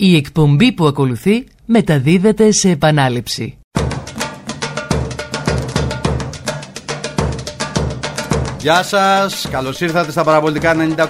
Η 0.00 0.16
εκπομπή 0.16 0.72
που 0.72 0.86
ακολουθεί 0.86 1.46
μεταδίδεται 1.66 2.52
σε 2.52 2.70
επανάληψη. 2.70 3.58
Γεια 8.60 8.82
σας, 8.82 9.48
καλώς 9.50 9.80
ήρθατε 9.80 10.10
στα 10.10 10.24
παραπολιτικά 10.24 10.74
90,1 10.74 11.08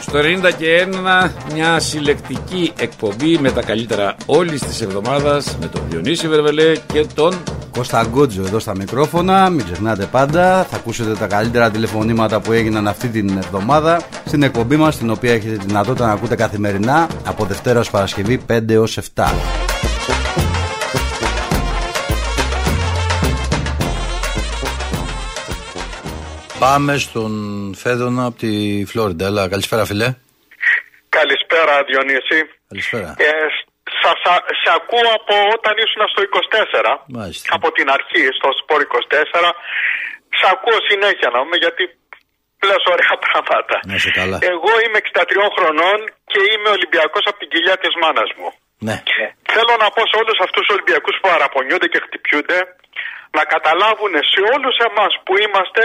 στο 0.00 0.18
90 0.18 0.50
και 0.58 0.88
1 0.92 1.30
μια 1.54 1.78
συλλεκτική 1.78 2.72
εκπομπή 2.78 3.38
με 3.38 3.50
τα 3.50 3.62
καλύτερα 3.62 4.16
όλης 4.26 4.60
της 4.60 4.80
εβδομάδας 4.80 5.56
με 5.60 5.66
τον 5.66 5.82
Διονύση 5.90 6.28
Βερβελέ 6.28 6.76
και 6.92 7.06
τον 7.14 7.34
Κώστα 7.72 8.06
Γκότζο 8.08 8.42
εδώ 8.42 8.58
στα 8.58 8.76
μικρόφωνα. 8.76 9.50
Μην 9.50 9.64
ξεχνάτε 9.64 10.06
πάντα, 10.06 10.64
θα 10.64 10.76
ακούσετε 10.76 11.14
τα 11.14 11.26
καλύτερα 11.26 11.70
τηλεφωνήματα 11.70 12.40
που 12.40 12.52
έγιναν 12.52 12.88
αυτή 12.88 13.08
την 13.08 13.28
εβδομάδα 13.28 14.00
στην 14.26 14.42
εκπομπή 14.42 14.76
μας, 14.76 14.98
την 14.98 15.10
οποία 15.10 15.32
έχετε 15.32 15.54
δυνατότητα 15.54 16.06
να 16.06 16.12
ακούτε 16.12 16.36
καθημερινά 16.36 17.08
από 17.26 17.44
Δευτέρα 17.44 17.80
ως 17.80 17.90
Παρασκευή 17.90 18.40
5 18.48 18.70
έω 18.70 18.84
7. 19.14 19.24
Πάμε 26.58 26.96
στον 26.98 27.32
Φέδωνα 27.76 28.24
από 28.24 28.38
τη 28.38 28.84
Φλόριντα. 28.86 29.26
Έλα, 29.26 29.48
καλησπέρα, 29.48 29.84
φιλέ. 29.84 30.14
Καλησπέρα, 31.08 31.84
Διονύση. 31.86 32.48
Καλησπέρα. 32.68 33.14
Ε, 33.18 33.69
σα, 34.02 34.12
σε 34.60 34.68
ακούω 34.78 35.08
από 35.18 35.34
όταν 35.56 35.74
ήσουν 35.84 36.02
στο 36.12 36.20
24. 36.22 36.92
Μάλιστα. 37.18 37.46
Από 37.56 37.68
την 37.76 37.86
αρχή, 37.96 38.24
στο 38.38 38.48
Σπορ 38.60 38.80
24. 38.84 39.50
Σε 40.38 40.46
ακούω 40.54 40.78
συνέχεια 40.90 41.28
να 41.34 41.38
πούμε, 41.42 41.56
γιατί 41.64 41.82
λες 42.68 42.82
ωραία 42.94 43.14
πράγματα. 43.26 43.76
Να 43.88 43.94
είσαι 43.98 44.10
καλά. 44.20 44.36
Εγώ 44.54 44.72
είμαι 44.82 44.98
63 45.08 45.22
χρονών 45.56 45.98
και 46.32 46.40
είμαι 46.50 46.68
Ολυμπιακός 46.76 47.24
από 47.28 47.38
την 47.42 47.48
κοιλιά 47.52 47.76
της 47.82 47.92
μάνας 48.02 48.30
μου. 48.38 48.50
Ναι. 48.88 48.96
Θέλω 49.54 49.74
να 49.84 49.88
πω 49.94 50.02
σε 50.10 50.16
όλους 50.22 50.38
αυτούς 50.46 50.62
τους 50.64 50.74
Ολυμπιακούς 50.76 51.14
που 51.20 51.28
παραπονιούνται 51.32 51.88
και 51.92 52.00
χτυπιούνται 52.04 52.58
να 53.36 53.42
καταλάβουν 53.54 54.14
σε 54.32 54.40
όλους 54.54 54.76
εμάς 54.88 55.12
που 55.24 55.32
είμαστε 55.44 55.82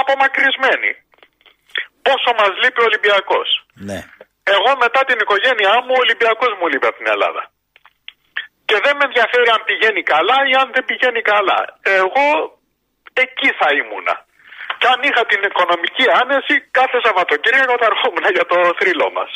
απομακρυσμένοι. 0.00 0.90
Πόσο 2.06 2.30
μας 2.38 2.52
λείπει 2.62 2.80
ο 2.84 2.86
Ολυμπιακός. 2.90 3.48
Ναι. 3.88 4.00
Εγώ 4.54 4.70
μετά 4.84 5.00
την 5.08 5.18
οικογένειά 5.22 5.74
μου, 5.84 5.92
ο 5.96 6.02
Ολυμπιακός 6.04 6.52
μου 6.58 6.66
λείπει 6.70 6.88
από 6.90 6.98
την 7.00 7.08
Ελλάδα. 7.14 7.42
Και 8.68 8.76
δεν 8.84 8.94
με 8.98 9.04
ενδιαφέρει 9.08 9.48
αν 9.56 9.62
πηγαίνει 9.68 10.02
καλά 10.14 10.38
ή 10.50 10.52
αν 10.62 10.68
δεν 10.74 10.84
πηγαίνει 10.88 11.22
καλά. 11.32 11.60
Εγώ 12.00 12.26
εκεί 13.24 13.48
θα 13.60 13.68
ήμουνα. 13.80 14.14
Και 14.80 14.86
αν 14.92 15.00
είχα 15.08 15.22
την 15.32 15.40
οικονομική 15.48 16.04
άνεση, 16.20 16.54
κάθε 16.78 16.98
Σαββατοκύριακο 17.04 17.74
θα 17.80 17.88
ερχόμουν 17.92 18.26
για 18.36 18.46
το 18.50 18.56
θρύλο 18.78 19.08
μας. 19.16 19.30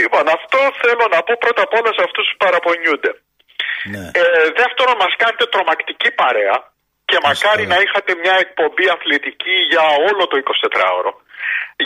Λοιπόν, 0.00 0.24
αυτό 0.38 0.58
θέλω 0.82 1.04
να 1.14 1.18
πω 1.26 1.32
πρώτα 1.44 1.62
απ' 1.66 1.74
όλα 1.78 1.90
σε 1.96 2.02
αυτούς 2.06 2.26
που 2.28 2.38
παραπονιούνται. 2.44 3.12
Ναι. 3.92 4.04
Ε, 4.20 4.22
δεύτερον, 4.60 4.96
μας 5.04 5.12
κάνετε 5.22 5.44
τρομακτική 5.54 6.10
παρέα 6.20 6.56
και 7.08 7.18
μακάρι 7.26 7.64
να 7.72 7.78
είχατε 7.84 8.12
μια 8.22 8.36
εκπομπή 8.44 8.86
αθλητική 8.94 9.56
για 9.72 9.84
όλο 10.08 10.22
το 10.30 10.36
24ωρο. 10.48 11.12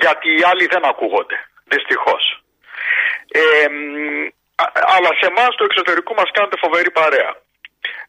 Γιατί 0.03 0.29
οι 0.37 0.43
άλλοι 0.51 0.67
δεν 0.75 0.85
ακούγονται. 0.93 1.39
Δυστυχώς. 1.75 2.23
Ε, 3.41 3.67
αλλά 4.95 5.11
σε 5.21 5.27
εμάς 5.33 5.51
του 5.57 5.65
εξωτερικού 5.69 6.13
μας 6.21 6.29
κάνετε 6.37 6.57
φοβερή 6.65 6.91
παρέα. 7.01 7.33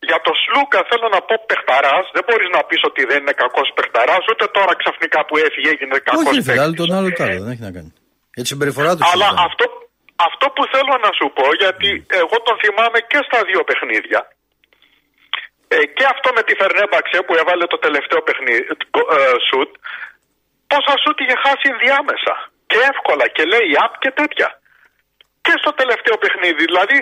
Για 0.10 0.20
το 0.26 0.32
Σλούκα 0.42 0.80
θέλω 0.90 1.08
να 1.16 1.20
πω 1.28 1.36
παιχταράς. 1.50 2.06
Δεν 2.16 2.24
μπορείς 2.28 2.50
να 2.56 2.62
πεις 2.68 2.82
ότι 2.90 3.02
δεν 3.10 3.20
είναι 3.24 3.36
κακός 3.44 3.70
παιχταράς, 3.78 4.24
ούτε 4.32 4.46
τώρα 4.58 4.74
ξαφνικά 4.82 5.20
που 5.28 5.36
έφυγε 5.46 5.70
έγινε 5.74 5.96
κακός 6.08 6.26
Όχι, 6.30 6.42
φίλε, 6.48 6.62
άλλο 6.66 6.76
τον 6.82 6.90
άλλο 6.98 7.10
άλλο, 7.26 7.42
δεν 7.46 7.52
έχει 7.56 7.66
να 7.70 7.74
κάνει. 7.78 7.92
Έτσι 8.40 8.52
συμπεριφορά 8.54 8.92
του. 8.96 9.02
Αλλά 9.12 9.28
αυτό, 9.48 9.66
αυτό 10.30 10.46
που 10.56 10.64
θέλω 10.74 10.96
να 11.06 11.12
σου 11.18 11.28
πω, 11.38 11.46
γιατί 11.64 11.90
εγώ 12.24 12.38
τον 12.48 12.56
θυμάμαι 12.64 13.00
και 13.12 13.20
στα 13.28 13.40
δύο 13.50 13.62
παιχνίδια. 13.70 14.22
Ε, 15.74 15.78
και 15.96 16.06
αυτό 16.14 16.28
με 16.38 16.42
τη 16.48 16.54
Φερνέμπαξε 16.62 17.18
που 17.26 17.34
έβαλε 17.42 17.66
το 17.74 17.80
τελευταίο 17.86 18.22
παιχνίδι, 18.28 18.64
ε, 19.18 19.36
σουτ, 19.48 19.72
πόσα 20.72 20.94
σουτ 21.02 21.18
είχε 21.24 21.38
χάσει 21.46 21.66
ενδιάμεσα. 21.74 22.34
Και 22.74 22.82
εύκολα 22.92 23.26
και 23.36 23.44
λέει 23.54 23.72
απ 23.86 23.94
και 24.04 24.12
τέτοια. 24.20 24.50
Και 25.46 25.54
στο 25.62 25.72
τελευταίο 25.80 26.16
παιχνίδι. 26.24 26.64
Δηλαδή 26.70 26.98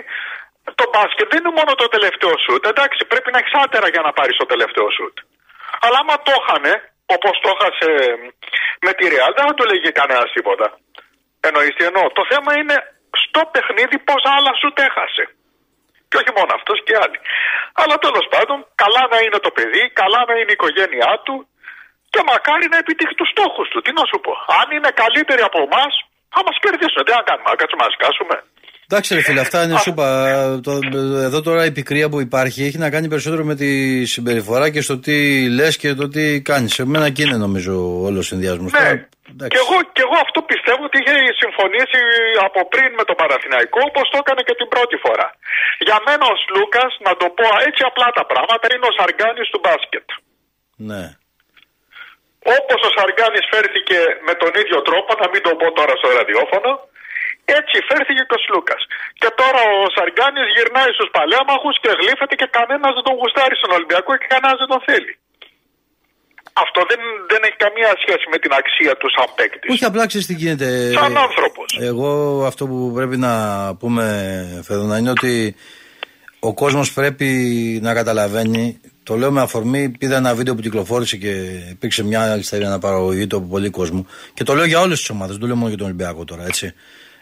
το 0.80 0.84
μπάσκετ 0.92 1.26
δεν 1.32 1.40
είναι 1.40 1.58
μόνο 1.60 1.72
το 1.82 1.86
τελευταίο 1.94 2.34
σουτ. 2.44 2.62
Εντάξει, 2.72 3.00
πρέπει 3.12 3.30
να 3.32 3.38
έχεις 3.42 3.54
άτερα 3.64 3.88
για 3.94 4.02
να 4.06 4.12
πάρεις 4.18 4.36
το 4.42 4.46
τελευταίο 4.52 4.88
σουτ. 4.96 5.16
Αλλά 5.84 5.98
άμα 6.02 6.16
το 6.26 6.32
είχανε, 6.38 6.72
όπως 7.16 7.34
το 7.42 7.48
έχασε 7.54 7.90
με 8.86 8.92
τη 8.96 9.04
Real, 9.12 9.32
δεν 9.36 9.44
θα 9.48 9.54
το 9.58 9.64
λέγει 9.70 9.98
κανένας 10.00 10.28
τίποτα. 10.36 10.66
Εννοείς 11.46 11.74
τι 11.76 11.84
εννοώ; 11.90 12.04
Το 12.18 12.22
θέμα 12.30 12.50
είναι 12.60 12.76
στο 13.24 13.40
παιχνίδι 13.52 13.96
πόσα 14.08 14.30
άλλα 14.36 14.52
σουτ 14.60 14.76
έχασε. 14.88 15.24
Και 16.08 16.16
όχι 16.20 16.32
μόνο 16.38 16.50
αυτός 16.58 16.78
και 16.86 16.94
άλλοι. 17.02 17.18
Αλλά 17.80 17.94
τέλος 18.04 18.26
πάντων, 18.34 18.58
καλά 18.82 19.02
να 19.12 19.18
είναι 19.24 19.38
το 19.46 19.50
παιδί, 19.56 19.82
καλά 20.00 20.20
να 20.28 20.34
είναι 20.38 20.52
η 20.54 20.58
οικογένειά 20.58 21.12
του 21.24 21.34
και 22.12 22.20
μακάρι 22.30 22.66
να 22.72 22.78
επιτύχει 22.82 23.14
τους 23.20 23.30
στόχους 23.34 23.66
του. 23.72 23.78
Τι 23.84 23.90
να 23.98 24.04
σου 24.10 24.18
πω. 24.24 24.32
Αν 24.60 24.66
είναι 24.76 24.90
καλύτεροι 25.02 25.42
από 25.48 25.58
εμάς, 25.66 25.92
θα 26.34 26.40
μας 26.46 26.56
κερδίσουν. 26.62 27.00
Τι 27.06 27.12
να 27.18 27.22
κάνουμε, 27.28 27.48
να 27.52 27.56
κάτσουμε 27.60 27.82
να 27.86 27.92
σκάσουμε. 27.96 28.36
Εντάξει, 28.88 29.08
ρε 29.16 29.22
φίλε, 29.26 29.40
αυτά 29.46 29.58
είναι 29.64 29.78
σούπα. 29.86 30.06
Το, 30.66 30.72
εδώ 31.28 31.38
τώρα 31.48 31.62
η 31.70 31.72
πικρία 31.78 32.06
που 32.10 32.20
υπάρχει 32.28 32.60
έχει 32.68 32.78
να 32.84 32.88
κάνει 32.94 33.06
περισσότερο 33.12 33.42
με 33.50 33.54
τη 33.62 33.70
συμπεριφορά 34.14 34.66
και 34.74 34.82
στο 34.86 34.94
τι 35.04 35.16
λες 35.58 35.74
και 35.82 35.90
το 36.00 36.06
τι 36.14 36.24
κάνεις. 36.50 36.72
Σε 36.76 36.84
μένα 36.92 37.06
και 37.14 37.22
είναι 37.22 37.38
νομίζω 37.46 37.74
όλος 38.06 38.22
ο 38.24 38.28
συνδυασμός. 38.30 38.72
Ναι. 38.72 38.90
Και 39.52 39.60
εγώ, 39.64 39.76
και 39.94 40.02
εγώ 40.06 40.16
αυτό 40.26 40.38
πιστεύω 40.52 40.82
ότι 40.88 40.96
είχε 41.02 41.16
συμφωνήσει 41.42 42.00
από 42.48 42.60
πριν 42.72 42.90
με 42.98 43.04
τον 43.08 43.16
Παραθυναϊκό 43.22 43.80
όπως 43.90 44.04
το 44.12 44.16
έκανε 44.22 44.42
και 44.48 44.54
την 44.60 44.68
πρώτη 44.74 44.96
φορά. 45.04 45.28
Για 45.88 45.98
μένα 46.06 46.24
ο 46.32 46.34
Λούκας, 46.54 46.92
να 47.06 47.12
το 47.20 47.26
πω 47.38 47.46
έτσι 47.68 47.82
απλά 47.90 48.08
τα 48.18 48.24
πράγματα, 48.32 48.64
είναι 48.74 48.86
ο 48.90 48.92
Σαργκάνη 48.98 49.42
του 49.52 49.60
μπάσκετ. 49.64 50.06
Ναι. 50.90 51.04
Όπως 52.56 52.78
ο 52.88 52.90
Σαργκάνη 52.96 53.40
φέρθηκε 53.52 53.98
με 54.28 54.34
τον 54.42 54.52
ίδιο 54.62 54.78
τρόπο, 54.88 55.10
να 55.22 55.26
μην 55.32 55.40
το 55.46 55.52
πω 55.60 55.66
τώρα 55.78 55.94
στο 56.00 56.08
ραδιόφωνο, 56.18 56.70
έτσι 57.58 57.76
φέρθηκε 57.88 58.22
και 58.28 58.36
ο 58.38 58.40
Σλούκας. 58.44 58.82
Και 59.20 59.30
τώρα 59.40 59.60
ο 59.76 59.82
Σαργκάνη 59.96 60.42
γυρνάει 60.54 60.90
στους 60.96 61.10
παλέμαχου 61.16 61.70
και 61.82 61.90
γλύφεται 62.00 62.34
και 62.40 62.48
κανένας 62.58 62.92
δεν 62.96 63.04
τον 63.08 63.14
γουστάρει 63.20 63.56
στον 63.60 63.70
Ολυμπιακό 63.76 64.10
και 64.20 64.28
κανένας 64.32 64.56
δεν 64.62 64.70
τον 64.74 64.82
θέλει. 64.88 65.12
Αυτό 66.64 66.80
δεν, 66.90 67.00
δεν 67.32 67.40
έχει 67.46 67.58
καμία 67.66 67.90
σχέση 68.02 68.24
με 68.32 68.38
την 68.42 68.52
αξία 68.60 68.92
του 69.00 69.08
σαν 69.16 69.28
παίκτης. 69.36 69.70
Όχι, 69.74 69.84
απλά 69.90 70.06
ξέρεις 70.06 70.26
τι 70.26 70.34
γίνεται. 70.42 70.68
Σαν 71.00 71.16
άνθρωπος. 71.26 71.68
Εγώ 71.90 72.10
αυτό 72.50 72.62
που 72.70 72.92
πρέπει 72.98 73.16
να 73.16 73.32
πούμε, 73.80 74.04
Φεδόνα, 74.68 74.98
είναι 74.98 75.10
ότι 75.10 75.34
ο 76.40 76.54
κόσμος 76.54 76.92
πρέπει 76.92 77.30
να 77.82 77.94
καταλαβαίνει. 77.94 78.80
Το 79.02 79.16
λέω 79.16 79.30
με 79.30 79.40
αφορμή, 79.40 79.92
είδα 79.98 80.16
ένα 80.16 80.34
βίντεο 80.34 80.54
που 80.54 80.60
κυκλοφόρησε 80.60 81.16
και 81.16 81.30
υπήρξε 81.70 82.04
μια 82.04 82.32
αριστερή 82.32 82.64
αναπαραγωγή 82.64 83.26
του 83.26 83.36
από 83.36 83.46
πολύ 83.46 83.70
κόσμο. 83.70 84.06
Και 84.34 84.44
το 84.44 84.54
λέω 84.54 84.64
για 84.64 84.80
όλες 84.80 84.98
τις 84.98 85.10
ομάδες, 85.10 85.30
δεν 85.30 85.40
το 85.40 85.46
λέω 85.46 85.56
μόνο 85.56 85.68
για 85.68 85.76
τον 85.76 85.86
Ολυμπιακό 85.86 86.24
τώρα, 86.24 86.46
έτσι. 86.46 86.72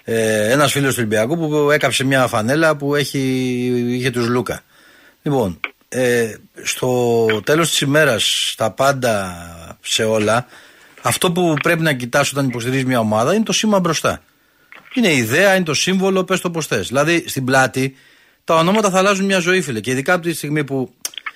Ε, 0.04 0.50
ένας 0.50 0.72
φίλος 0.72 0.94
του 0.94 0.96
Ολυμπιακού 0.98 1.38
που 1.38 1.70
έκαψε 1.70 2.04
μια 2.04 2.26
φανέλα 2.26 2.76
που 2.76 2.94
έχει, 2.94 3.18
είχε 3.88 4.10
τους 4.10 4.26
Λούκα. 4.26 4.60
Λοιπόν, 5.22 5.60
ε, 5.88 6.34
στο 6.62 7.26
τέλος 7.44 7.70
της 7.70 7.80
ημέρας 7.80 8.50
στα 8.52 8.70
πάντα 8.70 9.34
σε 9.80 10.04
όλα 10.04 10.47
αυτό 11.02 11.32
που 11.32 11.54
πρέπει 11.62 11.82
να 11.82 11.92
κοιτάς 11.92 12.32
όταν 12.32 12.47
υποστηρίζεις 12.47 12.84
μια 12.84 12.98
ομάδα 12.98 13.34
είναι 13.34 13.44
το 13.44 13.52
σήμα 13.52 13.80
μπροστά 13.80 14.22
είναι 14.94 15.08
η 15.08 15.16
ιδέα, 15.16 15.54
είναι 15.54 15.64
το 15.64 15.74
σύμβολο, 15.74 16.24
πες 16.24 16.41
το 16.41 16.50
πως 16.50 16.66
θες 16.66 16.88
δηλαδή 16.88 17.24
στην 17.26 17.44
πλάτη 17.44 17.97
τα 18.44 18.54
ονόματα 18.54 18.91
θα 18.91 18.98
αλλάζουν 18.98 19.24
μια 19.24 19.38
ζωή 19.38 19.60
φίλε 19.60 19.80
και 19.80 19.91
ειδικά 19.91 20.12
από 20.12 20.22
τη 20.22 20.32
στιγμή 20.32 20.64
που 20.64 20.94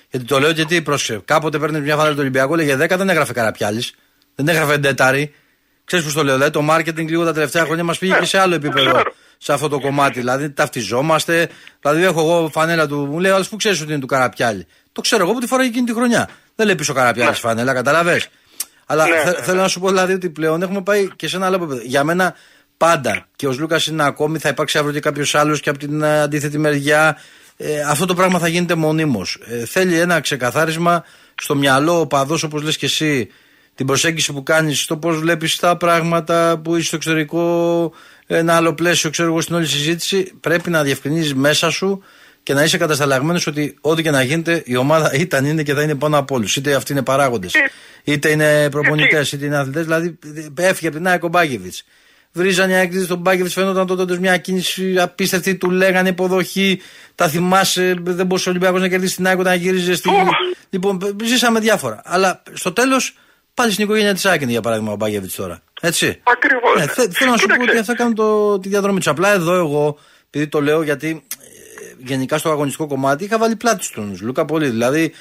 γιατί 0.09 0.25
το 0.25 0.39
λέω 0.39 0.49
γιατί 0.49 0.81
πρόσεχε 0.81 1.21
κάποτε 1.25 1.59
παίρνεις 1.59 1.81
μια 1.81 1.95
φανέλα 1.95 2.13
του 2.13 2.21
Ολυμπιακού 2.21 2.55
λέγε 2.55 2.75
10 2.75 2.97
δεν 2.97 3.09
έγραφε 3.09 3.33
Καραπιάλης 3.33 3.93
δεν 4.35 4.47
έγραφε 4.47 4.77
Ντέταρη 4.77 5.33
Ξέρεις 5.85 6.05
πώς 6.05 6.13
το 6.13 6.23
λέω, 6.23 6.33
δηλαδή 6.33 6.51
το 6.51 6.67
marketing 6.69 7.07
λίγο 7.07 7.23
τα 7.23 7.33
τελευταία 7.33 7.63
χρόνια 7.65 7.83
μας 7.83 7.97
πήγε 7.97 8.17
και 8.19 8.25
σε 8.25 8.39
άλλο 8.39 8.55
επίπεδο 8.55 9.01
σε 9.37 9.53
αυτό 9.53 9.67
το 9.67 9.79
κομμάτι. 9.79 10.19
Δηλαδή 10.19 10.49
ταυτιζόμαστε. 10.49 11.49
Δηλαδή 11.81 12.03
έχω 12.03 12.19
εγώ 12.19 12.49
φανέλα 12.49 12.87
του, 12.87 13.05
μου 13.05 13.19
λέει, 13.19 13.31
Αλλά 13.31 13.45
που 13.49 13.55
ξέρεις 13.55 13.81
ότι 13.81 13.91
είναι 13.91 13.99
του 13.99 14.07
Καραπιάλη. 14.07 14.67
Το 14.91 15.01
ξέρω 15.01 15.23
εγώ 15.23 15.33
που 15.33 15.39
τη 15.39 15.47
φορά 15.47 15.63
εκείνη 15.63 15.85
τη 15.85 15.93
χρονιά. 15.93 16.29
Δεν 16.55 16.65
λέει 16.65 16.75
πίσω 16.75 16.93
Καραπιάλη 16.93 17.29
ναι. 17.29 17.35
φανέλα, 17.35 17.73
καταλαβέ. 17.73 18.21
Αλλά 18.85 19.07
ναι, 19.07 19.15
θε, 19.15 19.41
θέλω 19.41 19.61
να 19.61 19.67
σου 19.67 19.79
πω 19.79 19.87
δηλαδή 19.87 20.13
ότι 20.13 20.29
πλέον 20.29 20.61
έχουμε 20.61 20.81
πάει 20.81 21.07
και 21.15 21.27
σε 21.27 21.35
ένα 21.35 21.45
άλλο 21.45 21.55
επίπεδο. 21.55 21.81
Για 21.83 22.03
μένα 22.03 22.35
πάντα 22.77 23.27
και 23.35 23.47
ο 23.47 23.55
Λούκα 23.59 23.81
είναι 23.89 24.05
ακόμη, 24.05 24.37
θα 24.37 24.49
υπάρξει 24.49 24.77
αύριο 24.77 24.93
και 24.93 24.99
κάποιος 24.99 25.35
άλλος 25.35 25.59
και 25.59 25.69
από 25.69 25.79
την 25.79 26.03
αντίθετη 26.03 26.57
μεριά. 26.57 27.17
Ε, 27.57 27.81
αυτό 27.81 28.05
το 28.05 28.13
πράγμα 28.13 28.39
θα 28.39 28.47
γίνεται 28.47 28.75
μονίμως. 28.75 29.39
Ε, 29.45 29.65
θέλει 29.65 29.99
ένα 29.99 30.19
ξεκαθάρισμα 30.19 31.05
στο 31.35 31.55
μυαλό 31.55 31.99
ο 31.99 32.07
παδός, 32.07 32.43
όπως 32.43 32.63
λες 32.63 32.77
και 32.77 32.85
εσύ, 32.85 33.29
την 33.75 33.85
προσέγγιση 33.85 34.33
που 34.33 34.43
κάνεις, 34.43 34.85
το 34.85 34.97
πώς 34.97 35.17
βλέπεις 35.17 35.55
τα 35.55 35.77
πράγματα 35.77 36.61
που 36.63 36.75
είσαι 36.75 36.87
στο 36.87 36.95
εξωτερικό, 36.95 37.91
ένα 38.27 38.55
άλλο 38.55 38.73
πλαίσιο, 38.73 39.09
ξέρω 39.09 39.27
εγώ, 39.27 39.41
στην 39.41 39.55
όλη 39.55 39.65
συζήτηση, 39.65 40.33
πρέπει 40.39 40.69
να 40.69 40.83
διευκρινίζεις 40.83 41.33
μέσα 41.33 41.69
σου 41.69 42.03
και 42.43 42.53
να 42.53 42.63
είσαι 42.63 42.77
κατασταλαγμένος 42.77 43.47
ότι 43.47 43.77
ό,τι 43.81 44.01
και 44.01 44.11
να 44.11 44.23
γίνεται 44.23 44.63
η 44.65 44.75
ομάδα 44.75 45.13
ήταν, 45.25 45.45
είναι 45.45 45.63
και 45.63 45.73
θα 45.73 45.81
είναι 45.81 45.95
πάνω 45.95 46.17
από 46.17 46.35
όλους. 46.35 46.55
Είτε 46.55 46.75
αυτοί 46.75 46.91
είναι 46.91 47.03
παράγοντες, 47.03 47.53
είτε 48.03 48.29
είναι 48.29 48.69
προπονητές, 48.69 49.31
είτε 49.31 49.45
είναι 49.45 49.57
αθλητές. 49.57 49.83
Δηλαδή, 49.83 50.19
έφυγε 50.55 50.87
από 50.87 50.97
την 50.97 51.07
ΑΕΚ 51.07 51.23
ο 51.23 51.29
Βρίζανε 52.37 52.71
οι 52.73 52.75
Άγγλοι 52.75 53.03
στον 53.03 53.17
Μπάγκεβιτ. 53.17 53.51
Φαίνονταν 53.51 53.87
τότε 53.87 54.19
μια 54.19 54.37
κίνηση 54.37 54.99
απίστευτη. 54.99 55.55
Του 55.55 55.69
λέγανε 55.71 56.09
υποδοχή. 56.09 56.81
Τα 57.15 57.27
θυμάσαι. 57.27 57.95
Δεν 58.01 58.25
μπορούσε 58.25 58.49
ο 58.49 58.51
Ολυμπιακός 58.51 58.81
να 58.81 58.87
κερδίσει 58.87 59.15
την 59.15 59.27
Άκη 59.27 59.39
όταν 59.39 59.57
γύριζε 59.57 59.95
στην. 59.95 60.11
Λοιπόν, 60.69 60.99
ζήσαμε 61.23 61.59
διάφορα. 61.59 62.01
Αλλά 62.05 62.43
στο 62.53 62.71
τέλος 62.73 63.17
πάλι 63.53 63.71
στην 63.71 63.83
οικογένεια 63.83 64.13
της 64.13 64.25
Άκη 64.25 64.45
για 64.45 64.61
παράδειγμα 64.61 64.91
ο 64.91 64.95
Μπάγκεβιτ 64.95 65.31
τώρα. 65.35 65.61
Έτσι. 65.81 66.19
Ακριβώς. 66.23 66.75
Ναι, 66.77 66.87
θε- 66.87 67.11
θέλω 67.13 67.31
να 67.31 67.37
σου 67.37 67.45
πω 67.47 67.61
ότι 67.63 67.77
αυτά 67.77 67.95
κάνουν 67.95 68.15
το, 68.15 68.59
τη 68.59 68.69
διαδρομή 68.69 68.97
τους. 68.97 69.07
Απλά 69.07 69.33
εδώ 69.33 69.53
εγώ, 69.53 69.97
επειδή 70.29 70.47
το 70.47 70.61
λέω 70.61 70.81
γιατί 70.83 71.23
ε, 71.39 71.95
γενικά 71.97 72.37
στο 72.37 72.49
αγωνιστικό 72.49 72.87
κομμάτι 72.87 73.23
είχα 73.23 73.37
βάλει 73.37 73.55
πλάτη 73.55 73.83
στον 73.83 74.17
Λούκα 74.21 74.45
πολύ. 74.45 74.69
Δηλαδή. 74.69 75.13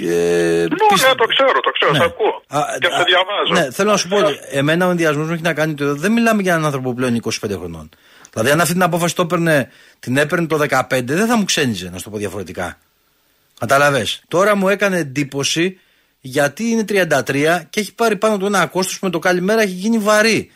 Ε, 0.00 0.66
Ναι, 0.70 0.76
πίστε- 0.88 1.08
ναι, 1.08 1.14
το 1.14 1.24
ξέρω, 1.24 1.60
το 1.60 1.70
ξέρω, 1.70 1.90
Ναι. 1.92 1.98
σε 1.98 2.04
ακούω. 2.04 2.42
Α, 2.48 2.60
και 2.80 2.86
α, 2.86 2.96
σε 2.96 3.02
διαβάζω. 3.04 3.52
Ναι, 3.66 3.70
θέλω 3.72 3.90
να 3.90 3.96
σου 3.96 4.08
πω 4.08 4.16
ότι 4.16 4.38
εμένα 4.50 4.86
ο 4.86 4.90
ενδιασμός 4.90 5.26
μου 5.26 5.32
έχει 5.32 5.42
να 5.42 5.54
κάνει 5.54 5.72
ότι 5.72 5.84
δεν 5.84 6.12
μιλάμε 6.12 6.42
για 6.42 6.52
έναν 6.52 6.64
άνθρωπο 6.64 6.94
πλέον 6.94 7.14
25 7.14 7.30
χρονών. 7.58 7.88
Δηλαδή, 8.32 8.50
αν 8.50 8.60
αυτή 8.60 8.72
την 8.72 8.82
απόφαση 8.82 9.14
το 9.14 9.22
έπαιρνε, 9.22 9.70
την 9.98 10.16
έπαιρνε 10.16 10.46
το 10.46 10.56
15, 10.56 11.02
δεν 11.14 11.26
θα 11.26 11.36
μου 11.36 11.44
ξένιζε, 11.44 11.90
να 11.90 11.98
σου 11.98 12.04
το 12.04 12.10
πω 12.10 12.16
διαφορετικά. 12.16 12.78
Κατάλαβε. 13.58 14.06
Τώρα 14.28 14.56
μου 14.56 14.68
έκανε 14.68 14.98
εντύπωση 14.98 15.78
γιατί 16.20 16.64
είναι 16.64 16.84
33 16.88 17.62
και 17.70 17.80
έχει 17.80 17.94
πάρει 17.94 18.16
πάνω 18.16 18.38
του 18.38 18.46
ένα 18.46 18.66
κόστος 18.66 18.98
που 18.98 19.04
με 19.04 19.10
το 19.12 19.18
καλημέρα 19.18 19.60
έχει 19.62 19.72
γίνει 19.72 19.98
βαρύ. 19.98 20.50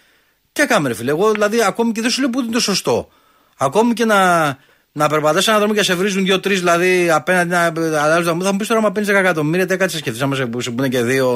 Τι 0.53 0.63
έκαμε, 0.63 0.89
ρε 0.89 0.95
φίλε. 0.95 1.11
Εγώ 1.11 1.31
δηλαδή 1.33 1.63
ακόμη 1.63 1.93
και 1.93 2.01
δεν 2.01 2.11
σου 2.11 2.21
λέω 2.21 2.31
που 2.31 2.41
είναι 2.41 2.53
το 2.53 2.61
σωστό. 2.61 3.09
Ακόμη 3.57 3.93
και 3.93 4.05
να, 4.05 4.49
να 4.93 5.09
περπατάς 5.09 5.49
ένα 5.49 5.59
δρόμο 5.59 5.75
και 5.75 5.83
σε 5.83 5.95
βρίζουν 5.95 6.25
δύο-τρεις 6.25 6.59
δηλαδή 6.65 7.11
απέναντι 7.21 7.51
να 7.51 7.63
αλλάζουν 8.05 8.27
τα 8.31 8.35
μου, 8.35 8.43
θα 8.47 8.51
μου 8.53 8.59
πεις 8.59 8.69
τώρα 8.69 8.81
μα 8.81 8.91
παίρνει 8.93 9.09
10 9.13 9.15
εκατομμύρια, 9.25 9.67
τι 9.67 9.77
κάτσε 9.77 9.99
σκεφτείς. 10.03 10.23
Άμα 10.23 10.35
σε 10.35 10.47
που 10.51 10.59
σου 10.65 10.75
πούνε 10.75 10.89
και 10.95 11.03
δύο, 11.11 11.29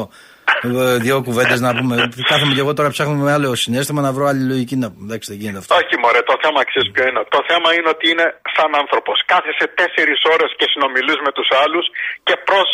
ε, 0.63 0.97
δύο 1.07 1.17
κουβέντες 1.27 1.61
να 1.67 1.71
πούμε. 1.77 1.95
Κάθομαι 2.31 2.53
και 2.57 2.63
εγώ 2.65 2.73
τώρα 2.79 2.89
ψάχνω 2.95 3.15
με 3.27 3.33
άλλο 3.37 3.49
συνέστημα 3.65 4.01
να 4.07 4.11
βρω 4.17 4.25
άλλη 4.31 4.45
λογική 4.53 4.77
να 4.83 4.89
πούμε. 4.93 5.05
Εντάξει, 5.09 5.27
δεν 5.31 5.39
γίνεται 5.41 5.61
αυτό. 5.63 5.71
Όχι, 5.81 5.95
μωρέ, 6.03 6.21
το 6.31 6.37
θέμα 6.45 6.61
ξέρεις 6.71 6.89
ποιο 6.95 7.05
είναι. 7.09 7.23
Το 7.37 7.41
θέμα 7.51 7.69
είναι 7.77 7.89
ότι 7.95 8.05
είναι 8.13 8.27
σαν 8.57 8.71
άνθρωπος. 8.83 9.17
Κάθεσαι 9.33 9.67
τέσσερις 9.81 10.21
ώρες 10.35 10.51
και 10.59 10.67
συνομιλείς 10.73 11.19
με 11.27 11.31
τους 11.37 11.49
άλλους 11.63 11.85
και 12.27 12.35
πώς 12.49 12.67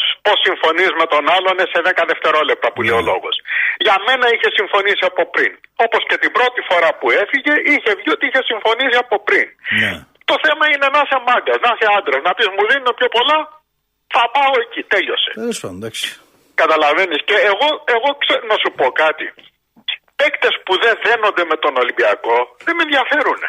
συμφωνείς 0.46 0.90
με 1.00 1.06
τον 1.12 1.24
άλλον 1.36 1.56
σε 1.72 1.78
10 1.88 2.02
δευτερόλεπτα 2.12 2.68
που 2.72 2.80
λέει 2.86 2.96
ο 3.02 3.04
λόγος. 3.10 3.34
Για 3.86 3.96
μένα 4.06 4.26
είχε 4.34 4.48
συμφωνήσει 4.58 5.02
από 5.10 5.22
πριν. 5.34 5.52
Όπως 5.84 6.02
και 6.08 6.16
την 6.22 6.30
πρώτη 6.36 6.60
φορά 6.70 6.90
που 6.98 7.06
έφυγε, 7.22 7.52
είχε 7.72 7.90
βγει 7.98 8.10
ότι 8.16 8.24
είχε 8.28 8.42
συμφωνήσει 8.50 8.96
από 9.04 9.16
πριν. 9.28 9.46
Ναι. 9.82 9.92
Το 10.30 10.36
θέμα 10.44 10.64
είναι 10.72 10.86
να 10.94 11.00
είσαι 11.04 11.18
μάγκας, 11.28 11.58
να 11.64 11.70
είσαι 11.72 11.86
άντρας, 11.96 12.20
να 12.26 12.32
πεις 12.36 12.48
μου 12.54 12.64
δίνουν 12.70 12.90
πιο 13.00 13.08
πολλά, 13.16 13.38
θα 14.14 14.22
πάω 14.34 14.54
εκεί. 14.64 14.80
Τέλειωσε. 14.92 15.30
Τέλος 15.40 15.58
πάντων, 15.60 15.76
εντάξει. 15.80 16.06
Καταλαβαίνεις. 16.62 17.20
Και 17.28 17.36
εγώ, 17.52 17.68
εγώ 17.96 18.08
ξέρω 18.22 18.44
να 18.52 18.56
σου 18.62 18.70
πω 18.78 18.86
κάτι. 19.02 19.26
Παίκτες 20.18 20.54
που 20.64 20.74
δεν 20.84 20.94
δένονται 21.06 21.44
με 21.50 21.56
τον 21.64 21.72
Ολυμπιακό 21.82 22.36
δεν 22.64 22.74
με 22.76 22.82
ενδιαφέρουν. 22.86 23.40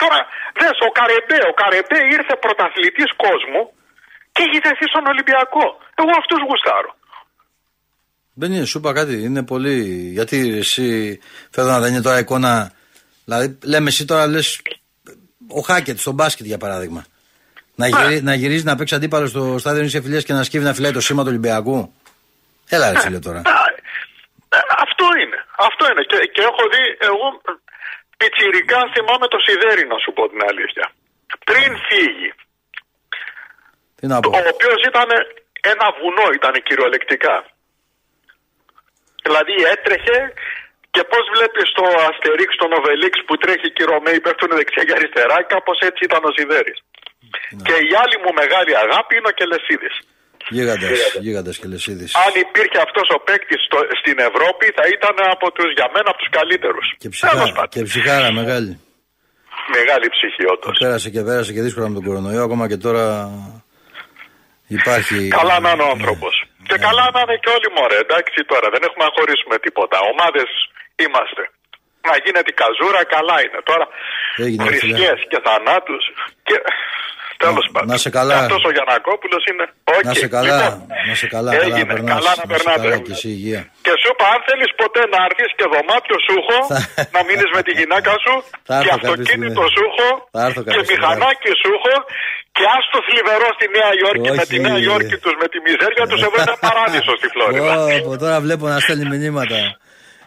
Τώρα, 0.00 0.18
δες, 0.60 0.76
ο 0.88 0.90
Καρεμπέ, 0.98 1.38
ο 1.50 1.54
Καρεμπέ 1.60 1.98
ήρθε 2.16 2.34
πρωταθλητής 2.44 3.10
κόσμου 3.24 3.62
και 4.34 4.42
έχει 4.46 4.58
δεθεί 4.66 4.86
στον 4.92 5.04
Ολυμπιακό. 5.12 5.64
Εγώ 6.00 6.12
αυτούς 6.20 6.40
γουστάρω. 6.48 6.90
Δεν 8.40 8.52
είναι, 8.52 8.64
σου 8.70 8.78
είπα 8.78 8.92
κάτι. 8.98 9.14
Είναι 9.26 9.42
πολύ. 9.52 9.76
Γιατί 10.16 10.38
εσύ 10.62 10.86
θέλω 11.50 11.68
να 11.68 11.80
δεν 11.80 11.90
είναι 11.92 12.06
τώρα 12.08 12.18
εικόνα. 12.18 12.52
Δηλαδή, 13.24 13.58
λέμε 13.72 13.88
εσύ 13.88 14.04
τώρα 14.04 14.26
λες. 14.26 14.62
Ο 15.48 15.60
Χάκετ 15.60 15.98
στο 15.98 16.12
μπάσκετ 16.12 16.46
για 16.46 16.58
παράδειγμα. 16.58 17.04
Να, 17.74 17.86
γυρί, 17.88 18.22
να 18.22 18.34
γυρίζει 18.34 18.64
να 18.64 18.76
παίξει 18.76 18.94
αντίπαλο 18.94 19.26
στο 19.26 19.58
στάδιο 19.58 19.82
νησί 19.82 20.00
φιλίας 20.00 20.24
και 20.24 20.32
να 20.32 20.42
σκύβει 20.42 20.64
να 20.64 20.74
φυλάει 20.74 20.92
το 20.92 21.00
σήμα 21.00 21.22
του 21.22 21.28
Ολυμπιακού. 21.28 21.94
Έλα, 22.68 22.92
ρε 22.92 22.98
φίλε 23.00 23.18
τώρα. 23.18 23.38
Α, 23.38 23.64
ε, 24.56 24.58
Αυτό 24.86 25.06
είναι. 25.22 25.38
Αυτό 25.68 25.82
είναι. 25.90 26.02
Και, 26.10 26.18
και 26.34 26.42
έχω 26.50 26.62
δει, 26.72 26.82
εγώ 27.10 27.26
πιτσιρικά 28.18 28.78
θυμάμαι 28.94 29.26
το 29.32 29.38
Σιδέρι 29.44 29.84
να 29.92 29.96
σου 30.02 30.10
πω 30.16 30.22
την 30.32 30.40
αλήθεια. 30.50 30.84
Πριν 31.48 31.70
φύγει, 31.88 32.30
Τι 33.98 34.04
να 34.06 34.16
πω. 34.20 34.28
ο 34.38 34.40
οποίος 34.54 34.80
ήταν 34.90 35.08
ένα 35.72 35.86
βουνό, 36.00 36.26
ήταν 36.38 36.54
κυριολεκτικά. 36.66 37.36
Δηλαδή 39.26 39.54
έτρεχε 39.74 40.18
και 40.94 41.02
πώς 41.12 41.24
βλέπεις 41.34 41.68
το 41.78 41.84
Αστερίξ, 42.10 42.50
τον 42.62 42.70
Οβελίξ 42.78 43.14
που 43.26 43.34
τρέχει 43.42 43.68
και 43.74 43.82
οι 43.84 43.88
Ρωμαίοι 43.92 44.18
πέφτουν 44.24 44.50
δεξιά 44.60 44.82
και 44.86 44.94
αριστερά, 44.98 45.38
κάπως 45.54 45.78
έτσι 45.88 46.00
ήταν 46.08 46.22
ο 46.28 46.30
Σιδέρης. 46.36 46.78
Και 47.66 47.76
η 47.90 47.92
άλλη 48.02 48.16
μου 48.22 48.32
μεγάλη 48.42 48.72
αγάπη 48.84 49.12
είναι 49.18 49.30
ο 49.32 49.34
Κελεσίδης. 49.38 49.96
Γίγαντας, 50.56 50.98
γίγαντας 51.24 51.56
και 51.60 51.68
λεσίδη. 51.72 52.06
Αν 52.26 52.32
υπήρχε 52.44 52.78
αυτός 52.86 53.06
ο 53.16 53.18
παίκτης 53.26 53.62
στην 54.00 54.16
Ευρώπη, 54.28 54.66
θα 54.78 54.84
ήταν 54.96 55.16
από 55.34 55.46
τους, 55.54 55.68
για 55.78 55.88
μένα 55.94 56.08
από 56.12 56.18
τους 56.22 56.30
καλύτερους. 56.38 56.86
Και, 57.02 57.08
ψυχά, 57.14 57.66
και 57.74 57.82
ψυχάρα 57.90 58.28
μεγάλη. 58.40 58.72
Μεγάλη 59.76 60.06
ψυχή, 60.14 60.44
όντως. 60.52 60.74
Πέρασε 60.84 61.08
και 61.14 61.22
πέρασε 61.28 61.50
και 61.54 61.62
δύσκολα 61.66 61.88
με 61.88 61.94
τον 61.98 62.04
κορονοϊό, 62.08 62.42
ακόμα 62.48 62.64
και 62.70 62.78
τώρα 62.86 63.04
υπάρχει. 64.78 65.18
Καλά 65.40 65.56
να 65.64 65.70
είναι 65.72 65.86
ο 65.88 65.90
άνθρωπος. 65.96 66.34
Ναι. 66.42 66.66
Και 66.68 66.76
καλά 66.86 67.04
να 67.14 67.20
είναι 67.22 67.36
και 67.42 67.50
όλοι 67.56 67.68
μωρέ, 67.76 67.98
εντάξει 68.06 68.38
τώρα, 68.52 68.66
δεν 68.74 68.82
έχουμε 68.86 69.04
να 69.08 69.12
χωρίσουμε 69.16 69.56
τίποτα. 69.64 69.96
Ομάδες 70.12 70.48
είμαστε. 71.02 71.42
Να 72.08 72.14
γίνεται 72.24 72.50
η 72.54 72.56
καζούρα, 72.62 73.00
καλά 73.16 73.36
είναι. 73.44 73.58
Τώρα 73.70 73.84
Έγινε, 74.44 74.62
ρε 74.64 74.68
φίλε. 74.70 74.80
θρησκείες 74.80 75.18
και 75.30 75.38
θανάτους. 75.46 76.04
Και... 76.48 76.56
Τέλος 77.44 77.66
πάντων. 77.72 77.88
να 77.92 77.96
σε 78.04 78.10
καλά. 78.18 78.34
Αυτός 78.44 78.62
ο 78.68 78.70
Γιανακόπουλος 78.76 79.42
είναι. 79.50 79.64
Να 80.06 80.10
Οκ. 80.12 80.16
σε 80.24 80.28
καλά, 80.36 80.58
Λοιπόν, 80.64 80.86
να 81.08 81.14
σε 81.22 81.26
καλά, 81.34 81.50
καλά 81.56 81.62
να 81.68 81.76
έγινε. 81.78 81.92
περνάς, 81.92 82.14
Καλά 82.16 82.32
να 82.32 82.40
να 82.40 82.42
σε 82.42 82.46
περνάτε. 82.52 82.86
καλά 82.86 82.96
και 83.06 83.12
εσύ 83.18 83.28
υγεία. 83.36 83.60
Και 83.84 83.92
σου 84.00 84.08
είπα, 84.12 84.24
αν 84.34 84.40
θέλεις 84.48 84.70
ποτέ 84.82 85.02
να 85.14 85.18
έρθεις 85.28 85.50
και 85.58 85.64
δωμάτιο 85.72 86.16
σου 86.26 86.32
έχω, 86.40 86.56
Θα- 86.72 86.82
να 87.14 87.20
μείνεις 87.26 87.50
με 87.56 87.60
τη 87.66 87.72
γυναίκα 87.78 88.12
σου, 88.24 88.34
Θα 88.70 88.76
και 88.82 88.88
έρθω 88.92 88.94
κάποια 88.94 89.08
αυτοκίνητο 89.14 89.62
στιγμή. 89.64 89.74
σου 89.74 89.82
έχω, 89.90 90.06
Θα 90.36 90.42
έρθω 90.48 90.60
και 90.64 90.68
κάποια 90.68 90.84
στιγμή. 90.88 91.00
μηχανάκι 91.02 91.50
σου 91.60 91.68
έχω, 91.76 91.94
και 92.56 92.64
άστο 92.76 92.98
θλιβερό 93.06 93.48
στη 93.58 93.66
Νέα 93.76 93.90
Υόρκη 94.00 94.28
με 94.40 94.44
τη 94.50 94.56
Όχι. 94.56 94.64
Νέα 94.66 94.78
Υόρκη 94.88 95.16
τους, 95.22 95.34
με 95.42 95.46
τη 95.52 95.58
μιζέρια 95.66 96.04
τους, 96.10 96.20
εδώ 96.26 96.36
είναι 96.42 96.56
παράδεισος 96.68 97.16
στη 97.20 97.28
Φλόριδα. 97.34 97.74
Ω, 97.84 97.86
από 97.98 98.12
τώρα 98.22 98.36
βλέπω 98.46 98.64
να 98.72 98.78
στέλνει 98.84 99.06
μηνύματα. 99.14 99.58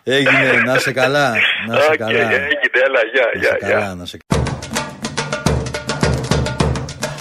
Έγινε, 0.09 0.61
να 0.65 0.77
σε 0.77 0.91
καλά. 0.91 1.33
Να 1.67 1.79
σε 1.79 1.89
Οκ, 1.91 1.97
καλά. 1.97 2.11
έγινε, 2.11 2.35
έλα, 2.85 3.01
γεια, 3.13 3.25
Να 3.33 3.39
γεια, 3.39 3.49
σε 3.49 3.57
γεια. 3.65 3.73
καλά, 3.73 3.95
να 3.95 4.05
σε 4.05 4.17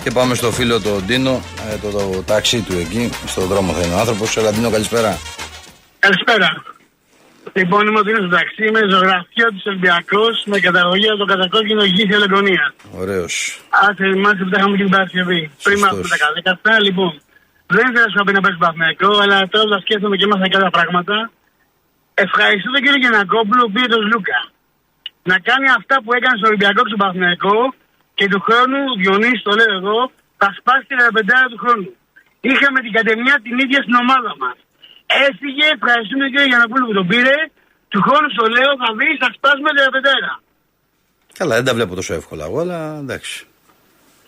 Και 0.03 0.11
πάμε 0.11 0.35
στο 0.35 0.51
φίλο 0.51 0.81
τον 0.81 1.03
Ντίνο, 1.07 1.41
ε, 1.73 1.77
το, 1.83 1.91
το 1.91 2.23
ταξί 2.27 2.61
του 2.67 2.73
εκεί, 2.79 3.11
στον 3.27 3.47
δρόμο 3.47 3.73
θα 3.73 3.83
είναι 3.87 3.95
ο 3.95 3.99
άνθρωπος. 3.99 4.37
Έλα 4.37 4.51
Ντίνο, 4.53 4.71
καλησπέρα. 4.71 5.19
Καλησπέρα. 5.99 6.49
Λοιπόν, 7.53 7.87
είμαι 7.87 7.99
ο 7.99 8.03
Δίνος 8.03 8.31
Ταξί, 8.31 8.63
είμαι 8.69 8.81
ζωγραφείο 8.93 9.49
της 9.55 9.65
Ολυμπιακός 9.71 10.35
με 10.47 10.59
καταγωγή 10.61 11.09
από 11.09 11.19
το 11.19 11.25
κατακόκκινο 11.33 11.85
γη 11.85 12.09
Ελεγγονία. 12.19 12.75
Ωραίος. 13.03 13.35
Αν 13.83 13.97
θυμάστε 13.97 14.43
που 14.45 14.51
τα 14.51 14.57
είχαμε 14.59 14.77
και 14.77 14.83
την 14.83 14.93
Παρασκευή. 14.97 15.51
Πριν 15.63 15.79
Σωστός. 15.79 15.99
από 15.99 16.09
τα 16.13 16.17
καλέκαθα, 16.25 16.75
λοιπόν. 16.87 17.13
Δεν 17.77 17.85
ήθελα 17.89 18.05
να 18.07 18.11
σου 18.13 18.25
πει 18.27 18.33
να 18.39 18.41
παίξει 18.45 18.59
Παθηναϊκό, 18.65 19.11
αλλά 19.23 19.37
τώρα 19.53 19.67
τα 19.73 19.79
σκέφτομαι 19.85 20.17
και 20.19 20.25
έμαθα 20.29 20.47
κάποια 20.55 20.71
πράγματα. 20.77 21.17
Ευχαριστώ 22.25 22.69
τον 22.75 22.83
κύριο 22.85 23.01
Γιανακόπουλο 23.03 23.61
που 23.65 23.73
πήρε 23.75 23.89
τον 23.97 24.03
Λούκα. 24.13 24.39
Να 25.31 25.37
κάνει 25.49 25.67
αυτά 25.79 25.95
που 26.03 26.11
έκανε 26.19 26.37
στο 26.41 26.47
Ολυμπιακό 26.51 26.81
και 26.85 26.91
στον 26.93 27.03
Παθηναϊκό 27.05 27.59
και 28.19 28.27
του 28.33 28.41
χρόνου, 28.47 28.81
Διονύση 29.01 29.41
το 29.49 29.53
λέω 29.59 29.73
εγώ, 29.81 29.99
θα 30.41 30.49
σπάσει 30.59 30.85
την 30.91 30.99
45 31.03 31.51
του 31.53 31.59
χρόνου. 31.63 31.91
Είχαμε 32.51 32.79
την 32.85 32.93
κατεμιά 32.99 33.35
την 33.47 33.55
ίδια 33.65 33.81
στην 33.85 33.97
ομάδα 34.05 34.33
μα. 34.43 34.51
Έφυγε, 35.27 35.65
ευχαριστούμε 35.77 36.23
τον 36.25 36.33
κύριο 36.33 36.49
Γιανακόπουλο 36.51 36.85
που 36.89 36.97
τον 37.01 37.07
πήρε. 37.13 37.37
Του 37.93 38.01
χρόνου 38.07 38.29
το 38.41 38.45
λέω, 38.57 38.71
θα 38.83 38.89
βρει, 38.99 39.11
θα 39.23 39.29
σπάσουμε 39.37 39.69
την 39.75 39.83
45. 39.87 40.33
Καλά, 41.39 41.55
δεν 41.59 41.67
τα 41.69 41.73
βλέπω 41.79 41.93
τόσο 42.01 42.13
εύκολα 42.21 42.43
εγώ, 42.49 42.59
αλλά 42.65 42.79
εντάξει. 43.05 43.37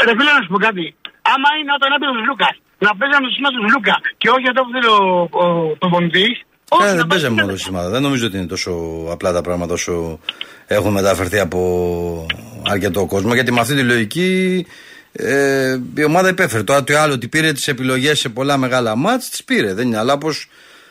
Ρε 0.07 0.13
φίλε 0.17 0.31
να 0.37 0.43
σου 0.45 0.51
πω 0.55 0.59
κάτι. 0.69 0.85
Άμα 1.33 1.49
είναι 1.59 1.73
όταν 1.79 1.89
έπαιρνε 1.95 2.19
ο 2.23 2.25
Λούκα, 2.29 2.51
να 2.85 2.91
παίζαμε 2.99 3.25
το 3.27 3.33
σήμα 3.35 3.51
του 3.55 3.63
Λούκα 3.73 3.97
και 4.21 4.29
όχι 4.37 4.47
αυτό 4.51 4.61
που 4.65 4.73
θέλει 4.75 4.91
ο, 4.99 5.01
ο, 5.43 5.45
ο 5.71 5.77
προπονητής, 5.83 6.37
όχι, 6.69 6.83
Ε, 6.83 6.87
να 6.87 6.95
δεν 6.95 6.97
πάει 6.97 7.09
παίζαμε 7.09 7.35
στο 7.35 7.43
μόνο 7.43 7.51
το 7.53 7.57
σύστημα. 7.57 7.89
Δεν 7.89 8.03
νομίζω 8.03 8.27
ότι 8.27 8.37
είναι 8.37 8.47
τόσο 8.47 8.73
απλά 9.11 9.33
τα 9.33 9.41
πράγματα 9.41 9.73
όσο 9.73 10.19
έχουν 10.67 10.93
μεταφερθεί 10.93 11.39
από 11.39 12.27
αρκετό 12.69 13.07
κόσμο. 13.07 13.35
Γιατί 13.35 13.53
με 13.53 13.61
αυτή 13.61 13.75
τη 13.75 13.83
λογική 13.83 14.67
ε, 15.13 15.81
η 15.95 16.05
ομάδα 16.05 16.29
υπέφερε. 16.29 16.63
Τώρα 16.63 16.85
το 16.85 16.99
άλλο 16.99 17.13
ότι 17.13 17.29
πήρε 17.29 17.53
τις 17.53 17.69
επιλογές 17.69 18.19
σε 18.19 18.29
πολλά 18.29 18.57
μεγάλα 18.57 18.97
μάτς, 18.97 19.29
τις 19.31 19.45
πήρε. 19.45 19.75
Δεν 19.75 19.87
είναι. 19.87 19.99
Αλλά 19.99 20.13
όπως 20.13 20.49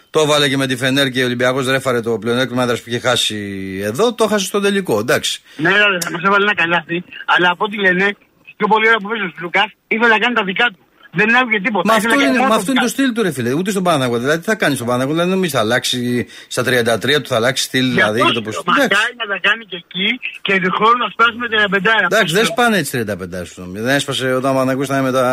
το 0.09 0.19
έβαλε 0.19 0.49
και 0.49 0.57
με 0.57 0.67
τη 0.67 0.75
Φενέρ 0.75 1.09
και 1.09 1.21
ο 1.21 1.25
Ολυμπιακός 1.25 1.67
ρέφαρε 1.67 2.01
το 2.01 2.17
πλεονέκτημα 2.17 2.63
έδρας 2.63 2.81
που 2.81 2.89
είχε 2.89 2.99
χάσει 2.99 3.37
εδώ, 3.83 4.13
το 4.13 4.27
χάσε 4.27 4.45
στο 4.45 4.59
τελικό. 4.59 4.99
Εντάξει. 4.99 5.41
Ναι, 5.57 5.69
ρε, 5.69 5.97
θα 6.03 6.11
μας 6.11 6.21
έβαλε 6.23 6.43
ένα 6.43 6.55
καλάθι, 6.55 7.03
αλλά 7.25 7.49
από 7.49 7.65
ό,τι 7.65 7.77
λένε, 7.79 8.15
πιο 8.57 8.67
πολύ 8.67 8.87
ώρα 8.87 8.97
που 8.97 9.07
παίζει 9.07 9.23
ο 9.23 9.31
Λούκα, 9.41 9.71
ήθελε 9.87 10.07
να 10.07 10.19
κάνει 10.19 10.35
τα 10.35 10.43
δικά 10.43 10.65
του. 10.65 10.86
Δεν 11.21 11.29
έβγαινε 11.41 11.63
τίποτα. 11.67 11.85
Μα 11.89 11.95
Ήθελε 11.97 12.13
αυτό, 12.13 12.19
να 12.19 12.23
κάνει 12.23 12.29
είναι, 12.29 12.37
μόνο 12.43 12.49
μα 12.49 12.55
τα 12.55 12.59
αυτό 12.61 12.71
είναι 12.71 12.81
το 12.85 12.87
δικά 12.87 12.95
του. 12.95 13.01
στυλ 13.03 13.09
του, 13.15 13.21
ρε 13.27 13.31
φίλε. 13.35 13.51
Ούτε 13.59 13.69
στον 13.75 13.83
Παναγό. 13.87 14.17
Δηλαδή, 14.23 14.39
τι 14.41 14.47
θα 14.51 14.55
κάνει 14.61 14.75
στον 14.79 14.87
Παναγό, 14.91 15.11
δηλαδή 15.15 15.29
νομίζει 15.35 15.53
θα 15.57 15.61
αλλάξει 15.65 15.99
στα 16.55 16.61
33 16.63 17.21
του, 17.21 17.27
θα 17.33 17.37
αλλάξει 17.41 17.63
στυλ, 17.69 17.85
Γι' 17.87 17.91
δηλαδή 17.99 18.19
αυτός 18.21 18.33
για 18.35 18.41
το 18.47 18.51
σου 18.51 18.63
πώ. 18.63 18.71
λέω, 18.77 18.81
Μακάρι 18.91 19.13
να 19.21 19.25
τα 19.33 19.37
κάνει 19.47 19.63
και 19.71 19.77
εκεί 19.83 20.07
και 20.45 20.53
του 20.63 20.71
χρόνου 20.77 20.97
να 21.05 21.09
σπάσουμε 21.15 21.45
την 21.51 21.57
45. 21.57 22.05
Εντάξει, 22.11 22.31
δεν 22.39 22.45
σπάνε 22.51 22.75
έτσι 22.81 22.91
35 23.07 23.45
σου 23.49 23.55
νομίζω. 23.65 23.83
Δεν 23.87 23.95
έσπασε 23.99 24.25
όταν 24.39 24.49
ο 24.53 24.55
Παναγό 24.59 24.81
ήταν 24.87 24.97
με, 25.07 25.11
τα... 25.17 25.25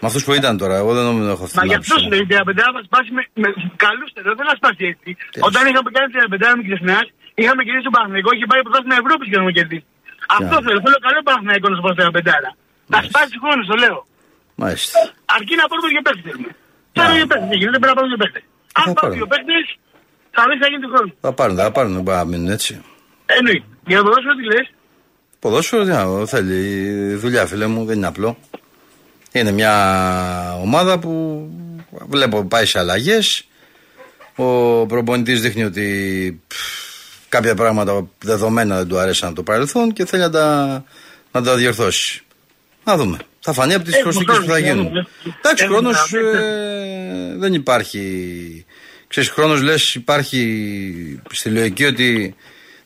με 0.00 0.06
αυτούς 0.10 0.22
που 0.26 0.32
ήταν 0.40 0.52
τώρα. 0.62 0.74
Εγώ 0.82 0.90
δεν 0.96 1.04
νομίζω 1.10 1.26
να 1.30 1.34
έχω 1.36 1.44
αυτή 1.46 1.56
Μα 1.58 1.62
την 1.62 1.70
γι' 1.72 1.78
αυτό 1.82 1.94
άποψη. 1.94 2.04
σου 2.04 2.10
λέει 2.12 2.22
η 2.24 2.28
35 2.56 2.76
θα 2.76 2.82
σπάσει 2.88 3.10
με, 3.16 3.22
με 3.42 3.48
καλούς 3.84 4.08
τελειώ. 4.14 4.32
Δεν 4.40 4.46
θα 4.50 4.54
σπάσει 4.60 4.82
έτσι. 4.92 5.10
Όταν 5.48 5.60
είχαμε 5.68 5.88
κάνει 5.96 6.08
την 6.12 6.18
35 6.22 6.58
με 6.58 6.62
Κρυσνά, 6.68 6.98
Είχαμε 7.42 7.60
κερδίσει 7.66 7.86
τον 7.88 7.94
Παναθηναϊκό, 7.96 8.30
είχε 8.36 8.46
πάει 8.50 8.60
πρωτάθλημα 8.66 8.96
Ευρώπης 9.02 9.26
και 9.30 9.36
να 9.40 9.44
μου 9.46 9.52
κερδίσει. 9.58 9.86
Αυτό 10.38 10.56
Yeah. 10.58 10.64
θέλω. 10.66 10.78
Θέλω 10.84 10.98
καλό 11.06 11.18
Παναθηναϊκό 11.28 11.66
να 11.72 11.76
σου 11.76 11.82
πω 11.86 11.90
ένα 12.06 12.12
πεντάρα. 12.18 12.50
Θα 12.92 12.98
σπάσει 13.08 13.34
χρόνος, 13.42 13.64
το 13.72 13.76
λέω. 13.84 13.98
Μάλιστα. 14.62 14.98
Αρκεί 15.36 15.54
να 15.60 15.66
πάρουμε 15.70 15.88
και 15.94 16.02
παίχτε. 16.06 16.28
Πάρουμε 16.92 17.18
και 17.20 17.26
παίχτε. 17.30 17.54
γίνεται, 17.60 17.78
πρέπει 17.82 17.92
να 17.94 17.98
πάρουμε 17.98 18.12
και 18.14 18.20
παίχτε. 18.22 18.40
Αν 18.78 18.84
Θα 18.84 18.92
πάρουμε 18.92 19.00
πάρουμε. 19.00 19.20
και 19.20 19.28
παίχτε, 19.32 19.54
θα 20.36 20.42
δεις 20.48 20.56
τι 20.58 20.62
θα 20.64 20.68
γίνει 20.70 20.82
του 20.84 20.90
χρόνου. 20.94 21.12
Θα 21.20 21.32
πάρουν, 21.38 21.56
θα 21.56 21.70
πάρουν, 21.76 21.92
δεν 21.96 22.02
μπορεί 22.02 22.16
να 22.16 22.24
μείνουν 22.24 22.48
έτσι. 22.56 22.72
Εννοείται. 23.36 23.66
Για 23.86 23.96
να 23.98 24.02
ποδόσφαιρο 24.04 24.34
τι 24.38 24.44
λες; 24.52 24.66
Ποδόσφαιρο 25.38 25.82
τι 25.84 25.90
να, 25.90 26.26
θέλει 26.26 26.58
δουλειά, 27.22 27.46
φίλε 27.46 27.66
μου, 27.66 27.84
δεν 27.84 27.96
είναι 27.96 28.06
απλό. 28.06 28.38
Είναι 29.32 29.50
μια 29.50 29.74
ομάδα 30.62 30.98
που 30.98 31.12
βλέπω 32.08 32.44
πάει 32.44 32.66
σε 32.66 32.78
αλλαγές. 32.78 33.44
Ο 34.36 34.86
προπονητής 34.86 35.40
δείχνει 35.40 35.64
ότι 35.64 35.86
πφ, 36.46 36.56
κάποια 37.28 37.54
πράγματα 37.54 38.08
δεδομένα 38.18 38.76
δεν 38.76 38.88
του 38.88 38.98
αρέσαν 38.98 39.26
από 39.28 39.36
το 39.36 39.42
παρελθόν 39.42 39.92
και 39.92 40.04
θέλει 40.04 40.22
να 40.22 40.30
τα, 40.30 40.84
να 41.32 41.42
τα 41.42 41.54
διορθώσει. 41.56 42.22
Να 42.84 42.96
δούμε. 42.96 43.18
Θα 43.40 43.52
φανεί 43.52 43.74
από 43.74 43.84
τις 43.84 43.94
Έχουμε 43.94 44.12
προσθήκε 44.12 44.32
που 44.32 44.36
θα 44.38 44.42
χρόνο, 44.52 44.58
γίνουν. 44.58 44.84
έχουμε. 44.86 45.06
Εντάξει, 45.38 45.64
Έχουμε 45.64 45.78
χρόνος 45.78 45.98
χρόνο. 45.98 47.38
δεν 47.38 47.54
υπάρχει. 47.54 48.64
Ξέρεις, 49.08 49.28
χρόνος 49.30 49.62
λες 49.62 49.94
υπάρχει 49.94 51.20
στη 51.30 51.48
λογική 51.50 51.84
ότι 51.84 52.34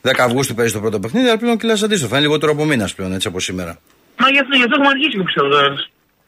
10 0.02 0.10
Αυγούστου 0.18 0.54
παίζει 0.54 0.72
το 0.72 0.80
πρώτο 0.80 1.00
παιχνίδι, 1.00 1.26
αλλά 1.28 1.38
πλέον 1.38 1.56
κυλάς 1.58 1.82
αντίστοιχα. 1.82 2.10
Είναι 2.16 2.20
λιγότερο 2.26 2.52
από 2.52 2.64
μήνας 2.64 2.94
πλέον, 2.94 3.12
έτσι 3.12 3.28
από 3.28 3.40
σήμερα. 3.40 3.78
Μα 4.18 4.28
γι' 4.30 4.38
αυτό, 4.38 4.56
γι' 4.56 4.62
αυτό 4.62 4.74
έχουμε 4.74 4.88
αργήσει, 4.88 5.10
εγώ 5.14 5.24
πιστεύω 5.24 5.48
τώρα. 5.48 5.68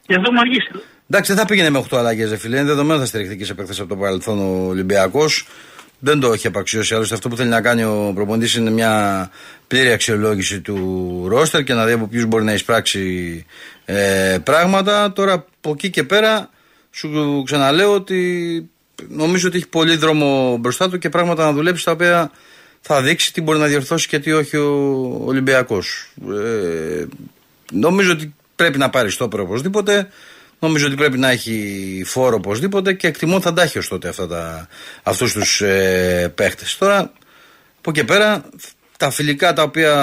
Γι' 0.07 0.15
αυτό 0.15 0.23
έχουμε 0.25 0.41
αργήσει. 0.41 0.71
Εντάξει, 1.11 1.33
δεν 1.33 1.41
θα 1.41 1.47
πήγαινε 1.47 1.71
με 1.71 1.79
8 1.79 1.97
αλλαγές, 1.97 2.29
δε 2.31 2.37
φίλε. 2.37 2.57
Είναι 2.57 2.67
δεδομένο 2.67 3.01
θα 3.01 3.07
στηριχθεί 3.07 3.37
και 3.37 3.45
σε 3.45 3.53
επέκταση 3.53 3.81
από 3.81 3.89
το 3.89 3.97
παρελθόν 3.97 4.39
ο 4.39 4.67
Ολυμπιακός. 4.69 5.47
Δεν 5.99 6.21
το 6.21 6.33
έχει 6.33 6.47
απαξιώσει. 6.47 6.95
Άλλωστε, 6.95 7.15
αυτό 7.15 7.29
που 7.29 7.37
θέλει 7.37 7.49
να 7.49 7.61
κάνει 7.61 7.83
ο 7.85 8.13
προπονητής 8.15 8.55
είναι 8.55 8.71
μια 8.71 9.31
πλήρη 9.67 9.93
αξιολόγηση 9.93 10.61
του 10.61 11.25
ρόστερ 11.29 11.63
και 11.63 11.75
να 11.75 11.87
δει 11.87 11.93
από 11.93 12.07
ποιους 12.07 12.25
μπορεί 12.25 12.45
να 12.45 12.53
εισπράξει 12.53 13.01
ε, 13.87 14.39
πράγματα. 14.43 15.13
Τώρα 15.13 15.33
από 15.33 15.71
εκεί 15.71 15.91
και 15.91 16.05
πέρα 16.05 16.51
σου 16.91 17.43
ξαναλέω 17.47 17.95
ότι 17.95 18.71
νομίζω 19.09 19.49
ότι 19.49 19.57
έχει 19.57 19.69
πολύ 19.69 19.97
δρόμο 19.97 20.57
μπροστά 20.61 20.89
του 20.89 20.99
και 20.99 21.09
πράγματα 21.09 21.45
να 21.45 21.53
δουλέψει 21.53 21.85
τα 21.85 21.91
οποία 21.93 22.31
θα 22.81 23.03
δείξει 23.03 23.33
τι 23.33 23.41
μπορεί 23.41 23.59
να 23.59 23.67
διορθώσει 23.67 24.09
και 24.09 24.19
τι 24.19 24.33
όχι 24.33 24.57
ο 24.57 25.23
Ολυμπιακός. 25.25 26.13
Ε, 26.45 27.05
νομίζω 27.73 28.13
ότι 28.13 28.35
πρέπει 28.57 28.79
να 28.79 28.91
πάρει 28.91 29.11
στόπερ 29.11 29.41
οπωσδήποτε. 29.41 30.09
Νομίζω 30.59 30.87
ότι 30.87 30.95
πρέπει 30.95 31.19
να 31.19 31.31
έχει 31.31 32.03
φόρο 32.07 32.37
οπωσδήποτε 32.37 32.93
και 32.93 33.07
εκτιμώ 33.07 33.41
θα 33.41 33.53
τα 33.53 33.63
έχει 33.63 33.79
ως 33.79 33.89
τότε 33.89 34.09
αυτά 34.09 34.27
τα, 34.27 34.69
αυτούς 35.03 35.33
τους 35.33 35.61
ε, 35.61 36.33
παίχτες. 36.35 36.77
Τώρα, 36.77 36.99
από 37.79 37.91
εκεί 37.91 38.01
και 38.01 38.05
πέρα, 38.05 38.45
τα 38.97 39.11
φιλικά 39.11 39.53
τα 39.53 39.63
οποία 39.63 39.95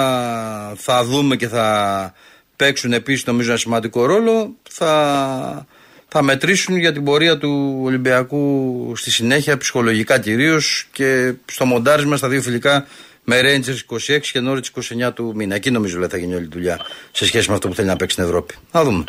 θα 0.76 1.04
δούμε 1.04 1.36
και 1.36 1.48
θα 1.48 2.14
παίξουν 2.56 2.92
επίσης 2.92 3.24
νομίζω 3.24 3.48
ένα 3.48 3.58
σημαντικό 3.58 4.04
ρόλο, 4.06 4.56
θα, 4.70 5.66
θα 6.08 6.22
μετρήσουν 6.22 6.76
για 6.76 6.92
την 6.92 7.04
πορεία 7.04 7.38
του 7.38 7.80
Ολυμπιακού 7.82 8.92
στη 8.96 9.10
συνέχεια, 9.10 9.56
ψυχολογικά 9.56 10.18
κυρίως 10.18 10.86
και 10.92 11.32
στο 11.46 11.64
μοντάρισμα 11.64 12.16
στα 12.16 12.28
δύο 12.28 12.42
φιλικά 12.42 12.86
με 13.24 13.40
Rangers 13.42 13.94
26 13.96 14.20
και 14.20 14.40
Norwich 14.46 15.06
29 15.08 15.12
του 15.14 15.32
μήνα. 15.34 15.54
Εκεί 15.54 15.70
νομίζω 15.70 15.98
λέει, 15.98 16.08
θα 16.08 16.16
γίνει 16.16 16.34
όλη 16.34 16.44
η 16.44 16.48
δουλειά 16.52 16.80
σε 17.12 17.26
σχέση 17.26 17.48
με 17.48 17.54
αυτό 17.54 17.68
που 17.68 17.74
θέλει 17.74 17.88
να 17.88 17.96
παίξει 17.96 18.14
στην 18.14 18.28
Ευρώπη. 18.28 18.54
Να 18.72 18.84
δούμε. 18.84 19.04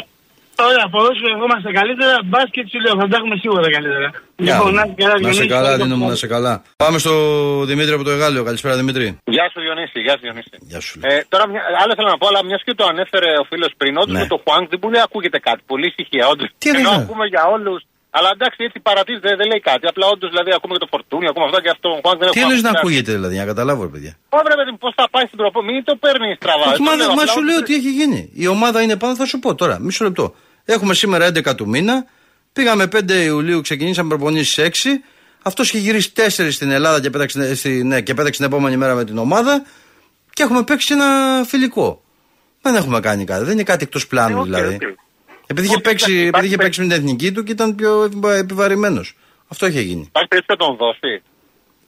Ωραία, 0.69 0.85
ποδόσφαιρο 0.93 1.29
ερχόμαστε 1.35 1.69
καλύτερα. 1.79 2.13
Μπάσκετ 2.31 2.65
σου 2.71 2.79
λέω, 2.85 2.93
θα 3.01 3.05
τα 3.12 3.15
έχουμε 3.19 3.35
σίγουρα 3.43 3.71
καλύτερα. 3.75 4.07
Λοιπόν, 4.45 4.74
να 4.77 4.83
είσαι 4.85 4.95
καλά, 5.03 5.13
να 5.13 5.17
σε 5.17 5.24
Διονύση. 5.24 5.47
καλά, 5.55 5.71
Δίνο 5.77 5.95
μου, 6.00 6.07
να 6.13 6.15
σε 6.24 6.27
καλά. 6.35 6.53
Πάμε 6.83 6.97
στο 7.03 7.13
Δημήτρη 7.69 7.93
από 7.97 8.03
το 8.07 8.12
Εγάλιο. 8.15 8.41
Καλησπέρα, 8.50 8.75
Δημήτρη. 8.81 9.05
Γεια 9.35 9.45
σου 9.51 9.59
Διονύση, 9.65 9.97
γεια 10.05 10.13
σου 10.17 10.24
Διονύση. 10.27 10.50
Γεια 10.71 10.79
σου. 10.88 11.00
Ε, 11.03 11.19
τώρα, 11.31 11.43
μια, 11.51 11.62
άλλο 11.83 11.93
θέλω 11.97 12.09
να 12.13 12.17
πω, 12.21 12.27
αλλά 12.27 12.41
μιας 12.50 12.62
και 12.65 12.74
το 12.79 12.85
ανέφερε 12.91 13.29
ο 13.41 13.43
φίλος 13.51 13.71
πριν, 13.79 13.93
όντως 14.01 14.15
Ναι. 14.15 14.19
με 14.24 14.27
το 14.33 14.38
Χουάνγκ 14.43 14.65
δεν 14.71 14.79
μπορεί 14.79 14.95
να 15.01 15.03
ακούγεται 15.09 15.39
κάτι. 15.47 15.62
Πολύ 15.71 15.85
ησυχία, 15.91 16.24
όντως. 16.33 16.47
Τι 16.57 16.69
Ενώ 16.69 16.77
εννοείς, 16.79 16.97
ακούμε 17.03 17.25
για 17.33 17.43
όλους. 17.55 17.79
Αλλά 18.17 18.29
εντάξει, 18.38 18.59
έτσι 18.67 18.79
παρατήρησε, 18.89 19.24
δεν, 19.27 19.38
δεν 19.39 19.47
λέει 19.51 19.62
κάτι. 19.71 19.83
Απλά 19.91 20.05
όντως 20.13 20.29
δηλαδή 20.33 20.51
ακούμε 20.57 20.74
και 20.75 20.83
το 20.85 20.89
φορτούνι, 20.93 21.25
ακούμε 21.31 21.45
αυτά 21.50 21.59
και 21.63 21.71
αυτό. 21.75 21.88
Ο 21.97 22.00
Χουάνγκ 22.03 22.19
δεν 22.21 22.29
Τι 22.29 22.39
έχω 22.39 22.45
εννοείς 22.47 22.62
να 22.67 22.69
ακούσει. 22.69 22.83
ακούγεται 22.85 23.12
δηλαδή, 23.17 23.33
για 23.38 23.43
να 23.45 23.50
καταλάβω, 23.53 23.81
ρε 23.88 23.91
παιδιά. 23.93 24.13
Ωραία, 24.39 24.55
παιδί 24.59 24.71
μου, 24.74 24.79
πώς 24.85 24.93
θα 25.00 25.05
πάει 25.13 25.25
στην 25.29 25.38
τροπό, 25.41 25.59
μην 25.67 25.83
το 25.89 25.93
παίρνεις 26.03 26.33
στραβά. 26.39 26.65
Όχι, 26.71 26.77
Το 26.81 26.83
μα, 26.88 26.93
λέω, 27.00 27.07
μα 27.07 27.13
απλά 27.13 27.25
σου 27.31 27.38
όντως 27.39 27.47
λέω 27.50 27.57
δεν- 27.59 27.67
τι 27.67 27.74
έχει 27.79 27.91
γίνει. 28.00 28.19
Η 28.43 28.45
ομάδα 28.55 28.77
είναι 28.83 28.95
πάνω, 29.01 29.13
θα 29.21 29.25
σου 29.31 29.38
πω 29.43 29.50
τώρα, 29.62 29.75
μισό 29.85 30.03
λεπτό. 30.09 30.25
Έχουμε 30.65 30.93
σήμερα 30.93 31.27
11 31.27 31.55
του 31.55 31.67
μήνα, 31.67 32.05
πήγαμε 32.53 32.88
5 32.95 33.12
Ιουλίου, 33.25 33.62
ξεκινήσαμε 33.62 34.10
προπονήσεις 34.10 34.60
6. 34.60 34.69
Αυτός 35.41 35.67
είχε 35.69 35.77
γυρίσει 35.77 36.12
4 36.15 36.48
στην 36.51 36.72
Ελλάδα 36.72 37.01
και 37.01 37.10
πέταξε, 37.10 37.55
στη, 37.55 37.84
ναι, 37.84 38.01
και 38.01 38.13
πέταξε 38.13 38.39
την 38.43 38.51
επόμενη 38.51 38.77
μέρα 38.77 38.95
με 38.95 39.05
την 39.05 39.17
ομάδα 39.17 39.65
και 40.34 40.43
έχουμε 40.43 40.63
παίξει 40.63 40.93
ένα 40.93 41.05
φιλικό. 41.48 42.03
Δεν 42.62 42.75
έχουμε 42.75 43.00
κάνει 43.00 43.24
κάτι, 43.24 43.43
δεν 43.43 43.53
είναι 43.53 43.63
κάτι 43.63 43.84
εκτός 43.84 44.07
πλάνου 44.07 44.38
Ε, 44.38 44.39
οκ, 44.39 44.45
δηλαδή. 44.45 44.75
οκ. 44.75 44.81
Επειδή 45.48 45.67
είχε, 45.67 45.75
Όχι, 45.75 45.84
παίξει, 45.84 46.05
εντάξει, 46.12 46.27
επειδή 46.27 46.45
είχε 46.45 46.53
υπάρχει 46.55 46.57
παίξει 46.57 46.81
με 46.81 46.88
την 46.88 46.95
εθνική 46.95 47.31
του 47.31 47.43
και 47.43 47.51
ήταν 47.51 47.75
πιο 47.75 48.12
επιβαρυμένος. 48.38 49.15
Αυτό 49.48 49.65
είχε 49.67 49.81
γίνει. 49.81 50.05
Υπάρχει 50.07 50.27
περίπτωση 50.27 50.60
να 50.60 50.65
τον 50.67 50.75
δώσει. 50.75 51.22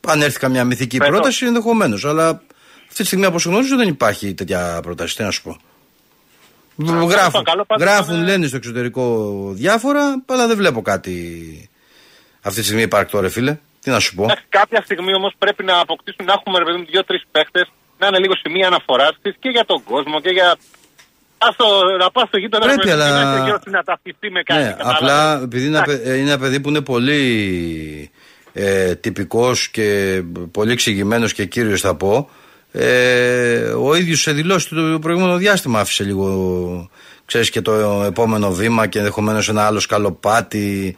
Αν 0.07 0.21
έρθει 0.21 0.39
καμιά 0.39 0.63
μυθική 0.63 0.97
Πες 0.97 1.07
το. 1.07 1.13
πρόταση, 1.13 1.45
ενδεχομένως. 1.45 2.05
Αλλά 2.05 2.27
αυτή 2.83 2.95
τη 2.95 3.03
στιγμή, 3.05 3.25
όπως 3.25 3.37
γνωρίζω, 3.45 3.75
δεν 3.75 3.87
υπάρχει 3.87 4.33
τέτοια 4.33 4.79
πρόταση. 4.81 5.15
Τι 5.15 5.23
να 5.23 5.31
σου 5.31 5.41
πω. 5.41 5.57
Γράφουν, 6.77 7.43
καλό 7.43 7.65
πάντως 7.65 7.87
γράφουν 7.87 8.15
είναι- 8.15 8.25
λένε 8.25 8.47
στο 8.47 8.55
εξωτερικό 8.55 9.03
διάφορα, 9.53 10.23
αλλά 10.25 10.47
δεν 10.47 10.57
βλέπω 10.57 10.81
κάτι 10.81 11.15
αυτή 12.41 12.59
τη 12.59 12.65
στιγμή 12.65 12.81
υπάρκτο, 12.81 13.19
ρε 13.19 13.29
φίλε. 13.29 13.57
Τι 13.81 13.89
να 13.89 13.99
σου 13.99 14.15
πω. 14.15 14.23
Εντάξει, 14.23 14.43
κάποια 14.49 14.81
στιγμή 14.83 15.13
όμως 15.15 15.33
πρέπει 15.37 15.63
να 15.63 15.79
αποκτήσουν, 15.79 16.25
να 16.25 16.33
έχουμε 16.33 16.57
ρε 16.59 16.65
παιδί 16.65 16.77
μου 16.77 16.85
δύο-τρεις 16.89 17.23
παίχτες 17.31 17.67
να 17.99 18.07
είναι 18.07 18.17
λίγο 18.19 18.33
σημεία 18.43 18.67
αναφοράς 18.67 19.13
της 19.21 19.35
και 19.39 19.49
για 19.49 19.65
τον 19.65 19.83
κόσμο 19.83 20.19
και 20.21 20.29
για. 20.29 20.57
Ας 21.37 21.55
το, 21.55 21.65
να 21.99 22.11
πας 22.11 22.27
στο 22.27 22.37
γείτονα 22.37 22.65
Πρέπει, 22.65 22.81
ρε 22.87 22.95
παιδί 22.95 22.97
μου, 22.97 23.03
αλλά- 23.03 23.19
και 23.19 23.25
να 23.25 23.33
είσαι 23.35 23.43
γύρω 23.43 23.59
να 23.65 23.83
ταυτιστεί 23.83 24.31
με 24.31 24.41
κάτι. 24.43 24.63
Ναι, 24.63 24.69
κατάλαβες. 24.69 24.97
απλά 24.99 25.41
επειδή 25.43 25.65
είναι, 25.65 25.77
ένα 25.77 25.83
Εντάξει. 25.85 26.03
παι- 26.03 26.17
είναι 26.17 26.29
ένα 26.29 26.37
παιδί 26.39 26.59
που 26.59 26.69
είναι 26.69 26.81
πολύ 26.81 27.21
ε, 28.53 28.95
τυπικός 28.95 29.69
και 29.69 30.21
πολύ 30.51 30.71
εξηγημένος 30.71 31.33
και 31.33 31.45
κύριος 31.45 31.81
θα 31.81 31.95
πω 31.95 32.29
ε, 32.79 33.57
ο 33.69 33.95
ίδιος 33.95 34.21
σε 34.21 34.31
δηλώσει 34.31 34.69
το 34.69 34.99
προηγούμενο 35.01 35.37
διάστημα 35.37 35.79
άφησε 35.79 36.03
λίγο 36.03 36.89
ξέρεις 37.25 37.49
και 37.49 37.61
το 37.61 38.03
επόμενο 38.05 38.51
βήμα 38.51 38.87
και 38.87 38.97
ενδεχομένως 38.97 39.49
ένα 39.49 39.65
άλλο 39.65 39.79
σκαλοπάτι 39.79 40.95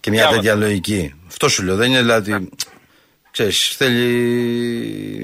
και 0.00 0.10
μια 0.10 0.20
Διάβασα. 0.20 0.40
τέτοια 0.40 0.54
λογική. 0.66 1.14
Αυτό 1.28 1.48
σου 1.48 1.62
λέω. 1.64 1.76
Δεν 1.76 1.88
είναι 1.90 2.00
δηλαδή. 2.00 2.48
Ξέρεις, 3.30 3.68
θέλει 3.76 4.02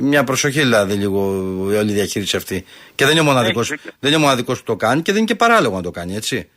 μια 0.03 0.25
προσοχή 0.25 0.59
δηλαδή 0.61 0.95
λίγο 0.95 1.45
η 1.73 1.75
όλη 1.77 1.93
διαχείριση 1.93 2.37
αυτή. 2.37 2.65
Και 2.95 3.05
δεν 3.05 3.13
είναι 3.13 3.21
ο 3.21 3.25
μοναδικός, 3.25 3.71
Έχεις 3.71 3.83
δίκιο. 3.83 3.97
δεν 4.01 4.11
είναι 4.11 4.21
ο 4.21 4.23
μοναδικός 4.25 4.59
που 4.59 4.65
το 4.65 4.77
κάνει 4.77 5.03
και 5.03 5.11
δεν 5.13 5.21
είναι 5.21 5.27
και 5.31 5.35
παράλογο 5.35 5.77
να 5.77 5.83
το 5.83 5.91
κάνει, 5.91 6.15
έτσι. 6.17 6.49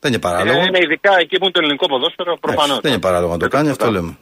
Δεν 0.00 0.12
είναι 0.12 0.20
παράλογο. 0.20 0.58
Ε, 0.60 0.64
Είναι 0.64 0.78
ειδικά 0.82 1.10
εκεί 1.20 1.36
που 1.38 1.44
είναι 1.44 1.52
το 1.52 1.60
ελληνικό 1.62 1.86
ποδόσφαιρο, 1.86 2.36
προφανώς. 2.40 2.64
Εντάξει, 2.64 2.80
δεν 2.82 2.92
είναι 2.92 3.00
παράλογο 3.00 3.32
να 3.32 3.38
το 3.38 3.48
κάνει, 3.48 3.68
αυτό 3.68 3.90
λέμε. 3.90 4.16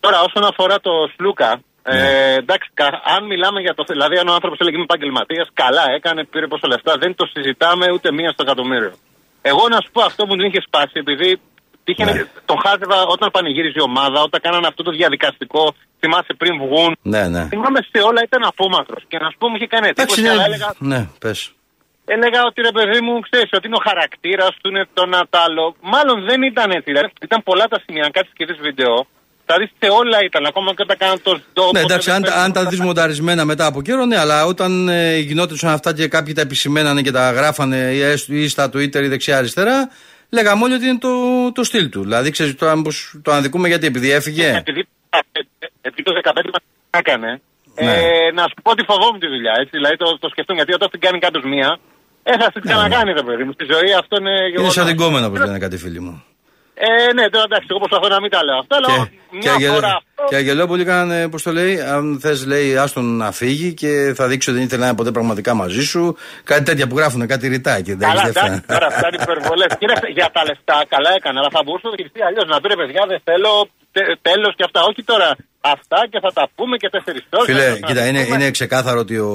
Τώρα, 0.00 0.20
όσον 0.20 0.44
αφορά 0.44 0.80
το 0.80 0.90
Σλούκα, 1.16 1.48
Ναι. 1.48 1.60
Ε, 1.82 2.34
εντάξει, 2.34 2.70
κα- 2.74 3.02
αν 3.04 3.24
μιλάμε 3.26 3.60
για 3.60 3.74
το. 3.74 3.82
Δηλαδή, 3.88 4.16
αν 4.18 4.28
ο 4.28 4.32
άνθρωπος 4.32 4.58
έλεγε 4.60 4.76
είμαι 4.76 4.86
επαγγελματίας, 4.90 5.48
καλά 5.62 5.84
έκανε, 5.96 6.24
πήρε 6.24 6.46
πόσα 6.46 6.66
λεφτά, 6.68 6.92
δεν 6.98 7.14
το 7.14 7.26
συζητάμε 7.34 7.86
ούτε 7.92 8.12
μία 8.12 8.30
στο 8.30 8.42
εκατομμύριο. 8.46 8.92
Εγώ 9.42 9.68
να 9.68 9.78
σου 9.82 9.90
πω 9.92 10.00
αυτό 10.02 10.26
που 10.26 10.36
την 10.36 10.44
είχε 10.48 10.60
σπάσει, 10.66 10.92
επειδή 11.04 11.40
τύχαινε, 11.84 12.12
Ναι. 12.12 12.24
τον 12.44 12.58
χάζευα 12.64 12.98
όταν 13.14 13.30
πανηγύριζε 13.30 13.78
η 13.82 13.82
ομάδα, 13.82 14.18
όταν 14.28 14.40
κάνανε 14.40 14.66
αυτό 14.66 14.82
το 14.82 14.90
διαδικαστικό, 14.90 15.74
θυμάσαι 16.00 16.32
πριν 16.40 16.52
βγουν. 16.64 16.96
Ναι, 17.02 17.22
ναι. 17.28 17.42
Θυμάμαι 17.52 17.80
σε 17.90 17.98
όλα 18.08 18.20
ήταν 18.28 18.42
απόμακρος. 18.44 19.02
Και 19.08 19.18
να 19.18 19.30
σου 19.30 19.36
πω, 19.38 19.48
μου 19.48 19.56
είχε 19.56 19.66
κάνει 19.66 19.88
Εντάξει, 19.88 20.02
εντύπωση, 20.02 20.20
είναι... 20.20 20.30
αλλά 20.30 20.44
έλεγα, 20.44 20.68
Ναι, 20.92 21.00
πες. 21.22 21.38
έλεγα 22.14 22.40
ότι 22.48 22.58
ρε 22.68 22.72
παιδί 22.76 23.00
μου, 23.06 23.14
ξέρεις 23.20 23.50
ότι 23.56 23.66
είναι 23.66 23.76
ο 23.80 23.84
χαρακτήρας 23.88 24.52
του, 24.60 24.68
είναι 24.70 24.84
το 24.94 25.06
να 25.06 25.20
τ' 25.32 25.36
άλλο. 25.46 25.64
Μάλλον 25.94 26.16
δεν 26.28 26.42
ήταν 26.42 26.70
έτσι. 26.70 26.88
Δηλαδή, 26.92 27.08
ήταν 27.22 27.42
πολλά 27.48 27.64
τα 27.72 27.78
σημεία. 27.84 28.04
Αν 28.04 28.10
κάτσεις 28.16 28.32
και 28.36 28.44
δεις 28.48 28.58
βίντεο, 28.66 28.94
θα 29.50 29.58
δει 29.58 29.70
σε 29.78 29.88
όλα 30.00 30.18
ήταν. 30.24 30.46
Ακόμα 30.46 30.74
και 30.74 30.82
όταν 30.82 30.96
κάναν 30.96 31.18
το 31.22 31.30
σντό. 31.30 31.62
Ναι, 31.64 31.70
πότε 31.70 31.80
εντάξει, 31.80 32.06
δεν 32.06 32.14
αν, 32.16 32.22
παίρνουν 32.22 32.40
αν 32.42 32.52
τα 32.52 32.62
τα- 32.62 32.68
δεις 32.70 32.80
μονταρισμένα 32.80 33.44
μετά 33.44 33.66
από 33.66 33.82
καιρό, 33.82 34.04
ναι, 34.04 34.18
αλλά 34.18 34.44
όταν 34.46 34.88
ε, 34.88 35.16
γινόντουσαν 35.18 35.70
αυτά 35.72 35.94
και 35.94 36.08
κάποιοι 36.08 36.32
τα 36.34 36.40
επισημένανε 36.40 37.02
και 37.02 37.10
τα 37.10 37.30
γράφανε 37.32 37.76
ή, 37.76 38.00
έστω- 38.02 38.32
ή 38.32 38.48
στα 38.48 38.66
Twitter 38.66 39.02
ή 39.02 39.08
δεξιά-αριστερά, 39.08 39.90
λέγαμε 40.30 40.64
όλοι 40.64 40.74
ότι 40.74 40.86
είναι 40.86 40.98
το, 40.98 41.08
το 41.54 41.64
στυλ 41.64 41.88
του. 41.88 42.00
Δηλαδή, 42.02 42.30
ξέρεις, 42.30 42.54
το, 42.56 42.68
αν- 42.68 42.82
πως 42.82 43.14
το 43.22 43.30
αναδικούμε 43.32 43.68
γιατί, 43.68 43.86
επειδή 43.86 44.10
έφυγε. 44.10 44.54
Επειδή, 44.56 44.88
επειδή 45.80 46.02
το 46.02 46.12
15 46.24 46.32
μας 46.52 46.62
έκανε, 46.90 47.40
Ναι. 47.82 47.90
ε, 47.92 48.32
να 48.34 48.42
σου 48.42 48.54
πω 48.62 48.70
ότι 48.70 48.84
φοβόμουν 48.86 49.20
τη 49.20 49.26
δουλειά. 49.26 49.52
Έτσι, 49.58 49.70
δηλαδή 49.72 49.96
το, 49.96 50.18
το 50.18 50.28
σκεφτούν 50.28 50.56
γιατί 50.56 50.72
όταν 50.74 50.90
την 50.90 51.00
κάνει 51.00 51.18
κάποιος 51.18 51.44
μία, 51.44 51.78
ε, 52.22 52.32
θα 52.38 52.50
την 52.52 52.62
ξανακάνει 52.62 53.12
ρε 53.12 53.22
παιδί 53.22 53.44
μου. 53.44 53.52
Στη 53.52 53.64
ζωή 53.72 53.92
αυτό 53.94 54.16
είναι 54.20 54.30
Ναι, 54.30 54.36
Είναι 54.38 54.48
γεγονός. 54.48 54.72
σαν 54.72 54.86
την 54.86 54.96
κόμενα, 54.96 55.26
όπως 55.26 55.38
λένε 55.38 55.58
κάτι 55.58 55.76
φίλοι 55.76 56.00
μου. 56.00 56.24
Ε, 56.82 57.12
ναι, 57.12 57.28
τώρα 57.28 57.44
εντάξει, 57.48 57.66
εγώ 57.70 57.78
προσπαθώ 57.78 58.08
να 58.14 58.20
μην 58.20 58.30
τα 58.30 58.44
λέω 58.44 58.58
αυτά, 58.58 58.76
αλλά 58.76 58.88
Και, 58.88 59.10
μια 59.30 59.40
και, 59.40 59.48
Αγγελ- 59.50 59.72
φορά 59.74 59.86
αυτό. 60.00 60.22
και 60.28 60.36
Αγγελόπολη 60.36 60.84
κάνανε, 60.84 61.28
πώς 61.28 61.42
το 61.42 61.52
λέει, 61.52 61.80
αν 61.80 62.18
θες, 62.20 62.46
λέει, 62.46 62.76
άστον 62.76 63.16
να 63.16 63.30
φύγει 63.32 63.74
και 63.74 64.12
θα 64.16 64.26
δείξει 64.26 64.48
ότι 64.50 64.58
δεν 64.58 64.66
ήθελε 64.66 64.80
να 64.82 64.86
είναι 64.88 64.96
ποτέ 64.96 65.10
πραγματικά 65.10 65.54
μαζί 65.54 65.82
σου. 65.84 66.16
Κάτι 66.44 66.62
τέτοια 66.62 66.86
που 66.86 66.96
γράφουν, 66.98 67.26
κάτι 67.26 67.48
ρητά 67.48 67.80
και 67.80 67.94
δεν 67.96 68.08
Καλά, 68.08 68.20
έχεις 68.20 68.30
εντάξει, 68.30 68.50
δεύτερα. 68.52 68.78
τώρα 68.78 68.86
αυτά 68.94 69.08
είναι 69.12 69.22
υπερβολές. 69.22 69.70
Κοίταξε, 69.80 70.06
για 70.18 70.28
τα 70.32 70.42
λεφτά 70.48 70.84
καλά 70.88 71.10
έκανε, 71.18 71.38
αλλά 71.38 71.48
θα 71.52 71.60
μπορούσε 71.64 71.84
να 71.86 71.90
το 71.90 71.96
χειριστεί 71.96 72.20
αλλιώς. 72.28 72.44
Να 72.48 72.60
πει 72.60 72.68
ρε 72.68 72.76
παιδιά, 72.80 73.02
δεν 73.08 73.20
θέλω 73.24 73.52
τέλος 74.22 74.52
και 74.56 74.64
αυτά. 74.68 74.80
Όχι 74.90 75.02
τώρα 75.02 75.36
Αυτά 75.62 75.98
και 76.10 76.18
θα 76.20 76.32
τα 76.32 76.48
πούμε 76.54 76.76
και 76.76 76.88
τέσσερις 76.88 77.22
ώρε. 77.30 77.44
Φίλε, 77.52 77.78
κοίτα, 77.86 78.06
είναι, 78.06 78.20
είναι 78.20 78.50
ξεκάθαρο 78.50 78.98
ότι 79.00 79.16
ο, 79.18 79.32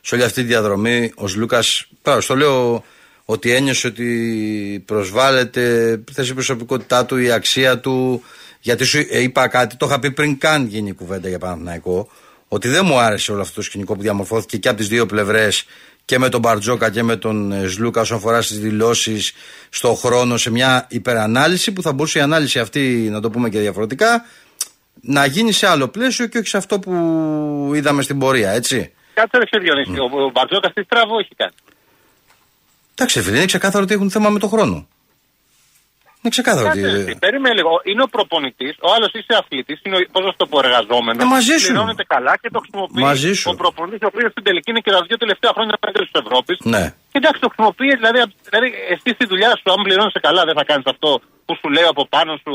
σε 0.00 0.14
όλη 0.14 0.24
αυτή 0.24 0.40
τη 0.40 0.46
διαδρομή 0.46 1.12
ο 1.16 1.24
Λούκα. 1.36 1.60
Τώρα, 2.02 2.20
στο 2.20 2.34
λέω 2.36 2.84
ότι 3.30 3.52
ένιωσε 3.52 3.86
ότι 3.86 4.82
προσβάλλεται 4.86 5.92
η 6.16 6.32
προσωπικότητά 6.32 7.06
του, 7.06 7.16
η 7.16 7.30
αξία 7.30 7.80
του. 7.80 8.22
Γιατί 8.60 8.84
σου 8.84 8.98
ε, 9.10 9.22
είπα 9.22 9.48
κάτι, 9.48 9.76
το 9.76 9.86
είχα 9.86 9.98
πει 9.98 10.10
πριν 10.10 10.38
καν 10.38 10.66
γίνει 10.66 10.88
η 10.88 10.92
κουβέντα 10.92 11.28
για 11.28 11.38
Παναθηναϊκό, 11.38 12.08
ότι 12.48 12.68
δεν 12.68 12.84
μου 12.86 12.98
άρεσε 12.98 13.32
όλο 13.32 13.40
αυτό 13.40 13.54
το 13.54 13.62
σκηνικό 13.62 13.94
που 13.94 14.00
διαμορφώθηκε 14.00 14.56
και 14.56 14.68
από 14.68 14.76
τις 14.76 14.88
δύο 14.88 15.06
πλευρές 15.06 15.64
και 16.04 16.18
με 16.18 16.28
τον 16.28 16.40
Μπαρτζόκα 16.40 16.90
και 16.90 17.02
με 17.02 17.16
τον 17.16 17.52
ε, 17.52 17.66
Σλούκα 17.66 18.00
όσον 18.00 18.16
αφορά 18.16 18.42
στις 18.42 18.58
δηλώσεις, 18.58 19.32
στο 19.68 19.94
χρόνο, 19.94 20.36
σε 20.36 20.50
μια 20.50 20.86
υπερανάλυση 20.90 21.72
που 21.72 21.82
θα 21.82 21.92
μπορούσε 21.92 22.18
η 22.18 22.22
ανάλυση 22.22 22.58
αυτή, 22.58 23.08
να 23.10 23.20
το 23.20 23.30
πούμε 23.30 23.48
και 23.48 23.58
διαφορετικά, 23.58 24.24
να 25.00 25.26
γίνει 25.26 25.52
σε 25.52 25.66
άλλο 25.66 25.88
πλαίσιο 25.88 26.26
και 26.26 26.38
όχι 26.38 26.48
σε 26.48 26.56
αυτό 26.56 26.78
που 26.78 26.92
είδαμε 27.74 28.02
στην 28.02 28.18
πορεία, 28.18 28.50
έτσι. 28.50 28.92
Κάτσε 29.14 29.38
ρε 29.38 29.60
Διονύση, 29.60 29.92
mm. 29.94 30.26
ο 30.26 30.30
Μπαρτζόκας 30.30 30.72
τι 30.72 30.82
στραβό 30.82 31.18
έχει 31.18 31.34
κάνει. 31.36 31.54
Εντάξει, 32.98 33.22
φίλε, 33.22 33.36
είναι 33.36 33.52
ξεκάθαρο 33.54 33.82
ότι 33.86 33.94
έχουν 33.94 34.10
θέμα 34.10 34.28
με 34.34 34.38
τον 34.38 34.50
χρόνο. 34.54 34.76
Είναι 36.20 36.32
ξεκάθαρο 36.36 36.66
ότι. 36.74 37.16
Περίμενε 37.26 37.54
λίγο. 37.58 37.72
Είναι 37.90 38.02
ο 38.08 38.10
προπονητής, 38.16 38.74
ο 38.86 38.88
άλλος 38.94 39.10
είσαι 39.18 39.34
αθλητής, 39.40 39.78
είναι 39.84 39.96
ο 39.96 40.00
πώς 40.12 40.22
το 40.40 40.46
πω 40.50 40.56
εργαζόμενος. 40.64 41.22
Ε, 41.24 41.26
μαζί 41.36 41.54
σου. 41.60 41.70
Πληρώνεται 41.70 42.04
καλά 42.14 42.34
και 42.42 42.48
το 42.54 42.58
χρησιμοποιεί. 42.62 43.02
Μαζί 43.10 43.32
σου. 43.38 43.46
Ο 43.52 43.54
προπονητής, 43.62 44.00
ο 44.06 44.08
οποίος 44.12 44.28
στην 44.34 44.44
τελική 44.48 44.68
είναι 44.72 44.82
και 44.86 44.92
τα 44.96 45.00
δύο 45.08 45.16
τελευταία 45.24 45.52
χρόνια 45.56 45.76
πέντε 45.84 45.98
της 46.06 46.14
Ευρώπης. 46.22 46.56
Ναι. 46.74 46.84
Και 47.12 47.18
εντάξει, 47.22 47.40
το 47.44 47.48
χρησιμοποιείς, 47.52 47.94
δηλαδή, 48.00 48.18
δηλαδή 48.48 48.68
εσύ 48.92 49.08
στη 49.16 49.24
δουλειά 49.32 49.50
σου, 49.58 49.66
αν 49.74 49.80
πληρώνεσαι 49.86 50.20
καλά, 50.26 50.42
δεν 50.48 50.56
θα 50.58 50.64
κάνεις 50.70 50.86
αυτό 50.94 51.08
που 51.46 51.52
σου 51.60 51.68
λέει 51.76 51.86
από 51.94 52.02
πάνω 52.14 52.32
σου 52.42 52.52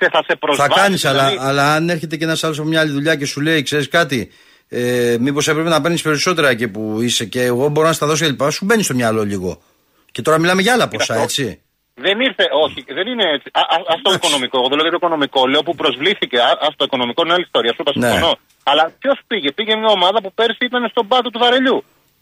και 0.00 0.08
θα 0.14 0.20
σε 0.28 0.34
προσβάλλει. 0.42 0.72
Θα 0.72 0.80
κάνει, 0.80 0.96
δηλαδή... 0.96 1.36
αλλά, 1.38 1.48
αλλά 1.48 1.64
αν 1.76 1.82
έρχεται 1.94 2.14
και 2.18 2.24
ένας 2.28 2.40
άλλος 2.44 2.58
από 2.60 2.68
μια 2.72 2.80
άλλη 2.82 2.92
δουλειά 2.98 3.14
και 3.20 3.26
σου 3.32 3.40
λέει, 3.46 3.58
ξέρεις 3.68 3.88
κάτι, 3.98 4.20
ε, 4.68 5.16
μήπως 5.24 5.44
έπρεπε 5.48 5.68
να 5.74 5.80
παίρνεις 5.80 6.02
περισσότερα 6.08 6.48
εκεί 6.54 6.66
που 6.74 6.82
είσαι 7.06 7.24
και 7.32 7.42
εγώ 7.50 7.64
μπορώ 7.68 7.86
να 7.86 7.92
στα 7.98 8.06
δώσω 8.06 8.26
κλπ. 8.26 8.42
Σου 8.50 8.64
μπαίνει 8.64 8.82
στο 8.82 8.94
μυαλό 8.94 9.24
λίγο. 9.32 9.62
Και 10.12 10.22
τώρα 10.26 10.38
μιλάμε 10.42 10.62
για 10.62 10.72
άλλα 10.72 10.88
ποσά, 10.88 11.14
έτσι. 11.26 11.44
Δεν 12.06 12.16
ήρθε, 12.26 12.44
όχι, 12.64 12.80
δεν 12.98 13.06
είναι 13.12 13.24
έτσι. 13.36 13.48
Α 13.52 13.62
ας 13.92 13.98
το 14.06 14.10
οικονομικό, 14.18 14.56
εγώ 14.60 14.68
δεν 14.70 14.76
λέω 14.78 14.86
για 14.88 14.94
το 14.96 15.00
οικονομικό. 15.02 15.40
Λέω 15.52 15.62
που 15.66 15.74
προσβλήθηκε. 15.82 16.38
Α 16.64 16.68
το 16.78 16.84
οικονομικό 16.88 17.20
είναι 17.24 17.32
άλλη 17.36 17.46
ιστορία. 17.48 17.72
Σου 17.76 17.82
είπα 17.84 17.92
Ναι. 17.94 18.00
συμφωνώ. 18.10 18.32
Αλλά 18.70 18.84
ποιος 19.02 19.16
πήγε, 19.26 19.48
πήγε 19.58 19.72
μια 19.82 19.90
ομάδα 19.98 20.18
που 20.22 20.30
πέρσι 20.38 20.62
ήταν 20.70 20.82
στον 20.94 21.04
πάτο 21.10 21.28
του 21.30 21.38
βαρελιού. 21.44 21.78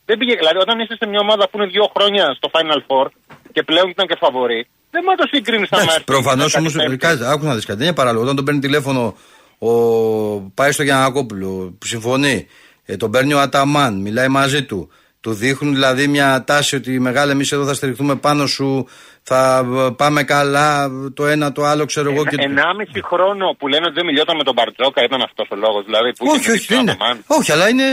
Δεν 0.08 0.16
πήγε, 0.18 0.34
δηλαδή 0.42 0.58
όταν 0.64 0.76
είσαι 0.80 0.94
σε 1.00 1.06
μια 1.12 1.20
ομάδα 1.26 1.44
που 1.48 1.54
είναι 1.58 1.66
δύο 1.74 1.86
χρόνια 1.94 2.24
στο 2.38 2.46
Final 2.54 2.80
Four 2.88 3.06
και 3.54 3.62
πλέον 3.62 3.88
ήταν 3.94 4.06
και 4.10 4.16
φαβορή, 4.22 4.60
δεν 4.90 5.00
μπορεί 5.02 5.16
να 5.18 5.22
το 5.24 5.28
συγκρίνεις 5.32 5.66
στα 5.66 5.76
Εντάξει, 5.76 5.96
μάτια. 5.98 6.14
προφανώς 6.14 6.50
όμως. 6.54 6.72
Άκου 7.32 7.44
να 7.44 7.54
δεις 7.54 7.64
κάτι. 7.68 7.78
Δεν 7.78 7.86
είναι 7.86 7.94
παράλογο. 8.00 8.22
Όταν 8.24 8.36
τον 8.36 8.44
παίρνει 8.44 8.60
τηλέφωνο, 8.60 9.02
ο, 9.58 9.70
πάει 10.58 10.72
στο 10.72 10.82
Γιανακόπουλο, 10.82 11.76
που 11.78 11.86
συμφωνεί, 11.86 12.46
ε, 12.84 12.96
τον 12.96 13.10
παίρνει 13.10 13.32
ο 13.34 13.40
Αταμάν, 13.40 14.00
μιλάει 14.00 14.28
μαζί 14.28 14.64
του. 14.64 14.90
Του 15.20 15.32
δείχνουν 15.32 15.74
δηλαδή 15.74 16.08
μια 16.08 16.44
τάση 16.44 16.76
ότι 16.76 17.00
μεγάλα 17.00 17.32
εμείς 17.32 17.52
εδώ 17.52 17.64
θα 17.64 17.74
στηριχθούμε 17.74 18.16
πάνω 18.16 18.46
σου, 18.46 18.88
θα 19.22 19.66
ε, 19.86 19.90
πάμε 19.96 20.22
καλά, 20.22 20.90
το 21.14 21.26
ένα 21.26 21.52
το 21.52 21.64
άλλο 21.64 21.84
ξέρω 21.84 22.10
εγώ. 22.12 22.24
Και... 22.24 22.36
Ενάμιση 22.38 23.02
χρόνο 23.04 23.54
που 23.58 23.68
λένε 23.68 23.84
ότι 23.86 23.94
δεν 23.94 24.06
μιλιόταν 24.06 24.36
με 24.36 24.42
τον 24.42 24.54
Μπαρτζόκα 24.54 25.04
ήταν 25.04 25.22
αυτός 25.22 25.48
ο 25.50 25.56
λόγος. 25.56 25.84
Δηλαδή, 25.84 26.12
που 26.12 26.26
όχι, 26.28 26.38
είχε 26.38 26.50
όχι, 26.50 26.66
δεν 26.66 26.80
είναι. 26.80 26.96
όχι, 27.26 27.52
αλλά 27.52 27.68
είναι 27.68 27.84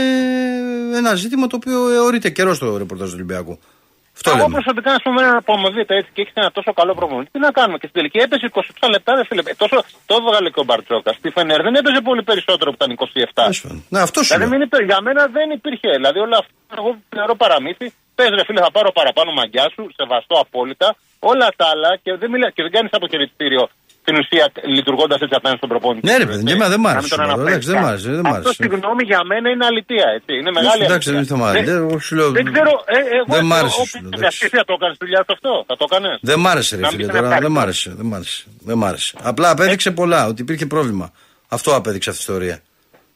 ένα 0.96 1.14
ζήτημα 1.14 1.46
το 1.46 1.56
οποίο 1.56 1.88
αιωρείται 1.90 2.30
καιρός 2.30 2.56
στο 2.56 2.76
ρεπορτάζ 2.76 3.08
του 3.08 3.14
Ολυμπιακού. 3.14 3.58
Αυτό 4.18 4.30
Εγώ 4.30 4.38
λέμε. 4.38 4.54
προσωπικά, 4.58 4.90
ας 4.98 5.02
πούμε, 5.06 5.18
ένα 5.26 5.36
απομοδίτε 5.42 5.94
έτσι 6.00 6.10
και 6.14 6.20
έχει 6.24 6.32
ένα 6.42 6.50
τόσο 6.58 6.72
καλό 6.78 6.92
προπονητή. 6.98 7.30
Τι 7.34 7.38
να 7.46 7.50
κάνουμε. 7.58 7.76
Και 7.80 7.86
στην 7.90 7.96
τελική 7.98 8.18
έπεσε 8.26 8.44
27 8.52 8.88
λεπτά, 8.94 9.10
δεν 9.18 9.24
φίλε. 9.28 9.42
Τόσο 9.62 9.76
το 10.08 10.12
έβγαλε 10.20 10.48
και 10.54 10.60
ο 10.64 10.64
Μπαρτζόκα. 10.68 11.10
Στη 11.20 11.28
Φενέρ 11.36 11.60
δεν 11.66 11.74
έπαιζε 11.80 12.00
πολύ 12.08 12.22
περισσότερο 12.30 12.68
που 12.72 12.76
ήταν 12.80 12.90
27. 13.44 13.48
Έσφαν. 13.52 13.76
Ναι, 13.94 14.00
αυτός 14.06 14.22
σου 14.26 14.32
Δηλαδή, 14.34 14.50
λέω. 14.50 14.52
μην 14.58 14.66
υπήρχε. 14.66 14.84
για 14.90 15.00
μένα 15.06 15.22
δεν 15.36 15.48
υπήρχε. 15.58 15.88
Δηλαδή, 16.00 16.18
όλα 16.26 16.36
αυτά, 16.42 16.52
εγώ 16.78 16.90
θεωρώ 17.14 17.34
παραμύθι. 17.42 17.86
Πες 18.18 18.28
ρε 18.38 18.44
φίλε, 18.46 18.60
θα 18.66 18.70
πάρω 18.76 18.90
παραπάνω 18.98 19.30
μαγιά 19.38 19.66
σου, 19.74 19.82
σεβαστό 19.98 20.34
απόλυτα. 20.44 20.88
Όλα 21.18 21.48
τα 21.56 21.66
άλλα 21.72 21.90
και 22.02 22.10
δεν, 22.20 22.30
μιλά, 22.30 22.50
και 22.54 22.62
δεν 22.62 22.72
κάνεις 22.76 22.92
αποχαιρετιστήριο 22.92 23.68
στην 24.08 24.20
ουσία 24.22 24.44
λειτουργώντας 24.76 25.18
έτσι 25.24 25.34
απέναντι 25.40 25.58
στον 25.62 25.70
προπονητή. 25.72 26.04
Ναι, 26.08 26.16
ρε 26.22 26.26
παιδί, 26.28 26.42
και 26.44 26.52
εμένα 26.52 26.68
δεν 26.74 26.80
μ' 26.80 26.82
Να 26.82 26.88
μην 26.88 26.96
άρεσε. 26.98 27.08
τον 27.08 27.18
σήμερα, 27.18 27.32
αναφέρεις 27.32 27.52
εντάξει, 27.52 27.68
δεν 27.70 27.76
μ' 27.78 27.82
καν. 27.82 27.88
άρεσε, 27.92 28.08
δεν 28.18 28.24
μ' 28.26 28.26
Αυτό 28.34 28.48
άρεσε. 28.48 28.62
συγγνώμη 28.62 29.02
για 29.10 29.20
μένα 29.30 29.46
είναι 29.52 29.64
αλητία. 29.70 30.06
Έτσι. 30.18 30.32
Είναι 30.40 30.52
μεγάλη 30.58 30.82
Εντάξει, 30.88 31.06
δεν 31.10 31.16
αλήθεια. 31.18 31.36
είναι 31.36 31.42
θέμα. 31.42 31.46
Δεν- 31.56 31.64
Δεν- 31.68 31.76
εγώ 31.84 31.98
σου 32.06 32.12
λέω- 32.18 32.30
δεν 32.38 32.44
ξέρω, 32.52 32.72
ε, 32.96 32.98
εγώ 33.18 33.30
Δεν 33.36 33.44
μ' 33.48 33.52
εγώ- 33.52 33.60
άρεσε, 33.60 33.80
ο- 33.82 33.84
σου 33.90 33.96
λέω, 34.00 34.10
ο- 34.12 34.16
εντάξει. 34.18 34.38
εσύ 34.44 34.56
θα 34.60 34.64
το 34.68 34.72
έκανες 34.78 34.96
δουλειά 35.02 35.20
σε 35.26 35.32
αυτό, 35.36 35.50
θα 35.68 35.74
το 35.80 35.84
έκανες. 35.88 36.14
Δεν 36.30 36.38
μ' 36.42 36.48
άρεσε, 36.52 36.72
ρε 36.76 36.82
Να 36.82 36.88
φίλε. 36.90 37.02
μην 37.04 37.10
Τώρα, 37.14 37.26
είναι 37.28 37.38
δεν 37.46 37.52
μ' 37.56 37.60
άρεσε. 37.64 37.88
Δεν 38.00 38.06
μ' 38.10 38.14
άρεσε. 38.18 38.40
Δεν 38.68 38.76
μ' 38.80 38.84
άρεσε. 38.90 39.12
Απλά 39.30 39.48
απέδειξε 39.54 39.90
πολλά, 40.00 40.20
ότι 40.30 40.40
υπήρχε 40.46 40.66
πρόβλημα. 40.74 41.06
Αυτό 41.56 41.68
απέδειξε 41.80 42.08
αυτή 42.12 42.22
η 42.22 42.24
ιστορία. 42.28 42.56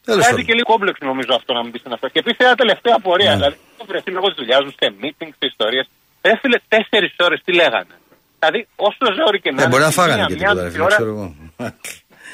Τέλος 0.09 0.21
Κάτι 0.21 0.31
πάντων. 0.33 0.47
και 0.47 0.53
λίγο 0.59 0.69
κόμπλεξ 0.73 0.97
νομίζω 1.11 1.33
αυτό 1.41 1.51
να 1.59 1.63
μην 1.65 1.71
πεις 1.73 1.83
αυτό. 1.97 2.07
Και 2.13 2.19
επίσης 2.25 2.39
ένα 2.47 2.55
τελευταία 2.63 2.95
απορία. 3.01 3.31
Ναι. 3.31 3.37
Δηλαδή, 3.37 3.57
έχω 3.77 3.85
βρεθεί 3.91 4.11
λόγω 4.17 4.27
της 4.31 4.37
δουλειάς 4.41 4.63
μου 4.67 4.73
σε 4.81 4.87
meeting, 5.03 5.31
σε 5.39 5.45
ιστορίες. 5.53 5.87
Έφυλε 6.33 6.59
τέσσερις 6.69 7.13
ώρες 7.27 7.41
τι 7.45 7.53
λέγανε; 7.61 7.95
Δηλαδή, 8.43 8.61
όσο 8.77 9.05
ζόρι 9.19 9.39
και 9.41 9.51
να 9.51 9.59
Ε, 9.59 9.63
είναι, 9.63 9.71
μπορεί 9.73 9.83
να 9.83 9.91
στη 9.91 9.99
φάγανε 10.01 10.17
μία, 10.23 10.27
και 10.31 10.35
μία 10.35 10.49
τίποτα, 10.49 10.61
ρε 10.63 10.67
μισή 10.67 10.77
φίλε, 10.77 10.85
ώρα, 10.85 10.95
ξέρω 10.97 11.11
εγώ. 11.15 11.27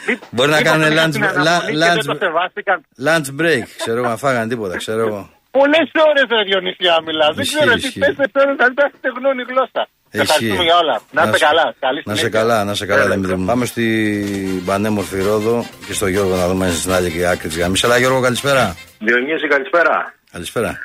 μη- 0.06 0.18
Μπορεί 0.34 0.50
να 0.50 0.56
μήπως 0.56 0.70
κάνουν 0.72 0.92
είχαν 0.92 1.08
lunch, 1.08 1.12
την 1.12 1.22
la- 1.24 1.28
αναμονή 1.40 1.72
και 1.72 1.78
lunch, 1.84 1.94
δεν 1.94 2.04
το 2.12 2.16
σεβάστηκαν; 2.24 2.76
lunch 3.06 3.28
break, 3.40 3.66
ξέρω 3.82 3.98
εγώ, 4.00 4.08
να 4.08 4.16
φάγανε 4.24 4.48
τίποτα, 4.52 4.76
ξέρω 4.76 5.00
εγώ. 5.06 5.20
Πολλές 5.50 5.88
ώρες 6.08 6.24
ρε 6.36 6.42
Διονύσια 6.48 6.94
μιλά. 7.06 7.26
Δεν 7.32 7.42
Ισχύει, 7.44 7.56
ξέρω 7.58 7.72
τι 7.74 7.86
ισχύει. 7.86 7.98
τέσσερι 8.00 8.30
ώρε 8.42 8.52
να 8.62 8.64
μην 8.66 8.76
στεγνώνει 8.98 9.42
η 9.42 9.46
γλώσσα. 9.52 9.82
Σε 10.12 10.20
ευχαριστούμε 10.20 10.62
για 10.68 10.76
όλα. 10.82 10.96
Να 11.16 11.22
είστε 11.22 11.36
σε- 11.38 11.44
καλά. 11.44 11.74
Καλή 11.84 12.02
Να 12.04 12.12
σε 12.14 12.18
συνέχεια. 12.18 12.38
καλά, 12.40 12.64
να 12.64 12.74
σε 12.74 12.86
καλά, 12.86 13.00
Βέβαια. 13.02 13.14
Δημήτρη 13.16 13.36
μου. 13.36 13.46
Πάμε 13.46 13.64
στην 13.66 14.64
πανέμορφη 14.64 15.20
Ρόδο 15.22 15.66
και 15.86 15.92
στο 15.92 16.06
Γιώργο 16.06 16.36
να 16.36 16.48
δούμε 16.48 16.70
στην 16.70 16.92
άλλη 16.92 17.10
και 17.10 17.26
άκρη 17.26 17.48
της 17.48 17.56
γραμμής. 17.58 17.84
Αλλά 17.84 17.98
Γιώργο, 17.98 18.20
καλησπέρα. 18.20 18.76
Διονύση, 18.98 19.46
καλησπέρα. 19.48 20.14
Καλησπέρα. 20.32 20.78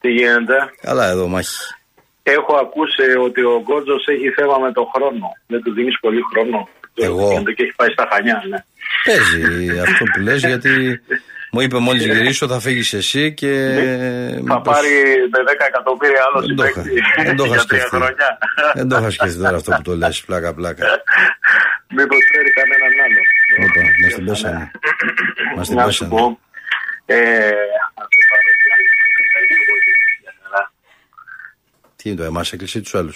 Τι 0.00 0.08
γίνεται; 0.10 0.56
Καλά 0.80 1.06
εδώ, 1.08 1.26
μάχη. 1.28 1.48
Έχω 2.34 2.52
ακούσει 2.64 3.02
ότι 3.26 3.40
ο 3.42 3.60
Γκότζος 3.64 4.06
έχει 4.06 4.28
θέμα 4.30 4.58
με 4.58 4.72
τον 4.72 4.86
χρόνο. 4.94 5.26
Δεν 5.46 5.62
του 5.62 5.72
δίνεις 5.72 5.96
πολύ 6.00 6.20
χρόνο. 6.32 6.68
Εγώ; 6.94 7.28
Γίνεται 7.30 7.52
Και 7.52 7.62
έχει 7.62 7.72
πάει 7.76 7.90
στα 7.90 8.08
χανιά, 8.12 8.42
ναι. 8.50 8.58
Παίζει 9.04 9.78
αυτό 9.80 10.04
που 10.12 10.20
λες 10.20 10.40
γιατί 10.44 11.00
μου 11.52 11.60
είπε 11.60 11.78
μόλις 11.78 12.04
γυρίσω 12.04 12.48
θα 12.48 12.60
φύγεις 12.60 12.92
εσύ 12.92 13.34
και... 13.34 13.52
Θα 14.34 14.40
μήπως- 14.40 14.60
πάρει 14.64 14.88
με 15.32 15.38
10 15.46 15.64
εκατομμύρια 15.70 16.20
άλλο 16.26 16.46
Δεν 16.46 16.56
το 16.56 16.64
είχα- 16.64 16.82
συμπαίκτη 16.82 17.22
δεν 17.24 17.36
το 17.36 17.44
είχα 17.44 17.54
για 17.54 17.64
τρία 17.64 17.80
σκεφτεί. 17.80 17.96
χρόνια. 17.96 18.28
Δεν 18.74 18.88
το 18.88 18.96
είχα 18.98 19.10
σκεφτεί 19.10 19.38
τώρα 19.38 19.56
αυτό 19.56 19.70
που 19.76 19.82
το 19.82 19.94
λες, 19.96 20.22
πλάκα 20.26 20.54
πλάκα. 20.54 20.84
Μήπως 21.96 22.18
φέρει 22.32 22.50
κανέναν 22.58 22.92
άλλο. 23.04 23.20
Όπα, 23.64 23.82
μας 24.02 24.14
την 24.14 24.24
πέσανε. 24.26 24.70
Μας 25.56 25.66
την 25.68 25.76
Να 25.76 25.82
σου 25.82 25.86
πέσανε. 26.08 26.10
πω. 26.10 26.38
Ε, 27.06 27.16
να 27.98 28.04
σου 28.12 28.22
πάρω 28.30 28.50
τι 28.60 28.66
άλλο. 28.74 28.88
Για 30.22 30.32
χαρά. 30.42 30.62
Τι 32.06 32.12
είναι 32.12 32.20
το 32.20 32.26
εμάς 32.26 32.52
έκλεισε 32.52 32.78
ή 32.78 32.80
τους 32.80 32.94
άλλους. 32.94 33.14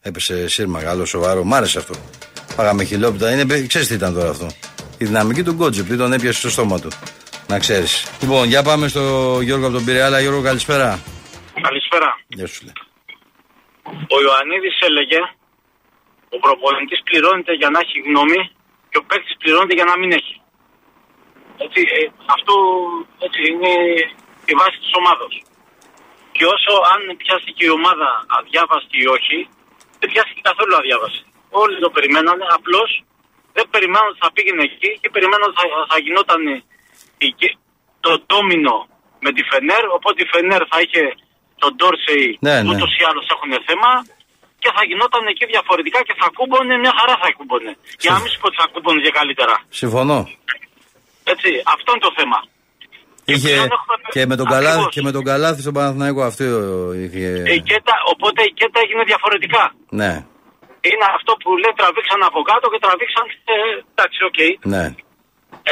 Έπεσε 0.00 0.48
σύρμα 0.48 0.78
μεγάλο, 0.78 1.04
σοβαρό. 1.04 1.44
Μ' 1.44 1.54
άρεσε 1.54 1.78
αυτό. 1.78 1.94
Πάγαμε 2.56 2.84
χιλόπιτα. 2.84 3.26
Είναι, 3.32 3.66
ξέρεις 3.66 3.88
τι 3.88 3.94
ήταν 3.94 4.14
τώρα 4.14 4.30
αυτό. 4.30 4.46
Η 4.98 5.04
δυναμική 5.04 5.42
του 5.42 5.52
Γκότζε 5.52 5.82
που 5.82 5.96
τον 5.96 6.12
έπιασε 6.12 6.38
στο 6.38 6.50
στόμα 6.50 6.80
του. 6.80 6.90
Να 7.48 7.58
ξέρεις. 7.58 7.92
Λοιπόν, 8.22 8.44
για 8.52 8.62
πάμε 8.62 8.88
στο 8.88 9.02
Γιώργο 9.46 9.66
από 9.66 9.74
τον 9.76 9.84
Πειραιά. 9.84 10.20
Γιώργο, 10.20 10.42
καλησπέρα. 10.42 10.88
Καλησπέρα. 11.66 12.10
Γεια 12.26 12.46
σου, 12.46 12.60
λέει. 12.64 12.78
Ο 14.14 14.16
Ιωαννίδης 14.24 14.76
έλεγε 14.88 15.20
ο 16.34 16.38
προπονητής 16.44 17.00
πληρώνεται 17.08 17.52
για 17.60 17.70
να 17.70 17.78
έχει 17.84 17.98
γνώμη 18.08 18.40
και 18.90 18.98
ο 19.02 19.04
παίκτης 19.08 19.36
πληρώνεται 19.38 19.74
για 19.74 19.84
να 19.90 19.98
μην 19.98 20.10
έχει. 20.18 20.34
Έτσι, 21.64 21.80
ε, 21.96 22.00
αυτό 22.36 22.54
έτσι, 23.26 23.40
είναι 23.52 23.72
η 24.50 24.54
βάση 24.60 24.78
της 24.84 24.92
ομάδος. 25.00 25.34
Και 26.36 26.44
όσο 26.54 26.72
αν 26.92 27.00
πιάστηκε 27.22 27.62
η 27.68 27.72
ομάδα 27.78 28.08
αδιάβαστη 28.38 28.96
ή 29.04 29.06
όχι, 29.16 29.38
δεν 30.00 30.08
πιάστηκε 30.12 30.40
καθόλου 30.50 30.74
αδιάβαστη. 30.80 31.22
Όλοι 31.62 31.76
το 31.84 31.90
περιμένανε, 31.96 32.44
απλώς 32.58 32.90
δεν 33.56 33.66
περιμέναν 33.74 34.06
ότι 34.12 34.20
θα 34.24 34.30
πήγαινε 34.36 34.62
εκεί 34.70 34.90
και 35.02 35.08
περιμέναν 35.14 35.46
ότι 35.48 35.56
θα, 35.60 35.66
θα 35.90 35.98
γινόταν 36.04 36.40
η- 37.26 37.58
το 38.06 38.12
ντόμινο 38.26 38.76
με 39.24 39.30
τη 39.36 39.42
Φενέρ, 39.50 39.84
οπότε 39.96 40.18
η 40.24 40.28
Φενέρ 40.32 40.62
θα 40.72 40.78
είχε 40.84 41.02
τον 41.62 41.70
Ντόρσεϊ 41.76 42.26
Ναι, 42.46 42.54
που 42.60 42.66
ναι. 42.68 42.72
ούτως 42.74 42.90
ή 43.00 43.02
άλλως 43.10 43.26
έχουν 43.34 43.52
θέμα 43.68 43.90
και 44.62 44.70
θα 44.76 44.82
γινόταν 44.88 45.22
εκεί 45.32 45.44
διαφορετικά 45.54 45.98
και 46.06 46.14
θα 46.20 46.26
κούμπονε, 46.36 46.74
μια 46.84 46.94
χαρά 46.98 47.14
θα 47.22 47.28
κούμπονε. 47.38 47.72
Για 48.02 48.10
να 48.14 48.18
μην 48.20 48.28
σου 48.32 48.38
πω 48.40 48.46
ότι 48.50 48.56
θα 48.62 48.66
κούμπονε 48.72 49.00
και 49.06 49.10
καλύτερα. 49.18 49.54
Συμφωνώ. 49.80 50.18
Έτσι, 51.32 51.48
αυτό 51.74 51.88
είναι 51.92 52.04
το 52.08 52.12
θέμα. 52.18 52.38
Είχε 53.24 53.48
πλέον 53.48 53.70
έχουμε- 53.78 54.10
και 54.14 54.22
με 54.30 54.36
τον 54.40 54.46
Καλάθι, 54.54 54.82
Ακριβώς. 54.82 54.94
και 54.94 55.02
με 55.06 55.12
τον 55.16 55.24
Καλάθι 55.30 55.60
στον 55.64 55.74
Παναθηναϊκό 55.76 56.22
αυτό 56.30 56.44
είχε. 57.02 57.26
Η 57.56 57.60
Κέτα, 57.70 57.94
οπότε 58.12 58.40
η 58.50 58.52
Κέτα 58.58 58.78
έγινε 58.84 59.02
διαφορετικά. 59.10 59.64
Ναι, 60.00 60.12
Είναι 60.90 61.06
αυτό 61.18 61.32
που 61.42 61.50
λέει 61.62 61.74
τραβήξαν 61.80 62.20
από 62.28 62.40
κάτω 62.50 62.66
και 62.72 62.80
τραβήξαν. 62.84 63.24
Ε, 63.54 63.56
εντάξει, 63.92 64.18
οκ. 64.30 64.40
ναι. 64.74 64.84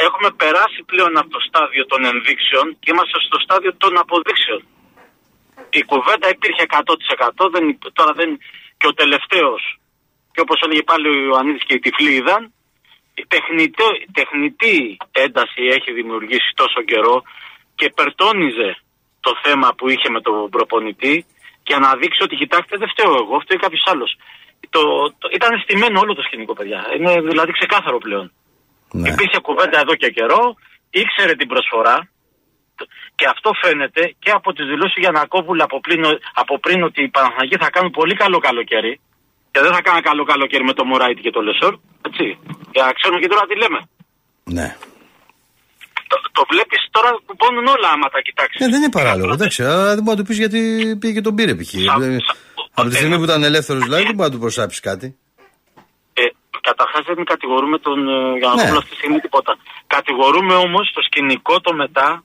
Έχουμε 0.05 0.29
περάσει 0.41 0.79
πλέον 0.91 1.13
από 1.21 1.29
το 1.35 1.41
στάδιο 1.47 1.83
των 1.91 1.99
ενδείξεων 2.11 2.65
και 2.81 2.89
είμαστε 2.93 3.17
στο 3.27 3.37
στάδιο 3.45 3.71
των 3.83 3.91
αποδείξεων. 4.03 4.61
Η 5.79 5.81
κουβέντα 5.91 6.27
υπήρχε 6.35 6.63
100%. 6.77 7.43
Δεν, 7.53 7.63
υπ- 7.73 7.91
τώρα 7.99 8.11
δεν, 8.19 8.29
και 8.79 8.87
ο 8.91 8.93
τελευταίος, 9.01 9.61
και 10.33 10.41
όπως 10.45 10.57
έλεγε 10.65 10.83
πάλι 10.91 11.05
ο 11.13 11.15
Ιωαννίδης 11.27 11.63
και 11.67 11.75
οι 11.77 11.81
τυφλοί 11.85 12.11
είδαν, 12.19 12.41
η 13.21 13.25
τεχνητό, 13.33 13.87
τεχνητή 14.19 14.77
ένταση 15.25 15.61
έχει 15.77 15.91
δημιουργήσει 15.99 16.49
τόσο 16.61 16.79
καιρό 16.91 17.15
και 17.79 17.87
περτώνιζε 17.99 18.69
το 19.25 19.31
θέμα 19.43 19.67
που 19.77 19.85
είχε 19.93 20.09
με 20.15 20.21
τον 20.21 20.49
προπονητή 20.55 21.15
για 21.69 21.79
να 21.83 21.89
δείξει 21.99 22.21
ότι 22.23 22.35
κοιτάξτε 22.41 22.75
δεν 22.81 22.89
φταίω 22.93 23.13
εγώ, 23.23 23.35
φταίει 23.43 23.63
κάποιος 23.65 23.83
άλλος. 23.91 24.11
Το, 24.75 24.81
το, 25.19 25.25
ήταν 25.37 25.51
στημένο 25.63 25.99
όλο 26.03 26.13
το 26.15 26.23
σκηνικό, 26.27 26.53
παιδιά. 26.53 26.81
Είναι 26.95 27.13
δηλαδή 27.31 27.51
ξεκάθαρο 27.59 27.97
πλέον. 28.05 28.31
Ναι. 28.91 29.09
Υπήρχε 29.09 29.39
κουβέντα 29.47 29.77
εδώ 29.83 29.93
και 30.01 30.09
καιρό, 30.17 30.41
ήξερε 31.01 31.33
την 31.39 31.47
προσφορά 31.47 31.97
και 33.15 33.25
αυτό 33.33 33.49
φαίνεται 33.61 34.01
και 34.23 34.31
από 34.31 34.53
τις 34.53 34.65
δηλώσεις 34.71 34.97
για 34.97 35.09
Γιανακόπουλου 35.09 35.63
από, 35.63 35.79
πριν, 35.79 36.01
από 36.33 36.59
πριν 36.59 36.83
ότι 36.83 36.99
οι 37.03 37.09
Παναθανικοί 37.09 37.57
θα 37.63 37.69
κάνουν 37.69 37.91
πολύ 37.91 38.15
καλό 38.15 38.37
καλοκαίρι 38.47 38.93
και 39.51 39.59
δεν 39.65 39.71
θα 39.75 39.81
κάνουν 39.81 40.01
καλό 40.09 40.23
καλοκαίρι 40.31 40.63
με 40.63 40.73
το 40.73 40.83
Μωράιτη 40.85 41.21
και 41.21 41.31
το 41.31 41.41
Λεσόρ. 41.41 41.73
Έτσι. 42.07 42.25
Για 42.75 42.83
να 42.87 42.91
ξέρουμε 42.97 43.19
και 43.21 43.27
τώρα 43.27 43.43
τι 43.49 43.55
λέμε. 43.57 43.79
Ναι. 44.43 44.67
Το, 46.11 46.17
το 46.31 46.45
βλέπεις 46.51 46.81
τώρα 46.91 47.09
κουπώνουν 47.25 47.65
όλα 47.75 47.89
άμα 47.95 48.07
τα 48.09 48.19
κοιτάξεις. 48.21 48.61
Ε, 48.65 48.69
δεν 48.69 48.79
είναι 48.81 48.91
παράλογο. 48.91 49.33
Εντάξει, 49.33 49.63
αλλά 49.63 49.95
δεν 49.95 50.03
μπορεί 50.03 50.17
να 50.17 50.21
του 50.23 50.27
πεις 50.29 50.37
γιατί 50.37 50.59
πήγε 50.99 51.13
και 51.13 51.21
τον 51.21 51.35
πήρε 51.35 51.53
π.χ. 51.55 51.69
Σα- 51.69 51.77
Δηλαδή, 51.77 52.17
σα- 52.25 52.81
Από 52.81 52.89
τη 52.89 52.95
στιγμή 52.95 53.13
ε, 53.13 53.17
που 53.17 53.23
ήταν 53.23 53.43
ελεύθερος 53.43 53.83
δηλαδή 53.83 54.03
δεν 54.03 54.15
μπορεί 54.15 54.29
να 54.29 54.35
του 54.35 54.41
προσάψεις 54.45 54.79
κάτι. 54.79 55.07
Ε, 56.13 56.21
Καταρχάς 56.61 57.03
δεν 57.15 57.25
κατηγορούμε 57.25 57.77
τον 57.77 57.99
ε, 58.07 58.37
Γιανακόπουλο 58.39 58.71
Ναι. 58.71 58.77
αυτή 58.77 58.89
τη 58.89 58.95
στιγμή 58.95 59.19
τίποτα. 59.19 59.57
Κατηγορούμε 59.87 60.53
όμως 60.53 60.91
το 60.95 61.01
σκηνικό 61.01 61.61
το 61.61 61.73
μετά 61.73 62.23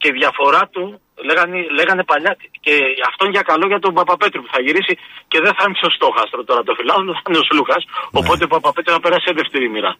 και 0.00 0.08
η 0.12 0.14
διαφορά 0.20 0.62
του. 0.74 0.84
Λέγανε, 1.28 1.56
λέγανε 1.78 2.02
παλιά 2.10 2.32
και 2.64 2.74
αυτόν 3.10 3.28
για 3.34 3.42
καλό 3.50 3.64
για 3.72 3.80
τον 3.84 3.92
Παπαπέτρου 3.98 4.40
που 4.44 4.50
θα 4.54 4.60
γυρίσει 4.66 4.94
και 5.32 5.38
δεν 5.44 5.52
θα 5.56 5.62
είναι 5.66 5.76
στο 5.82 5.90
στόχαστρο 5.98 6.40
τώρα 6.48 6.62
το 6.68 6.72
φιλάδο, 6.78 7.10
θα 7.20 7.26
είναι 7.28 7.40
ο 7.44 7.46
Σλούκας. 7.50 7.82
Ναι. 7.88 8.18
Οπότε 8.20 8.42
ο 8.48 8.50
Παπαπέτρου 8.54 8.92
θα 8.96 9.00
περάσει 9.04 9.24
σε 9.28 9.32
δεύτερη 9.40 9.66
μοίρα. 9.74 9.92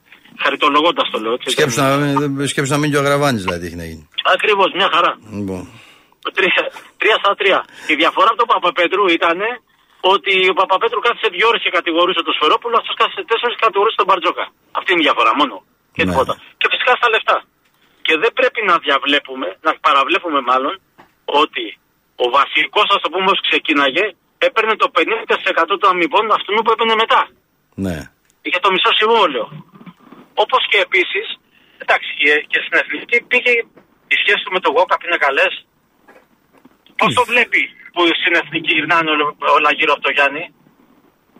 Χαριτολογώντας 0.44 1.06
το 1.12 1.18
λέω. 1.24 1.32
Έτσι, 1.36 1.48
Σκέψου 1.56 1.78
να, 1.82 1.88
μην- 1.96 2.46
σκέψου 2.52 2.70
να 2.74 2.78
μείνει 2.80 2.90
και 2.92 2.98
ο 3.00 3.02
Αγραβάνη 3.04 3.38
δηλαδή 3.44 3.60
τι 3.62 3.66
έχει 3.70 3.78
να 3.82 3.86
γίνει. 3.90 4.04
Ακριβώς, 4.36 4.68
μια 4.80 4.88
χαρά. 4.94 5.12
Λοιπόν. 5.38 5.62
Τρία, 6.38 6.62
τρία 7.00 7.16
στα 7.22 7.30
τρία. 7.40 7.58
Η 7.92 7.94
διαφορά 8.02 8.28
από 8.32 8.38
τον 8.42 8.48
Παπαπέτρου 8.54 9.04
ήταν 9.18 9.38
ότι 10.14 10.32
ο 10.52 10.54
Παπαπέτρου 10.60 11.00
κάθισε 11.06 11.28
δύο 11.36 11.46
ώρες 11.50 11.60
και 11.64 11.72
κατηγορούσε 11.78 12.20
τον 12.26 12.34
Σφερόπουλο, 12.36 12.74
αυτός 12.80 12.94
κάθισε 13.00 13.22
τέσσερις 13.30 13.54
και 13.58 13.62
κατηγορούσε 13.68 13.96
τον 14.00 14.06
Μπαρτζόκα. 14.08 14.44
Αυτή 14.78 14.88
είναι 14.92 15.02
η 15.04 15.06
διαφορά 15.08 15.32
μόνο. 15.40 15.54
Και 15.96 16.02
Ναι. 16.04 16.10
τίποτα. 16.10 16.34
Και 16.60 16.66
φυσικά 16.72 16.92
στα 17.00 17.08
λεφτά. 17.14 17.36
Και 18.06 18.14
δεν 18.22 18.32
πρέπει 18.38 18.60
να 18.70 18.74
διαβλέπουμε, 18.84 19.46
να 19.66 19.72
παραβλέπουμε 19.86 20.40
μάλλον, 20.50 20.74
ότι 21.42 21.66
ο 22.24 22.26
βασικός, 22.38 22.86
ας 22.94 23.00
το 23.04 23.08
πούμε, 23.12 23.28
όσο 23.32 23.44
ξεκίναγε, 23.50 24.04
έπαιρνε 24.48 24.74
το 24.82 24.88
50% 24.96 25.74
των 25.80 25.88
αμοιβών 25.94 26.24
αυτού 26.38 26.50
που 26.64 26.72
έπαιρνε 26.74 26.94
μετά. 27.02 27.22
Ναι. 27.84 27.96
Είχε 28.46 28.58
το 28.64 28.70
μισό 28.74 28.90
συμβόλαιο. 29.00 29.46
Όπως 30.42 30.62
και 30.70 30.78
επίσης, 30.86 31.26
εντάξει, 31.82 32.10
και- 32.20 32.42
και 32.50 32.58
στην 32.64 32.76
εθνική 32.82 33.16
πήγε 33.30 33.52
η 34.14 34.16
σχέση 34.22 34.40
του 34.44 34.52
με 34.56 34.60
τον 34.64 34.72
Γόκαπ 34.76 35.02
είναι 35.06 35.20
καλές. 35.26 35.52
Πώς 36.98 37.10
το 37.18 37.24
βλέπει 37.32 37.62
που 37.92 38.00
στην 38.20 38.34
εθνική 38.40 38.70
γυρνάνε 38.76 39.10
όλα, 39.14 39.26
όλα 39.56 39.70
γύρω 39.78 39.92
από 39.96 40.02
το 40.06 40.12
Γιάννη; 40.16 40.44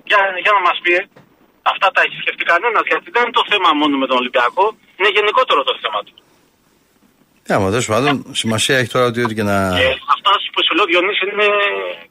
Για, 0.09 0.21
για 0.45 0.53
να 0.57 0.61
μας 0.67 0.77
πει, 0.83 0.93
ε. 1.01 1.03
αυτά 1.73 1.87
τα 1.95 2.01
έχει 2.07 2.17
σκεφτεί 2.23 2.43
κανένας. 2.53 2.85
Γιατί 2.91 3.09
δεν 3.15 3.23
είναι 3.25 3.37
το 3.41 3.45
θέμα 3.51 3.69
μόνο 3.81 3.95
με 4.03 4.07
τον 4.11 4.17
Ολυμπιακό, 4.23 4.65
είναι 4.99 5.11
γενικότερο 5.17 5.61
το 5.71 5.75
θέμα 5.83 6.01
του. 6.07 6.15
Ε, 7.47 7.55
άμα 7.55 7.69
τέλος 7.71 7.87
πάντων 7.87 8.15
σημασία 8.33 8.77
έχει 8.79 8.91
τώρα 8.95 9.07
ότι 9.07 9.23
ό,τι 9.25 9.35
και 9.35 9.43
να. 9.43 9.57
Και 9.79 9.89
αυτά 10.15 10.31
που 10.53 10.61
σου 10.67 10.75
λέω, 10.77 10.85
Διονύση, 10.91 11.25
είναι 11.33 11.49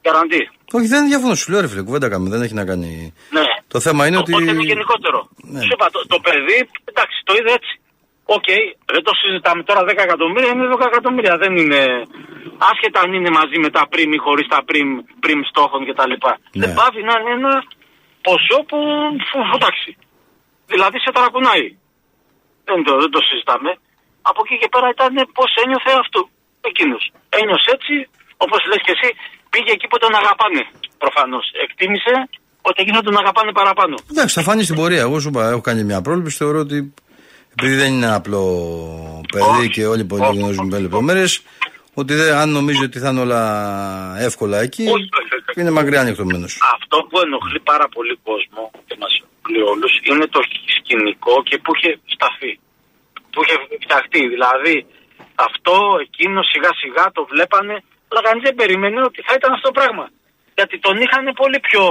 καραντί. 0.06 0.42
Όχι, 0.76 0.86
δεν 0.94 1.02
διαφωνώ. 1.10 1.34
Σου 1.34 1.50
λέω 1.50 1.60
ρε 1.60 1.68
φίλε, 1.68 1.82
κουβέντα 1.82 2.08
κάνουμε. 2.12 2.30
Δεν 2.34 2.42
έχει 2.42 2.54
να 2.54 2.64
κάνει. 2.70 2.90
Ναι. 3.36 3.46
Το 3.74 3.78
θέμα 3.86 4.06
είναι 4.06 4.18
ότι. 4.22 4.32
Οπότε 4.32 4.50
είναι 4.50 4.62
γενικότερο. 4.72 5.18
Ναι. 5.52 5.60
Σου 5.66 5.72
είπα, 5.74 5.86
το, 5.94 6.00
το 6.12 6.18
παιδί, 6.26 6.58
εντάξει, 6.90 7.16
το 7.28 7.32
είδε 7.38 7.52
έτσι. 7.58 7.74
Οκ, 8.36 8.48
δεν 8.94 9.02
το 9.08 9.12
συζητάμε 9.20 9.62
τώρα 9.68 9.80
10 9.82 9.88
εκατομμύρια, 10.08 10.50
είναι 10.52 10.66
10 10.74 10.86
εκατομμύρια. 10.92 11.34
Δεν 11.42 11.52
είναι. 11.60 11.80
Άσχετα 12.70 13.00
αν 13.04 13.12
είναι 13.16 13.30
μαζί 13.40 13.58
με 13.64 13.70
τα 13.76 13.82
πριμ 13.92 14.12
ή 14.12 14.20
χωρίς 14.26 14.46
τα 14.54 14.60
πριμ, 14.68 14.90
πριμ 15.24 15.40
στόχων 15.50 15.80
κτλ. 15.86 16.12
Ναι. 16.12 16.60
Δεν 16.62 16.74
πάβει 16.78 17.00
να 17.08 17.14
είναι 17.20 17.32
ένα 17.40 17.54
ποσό 18.26 18.58
που. 18.68 18.78
Φου, 19.28 19.38
φου, 19.48 19.56
εντάξει. 19.60 19.90
Δηλαδή 20.72 20.96
σε 21.04 21.10
ταρακουνάει. 21.16 21.66
Δεν 22.68 22.78
το, 22.86 22.92
δεν 23.02 23.10
το 23.14 23.20
συζητάμε. 23.28 23.70
Από 24.30 24.40
εκεί 24.44 24.56
και 24.62 24.68
πέρα 24.74 24.88
ήταν 24.96 25.12
πώς 25.38 25.50
ένιωθε 25.62 25.92
αυτό. 26.04 26.20
Εκείνος. 26.70 27.02
Ένιωσε 27.40 27.68
έτσι, 27.76 27.94
όπως 28.44 28.60
λες 28.70 28.80
και 28.86 28.92
εσύ, 28.96 29.08
πήγε 29.52 29.70
εκεί 29.76 29.86
που 29.90 29.98
τον 30.04 30.12
αγαπάνε. 30.20 30.62
Προφανώς. 31.04 31.44
Εκτίμησε 31.64 32.14
ότι 32.68 32.78
εκείνο 32.84 33.00
τον 33.06 33.16
αγαπάνε 33.22 33.52
παραπάνω. 33.60 33.94
Εντάξει, 34.12 34.34
θα 34.38 34.42
φανεί 34.48 34.62
στην 34.62 34.76
πορεία. 34.80 35.02
Εγώ 35.08 35.16
σου 35.22 35.28
είπα, 35.28 35.42
έχω 35.52 35.62
κάνει 35.68 35.82
μια 35.90 36.00
πρόληψη. 36.06 36.36
Θεωρώ 36.36 36.58
ότι 36.66 36.78
επειδή 37.54 37.74
δεν 37.74 37.92
είναι 37.92 38.06
ένα 38.06 38.14
απλό 38.14 38.42
παιδί 39.32 39.58
Όχι. 39.60 39.70
και 39.70 39.86
όλοι 39.86 40.00
οι 40.00 40.04
πολίτε 40.04 40.28
Όχι, 40.28 40.38
γνωρίζουν 40.38 40.72
όχι, 40.72 40.82
λεπτομέρειες, 40.82 41.42
ότι 41.94 42.14
δεν, 42.14 42.34
αν 42.34 42.48
νομίζει 42.58 42.84
ότι 42.84 42.98
θα 42.98 43.08
είναι 43.10 43.20
όλα 43.20 43.40
εύκολα 44.18 44.60
εκεί, 44.60 44.82
Όχι, 44.82 45.08
όχι, 45.20 45.32
όχι. 45.48 45.60
είναι 45.60 45.70
μακριά 45.70 46.00
νυχτωμένος. 46.00 46.58
Αυτό 46.74 46.96
που 47.08 47.18
ενοχλεί 47.24 47.60
πάρα 47.60 47.88
πολύ 47.88 48.18
κόσμο 48.28 48.70
και 48.86 48.96
μας 49.00 49.12
ενοχλεί 49.20 49.62
όλους 49.72 49.92
είναι 50.10 50.26
το 50.26 50.40
σκηνικό 50.76 51.42
και 51.42 51.58
που 51.58 51.70
είχε 51.76 52.00
σταθεί. 52.14 52.58
Που 53.36 53.42
είχε 53.44 53.56
φτιαχτεί. 53.84 54.22
Δηλαδή 54.34 54.76
αυτό, 55.46 55.74
εκείνο 56.06 56.38
σιγά 56.52 56.70
σιγά 56.82 57.04
το 57.16 57.22
βλέπανε, 57.32 57.76
αλλά 58.08 58.20
κανείς 58.26 58.42
δεν 58.48 58.54
περίμενε 58.60 58.98
ότι 59.08 59.20
θα 59.26 59.32
ήταν 59.38 59.50
αυτό 59.52 59.66
το 59.70 59.76
πράγμα. 59.78 60.04
Γιατί 60.58 60.74
τον 60.86 60.94
είχαν 61.02 61.24
πολύ 61.40 61.58
πιο 61.68 61.84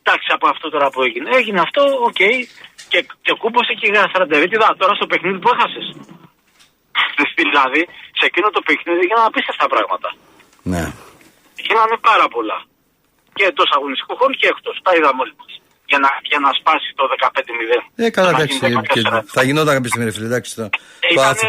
εντάξει 0.00 0.28
από 0.36 0.46
αυτό 0.52 0.66
τώρα 0.74 0.88
που 0.92 1.00
έγινε. 1.06 1.28
Έγινε 1.38 1.60
αυτό, 1.66 1.82
οκ. 2.08 2.22
Και, 2.92 3.00
και 3.24 3.32
κούμπωσε 3.42 3.72
και 3.78 3.86
η 3.90 3.92
γαστρεντερίτιδα 3.96 4.68
τώρα 4.80 4.94
στο 4.98 5.06
παιχνίδι 5.10 5.38
που 5.42 5.50
έχασες. 5.54 5.86
δηλαδή, 7.42 7.82
σε 8.18 8.24
εκείνο 8.30 8.48
το 8.56 8.60
παιχνίδι 8.66 9.00
έγιναν 9.04 9.24
απίστευτα 9.30 9.66
πράγματα. 9.74 10.08
Ναι. 10.72 10.84
Γίνανε 11.66 11.96
πάρα 12.10 12.26
πολλά. 12.34 12.58
Και 13.36 13.44
εντός 13.50 13.70
αγωνιστικού 13.76 14.14
χώρου 14.20 14.34
και 14.40 14.48
εκτός. 14.52 14.76
Τα 14.86 14.92
είδαμε 14.96 15.20
όλοι 15.24 15.34
μας. 15.40 15.52
Για 15.90 15.98
να, 15.98 16.08
για 16.30 16.38
να 16.44 16.50
σπάσει 16.58 16.88
το 16.98 17.04
15-0. 17.20 17.82
Ε, 17.96 18.10
καλά, 18.10 18.30
Να 18.30 18.36
εντάξει. 18.36 18.56
γίνει 18.58 18.82
και 18.94 19.00
14. 19.04 19.20
θα 19.26 19.42
γινόταν 19.42 19.74
κάποια 19.74 19.88
στιγμή, 19.88 20.06
ρε 20.08 20.14
φίλε. 20.16 20.26
Εντάξει, 20.26 20.54
το, 20.54 20.62
Ε, 20.62 20.68
το, 20.68 21.08
ήτανε 21.12 21.28
αφ- 21.30 21.40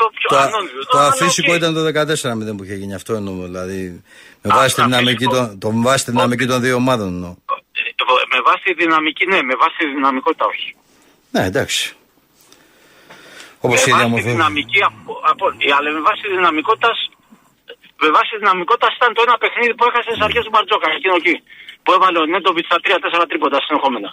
το 0.00 0.06
πιο 0.18 0.28
το, 0.28 0.36
ανώδυνο. 0.38 0.80
το 0.92 0.98
Αλλά 0.98 1.08
αφύσικο 1.08 1.52
οκ. 1.52 1.58
ήταν 1.58 1.74
το 1.74 1.82
14-0 1.86 2.56
που 2.56 2.64
είχε 2.64 2.74
γίνει. 2.74 2.94
Αυτό 2.94 3.12
εννοώ. 3.14 3.34
Δηλαδή, 3.50 4.02
με 4.42 4.52
Α, 4.52 4.56
βάση 4.56 4.74
τη 4.74 4.80
το 4.80 4.86
δυναμική, 4.86 5.24
αφύσικο. 5.26 5.46
των, 5.46 5.58
το, 5.58 5.72
με 5.72 5.82
βάση 5.88 6.04
τη 6.04 6.10
δυναμική 6.10 6.46
των 6.46 6.60
δύο 6.60 6.74
ομάδων 6.82 7.08
εννοώ. 7.08 7.30
Ε, 7.30 8.26
Με 8.34 8.40
βάση 8.48 8.62
τη 8.64 8.72
δυναμική, 8.82 9.24
ναι, 9.26 9.42
με 9.50 9.54
βάση 9.62 9.76
τη 9.78 9.86
δυναμικότητα 9.98 10.44
όχι. 10.52 10.68
Ναι, 11.30 11.42
εντάξει. 11.50 11.82
Όπως 13.64 13.76
με 13.84 13.90
η 13.90 13.90
βάση 13.90 13.90
τη 13.90 13.96
διαμορφή. 14.00 14.30
δυναμική, 14.30 14.80
από, 14.90 15.12
από, 15.32 15.44
αλλά 15.76 15.88
με 15.96 16.00
βάση 16.08 16.20
τη 16.26 16.30
δυναμικότητα. 16.38 16.90
Με 18.02 18.08
βάση 18.16 18.30
τη 18.34 18.38
δυναμικότητας 18.44 18.92
ήταν 18.98 19.10
το 19.16 19.20
ένα 19.26 19.36
παιχνίδι 19.42 19.72
που 19.76 19.84
έχασε 19.88 20.08
στις 20.12 20.22
αρχές 20.26 20.42
του 20.44 20.52
Μπαρτζόκα, 20.54 20.88
εκείνο 20.98 21.14
εκεί. 21.22 21.34
Που 21.86 21.92
έβαλε 21.96 22.18
ο 22.24 22.26
Νέντοβιτ 22.32 22.64
στα 22.70 22.78
3-4 23.22 23.24
τρίποτα 23.30 23.58
συνεχόμενα. 23.66 24.10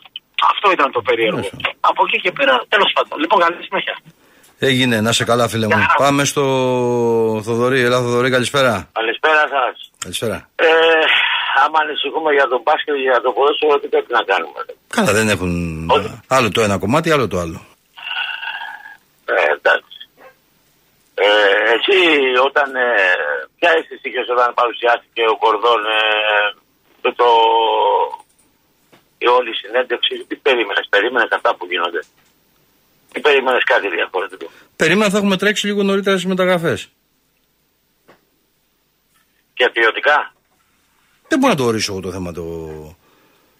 Αυτό 0.51 0.71
ήταν 0.71 0.91
το 0.91 1.01
περίεργο. 1.01 1.36
Μάλιστα. 1.36 1.57
Από 1.89 2.01
εκεί 2.07 2.17
και 2.23 2.31
πέρα, 2.31 2.53
τέλος 2.73 2.91
πάντων. 2.95 3.19
Λοιπόν, 3.23 3.38
καλή 3.43 3.63
συνέχεια. 3.67 3.95
Έγινε, 4.69 4.95
να 5.01 5.12
σε 5.12 5.23
καλά, 5.23 5.47
φίλε 5.51 5.67
μου. 5.67 5.77
Γεια. 5.77 5.95
Πάμε 5.97 6.23
στο 6.31 6.43
Θοδωρή. 7.45 7.79
Ελά, 7.88 7.99
Θοδωρή, 8.05 8.29
καλησπέρα. 8.29 8.73
Καλησπέρα 8.99 9.43
σας. 9.53 9.91
Καλησπέρα. 10.03 10.38
Ε, 10.55 10.67
άμα 11.65 11.77
ανησυχούμε 11.86 12.31
για 12.38 12.47
τον 12.47 12.62
μπάσκετ 12.63 12.95
και 12.95 13.01
για 13.01 13.21
το 13.25 13.31
ποδόσφαιρο, 13.36 13.79
τι 13.79 13.88
πρέπει 13.88 14.12
να 14.17 14.23
κάνουμε. 14.31 14.59
Καλά, 14.97 15.12
δεν 15.17 15.27
έχουν 15.29 15.51
Όχι. 15.95 16.21
άλλο 16.27 16.49
το 16.51 16.62
ένα 16.62 16.77
κομμάτι, 16.83 17.12
άλλο 17.12 17.27
το 17.27 17.38
άλλο. 17.43 17.59
Ε, 19.25 19.53
εντάξει. 19.57 19.97
Ε, 21.25 21.27
εσύ 21.75 21.97
όταν, 22.47 22.75
ε, 22.75 22.88
ποια 23.59 23.69
αίσθηση 23.77 24.05
είχες 24.09 24.27
όταν 24.36 24.53
παρουσιάστηκε 24.59 25.23
ο 25.33 25.36
Κορδόν 25.43 25.81
ε, 25.97 26.01
και 27.03 27.11
το, 27.15 27.29
η 29.17 29.27
όλη 29.27 29.55
συνέντευξη, 29.55 30.25
τι 30.27 30.35
περίμενες, 30.35 30.85
περίμενες 30.89 31.31
αυτά 31.31 31.55
που 31.55 31.65
γίνονται; 31.69 32.01
Τι 33.11 33.19
περίμενες 33.19 33.63
κάτι 33.63 33.87
διαφορετικό; 33.89 34.49
Περίμενα 34.75 35.09
θα 35.09 35.17
έχουμε 35.17 35.37
τρέξει 35.37 35.65
λίγο 35.67 35.83
νωρίτερα 35.83 36.17
στις 36.17 36.29
μεταγραφές. 36.29 36.89
Και 39.53 39.69
ποιοτικά; 39.73 40.33
Δεν 41.27 41.39
μπορώ 41.39 41.51
να 41.53 41.57
το 41.59 41.65
ορίσω 41.65 41.91
εγώ 41.91 42.01
το 42.01 42.11
θέμα, 42.11 42.31
το, 42.31 42.45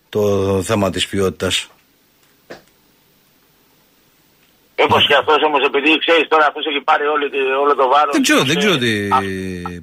το 0.10 0.22
θέμα 0.64 0.90
της 0.92 1.08
ποιότητας. 1.08 1.68
Όπω 4.80 5.00
και 5.08 5.16
αυτός 5.16 5.38
όμως, 5.48 5.62
επειδή 5.66 5.98
ξέρεις 5.98 6.28
τώρα 6.28 6.46
αυτός 6.46 6.66
έχει 6.66 6.82
πάρει 6.84 7.06
όλη, 7.06 7.30
τη- 7.30 7.38
όλο 7.38 7.76
το 7.76 7.88
βάρος. 7.88 8.12
Δεν 8.14 8.22
ξέρω, 8.22 8.44
δεν 8.44 8.58
ξέρω 8.58 8.78
τι, 8.78 9.08
Α, 9.12 9.20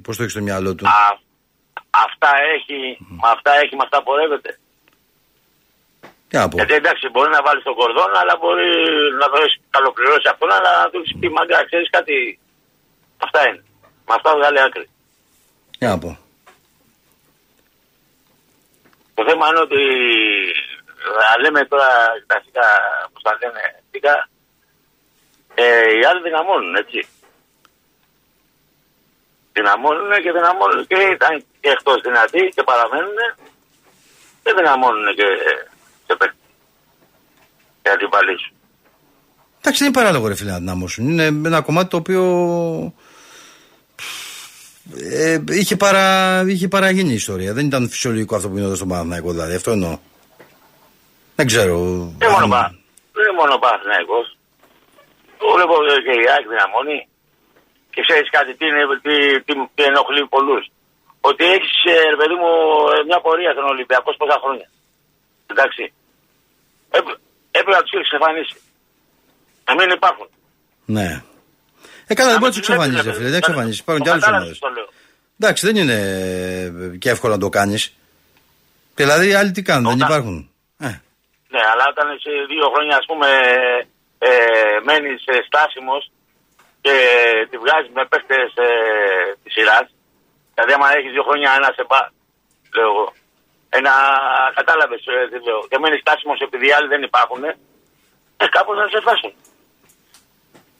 πώς 0.01 0.15
το 0.17 0.21
έχεις 0.23 0.33
στο 0.35 0.41
μυαλό 0.43 0.75
του. 0.75 0.87
α, 0.87 1.19
αυτά 2.05 2.31
έχει, 2.55 2.97
με 3.21 3.29
αυτά 3.35 3.51
έχει, 3.61 3.75
με 3.75 3.83
αυτά 3.87 4.03
πορεύεται. 4.03 4.59
Τι 6.27 6.37
να 6.37 6.47
πω. 6.47 6.55
Γιατί 6.57 6.73
εντάξει, 6.73 7.09
μπορεί 7.09 7.29
να 7.29 7.41
βάλεις 7.41 7.63
τον 7.63 7.75
κορδόν, 7.75 8.11
αλλά 8.19 8.33
μπορεί 8.39 8.69
να 9.21 9.27
το 9.31 9.37
έχεις 9.43 9.55
καλοπληρώσει 9.69 10.27
αυτόν, 10.33 10.51
αλλά 10.51 10.71
να 10.81 10.89
του 10.89 11.01
πει 11.19 11.29
μαγκά, 11.29 11.65
ξέρεις 11.65 11.89
κάτι. 11.89 12.39
Αυτά 13.25 13.39
είναι. 13.47 13.63
Με 14.07 14.13
αυτά 14.17 14.35
βγάλει 14.37 14.61
άκρη. 14.61 14.89
Τι 15.77 15.85
να 15.85 15.97
πω. 15.97 16.11
Το 19.13 19.21
θέμα 19.27 19.47
είναι 19.47 19.59
ότι 19.67 19.81
να 21.19 21.41
λέμε 21.41 21.61
τώρα 21.65 21.89
κλασικά, 22.27 22.65
πώ 23.13 23.19
τα 23.21 23.37
λένε, 23.39 23.61
τι 23.91 23.99
αγωνιστικά. 24.01 24.29
Ε, 25.55 25.97
οι 25.97 26.05
άλλοι 26.05 26.21
δυναμώνουν, 26.21 26.75
έτσι. 26.75 27.07
Δυναμώνουν 29.53 30.11
και 30.23 30.31
δυναμώνουν 30.31 30.87
και 30.87 30.95
ήταν 30.95 31.45
και 31.61 31.69
εκτός 31.69 32.01
δυνατοί 32.01 32.51
και 32.55 32.63
παραμένουν 32.63 33.17
και 34.43 34.53
δυναμώνουν 34.57 35.15
και 35.15 35.23
σε 36.07 36.15
παίκτη. 36.15 36.37
Και 37.81 37.89
αντιπαλοί 37.89 38.39
σου. 38.39 38.53
Εντάξει, 39.59 39.83
δεν 39.83 39.87
είναι 39.87 39.97
παράλογο 40.01 40.27
ρε 40.27 40.35
φίλε 40.35 40.51
να 40.51 40.57
δυναμώσουν. 40.57 41.09
Είναι 41.09 41.25
ένα 41.25 41.61
κομμάτι 41.61 41.89
το 41.89 41.97
οποίο 41.97 42.23
ε, 44.97 45.39
είχε, 45.49 45.75
παρα, 45.75 46.05
είχε 46.47 46.67
παραγίνει 46.67 47.11
η 47.11 47.13
ιστορία. 47.23 47.53
Δεν 47.53 47.65
ήταν 47.65 47.89
φυσιολογικό 47.89 48.35
αυτό 48.35 48.47
που 48.49 48.55
γινόταν 48.55 48.75
στον 48.75 48.87
Παναθηναϊκό 48.87 49.31
δηλαδή. 49.31 49.55
Αυτό 49.55 49.71
εννοώ. 49.71 49.97
Δεν 51.35 51.45
ξέρω. 51.45 51.77
Δεν 52.17 52.29
είναι 52.29 52.39
μόνο, 52.39 52.43
αν- 52.43 52.49
πα- 52.49 52.75
δεν 53.13 53.23
είναι 53.23 53.35
μόνο 53.39 53.53
ο 53.53 53.59
Παναθηναϊκός. 53.59 54.37
Βλέπω 55.55 55.73
και 56.05 56.13
η 56.23 56.25
ΑΕΚ 56.33 56.45
δυναμώνει. 56.53 57.07
Και 57.93 58.01
ξέρεις 58.07 58.29
κάτι, 58.29 58.51
τι, 58.57 58.65
είναι, 58.69 58.83
τι, 59.05 59.13
τι, 59.45 59.53
τι 59.75 59.83
ενοχλεί 59.83 60.21
πολλούς. 60.35 60.63
Ότι 61.29 61.43
έχεις, 61.55 61.73
ρε 62.13 62.17
παιδί 62.19 62.35
μου, 62.41 62.51
ε, 62.93 63.03
μια 63.09 63.19
πορεία 63.25 63.51
στον 63.51 63.65
Ολυμπιακό 63.73 64.09
πόσα 64.21 64.37
χρόνια. 64.43 64.67
Εντάξει. 65.51 65.83
Έπρε- 66.97 67.19
Έπρεπε 67.57 67.77
να 67.77 67.81
τους 67.83 67.91
έχεις 67.95 68.07
εξαφανίσει. 68.07 68.55
Να 69.67 69.73
μην 69.77 69.89
υπάρχουν. 69.97 70.27
Ναι. 70.97 71.09
Ε, 72.07 72.13
καλά, 72.13 72.29
δεν 72.33 72.39
μπορεί 72.39 72.51
να 72.51 72.57
τους 72.57 72.67
τους 72.67 72.75
βλέπεις, 72.75 72.85
εξαφανίσει, 72.85 73.03
ρε 73.03 73.09
ρε 73.09 73.15
φίλε. 73.15 73.17
παιδί. 73.17 73.29
Δεν 73.35 73.41
εξαφανίσει. 73.43 73.79
Υπάρχουν 73.83 74.03
Το 74.03 74.09
και 74.09 74.11
άλλες 74.13 74.23
κατάλαβες 74.25 74.57
ομάδες. 74.61 74.65
το 74.65 74.69
λέω. 74.77 74.89
Εντάξει, 75.39 75.61
δεν 75.67 75.75
είναι 75.81 75.97
ε, 76.93 76.97
και 77.01 77.09
εύκολο 77.09 77.33
να 77.33 77.39
το 77.45 77.49
κάνεις. 77.49 77.83
Δηλαδή, 78.95 79.27
οι 79.29 79.33
άλλοι 79.39 79.51
τι 79.51 79.61
κάνουν, 79.61 79.83
δεν 79.91 79.93
Όταν- 80.01 80.07
υπάρχουν. 80.09 80.37
Ε, 80.87 80.87
Ναι, 81.53 81.61
αλλά 81.71 81.85
όταν 81.93 82.07
σε 82.23 82.31
δύο 82.51 82.65
χρόνια, 82.73 82.95
ας 83.01 83.05
πούμε, 83.09 83.27
ε, 84.19 84.29
μένεις 84.87 85.21
στάσιμος 85.47 86.11
και 86.81 86.95
τη 87.49 87.55
βγάζεις 87.63 87.91
με 87.97 88.03
παίχτε 88.11 88.35
ε, 88.65 88.67
της 89.43 89.53
σειράς. 89.55 89.87
Δηλαδή, 90.53 90.71
άμα 90.77 90.87
έχεις 90.97 91.11
δύο 91.15 91.23
χρόνια 91.27 91.49
ένα 91.59 91.69
σε 91.77 91.83
μπα, 91.89 92.01
λέω 92.75 92.89
εγώ. 92.93 93.05
Ένα, 93.77 93.93
κατάλαβες 94.57 95.01
τι 95.31 95.37
λέω. 95.47 95.61
Και 95.69 95.77
μένεις 95.81 96.01
στάσιμο 96.03 96.33
επειδή 96.47 96.65
οι 96.67 96.75
άλλοι 96.77 96.87
δεν 96.93 97.01
υπάρχουν, 97.09 97.41
ε, 98.41 98.45
κάπως 98.55 98.75
να 98.81 98.87
σε 98.93 98.99
φάσουν. 99.07 99.33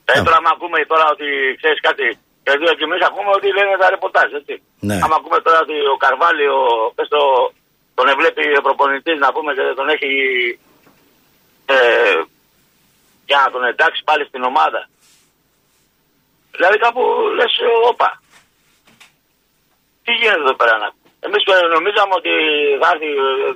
Ε, 0.10 0.14
Ναι. 0.18 0.24
τώρα, 0.26 0.38
άμα 0.42 0.52
ακούμε 0.56 0.78
τώρα 0.92 1.06
ότι 1.16 1.28
ξέρεις 1.60 1.80
κάτι, 1.88 2.06
και 2.44 2.52
δύο 2.60 2.72
και 2.78 2.86
εμείς 2.88 3.02
ακούμε 3.10 3.32
ότι 3.38 3.48
λένε 3.58 3.78
τα 3.82 3.90
ρεπορτάζ, 3.96 4.30
έτσι. 4.40 4.56
Ναι. 4.88 4.98
Άμα 5.04 5.16
ακούμε 5.20 5.40
τώρα 5.46 5.60
ότι 5.66 5.78
ο 5.94 5.98
Καρβάλιο, 6.04 6.56
πες 6.96 7.08
το, 7.16 7.22
τον 7.98 8.08
ευλέπει 8.14 8.46
ο 8.60 8.62
προπονητής 8.68 9.18
να 9.20 9.30
πούμε 9.36 9.54
και 9.58 9.66
τον 9.80 9.88
έχει 9.90 10.12
ε, 11.66 12.22
για 13.26 13.40
να 13.44 13.52
τον 13.52 13.64
εντάξει 13.64 14.02
πάλι 14.04 14.26
στην 14.26 14.44
ομάδα. 14.44 14.90
Δηλαδή 16.52 16.78
κάπου 16.78 17.02
λες, 17.38 17.54
όπα. 17.92 18.21
Τι 20.12 20.16
γίνεται 20.22 20.44
εδώ 20.48 20.56
πέρα 20.62 20.74
να 20.84 20.88
Εμείς 21.28 21.42
ε, 21.54 21.56
νομίζαμε 21.76 22.14
ότι 22.20 22.32
θα, 22.82 22.88
έρθει, 22.94 23.10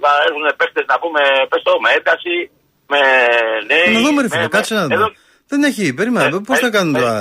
θα 0.04 0.12
έρθουν 0.26 0.46
παίχτες 0.60 0.86
να 0.92 0.96
πούμε, 1.04 1.22
πες 1.52 1.62
το, 1.68 1.72
με 1.84 1.90
ένταση, 1.98 2.36
με 2.94 3.00
νέοι. 3.70 3.94
να 3.96 4.00
δούμε, 4.06 4.20
ρε 4.24 4.28
με- 4.28 4.34
φίλε, 4.34 4.48
με- 4.50 4.56
κάτσε 4.58 4.74
να 4.80 4.84
εδώ- 4.88 4.96
δούμε. 4.96 5.10
Δεν 5.52 5.60
έχει, 5.70 5.84
περίμενα. 6.00 6.26
Ε, 6.26 6.42
Πώς 6.50 6.60
θα 6.66 6.70
ε, 6.72 6.76
κάνουν 6.76 6.96
ε, 6.96 7.00
τώρα; 7.02 7.16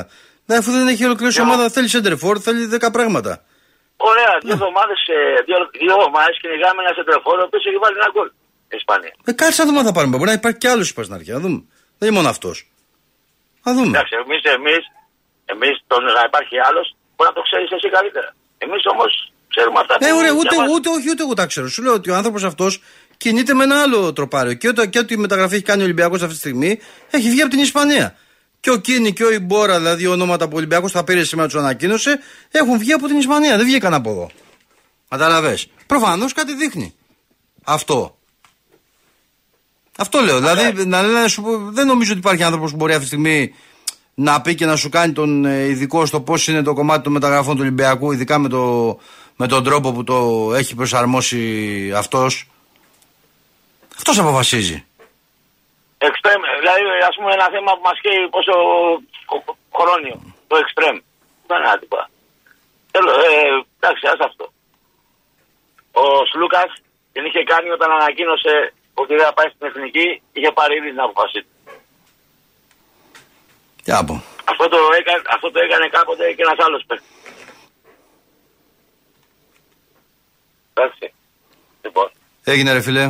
Ναι, 0.49 0.55
αφού 0.61 0.71
δεν 0.77 0.87
έχει 0.93 1.05
ολοκληρώσει 1.09 1.39
η 1.41 1.43
ε, 1.45 1.47
ομάδα, 1.49 1.65
θέλει 1.75 1.89
σέντερφορ, 1.95 2.35
θέλει 2.47 2.63
10 2.75 2.93
πράγματα. 2.97 3.33
Ωραία, 4.11 4.33
Ναι. 4.35 4.41
δύο 4.47 4.53
εβδομάδες, 4.59 5.01
ε, 5.17 5.19
δύο, 5.49 5.59
δύο 5.83 5.95
εβδομάδες 5.99 6.35
κυνηγάμε 6.43 6.79
ένα 6.85 6.93
σεντρεφόρο, 6.99 7.41
ο 7.45 7.47
οποίος 7.49 7.63
έχει 7.69 7.79
βάλει 7.85 7.97
ένα 8.03 8.11
γκολ. 8.15 8.29
Η 8.75 8.77
Ισπανία. 8.83 9.13
Ε, 9.29 9.33
κάτσε 9.41 9.59
να 9.61 9.67
δούμε 9.69 9.79
αν 9.83 9.87
θα 9.89 9.95
πάρουμε. 9.97 10.15
Μπορεί 10.19 10.31
να 10.35 10.39
υπάρχει 10.43 10.59
κι 10.63 10.71
άλλος 10.75 10.87
είπα 10.91 11.03
στην 11.07 11.15
αρχή. 11.19 11.31
Να 11.37 11.41
δούμε. 11.45 11.59
Δεν 11.99 12.05
είναι 12.09 12.17
μόνο 12.19 12.29
αυτός. 12.35 12.57
Να 13.67 13.71
δούμε. 13.77 13.91
Εντάξει, 13.95 14.15
εμείς, 14.25 14.43
εμείς, 14.59 14.83
εμείς 15.55 15.75
τον, 15.91 16.03
να 16.19 16.23
υπάρχει 16.31 16.55
άλλος, 16.69 16.87
μπορεί 17.15 17.29
να 17.33 17.37
το 17.39 17.43
ξέρεις 17.49 17.69
εσύ 17.77 17.89
καλύτερα. 17.97 18.31
Εμείς 18.65 18.83
όμως 18.93 19.33
ξέρουμε 19.49 19.79
αυτά 19.81 19.97
Ε, 20.01 20.13
ωραία, 20.13 20.31
ούτε, 20.33 20.49
διαβάζουμε. 20.49 20.75
ούτε, 20.77 20.89
όχι, 20.91 21.11
ούτε 21.11 21.23
εγώ 21.23 21.35
τα 21.35 21.47
ξέρω. 21.47 21.69
Σου 21.69 21.83
λέω 21.83 21.93
ότι 21.93 22.11
ο 22.11 22.15
άνθρωπος 22.17 22.45
αυτός 22.45 22.83
κινείται 23.17 23.55
με 23.55 23.65
ένα 23.65 23.83
άλλο 23.83 24.13
τροπάριο. 24.13 24.55
Και, 24.55 24.69
ότι- 24.69 24.89
και 24.89 24.99
ότι 24.99 25.15
η 25.15 25.17
μεταγραφή 25.17 25.55
έχει 25.55 25.65
κάνει 25.65 25.81
ο 25.81 25.85
Ολυμπιακός 25.85 26.21
αυτή 26.23 26.33
τη 26.35 26.41
στιγμή 26.41 26.79
έχει 27.11 27.31
βγει 27.31 27.41
από 27.41 27.51
την 27.51 27.59
Ισπανία. 27.61 28.17
Και 28.61 28.71
ο 28.71 28.77
Κίνη 28.77 29.13
και 29.13 29.25
ο 29.25 29.33
Ιμπόρα, 29.33 29.77
δηλαδή 29.79 30.07
ονόματα 30.07 30.45
που 30.45 30.51
ο 30.55 30.57
Ολυμπιακό 30.57 30.89
θα 30.89 31.05
πήρε 31.05 31.25
σήμερα 31.25 31.49
τους 31.49 31.57
ανακοίνωσε, 31.61 32.19
έχουν 32.51 32.79
βγει 32.79 32.93
από 32.93 33.07
την 33.07 33.17
Ισπανία. 33.17 33.57
Δεν 33.57 33.67
βγήκαν 33.67 33.95
από 33.95 34.11
εδώ. 34.11 34.31
Καταλαβέ. 35.09 35.59
Προφανώς 35.87 36.33
κάτι 36.33 36.55
δείχνει. 36.55 36.95
Αυτό. 37.65 38.19
Αυτό 39.99 40.21
λέω. 40.21 40.39
Δηλαδή, 40.39 40.85
να 40.87 41.03
λένε, 41.03 41.21
να 41.21 41.29
σου 41.29 41.43
πω, 41.43 41.59
δεν 41.71 41.87
νομίζω 41.87 42.11
ότι 42.11 42.21
υπάρχει 42.21 42.43
άνθρωπος 42.43 42.71
που 42.71 42.77
μπορεί 42.77 42.93
αυτή 42.93 43.03
τη 43.05 43.09
στιγμή 43.11 43.55
να 44.15 44.41
πει 44.41 44.55
και 44.55 44.67
να 44.67 44.77
σου 44.77 44.89
κάνει 44.89 45.13
τον 45.13 45.45
ε, 45.45 45.65
ειδικό 45.65 46.07
στο 46.07 46.21
πώς 46.21 46.49
είναι 46.49 46.63
το 46.63 46.75
κομμάτι 46.75 47.03
των 47.03 47.13
μεταγραφών 47.13 47.55
του 47.55 47.61
Ολυμπιακού, 47.63 48.13
ειδικά 48.13 48.39
με, 48.39 48.49
το, 48.49 48.63
με 49.37 49.47
τον 49.47 49.65
τρόπο 49.65 49.93
που 49.93 50.05
το 50.05 50.15
έχει 50.55 50.75
προσαρμόσει 50.75 51.43
αυτός. 51.97 52.49
Αυτός 53.97 54.19
αποφασίζει. 54.19 54.85
Εξτρέμ, 55.99 56.41
δηλαδή 56.61 56.83
ας 57.09 57.15
πούμε 57.17 57.31
ένα 57.33 57.49
θέμα 57.55 57.71
που 57.77 57.85
μας 57.89 57.99
καίει 58.05 58.29
πόσο 58.35 58.55
χ- 59.31 59.57
χρόνιο, 59.79 60.17
το 60.47 60.57
εξτρέμ. 60.63 60.97
Δεν 61.47 61.57
είναι 61.59 61.71
άτυπα. 61.75 62.11
Θέλω, 62.93 63.11
ε, 63.11 63.31
εντάξει, 63.79 64.05
ας 64.13 64.21
αυτό. 64.29 64.45
Ο 66.03 66.05
Σλούκας 66.31 66.71
την 67.13 67.25
είχε 67.27 67.43
κάνει 67.53 67.69
όταν 67.77 67.91
ανακοίνωσε 67.99 68.55
ότι 69.03 69.13
δεν 69.17 69.25
θα 69.29 69.33
πάει 69.37 69.49
στην 69.55 69.67
εθνική, 69.71 70.07
είχε 70.37 70.51
πάρει 70.59 70.73
ήδη 70.79 70.91
την 70.95 71.05
αποφασή 71.07 71.41
του. 71.47 71.54
Τι 73.85 73.91
να 73.91 74.05
πω. 74.05 74.23
Αυτό 74.45 74.69
το, 74.69 74.79
έκανε, 74.99 75.23
αυτό 75.35 75.51
το 75.51 75.59
έκανε 75.67 75.89
κάποτε 75.89 76.25
και 76.37 76.43
ένας 76.47 76.67
άλλος 76.67 76.83
παίκτης. 76.87 77.09
Εντάξει. 80.75 81.15
Λοιπόν, 81.83 82.11
Έγινε 82.45 82.73
ρε 82.73 82.81
φίλε. 82.81 83.03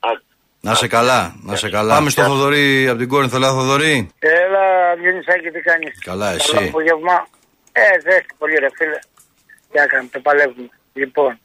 άντε. 0.00 0.22
Να 0.60 0.74
σε 0.74 0.88
καλά, 0.88 1.34
να 1.42 1.56
σε 1.56 1.70
καλά. 1.70 1.94
Πάμε 1.94 2.10
στο 2.10 2.22
Θοδωρή 2.22 2.88
από 2.88 2.98
την 2.98 3.08
Κόρινθο, 3.08 3.36
Ελά 3.36 3.48
Θοδωρή. 3.50 4.10
Έλα, 4.18 4.94
Διονυσάκη, 5.00 5.50
τι 5.50 5.60
κάνεις; 5.60 5.98
Καλά, 6.04 6.30
εσύ. 6.32 6.52
Καλό 6.54 6.66
απόγευμα. 6.68 7.26
Ε, 7.72 8.00
ζέστη 8.04 8.34
πολύ 8.38 8.54
ρε 8.54 8.68
φίλε. 8.76 8.98
Τι 9.70 9.78
να 9.78 9.86
κάνουμε, 9.86 10.10
το 10.12 10.20
παλεύουμε. 10.20 10.68
Λοιπόν, 10.92 11.38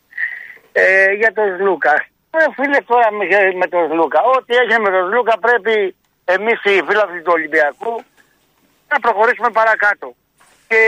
ε, 0.71 1.11
για 1.19 1.31
τον 1.33 1.47
Λούκα. 1.65 1.93
Ε, 2.37 2.39
φίλε, 2.57 2.79
τώρα 2.91 3.07
με, 3.17 3.23
με 3.61 3.67
τον 3.67 3.93
Λούκα. 3.97 4.19
Ό,τι 4.35 4.55
έγινε 4.61 4.79
με 4.79 4.89
τον 4.95 5.05
Λούκα 5.13 5.33
πρέπει 5.45 5.95
εμείς 6.25 6.59
οι 6.63 6.73
φίλοι 6.87 7.21
του 7.25 7.33
Ολυμπιακού 7.37 7.93
να 8.91 8.99
προχωρήσουμε 8.99 9.49
παρακάτω. 9.49 10.15
Και 10.67 10.81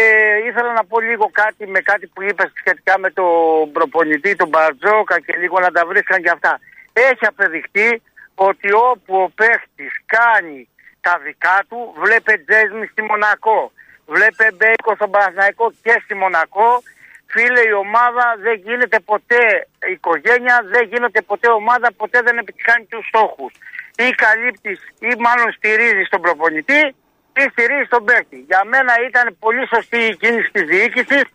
ήθελα 0.47 0.71
να 0.73 0.83
πω 0.85 0.99
λίγο 0.99 1.29
κάτι 1.41 1.67
με 1.67 1.79
κάτι 1.79 2.07
που 2.07 2.21
είπες 2.21 2.51
σχετικά 2.55 2.99
με 2.99 3.09
τον 3.11 3.71
προπονητή, 3.71 4.35
τον 4.35 4.47
Μπαρτζόκα 4.47 5.19
και 5.19 5.33
λίγο 5.37 5.59
να 5.59 5.71
τα 5.71 5.85
βρίσκαν 5.85 6.21
και 6.21 6.29
αυτά. 6.29 6.59
Έχει 6.93 7.25
απεδειχτεί 7.25 8.01
ότι 8.35 8.73
όπου 8.73 9.13
ο 9.21 9.29
παίχτης 9.35 9.93
κάνει 10.05 10.67
τα 11.01 11.19
δικά 11.23 11.57
του, 11.69 11.93
βλέπε 12.03 12.31
Τζέσμι 12.45 12.85
στη 12.85 13.01
Μονακό, 13.01 13.71
βλέπε 14.05 14.45
Μπέικο 14.57 14.95
στον 14.95 15.09
Παναθηναϊκό 15.11 15.73
και 15.83 16.01
στη 16.03 16.13
Μονακό, 16.15 16.81
φίλε 17.25 17.61
η 17.61 17.73
ομάδα 17.85 18.35
δεν 18.45 18.55
γίνεται 18.65 18.99
ποτέ 18.99 19.67
οικογένεια, 19.91 20.55
δεν 20.73 20.83
γίνεται 20.91 21.21
ποτέ 21.21 21.49
ομάδα, 21.51 21.87
ποτέ 21.97 22.21
δεν 22.21 22.37
επιτυχάνει 22.37 22.85
τους 22.85 23.07
στόχους. 23.07 23.53
Ή 23.97 24.09
καλύπτεις 24.09 24.79
ή 24.99 25.11
μάλλον 25.19 25.51
στηρίζεις 25.51 26.09
τον 26.09 26.21
προπονητή 26.21 26.95
ή 27.41 27.43
στηρίζει 27.51 27.87
τον 27.95 28.03
παίκτη. 28.05 28.39
Για 28.49 28.61
μένα 28.71 28.93
ήταν 29.07 29.25
πολύ 29.39 29.63
σωστή 29.73 30.01
η 30.11 30.15
κίνηση 30.21 30.49
της 30.51 30.65
διοίκησης 30.71 31.25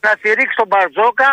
να 0.00 0.10
στηρίξει 0.18 0.56
τον 0.56 0.66
Μπαρτζόκα 0.66 1.30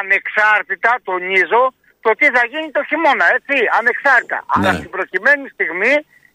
ανεξάρτητα, 0.00 0.92
τονίζω, 1.08 1.62
το 2.04 2.10
τι 2.18 2.26
θα 2.36 2.42
γίνει 2.52 2.70
το 2.76 2.82
χειμώνα, 2.88 3.26
έτσι, 3.36 3.56
ανεξάρτητα. 3.78 4.38
Αλλά 4.54 4.70
στην 4.78 4.90
προκειμένη 4.96 5.48
στιγμή, 5.48 5.94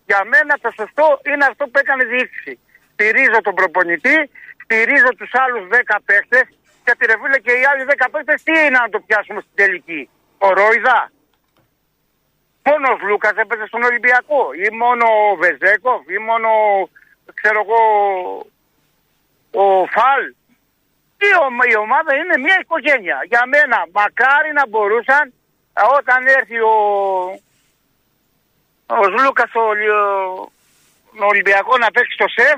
για 0.09 0.21
μένα 0.31 0.53
το 0.63 0.69
σωστό 0.79 1.07
είναι 1.29 1.45
αυτό 1.51 1.63
που 1.69 1.77
έκανε 1.83 2.03
η 2.03 2.09
διοίκηση. 2.13 2.53
Στηρίζω 2.93 3.39
τον 3.47 3.55
προπονητή, 3.59 4.17
στηρίζω 4.63 5.11
τους 5.19 5.31
άλλους 5.43 5.63
10 5.67 5.97
παίκτες 6.05 6.45
και 6.83 6.93
τη 6.97 7.03
ρεβούλε 7.11 7.37
και 7.45 7.53
οι 7.59 7.63
άλλοι 7.69 7.83
10 7.89 8.07
παίκτες 8.11 8.43
τι 8.43 8.53
είναι 8.65 8.79
να 8.83 8.89
το 8.93 8.99
πιάσουμε 9.05 9.39
στην 9.45 9.55
τελική. 9.61 10.01
Ο 10.45 10.47
Ρόιδα, 10.57 10.99
μόνος 12.67 12.97
ο 13.03 13.05
Λούκας 13.09 13.35
έπαιζε 13.43 13.65
στον 13.71 13.83
Ολυμπιακό 13.89 14.41
ή 14.65 14.67
μόνο 14.81 15.05
ο 15.29 15.35
Βεζέκοφ 15.41 16.01
ή 16.15 16.17
μόνο 16.29 16.49
ξέρω 17.33 17.59
εγώ 17.65 17.81
ο 19.51 19.85
Φαλ 19.85 20.23
η, 21.27 21.29
ομα- 21.45 21.67
η 21.73 21.75
ομάδα 21.77 22.15
είναι 22.15 22.37
μια 22.37 22.57
οικογένεια 22.61 23.17
για 23.31 23.43
μένα 23.45 23.77
μακάρι 23.91 24.51
να 24.53 24.67
μπορούσαν 24.67 25.33
α, 25.73 25.81
όταν 25.97 26.27
έρθει 26.27 26.59
ο 26.59 26.75
ο 28.99 29.07
Λούκας 29.23 29.49
στο 29.49 29.61
Ολυ- 29.71 30.49
στον 31.13 31.27
Ολυμπιακός 31.31 31.77
να 31.79 31.91
παίξει 31.91 32.13
στο 32.13 32.27
σεφ 32.27 32.57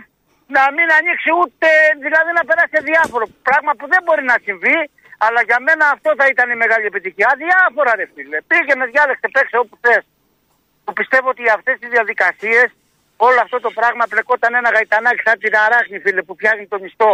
να 0.55 0.63
μην 0.75 0.87
ανοίξει 0.97 1.29
ούτε 1.41 1.67
δηλαδή 2.05 2.31
να 2.37 2.43
περάσει 2.45 2.77
διάφορο 2.91 3.25
πράγμα 3.47 3.71
που 3.77 3.87
δεν 3.87 4.01
μπορεί 4.05 4.23
να 4.23 4.37
συμβεί 4.45 4.77
αλλά 5.25 5.41
για 5.49 5.59
μένα 5.67 5.85
αυτό 5.95 6.09
θα 6.19 6.25
ήταν 6.33 6.47
η 6.55 6.55
μεγάλη 6.55 6.85
επιτυχία. 6.85 7.29
Διάφορα 7.43 7.91
ρε 7.95 8.07
φίλε. 8.13 8.37
Πήγαινε, 8.41 8.85
διάλεξε, 8.85 9.27
παίξε 9.35 9.57
όπου 9.57 9.77
θες. 9.83 10.03
Που 10.83 10.93
πιστεύω 10.93 11.29
ότι 11.29 11.49
αυτές 11.57 11.79
τις 11.79 11.89
διαδικασίες 11.89 12.67
Όλο 13.27 13.39
αυτό 13.45 13.57
το 13.65 13.69
πράγμα 13.79 14.03
πλεκόταν 14.11 14.51
ένα 14.59 14.69
γαϊτανάκι 14.75 15.21
σαν 15.27 15.37
την 15.43 15.53
αράχνη, 15.65 15.97
φίλε, 16.03 16.21
που 16.27 16.35
πιάνει 16.39 16.63
το 16.73 16.77
μισθό. 16.83 17.13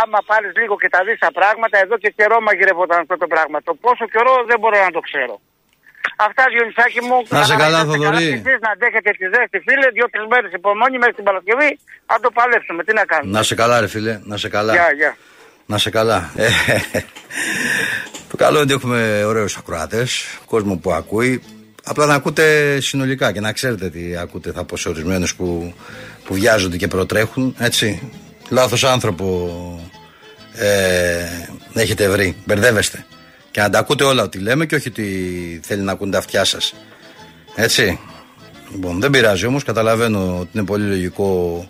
Άμα 0.00 0.18
πάρει 0.30 0.48
λίγο 0.60 0.74
και 0.82 0.88
τα 0.94 1.00
δεις 1.06 1.18
τα 1.26 1.30
πράγματα, 1.38 1.76
εδώ 1.84 1.96
και 2.02 2.10
καιρό 2.18 2.36
μαγειρευόταν 2.46 2.98
αυτό 3.04 3.16
το 3.22 3.26
πράγμα. 3.32 3.56
Το 3.68 3.72
πόσο 3.84 4.04
καιρό 4.14 4.34
δεν 4.50 4.58
μπορώ 4.60 4.76
να 4.86 4.92
το 4.96 5.00
ξέρω. 5.08 5.34
Αυτά, 6.26 6.42
Διονυσάκη 6.52 7.00
μου. 7.08 7.18
Να 7.36 7.44
σε 7.50 7.56
καλά, 7.64 7.78
είστε 7.80 7.90
Θοδωρή. 7.90 8.28
και 8.32 8.40
εσείς 8.42 8.58
να 8.66 8.70
αντέχετε 8.74 9.10
τη 9.18 9.24
ζέστη, 9.34 9.58
φίλε. 9.66 9.86
Δύο-τρεις 9.96 10.26
μέρες 10.32 10.50
υπομονή 10.60 10.96
μέχρι 11.02 11.16
την 11.20 11.24
Παρασκευή. 11.28 11.70
Να 12.10 12.16
το 12.24 12.28
παλέψουμε. 12.38 12.80
Τι 12.86 12.92
να 13.00 13.04
κάνουμε. 13.12 13.32
Να 13.36 13.42
σε 13.48 13.54
καλά, 13.60 13.76
ρε 13.84 13.88
φίλε. 13.94 14.14
Να 14.30 14.36
σε 14.42 14.48
καλά. 14.56 14.72
Γεια, 14.78 14.88
γεια. 15.00 15.12
Να 15.72 15.76
σε 15.84 15.90
καλά. 15.96 16.18
Ε, 16.44 16.48
το 18.30 18.36
καλό 18.42 18.56
είναι 18.60 18.66
ότι 18.66 18.74
έχουμε 18.78 19.00
ωραίους 19.30 19.54
ακροατές, 19.60 20.10
κόσμο 20.52 20.72
που 20.82 20.90
ακούει. 21.00 21.34
Απλά 21.84 22.06
να 22.06 22.14
ακούτε 22.14 22.78
συνολικά 22.80 23.32
και 23.32 23.40
να 23.40 23.52
ξέρετε 23.52 23.90
τι 23.90 24.16
ακούτε 24.16 24.52
θα 24.52 24.64
πω 24.64 24.76
σε 24.76 24.88
ορισμένους 24.88 25.34
που, 25.34 25.74
που 26.24 26.34
βιάζονται 26.34 26.76
και 26.76 26.88
προτρέχουν. 26.88 27.54
Έτσι. 27.58 28.10
Λάθος 28.48 28.84
άνθρωπο 28.84 29.50
ε, 30.54 31.24
έχετε 31.74 32.08
βρει. 32.08 32.36
Μπερδεύεστε. 32.44 33.06
Και 33.50 33.60
να 33.60 33.70
τα 33.70 33.78
ακούτε 33.78 34.04
όλα 34.04 34.22
ό,τι 34.22 34.38
λέμε 34.38 34.66
και 34.66 34.74
όχι 34.74 34.88
ότι 34.88 35.60
θέλει 35.64 35.82
να 35.82 35.92
ακούν 35.92 36.10
τα 36.10 36.18
αυτιά 36.18 36.44
σας. 36.44 36.74
Έτσι. 37.56 37.98
Λοιπόν, 38.72 39.00
δεν 39.00 39.10
πειράζει 39.10 39.46
όμως. 39.46 39.64
Καταλαβαίνω 39.64 40.38
ότι 40.38 40.50
είναι 40.52 40.64
πολύ 40.64 40.84
λογικό 40.88 41.66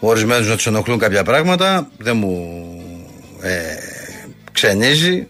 ορισμένους 0.00 0.48
να 0.48 0.56
τους 0.56 0.66
ενοχλούν 0.66 0.98
κάποια 0.98 1.22
πράγματα. 1.22 1.90
Δεν 1.98 2.16
μου 2.16 2.54
ε, 3.40 3.74
ξενίζει. 4.52 5.28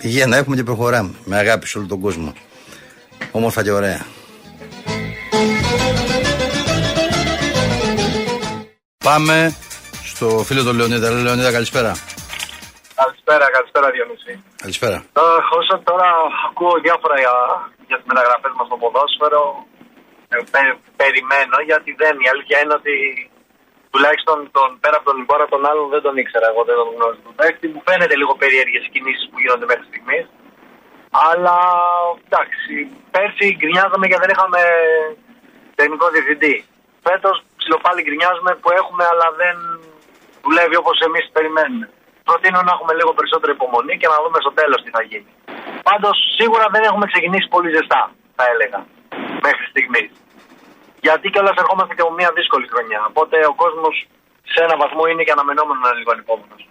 Υγεία 0.00 0.26
να 0.26 0.36
έχουμε 0.36 0.56
και 0.56 0.62
προχωράμε. 0.62 1.10
Με 1.24 1.36
αγάπη 1.36 1.66
σε 1.66 1.78
όλο 1.78 1.86
τον 1.86 2.00
κόσμο. 2.00 2.32
Όμορφα 3.32 3.62
και 3.62 3.70
ωραία. 3.72 4.00
Πάμε 9.04 9.36
στο 10.12 10.26
φίλο 10.48 10.62
του 10.64 10.74
Λεωνίδα. 10.78 11.08
Ρε 11.08 11.20
Λεωνίδα, 11.26 11.52
καλησπέρα. 11.58 11.92
Καλησπέρα, 13.00 13.44
καλησπέρα 13.56 13.86
Διονύση. 13.94 14.32
Καλησπέρα. 14.62 14.98
Ε, 15.22 15.22
όσο 15.58 15.74
τώρα 15.88 16.08
ακούω 16.48 16.74
διάφορα 16.86 17.16
για, 17.24 17.34
για 17.88 17.96
τις 17.98 18.06
μεταγραφές 18.10 18.52
μας 18.56 18.66
στο 18.68 18.76
ποδόσφαιρο, 18.82 19.42
ε, 20.32 20.36
πε- 20.52 20.78
περιμένω 21.00 21.56
γιατί 21.70 21.90
δεν. 22.02 22.14
Η 22.26 22.28
αλήθεια 22.32 22.56
είναι 22.62 22.74
ότι 22.80 22.94
τουλάχιστον 23.92 24.36
τον, 24.56 24.68
πέρα 24.82 24.96
από 25.00 25.06
τον 25.10 25.16
Ιμπόρα 25.22 25.46
τον 25.54 25.62
άλλον 25.70 25.86
δεν 25.94 26.02
τον 26.06 26.14
ήξερα. 26.22 26.46
Εγώ 26.52 26.60
δεν 26.68 26.76
τον 26.80 26.88
γνώριζα 26.94 27.22
τον 27.28 27.34
παίκτη. 27.40 27.64
Μου 27.74 27.82
φαίνεται 27.88 28.14
λίγο 28.20 28.32
περίεργες 28.42 28.84
κινήσεις 28.92 29.24
που 29.30 29.36
γίνονται 29.42 29.66
μέχρι 29.70 29.84
στιγμής. 29.90 30.24
Αλλά 31.30 31.56
εντάξει, 32.26 32.74
πέρσι 33.14 33.46
γκρινιάζαμε 33.58 34.06
γιατί 34.06 34.22
δεν 34.24 34.34
είχαμε 34.34 34.60
τεχνικό 35.78 36.06
διευθυντή. 36.14 36.56
Φέτος 37.06 37.36
ψιλοπάλι 37.58 38.00
γκρινιάζουμε 38.06 38.52
που 38.60 38.68
έχουμε, 38.80 39.04
αλλά 39.12 39.26
δεν 39.42 39.56
δουλεύει 40.44 40.76
όπως 40.82 40.96
εμείς 41.08 41.24
περιμένουμε. 41.36 41.86
Προτείνω 42.28 42.60
να 42.62 42.72
έχουμε 42.74 42.92
λίγο 42.98 43.12
περισσότερη 43.18 43.52
υπομονή 43.58 43.94
και 44.00 44.08
να 44.12 44.18
δούμε 44.22 44.38
στο 44.44 44.52
τέλος 44.60 44.78
τι 44.82 44.90
θα 44.96 45.02
γίνει. 45.10 45.32
Πάντως 45.88 46.16
σίγουρα 46.38 46.66
δεν 46.74 46.82
έχουμε 46.88 47.06
ξεκινήσει 47.12 47.48
πολύ 47.54 47.70
ζεστά, 47.76 48.02
θα 48.38 48.44
έλεγα, 48.52 48.80
μέχρι 49.46 49.64
στιγμής. 49.72 50.10
Γιατί 51.06 51.26
κιόλας 51.32 51.56
ερχόμαστε 51.62 51.92
και 51.94 52.04
από 52.04 52.12
μια 52.20 52.30
δύσκολη 52.38 52.66
χρονιά. 52.72 53.00
Οπότε 53.10 53.36
ο 53.52 53.54
κόσμος 53.62 53.94
σε 54.52 54.60
ένα 54.66 54.76
βαθμό 54.82 55.02
είναι 55.06 55.22
και 55.26 55.34
αναμενόμενο 55.36 55.78
να 55.80 55.88
είναι 55.88 55.98
λίγο 55.98 56.12
ανυπόμονος. 56.16 56.62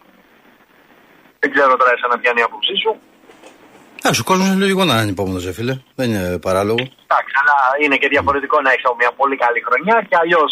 Δεν 1.41 1.49
ξέρω 1.53 1.71
τώρα 1.79 1.91
εσένα 1.95 2.15
ποια 2.19 2.31
είναι 2.31 2.43
η 2.43 2.47
άποψή 2.49 2.75
σου. 2.83 2.91
Εντάξει, 4.03 4.19
ο 4.25 4.27
κόσμος 4.29 4.45
είναι 4.47 4.63
λογικό 4.65 4.83
να 4.85 4.93
είναι 4.93 5.05
ανυπόμονο, 5.07 5.39
ρε 5.47 5.53
φίλε. 5.57 5.75
Δεν 5.99 6.05
είναι 6.09 6.25
παράλογο. 6.47 6.81
Εντάξει, 7.07 7.33
αλλά 7.41 7.57
είναι 7.83 7.97
και 8.01 8.09
διαφορετικό 8.15 8.55
να 8.65 8.69
έχεις 8.73 8.85
μια 9.01 9.11
πολύ 9.19 9.35
καλή 9.43 9.59
χρονιά 9.67 9.95
και 10.07 10.15
αλλιώς 10.21 10.51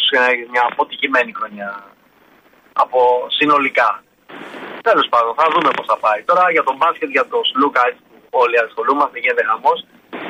μια 0.54 0.64
αποτυχημένη 0.72 1.32
χρονιά. 1.40 1.70
Από 2.84 3.00
συνολικά. 3.38 3.90
Τέλος 4.90 5.08
πάντων, 5.14 5.32
θα 5.40 5.46
δούμε 5.54 5.70
πώς 5.78 5.88
θα 5.92 5.98
πάει. 6.06 6.20
Τώρα 6.30 6.44
για 6.56 6.64
τον 6.68 6.76
μπάσκετ, 6.80 7.10
για 7.18 7.26
τον 7.32 7.42
Σλούκα, 7.50 7.82
έτσι 7.90 8.02
που 8.30 8.38
όλοι 8.44 8.58
ασχολούμαστε, 8.66 9.16
γίνεται 9.24 9.44
χαμός. 9.50 9.80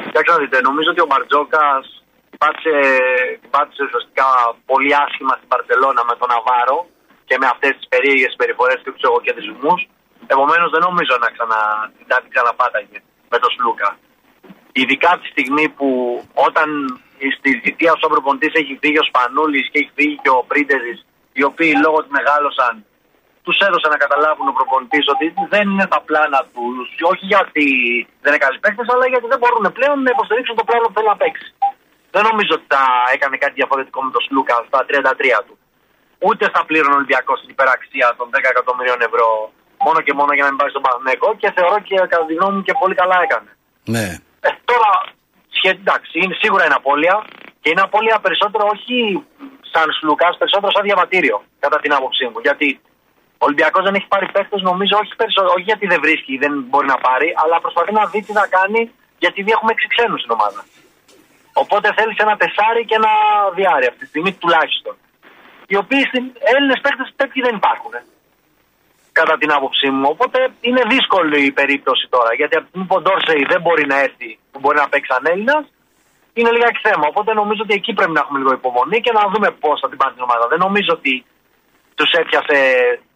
Κοιτάξτε 0.05 0.31
να 0.35 0.39
δείτε, 0.41 0.57
νομίζω 0.67 0.89
ότι 0.93 1.01
ο 1.05 1.07
Μπαρτζόκας 1.09 1.83
πάτησε, 2.41 2.75
πάτησε 3.53 3.81
ουσιαστικά 3.87 4.27
πολύ 4.71 4.91
άσχημα 5.03 5.33
στην 5.39 5.49
Παρσελώνα 5.53 6.01
με 6.09 6.13
τον 6.19 6.27
Ναβάρο 6.33 6.79
και 7.27 7.35
με 7.41 7.47
αυτές 7.53 7.73
τις 7.77 7.87
περίεργες 7.93 8.33
περιφορές 8.41 8.79
και 8.83 8.91
τους 8.93 9.03
εγωκεντρισμού. 9.07 9.73
Επομένως, 10.27 10.69
δεν 10.71 10.81
νομίζω 10.89 11.13
να, 11.23 11.29
ξανα, 11.35 11.59
να 12.11 12.17
την 12.21 12.29
ξαναπάταγε 12.33 12.97
με 13.29 13.37
τον 13.39 13.51
Σλούκα. 13.55 13.97
Ειδικά 14.71 15.19
τη 15.21 15.27
στιγμή 15.33 15.69
που 15.69 15.89
όταν 16.33 16.67
στη 17.37 17.59
θητεία 17.63 17.93
ο 18.05 18.07
προπονητής 18.13 18.53
έχει 18.53 18.77
φύγει 18.81 18.99
ο 18.99 19.07
Σπανούλης 19.09 19.69
και 19.71 19.79
έχει 19.81 19.91
φύγει 19.95 20.15
και 20.23 20.29
ο 20.29 20.43
Πρίντεζης, 20.49 21.05
οι 21.37 21.43
οποίοι 21.43 21.73
λόγω 21.83 21.97
ότι 22.01 22.11
μεγάλωσαν 22.19 22.73
τους 23.49 23.57
έδωσε 23.67 23.87
να 23.93 23.97
καταλάβουν 24.03 24.47
ο 24.51 24.55
προπονητής 24.59 25.05
ότι 25.13 25.25
δεν 25.53 25.65
είναι 25.71 25.85
στα 25.89 25.99
πλάνα 26.07 26.39
τους. 26.53 26.87
Όχι 27.11 27.25
γιατί 27.33 27.65
δεν 28.23 28.29
είναι 28.31 28.43
καλοί 28.45 28.57
παίκτες, 28.63 28.87
αλλά 28.93 29.05
γιατί 29.13 29.27
δεν 29.33 29.39
μπορούν 29.41 29.65
πλέον 29.77 29.97
να 30.05 30.09
υποστηρίξουν 30.15 30.55
το 30.59 30.65
πλάνο 30.67 30.85
που 30.87 30.95
θέλει 30.97 31.11
να 31.13 31.19
παίξει. 31.21 31.47
Δεν 32.13 32.23
νομίζω 32.29 32.53
ότι 32.57 32.67
θα 32.75 32.83
έκανε 33.15 33.35
κάτι 33.43 33.55
διαφορετικό 33.59 33.99
με 34.05 34.11
τον 34.15 34.21
Σλούκα 34.25 34.55
στα 34.69 34.79
33 34.89 35.39
του. 35.47 35.55
Ούτε 36.27 36.43
θα 36.53 36.61
πλήρωνε 36.69 36.93
ο 36.95 36.99
Ολυμπιακός 37.01 37.37
την 37.41 37.51
υπεραξία 37.55 38.07
των 38.17 38.27
10 38.33 38.37
εκατομμυρίων 38.53 38.99
ευρώ 39.09 39.27
μόνο 39.85 39.99
και 40.05 40.13
μόνο 40.19 40.31
για 40.37 40.43
να 40.45 40.49
μην 40.51 40.59
πάει 40.59 40.71
στον 40.73 40.83
Παναγενικό 40.85 41.29
και 41.41 41.49
θεωρώ 41.57 41.77
και 41.87 41.95
κατά 42.11 42.25
τη 42.29 42.33
γνώμη 42.37 42.55
μου 42.55 42.63
και 42.67 42.75
πολύ 42.81 42.95
καλά 43.01 43.17
έκανε. 43.25 43.49
Ναι. 43.95 44.07
Ε, 44.47 44.49
τώρα, 44.69 44.91
σχε, 45.57 45.69
εντάξει, 45.83 46.13
είναι 46.23 46.35
σίγουρα 46.43 46.63
είναι 46.65 46.79
απώλεια 46.81 47.15
και 47.61 47.69
είναι 47.71 47.83
απώλεια 47.87 48.17
περισσότερο 48.25 48.63
όχι 48.75 48.97
σαν 49.71 49.87
Σλούκα, 49.97 50.27
περισσότερο 50.41 50.71
σαν 50.75 50.83
διαβατήριο, 50.89 51.37
κατά 51.63 51.77
την 51.83 51.91
άποψή 51.97 52.25
μου. 52.31 52.39
Γιατί 52.47 52.67
ο 53.41 53.43
Ολυμπιακός 53.47 53.83
δεν 53.87 53.95
έχει 53.97 54.07
πάρει 54.13 54.27
παίχτε, 54.35 54.55
νομίζω, 54.69 54.93
όχι, 55.01 55.13
περισσότερο, 55.21 55.53
όχι 55.57 55.67
γιατί 55.71 55.85
δεν 55.91 55.99
βρίσκει, 56.05 56.33
δεν 56.43 56.53
μπορεί 56.69 56.87
να 56.93 56.99
πάρει, 57.07 57.29
αλλά 57.41 57.55
προσπαθεί 57.65 57.91
να 57.99 58.05
δει 58.11 58.19
τι 58.27 58.33
θα 58.39 58.45
κάνει, 58.57 58.81
γιατί 59.23 59.39
δεν 59.43 59.53
έχουμε 59.55 59.71
έξι 59.75 59.87
ξένους 59.93 60.19
στην 60.23 60.31
ομάδα. 60.37 60.61
Οπότε 61.53 61.87
θέλει 61.97 62.13
ένα 62.25 62.35
τεσάρι 62.41 62.81
και 62.89 62.95
ένα 63.01 63.13
διάρρη 63.57 63.85
αυτή 63.91 63.99
τη 64.03 64.09
στιγμή 64.11 64.31
τουλάχιστον. 64.33 64.95
Οι 65.71 65.75
οποίοι 65.83 66.03
στην 66.11 66.23
Έλληνες 66.53 66.79
παίχτε 66.83 67.03
τέτοιοι 67.19 67.39
δεν 67.47 67.55
υπάρχουν. 67.61 67.93
Ε, 69.19 69.23
Κατά 69.23 69.35
την 69.41 69.51
άποψή 69.57 69.87
μου. 69.95 70.07
Οπότε 70.15 70.39
είναι 70.67 70.83
δύσκολη 70.93 71.39
η 71.49 71.51
περίπτωση 71.59 72.05
τώρα. 72.15 72.31
Γιατί 72.39 72.53
από 72.55 72.63
τη 72.65 72.69
στιγμή 72.69 72.87
που 72.89 72.97
ο 72.99 73.01
Ντόρσεϊ 73.03 73.43
δεν 73.51 73.59
μπορεί 73.63 73.85
να 73.91 73.97
έρθει, 74.05 74.29
που 74.51 74.59
μπορεί 74.61 74.77
να 74.83 74.89
παίξει 74.91 75.09
σαν 75.13 75.23
Έλληνας, 75.33 75.63
είναι 76.37 76.51
λιγάκι 76.55 76.79
θέμα. 76.87 77.05
Οπότε 77.11 77.29
νομίζω 77.41 77.61
ότι 77.65 77.73
εκεί 77.79 77.91
πρέπει 77.97 78.15
να 78.17 78.21
έχουμε 78.23 78.39
λίγο 78.41 78.53
υπομονή 78.59 78.97
και 79.05 79.13
να 79.17 79.23
δούμε 79.31 79.47
πώς 79.63 79.75
θα 79.81 79.87
την 79.89 79.97
πάρει 80.01 80.13
την 80.15 80.23
ομάδα. 80.27 80.45
Δεν 80.51 80.59
νομίζω 80.65 80.91
ότι 80.99 81.13
τους 81.97 82.11
έπιασε, 82.21 82.57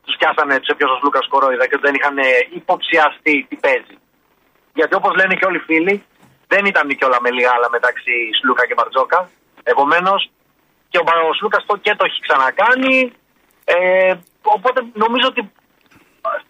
τους 0.06 0.16
πιάσανε, 0.20 0.56
τους 0.60 0.72
έπιασε 0.74 0.94
ο 0.98 1.00
Λούκας 1.04 1.26
Κορόιδα 1.32 1.66
και 1.68 1.76
ότι 1.78 1.86
δεν 1.88 1.96
είχαν 1.98 2.18
υποψιαστεί 2.60 3.36
τι 3.50 3.56
παίζει. 3.64 3.96
Γιατί 4.78 4.94
όπως 5.00 5.12
λένε 5.20 5.34
και 5.38 5.48
όλοι 5.50 5.60
οι 5.62 5.68
φίλοι, 5.70 5.96
δεν 6.54 6.64
ήταν 6.72 6.86
και 6.98 7.06
όλα 7.08 7.20
με 7.26 7.30
λίγα 7.38 7.54
μεταξύ 7.78 8.16
Σλούκα 8.38 8.64
και 8.68 8.76
Μπαρτζόκα. 8.78 9.20
Επομένως 9.72 10.22
και 10.92 10.98
ο, 11.02 11.04
ο 11.30 11.34
Σλούκας 11.38 11.64
το 11.66 11.76
και 11.86 11.94
το 11.98 12.04
έχει 12.08 12.20
ξανακάνει. 12.26 12.98
Ε, 13.74 14.14
οπότε 14.56 14.80
νομίζω 15.04 15.28
ότι 15.34 15.42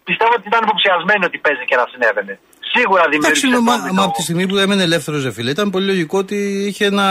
πιστεύω 0.08 0.32
ότι 0.38 0.46
ήταν 0.50 0.60
υποψιασμένοι 0.66 1.22
ότι 1.30 1.38
παίζει 1.44 1.64
και 1.70 1.76
να 1.80 1.84
συνέβαινε. 1.92 2.34
Σίγουρα 2.74 3.02
Εντάξει, 3.06 3.18
δημιούργησε. 3.18 3.46
είναι, 3.46 3.60
μα, 3.68 3.74
πρόβλημα. 3.74 3.94
μα 3.98 4.02
από 4.08 4.14
τη 4.18 4.22
στιγμή 4.26 4.44
που 4.48 4.56
έμενε 4.64 4.82
ελεύθερος, 4.88 5.20
ρε 5.26 5.32
φίλε, 5.36 5.50
ήταν 5.56 5.66
πολύ 5.74 5.86
λογικό 5.92 6.16
ότι 6.24 6.36
είχε, 6.68 6.84
ένα, 6.92 7.06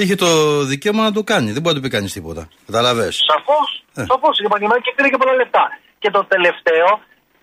είχε 0.00 0.14
το 0.24 0.28
δικαίωμα 0.72 1.02
να 1.08 1.12
το 1.18 1.22
κάνει. 1.32 1.48
Δεν 1.56 1.60
μπορεί 1.62 1.74
να 1.74 1.80
του 1.80 1.86
πει 1.86 1.92
κανείς 1.96 2.12
τίποτα. 2.16 2.42
Καταλαβέ. 2.66 3.08
Σαφώς. 3.30 3.68
Ε. 4.00 4.04
Σαφώς. 4.12 4.34
Η 4.42 4.44
επαγγελματική 4.50 4.86
και 4.88 4.94
πήρε 4.96 5.08
και 5.12 5.20
πολλά 5.22 5.34
λεφτά. 5.40 5.64
Και 6.02 6.10
το 6.16 6.20
τελευταίο, 6.34 6.88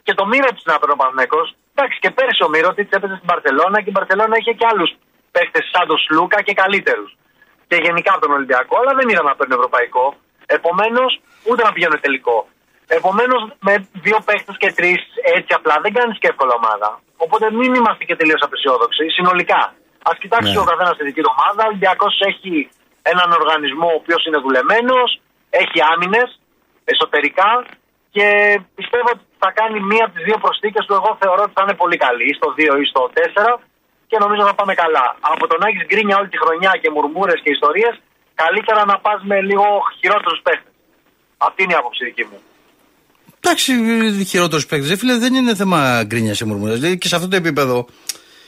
και 0.05 0.13
το 0.19 0.23
Μύρωτιτ 0.31 0.63
να 0.71 0.75
παίρνει 0.79 0.93
ο 0.97 0.99
Παναθηναϊκός, 1.01 1.47
Εντάξει, 1.75 1.95
και 2.03 2.09
πέρυσι 2.17 2.41
ο 2.47 2.49
Μύρωτιτ 2.53 2.87
έπαιζε 2.97 3.15
στην 3.19 3.27
Παρσελώνα 3.31 3.77
και 3.83 3.89
η 3.93 3.95
Παρσελώνα 3.99 4.35
είχε 4.39 4.53
και 4.59 4.65
άλλους 4.71 4.89
παίχτε 5.35 5.59
σαν 5.71 5.83
τον 5.91 5.97
Σλούκα 6.03 6.37
και 6.47 6.53
καλύτερους. 6.61 7.09
Και 7.69 7.77
γενικά 7.87 8.09
από 8.15 8.21
τον 8.25 8.31
Ολυμπιακό, 8.37 8.73
αλλά 8.81 8.91
δεν 8.99 9.05
είδα 9.11 9.23
να 9.29 9.33
παίρνει 9.37 9.53
ευρωπαϊκό. 9.59 10.05
Επομένως, 10.57 11.11
ούτε 11.49 11.61
να 11.67 11.71
πηγαίνει 11.75 11.97
τελικό. 12.05 12.38
Επομένως, 12.97 13.41
με 13.67 13.73
δύο 14.05 14.17
παίχτες 14.27 14.55
και 14.61 14.69
τρεις 14.77 15.01
έτσι 15.35 15.51
απλά 15.59 15.75
δεν 15.83 15.91
κάνεις 15.97 16.17
και 16.21 16.27
εύκολα 16.31 16.53
ομάδα. 16.61 16.89
Οπότε 17.25 17.45
μην 17.59 17.71
είμαστε 17.79 18.03
και 18.07 18.15
τελείως 18.19 18.41
απεσιόδοξοι. 18.47 19.03
Συνολικά. 19.17 19.61
Α 20.09 20.11
κοιτάξεις 20.21 20.53
Ναι. 20.55 20.61
ο 20.63 20.65
καθένας 20.71 20.93
τη 20.97 21.03
δική 21.09 21.21
του 21.25 21.33
ομάδα. 21.35 21.61
Ο 21.63 21.67
Ολυμπιακός 21.71 22.13
έχει 22.29 22.53
έναν 23.13 23.27
οργανισμό 23.39 23.87
ο 23.95 23.97
οποίος 24.01 24.21
είναι 24.25 24.39
δουλεμένος, 24.45 25.09
έχει 25.49 25.77
άμυνες 25.93 26.29
εσωτερικά 26.91 27.51
και 28.15 28.25
πιστεύω 28.77 29.07
ότι 29.15 29.23
θα 29.43 29.49
κάνει 29.59 29.77
μία 29.91 30.03
από 30.05 30.13
τις 30.15 30.23
δύο 30.27 30.37
προσθήκες 30.43 30.83
του. 30.85 30.93
Εγώ 30.99 31.09
θεωρώ 31.21 31.41
ότι 31.47 31.55
θα 31.57 31.63
είναι 31.65 31.77
πολύ 31.83 31.97
καλή, 32.05 32.25
ή 32.31 32.33
στο 32.39 32.47
2 32.57 32.73
ή 32.83 32.85
στο 32.91 33.01
4 33.13 33.59
και 34.09 34.17
νομίζω 34.23 34.41
θα 34.49 34.55
πάμε 34.59 34.73
καλά. 34.83 35.05
Από 35.33 35.43
το 35.49 35.55
να 35.61 35.65
έχεις 35.69 35.83
γκρίνια 35.89 36.17
όλη 36.19 36.29
τη 36.33 36.37
χρονιά 36.43 36.71
και 36.81 36.89
μουρμούρες 36.95 37.39
και 37.43 37.51
ιστορίες, 37.57 37.93
καλύτερα 38.43 38.81
να 38.91 38.95
πας 39.05 39.19
με 39.29 39.37
λίγο 39.49 39.65
χειρότερους 39.99 40.39
παίχτες. 40.45 40.73
Αυτή 41.47 41.63
είναι 41.63 41.73
η 41.73 41.79
άποψη 41.81 42.05
δική 42.05 42.23
μου. 42.29 42.39
Εντάξει, 43.43 43.73
χειρότερος 44.27 44.65
παίκτης. 44.65 44.99
Φίλε, 44.99 45.17
δεν 45.17 45.33
είναι 45.33 45.55
θέμα 45.55 46.03
γκρίνιας 46.03 46.37
σε 46.37 46.45
μουρμουρέ. 46.45 46.73
Δηλαδή 46.73 46.97
και 46.97 47.07
σε 47.07 47.15
αυτό 47.15 47.27
το 47.27 47.35
επίπεδο. 47.35 47.85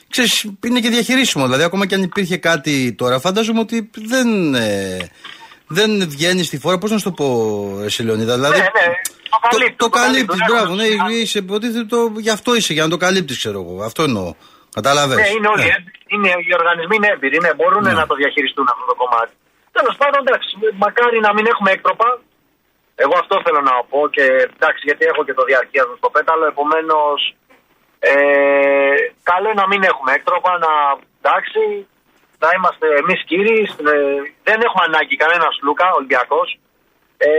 Ξέρεις, 0.09 0.45
είναι 0.65 0.79
και 0.79 0.89
διαχειρίσιμο. 0.89 1.43
Δηλαδή, 1.45 1.63
ακόμα 1.63 1.85
και 1.85 1.95
αν 1.95 2.03
υπήρχε 2.03 2.37
κάτι 2.37 2.93
τώρα, 2.93 3.19
φαντάζομαι 3.19 3.59
ότι 3.59 3.89
δεν. 4.07 4.55
Ε, 4.55 4.97
δεν 5.67 6.09
βγαίνει 6.09 6.43
στη 6.43 6.57
φόρα. 6.59 6.77
Πώς 6.77 6.91
να 6.91 6.97
σου 6.97 7.03
το 7.03 7.11
πω, 7.11 7.27
εσύ 7.83 8.03
Λεωνίδα. 8.03 8.33
Δηλαδή, 8.35 8.57
Ναι, 8.59 8.63
ναι, 8.63 8.93
το 9.29 9.37
καλύπτει, 9.49 9.75
το, 9.75 9.85
το 9.85 9.89
καλύπτει, 9.89 10.25
καλύπτεις. 10.25 10.37
δεν 10.39 10.47
Μπράβο, 10.51 10.65
έχω 10.65 10.75
ναι, 10.81 10.87
να- 11.03 11.09
είσαι, 11.21 11.37
υποτίθεται 11.45 11.85
το, 11.93 11.99
γι' 12.25 12.29
αυτό 12.37 12.49
είσαι, 12.55 12.73
για 12.73 12.83
να 12.85 12.89
το 12.89 12.97
καλύπτεις, 13.05 13.37
ξέρω 13.37 13.59
εγώ. 13.63 13.83
Αυτό 13.89 14.01
εννοώ. 14.09 14.33
Κατάλαβε. 14.77 15.15
Ναι, 15.15 15.27
είναι 15.37 15.47
όλοι 15.53 15.67
έμπειροι, 15.75 15.99
είναι, 16.15 16.29
οι 16.47 16.53
οργανισμοί 16.59 16.95
είναι 16.99 17.09
έμπειροι, 17.15 17.37
ναι, 17.45 17.51
μπορούν 17.57 17.83
Ναι. 17.83 17.93
να 18.01 18.05
το 18.09 18.15
διαχειριστούν 18.21 18.65
αυτό 18.73 18.83
το 18.91 18.95
κομμάτι. 19.01 19.33
Τέλος 19.77 19.95
πάντων, 20.01 20.19
εντάξει, 20.25 20.49
μακάρι 20.83 21.17
να 21.27 21.31
μην 21.35 21.45
έχουμε 21.53 21.69
έκτροπα. 21.75 22.07
Εγώ 22.95 23.13
αυτό 23.23 23.35
θέλω 23.45 23.61
να 23.61 23.75
πω 23.89 23.99
και 24.15 24.25
εντάξει, 24.55 24.81
γιατί 24.89 25.03
έχω 25.11 25.21
και 25.27 25.33
το 25.39 25.43
διαρκεία 25.43 25.83
μου 25.87 25.95
στο 25.97 26.09
πέταλο, 26.15 26.45
επομένως. 26.53 27.35
Ε, 27.99 28.13
καλό 29.29 29.47
είναι 29.49 29.61
να 29.63 29.67
μην 29.67 29.81
έχουμε 29.91 30.11
έκτροπα, 30.17 30.51
να 30.65 30.71
εντάξει, 31.19 31.61
να 32.43 32.49
είμαστε 32.55 32.85
εμείς 33.01 33.19
κύριοι. 33.29 33.59
ε, 33.93 34.17
δεν 34.47 34.57
έχουμε 34.65 34.83
ανάγκη 34.89 35.15
κανένας 35.23 35.53
Λούκα, 35.65 35.87
Ολυμπιακός. 35.99 36.47
Ε, 37.17 37.29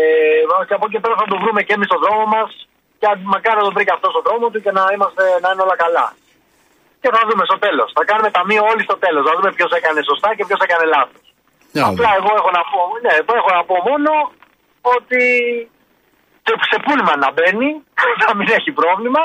και 0.68 0.74
από 0.78 0.86
εκεί 0.88 1.00
πέρα 1.02 1.14
θα 1.20 1.26
το 1.32 1.36
βρούμε 1.42 1.60
και 1.66 1.74
εμείς 1.76 1.88
στον 1.90 2.00
δρόμο 2.04 2.24
μας. 2.36 2.50
Και 2.98 3.06
αν- 3.10 3.26
μακάρι 3.34 3.56
να 3.60 3.64
τον 3.66 3.74
βρει 3.76 3.84
και 3.88 3.94
αυτός 3.96 4.10
στον 4.14 4.24
δρόμο 4.28 4.44
του 4.50 4.60
και 4.64 4.72
να, 4.78 4.84
είμαστε, 4.94 5.22
να 5.42 5.48
είναι 5.52 5.62
όλα 5.66 5.76
καλά. 5.84 6.06
Και 7.00 7.08
θα 7.14 7.20
δούμε 7.28 7.44
στο 7.50 7.58
τέλος. 7.64 7.88
Θα 7.96 8.04
κάνουμε 8.10 8.30
ταμείο 8.36 8.62
όλοι 8.72 8.82
στο 8.88 8.96
τέλος. 9.04 9.22
Θα 9.28 9.34
δούμε 9.36 9.50
ποιος 9.56 9.72
έκανε 9.78 10.00
σωστά 10.10 10.28
και 10.36 10.44
ποιος 10.48 10.60
έκανε 10.66 10.84
λάθος. 10.94 11.24
Για 11.74 11.82
να 11.82 11.88
Απλά 11.92 12.10
εγώ 12.20 12.30
έχω 12.40 12.50
να 12.58 12.62
πω, 12.70 12.80
ναι, 13.04 13.12
εγώ 13.20 13.32
έχω 13.40 13.50
να 13.58 13.62
πω 13.68 13.74
μόνο 13.90 14.10
ότι 14.96 15.20
σε- 16.46 16.64
σε 16.70 16.78
πούλμα 16.84 17.12
να 17.24 17.28
μπαίνει, 17.34 17.68
να 18.24 18.30
μην 18.36 18.46
έχει 18.58 18.70
πρόβλημα, 18.80 19.22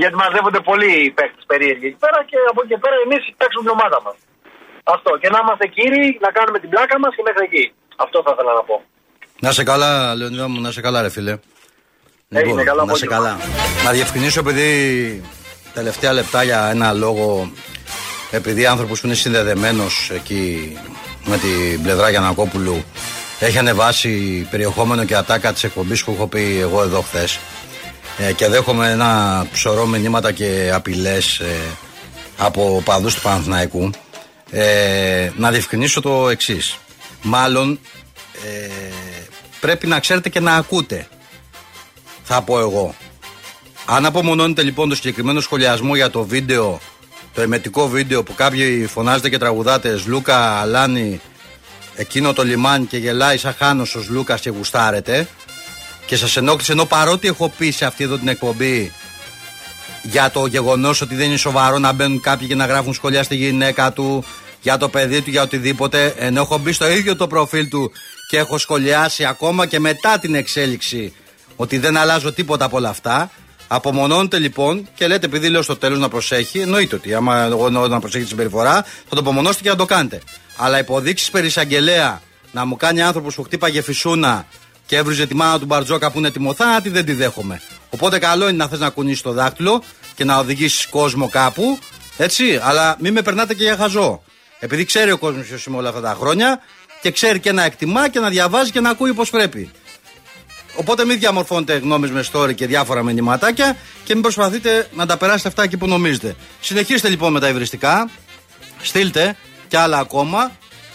γιατί 0.00 0.16
μαζεύονται 0.22 0.60
πολλοί 0.70 0.92
παίχτε 1.16 1.40
περίεργοι 1.50 1.86
εκεί 1.90 2.00
πέρα 2.04 2.18
και 2.30 2.36
από 2.50 2.58
εκεί 2.62 2.70
και 2.72 2.80
πέρα 2.84 2.96
εμείς 3.06 3.22
παίξουμε 3.38 3.62
την 3.66 3.72
ομάδα 3.78 3.98
μας. 4.06 4.16
Αυτό. 4.94 5.10
Και 5.20 5.28
να 5.34 5.38
είμαστε 5.42 5.66
κύριοι, 5.76 6.06
να 6.24 6.30
κάνουμε 6.36 6.58
την 6.62 6.70
πλάκα 6.72 6.96
μας 7.02 7.12
και 7.16 7.22
μέχρι 7.28 7.44
εκεί. 7.50 7.64
Αυτό 8.04 8.16
θα 8.26 8.30
ήθελα 8.34 8.52
να 8.60 8.64
πω. 8.68 8.76
Να 9.44 9.50
σε 9.58 9.62
καλά, 9.70 9.90
Λεωνίδα 10.18 10.48
μου, 10.48 10.60
να 10.66 10.70
σε 10.76 10.80
καλά, 10.86 10.98
ρε 11.02 11.10
φίλε. 11.16 11.34
Έγινε, 12.28 12.62
καλό 12.62 12.84
να 12.84 12.94
σε 12.94 13.04
απόγευμα. 13.06 13.16
καλά. 13.16 13.32
Να 13.84 13.90
διευκρινίσω 13.90 14.40
επειδή 14.40 14.68
τελευταία 15.74 16.12
λεπτά 16.12 16.42
για 16.42 16.60
ένα 16.74 16.92
λόγο, 16.92 17.50
επειδή 18.30 18.66
άνθρωπος 18.66 19.00
που 19.00 19.06
είναι 19.06 19.14
συνδεδεμένος 19.16 20.10
εκεί 20.10 20.76
με 21.24 21.36
την 21.38 21.82
πλευρά 21.82 22.10
Γιανακόπουλου 22.10 22.84
έχει 23.38 23.58
ανεβάσει 23.58 24.46
περιεχόμενο 24.50 25.04
και 25.04 25.16
ατάκα 25.16 25.52
της 25.52 25.64
εκπομπής 25.64 26.04
που 26.04 26.12
έχω 26.12 26.26
πει 26.26 26.58
εγώ 26.60 26.82
εδώ 26.82 27.00
χθες. 27.00 27.38
Ε, 28.18 28.32
και 28.32 28.48
δέχομαι 28.48 28.90
ένα 28.90 29.46
ψωρό 29.52 29.86
μηνύματα 29.86 30.32
και 30.32 30.70
απειλές 30.74 31.40
από 32.36 32.82
παδούς 32.84 33.14
του 33.14 33.20
Παναθηναϊκού. 33.20 33.90
Ε, 34.50 35.30
να 35.36 35.50
διευκρινίσω 35.50 36.00
το 36.00 36.28
εξής. 36.28 36.78
Μάλλον 37.22 37.80
ε, 38.44 38.68
πρέπει 39.60 39.86
να 39.86 40.00
ξέρετε 40.00 40.28
και 40.28 40.40
να 40.40 40.54
ακούτε. 40.54 41.08
Θα 42.22 42.42
πω 42.42 42.60
εγώ. 42.60 42.94
Αν 43.86 44.06
απομονώνετε 44.06 44.62
λοιπόν 44.62 44.88
το 44.88 44.94
συγκεκριμένο 44.94 45.40
σχολιασμό 45.40 45.94
για 45.94 46.10
το 46.10 46.24
βίντεο, 46.24 46.80
το 47.34 47.40
εμετικό 47.40 47.88
βίντεο 47.88 48.22
που 48.22 48.34
κάποιοι 48.34 48.86
φωνάζετε 48.86 49.28
και 49.28 49.38
τραγουδάτε 49.38 50.02
Λούκα, 50.06 50.60
Αλάνη, 50.60 51.20
εκείνο 51.96 52.32
το 52.32 52.44
λιμάνι 52.44 52.84
και 52.84 52.96
γελάει 52.96 53.36
σαν 53.36 53.54
χάνος 53.58 53.94
ο 53.94 54.04
Λούκας 54.08 54.40
και 54.40 54.50
γουστάρετε 54.50 55.28
και 56.06 56.16
σας 56.16 56.36
ενόχλησε 56.36 56.72
ενώ 56.72 56.84
παρότι 56.84 57.28
έχω 57.28 57.52
πει 57.58 57.70
σε 57.70 57.84
αυτή 57.84 58.04
εδώ 58.04 58.18
την 58.18 58.28
εκπομπή 58.28 58.92
για 60.10 60.30
το 60.30 60.46
γεγονός 60.46 61.00
ότι 61.00 61.14
δεν 61.14 61.26
είναι 61.26 61.36
σοβαρό 61.36 61.78
να 61.78 61.92
μπαίνουν 61.92 62.20
κάποιοι 62.20 62.48
και 62.48 62.54
να 62.54 62.66
γράφουν 62.66 62.94
σχολεία 62.94 63.22
στη 63.22 63.36
γυναίκα 63.36 63.92
του, 63.92 64.24
για 64.60 64.76
το 64.76 64.88
παιδί 64.88 65.22
του, 65.22 65.30
για 65.30 65.42
οτιδήποτε. 65.42 66.14
Ενώ 66.18 66.40
έχω 66.40 66.58
μπει 66.58 66.72
στο 66.72 66.90
ίδιο 66.90 67.16
το 67.16 67.26
προφίλ 67.26 67.68
του 67.68 67.92
και 68.28 68.36
έχω 68.36 68.58
σχολιάσει 68.58 69.24
ακόμα 69.24 69.66
και 69.66 69.78
μετά 69.80 70.18
την 70.18 70.34
εξέλιξη 70.34 71.14
ότι 71.56 71.78
δεν 71.78 71.96
αλλάζω 71.96 72.32
τίποτα 72.32 72.64
από 72.64 72.76
όλα 72.76 72.88
αυτά. 72.88 73.30
Απομονώνετε 73.68 74.38
λοιπόν 74.38 74.88
και 74.94 75.06
λέτε, 75.06 75.26
επειδή 75.26 75.48
λέω 75.48 75.62
στο 75.62 75.76
τέλος 75.76 75.98
να 75.98 76.08
προσέχει, 76.08 76.58
εννοείται 76.58 76.94
ότι 76.94 77.14
άμα 77.14 77.42
εγώ 77.42 77.66
εννοώ 77.66 77.88
να 77.88 78.00
προσέχει 78.00 78.22
τη 78.22 78.28
συμπεριφορά, 78.28 78.72
θα 78.82 79.14
το 79.14 79.20
απομονώσετε 79.20 79.62
και 79.62 79.68
να 79.68 79.76
το 79.76 79.84
κάνετε. 79.84 80.20
Αλλά 80.56 80.78
υποδείξεις 80.78 81.30
περί 81.30 81.46
εισαγγελέα 81.46 82.20
να 82.52 82.64
μου 82.64 82.76
κάνει 82.76 83.02
άνθρωπος 83.02 83.34
που 83.34 83.42
χτύπαγε 83.42 83.82
φυσούνα 83.82 84.46
και 84.86 84.96
έβριζε 84.96 85.26
τη 85.26 85.34
μάνα 85.34 85.58
του 85.58 85.66
Μπαρτζόκα 85.66 86.10
που 86.10 86.18
είναι 86.18 86.30
τιμωθάτη, 86.30 86.88
δεν 86.88 87.04
τη 87.04 87.12
δέχομαι. 87.12 87.60
Οπότε 87.90 88.18
καλό 88.18 88.48
είναι 88.48 88.56
να 88.56 88.68
θες 88.68 88.78
να 88.78 88.90
κουνήσεις 88.90 89.22
το 89.22 89.32
δάχτυλο 89.32 89.82
και 90.14 90.24
να 90.24 90.38
οδηγήσεις 90.38 90.86
κόσμο 90.86 91.28
κάπου, 91.28 91.78
έτσι, 92.16 92.60
αλλά 92.62 92.96
μην 93.00 93.12
με 93.12 93.22
περνάτε 93.22 93.54
και 93.54 93.62
για 93.62 93.76
χαζό. 93.76 94.22
Επειδή 94.58 94.84
ξέρει 94.84 95.10
ο 95.10 95.18
κόσμος 95.18 95.46
ποιος 95.46 95.64
είμαι 95.64 95.76
όλα 95.76 95.88
αυτά 95.88 96.00
τα 96.00 96.16
χρόνια 96.20 96.60
και 97.02 97.10
ξέρει 97.10 97.40
και 97.40 97.52
να 97.52 97.64
εκτιμά 97.64 98.08
και 98.08 98.20
να 98.20 98.28
διαβάζει 98.28 98.70
και 98.70 98.80
να 98.80 98.90
ακούει 98.90 99.12
πώς 99.12 99.30
πρέπει. 99.30 99.70
Οπότε 100.76 101.04
μην 101.04 101.18
διαμορφώνετε 101.18 101.76
γνώμες 101.78 102.10
με 102.10 102.24
story 102.32 102.54
και 102.54 102.66
διάφορα 102.66 103.02
μηνυματάκια 103.02 103.76
και 104.04 104.12
μην 104.12 104.22
προσπαθείτε 104.22 104.88
να 104.94 105.06
τα 105.06 105.16
περάσετε 105.16 105.48
αυτά 105.48 105.62
εκεί 105.62 105.76
που 105.76 105.86
νομίζετε. 105.86 106.36
Συνεχίστε 106.60 107.08
λοιπόν 107.08 107.32
με 107.32 107.40
τα 107.40 107.48
υβριστικά, 107.48 108.10
στείλτε 108.82 109.36
και 109.68 109.78
άλλα 109.78 109.98
ακόμα, 109.98 110.50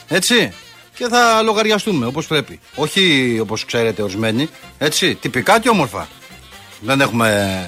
έτσι, 0.08 0.54
και 0.96 1.08
θα 1.08 1.42
λογαριαστούμε 1.42 2.06
όπως 2.06 2.28
πρέπει. 2.28 2.60
Όχι 2.76 3.38
όπως 3.42 3.66
ξέρετε 3.66 4.02
ορισμένοι, 4.02 4.50
έτσι, 4.78 5.16
τυπικά 5.16 5.60
και 5.60 5.70
όμορφα. 5.70 6.08
Δεν 6.80 7.02
έχουμε. 7.02 7.60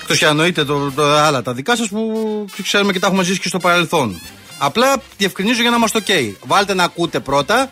Εκτός 0.00 0.18
και 0.18 0.24
αν 0.24 0.30
εννοείται 0.30 0.64
το, 0.64 0.92
το, 0.92 1.02
άλλα 1.02 1.42
τα 1.42 1.52
δικά 1.52 1.76
σας 1.76 1.88
που 1.88 2.44
ξέρουμε 2.62 2.92
και 2.92 2.98
τα 2.98 3.06
έχουμε 3.06 3.22
ζήσει 3.22 3.40
και 3.40 3.48
στο 3.48 3.58
παρελθόν. 3.58 4.20
Απλά 4.58 5.02
διευκρινίζω 5.16 5.60
για 5.60 5.70
να 5.70 5.76
είμαστε 5.76 6.02
OK. 6.06 6.32
Βάλτε 6.46 6.74
να 6.74 6.84
ακούτε 6.84 7.20
πρώτα 7.20 7.70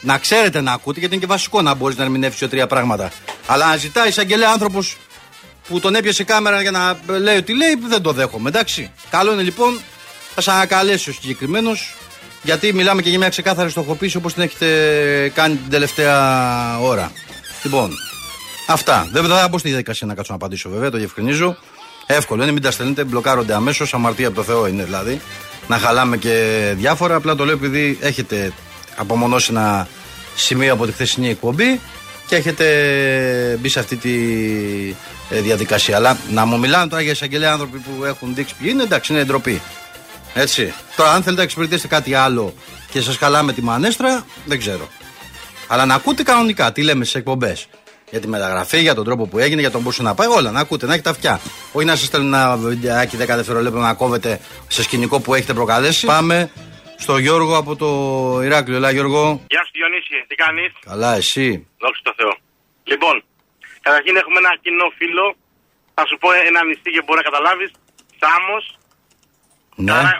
να 0.00 0.18
ξέρετε 0.18 0.60
να 0.60 0.72
ακούτε, 0.72 0.98
γιατί 0.98 1.14
είναι 1.14 1.24
και 1.24 1.30
βασικό 1.30 1.62
να 1.62 1.74
μπορείς 1.74 1.96
να 1.96 2.04
ερμηνεύσεις 2.04 2.38
δύο-τρία 2.38 2.66
πράγματα. 2.66 3.10
Αλλά 3.46 3.66
αν 3.66 3.78
ζητάει 3.78 4.08
εισαγγελέα 4.08 4.50
άνθρωπος 4.50 4.96
που 5.68 5.80
τον 5.80 5.94
έπιασε 5.94 6.24
κάμερα 6.24 6.62
για 6.62 6.70
να 6.70 6.98
λέει 7.18 7.36
ότι 7.36 7.56
λέει, 7.56 7.78
δεν 7.88 8.02
το 8.02 8.12
δέχομαι. 8.12 8.48
Εντάξει. 8.48 8.90
Καλό 9.10 9.32
είναι 9.32 9.42
λοιπόν, 9.42 9.80
θα 10.34 10.40
σα 10.40 10.52
ανακαλέσει 10.52 11.10
ο 11.10 11.12
συγκεκριμένος, 11.12 11.94
γιατί 12.42 12.72
μιλάμε 12.72 13.02
και 13.02 13.08
για 13.08 13.18
μια 13.18 13.28
ξεκάθαρη 13.28 13.70
στοχοποίηση 13.70 14.16
όπως 14.16 14.34
την 14.34 14.42
έχετε 14.42 15.32
κάνει 15.34 15.54
την 15.54 15.70
τελευταία 15.70 16.78
ώρα. 16.78 17.12
Λοιπόν, 17.62 17.90
αυτά. 18.66 19.08
Δεν 19.12 19.24
θα 19.24 19.48
μπω 19.48 19.58
στη 19.58 19.68
διαδικασία 19.68 20.06
να 20.06 20.14
κάτσω 20.14 20.32
να 20.32 20.38
απαντήσω 20.38 20.68
βέβαια, 20.70 20.90
το 20.90 20.96
διευκρινίζω. 20.96 21.56
Εύκολο 22.06 22.42
είναι, 22.42 22.52
μην 22.52 22.62
τα 22.62 22.70
στέλνετε, 22.70 23.04
μπλοκάρονται 23.04 23.54
αμέσως. 23.54 23.94
Αμαρτία 23.94 24.26
από 24.26 24.36
το 24.36 24.42
Θεό 24.42 24.66
είναι 24.66 24.84
δηλαδή. 24.84 25.20
Να 25.66 25.78
χαλάμε 25.78 26.16
και 26.16 26.62
διάφορα. 26.76 27.14
Απλά 27.14 27.34
το 27.34 27.44
λέω 27.44 27.54
επειδή 27.54 27.98
έχετε 28.00 28.52
απομονώσει 28.98 29.48
ένα 29.50 29.88
σημείο 30.34 30.72
από 30.72 30.86
τη 30.86 30.92
χθεσινή 30.92 31.28
εκπομπή 31.28 31.80
και 32.26 32.36
έχετε 32.36 32.64
μπει 33.60 33.68
σε 33.68 33.78
αυτή 33.78 33.96
τη 33.96 34.14
ε, 35.30 35.40
διαδικασία. 35.40 35.96
Αλλά 35.96 36.16
να 36.30 36.44
μου 36.44 36.58
μιλάνε 36.58 36.88
τώρα 36.88 37.02
για 37.02 37.12
εισαγγελέα 37.12 37.52
άνθρωποι 37.52 37.78
που 37.78 38.04
έχουν 38.04 38.34
δείξει 38.34 38.54
ποιοι 38.58 38.68
είναι, 38.72 38.82
εντάξει, 38.82 39.12
είναι 39.12 39.24
ντροπή. 39.24 39.62
Έτσι. 40.34 40.72
Τώρα, 40.96 41.10
αν 41.10 41.16
θέλετε 41.16 41.36
να 41.36 41.42
εξυπηρετήσετε 41.42 41.88
κάτι 41.88 42.14
άλλο 42.14 42.54
και 42.90 43.00
σας 43.00 43.16
χαλάμε 43.16 43.52
τη 43.52 43.62
μανέστρα, 43.62 44.24
δεν 44.44 44.58
ξέρω. 44.58 44.88
Αλλά 45.66 45.86
να 45.86 45.94
ακούτε 45.94 46.22
κανονικά 46.22 46.72
τι 46.72 46.82
λέμε 46.82 47.04
στις 47.04 47.16
εκπομπές. 47.16 47.66
Για 48.10 48.20
τη 48.20 48.28
μεταγραφή, 48.28 48.80
για 48.80 48.94
τον 48.94 49.04
τρόπο 49.04 49.26
που 49.26 49.38
έγινε, 49.38 49.60
για 49.60 49.70
τον 49.70 49.82
πώς 49.82 49.98
να 49.98 50.14
πάει, 50.14 50.28
όλα 50.28 50.50
να 50.50 50.60
ακούτε, 50.60 50.86
να 50.86 50.92
έχετε 50.92 51.10
αυτιά. 51.10 51.40
Όχι 51.72 51.86
να 51.86 51.96
σας 51.96 52.06
στέλνουν 52.06 52.34
ένα 52.34 52.56
βιντεάκι 52.56 53.16
10 53.16 53.26
δευτερολέπτα 53.26 53.78
να 53.78 53.92
κόβετε 53.94 54.40
σε 54.68 54.82
σκηνικό 54.82 55.20
που 55.20 55.34
έχετε 55.34 55.52
προκαλέσει. 55.52 56.06
Πάμε 56.06 56.50
στο 57.04 57.14
Γιώργο 57.18 57.56
από 57.56 57.72
το 57.82 57.88
Ηράκλειο. 58.46 58.76
Ελά, 58.76 58.90
Γιώργο. 58.90 59.22
Γεια 59.52 59.62
σου 59.64 59.72
Διονύση, 59.78 60.18
τι 60.28 60.34
κάνεις, 60.34 60.70
Καλά, 60.90 61.10
εσύ; 61.14 61.46
δόξα 61.78 62.00
τω 62.02 62.12
Θεώ. 62.16 62.32
Λοιπόν, 62.90 63.14
καταρχήν 63.86 64.16
έχουμε 64.16 64.38
ένα 64.44 64.52
κοινό 64.64 64.86
φίλο, 64.98 65.26
θα 65.94 66.02
σου 66.08 66.16
πω 66.22 66.28
ένα 66.50 66.60
νησί 66.68 66.90
και 66.94 67.02
μπορεί 67.04 67.18
να 67.22 67.26
καταλάβεις, 67.30 67.70
Σάμος. 68.20 68.64
Ναι. 69.86 69.92
Άρα 69.92 70.18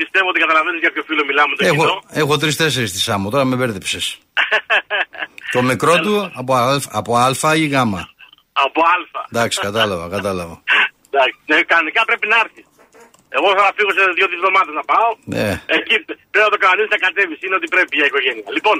πιστεύω 0.00 0.28
ότι 0.32 0.40
καταλαβαίνεις 0.44 0.80
για 0.80 0.92
ποιο 0.92 1.02
φίλο 1.08 1.22
μιλάμε 1.24 1.52
το 1.56 1.64
κοινό. 1.64 1.82
Έχω, 1.82 2.02
έχω 2.22 2.34
τρει-τέσσερι 2.36 2.86
στη 2.86 2.98
Σάμο, 3.06 3.30
τώρα 3.30 3.44
με 3.44 3.56
μπέρδεψες. 3.56 4.04
το 5.54 5.62
μικρό 5.62 5.94
του 6.00 6.32
από, 6.34 6.54
αλφα, 6.54 6.88
από 6.92 7.16
Α 7.16 7.54
ή 7.54 7.66
Γ. 7.66 7.74
Από 8.64 8.80
Α. 8.80 8.94
Εντάξει, 9.32 9.60
κατάλαβα, 9.60 10.08
κατάλαβα. 10.08 10.62
Εντάξει, 11.10 11.38
ναι, 11.46 11.62
κανονικά 11.62 12.04
πρέπει 12.04 12.26
να 12.26 12.36
έρθεις. 12.44 12.65
Εγώ 13.36 13.48
θα 13.58 13.64
φύγω 13.76 13.92
σε 13.96 14.02
δύο-τρεις 14.18 14.40
εβδομάδες 14.40 14.74
να 14.80 14.84
πάω. 14.92 15.10
Ναι. 15.34 15.48
Εκεί 15.76 15.94
πρέπει 16.30 16.46
να 16.48 16.52
το 16.54 16.60
κανονίσει 16.64 16.90
να 16.96 17.00
κατέβεις. 17.06 17.38
Είναι 17.44 17.56
ότι 17.60 17.68
πρέπει 17.74 17.94
για 17.98 18.06
οικογένεια. 18.10 18.44
Λοιπόν, 18.56 18.76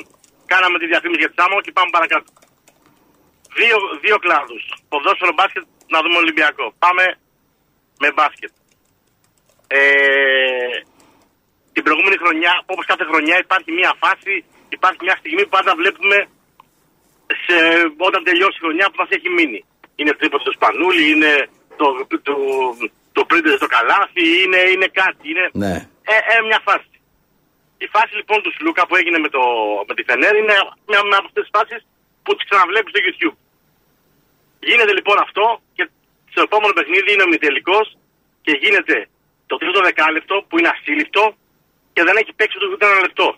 κάναμε 0.53 0.77
τη 0.81 0.87
διαφήμιση 0.93 1.21
για 1.23 1.31
τη 1.31 1.37
Σάμο 1.39 1.57
και 1.65 1.73
πάμε 1.77 1.91
παρακάτω. 1.97 2.29
Δύο, 3.59 3.77
δύο 4.05 4.17
κλάδους. 4.25 4.63
Ποδόσφαιρο 4.91 5.33
μπάσκετ 5.37 5.65
να 5.95 5.99
δούμε 6.03 6.17
Ολυμπιακό. 6.25 6.67
Πάμε 6.85 7.05
με 8.03 8.09
μπάσκετ. 8.17 8.53
Ε, 9.67 9.81
την 11.75 11.83
προηγούμενη 11.87 12.17
χρονιά, 12.23 12.53
όπως 12.73 12.85
κάθε 12.91 13.05
χρονιά, 13.11 13.37
υπάρχει 13.45 13.71
μια 13.81 13.93
φάση, 14.03 14.35
υπάρχει 14.77 15.01
μια 15.07 15.17
στιγμή 15.21 15.43
που 15.45 15.55
πάντα 15.57 15.73
βλέπουμε 15.81 16.17
σε, 17.45 17.57
όταν 18.09 18.21
τελειώσει 18.29 18.57
η 18.61 18.65
χρονιά 18.65 18.87
που 18.91 18.99
μας 19.03 19.11
έχει 19.17 19.29
μείνει. 19.37 19.61
Είναι 19.99 20.13
τρίπο 20.19 20.39
του 20.39 20.53
Σπανούλη, 20.57 21.05
είναι 21.13 21.33
το, 21.81 21.87
το, 22.27 22.35
το 23.17 23.23
πρίντεζε 23.31 23.57
στο 23.63 23.69
καλάθι, 23.77 24.25
είναι, 24.43 24.61
είναι 24.73 24.89
κάτι. 25.01 25.25
Είναι 25.31 25.45
Ναι. 25.63 25.75
ε, 26.13 26.17
ε, 26.33 26.37
μια 26.51 26.61
φάση. 26.69 26.91
Η 27.85 27.87
φάση 27.95 28.13
λοιπόν 28.21 28.39
του 28.45 28.53
Σλούκα 28.57 28.83
που 28.87 28.95
έγινε 29.01 29.19
με, 29.25 29.29
το, 29.37 29.43
με 29.89 29.93
τη 29.97 30.03
Φενέρ 30.09 30.35
είναι 30.41 30.57
μια, 30.91 31.01
μια 31.09 31.19
από 31.21 31.29
αυτές 31.31 31.43
τις 31.45 31.53
φάσεις 31.57 31.81
που 32.25 32.31
τις 32.37 32.45
ξαναβλέπει 32.49 32.89
στο 32.93 33.01
YouTube. 33.07 33.37
Γίνεται 34.69 34.93
λοιπόν 34.99 35.17
αυτό 35.27 35.45
και 35.77 35.85
στο 36.33 36.41
επόμενο 36.49 36.73
παιχνίδι 36.79 37.09
είναι 37.15 37.27
ο 37.29 37.31
μητελικό 37.35 37.79
και 38.45 38.53
γίνεται 38.63 38.97
το 39.51 39.55
τρίτο 39.61 39.79
δεκάλεπτο 39.89 40.35
που 40.49 40.55
είναι 40.59 40.71
ασύλληπτο 40.75 41.25
και 41.95 42.03
δεν 42.07 42.15
έχει 42.21 42.33
παίξει 42.39 42.57
ούτε 42.75 42.85
ένα 42.91 43.01
λεπτό. 43.07 43.29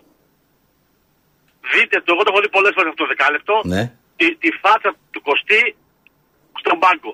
Δείτε 1.73 1.95
το, 2.05 2.09
εγώ 2.13 2.21
το 2.25 2.29
έχω 2.33 2.41
δει 2.43 2.49
πολλές 2.57 2.73
φορές 2.75 2.89
αυτό 2.91 3.01
το 3.03 3.09
δεκάλεπτο, 3.13 3.55
Ναι. 3.73 3.83
τη, 4.19 4.25
τη 4.41 4.49
φάτσα 4.61 4.89
του 5.11 5.21
Κωστή 5.27 5.61
στον 6.61 6.77
πάγκο. 6.83 7.11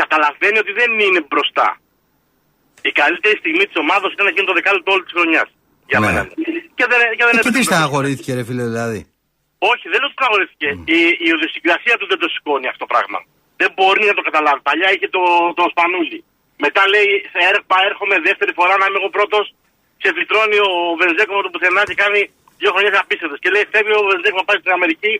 Καταλαβαίνει 0.00 0.58
ότι 0.64 0.72
δεν 0.80 0.90
είναι 1.06 1.20
μπροστά. 1.30 1.68
Η 2.88 2.92
καλύτερη 3.00 3.36
στιγμή 3.42 3.64
της 3.70 3.76
ομάδας 3.84 4.10
ήταν 4.16 4.26
εκείνο 4.32 4.46
το 4.50 4.54
δεκάλεπτο 4.58 4.88
όλη 4.94 5.02
της 5.06 5.14
χρονιάς. 5.16 5.48
Για 5.90 5.98
Ναι. 6.00 6.06
μένα. 6.06 6.22
Και 6.78 6.84
δεν, 6.90 6.98
και 7.18 7.24
δεν 7.28 7.34
Ε, 7.36 7.36
και 7.36 7.46
τι 7.46 7.48
έπαιξε. 7.52 7.68
στεναχωρήθηκε, 7.70 8.30
ρε 8.38 8.44
φίλε, 8.48 8.64
δηλαδή; 8.72 9.00
Όχι, 9.72 9.84
δεν 9.92 9.98
λέω 10.00 10.08
ότι 10.12 10.18
τραγουδιστηκε. 10.22 10.68
Η, 10.96 10.98
η 11.26 11.28
οδοσυγκρασία 11.36 11.94
του 11.98 12.06
δεν 12.12 12.18
το 12.22 12.28
σηκώνει 12.34 12.66
αυτό 12.72 12.80
το 12.84 12.90
πράγμα. 12.92 13.18
Δεν 13.60 13.70
μπορεί 13.76 14.02
να 14.10 14.14
το 14.18 14.22
καταλάβει. 14.28 14.60
Παλιά 14.68 14.88
είχε 14.94 15.08
το, 15.16 15.22
το 15.58 15.64
σπανούλι. 15.72 16.18
Μετά 16.64 16.82
λέει, 16.94 17.08
θα 17.32 17.40
έρχομαι, 17.50 17.76
έρχομαι 17.90 18.16
δεύτερη 18.28 18.52
φορά 18.58 18.74
να 18.80 18.84
είμαι 18.86 18.98
εγώ 19.00 19.10
πρώτος. 19.18 19.44
Σε 20.02 20.08
φυτρώνει 20.16 20.58
ο 20.68 20.70
Βενζέκο 21.00 21.32
με 21.38 21.42
το 21.46 21.50
πουθενά 21.54 21.82
και 21.90 21.96
κάνει 22.02 22.20
δύο 22.60 22.70
χρονιές 22.74 22.94
απίστευτες. 23.02 23.38
Και 23.42 23.50
λέει, 23.54 23.64
φεύγει 23.74 23.94
ο 24.02 24.04
Βενζέκο 24.10 24.36
να 24.42 24.46
πάει 24.48 24.58
στην 24.62 24.72
Αμερική 24.78 25.12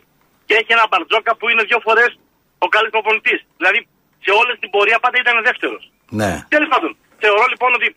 και 0.47 0.53
έχει 0.59 0.71
ένα 0.77 0.85
μπαρτζόκα 0.89 1.31
που 1.39 1.45
είναι 1.51 1.63
δύο 1.69 1.79
φορές 1.87 2.09
ο 2.65 2.67
καλύτερο 2.73 2.93
προπονητής. 2.97 3.39
Δηλαδή 3.59 3.79
σε 4.23 4.31
όλη 4.39 4.51
την 4.61 4.69
πορεία 4.73 4.99
πάντα 5.03 5.17
ήταν 5.23 5.35
δεύτερος. 5.49 5.83
Ναι. 6.19 6.31
Τέλος 6.53 6.69
πάντων, 6.73 6.91
θεωρώ 7.23 7.45
λοιπόν 7.53 7.71
ότι 7.77 7.87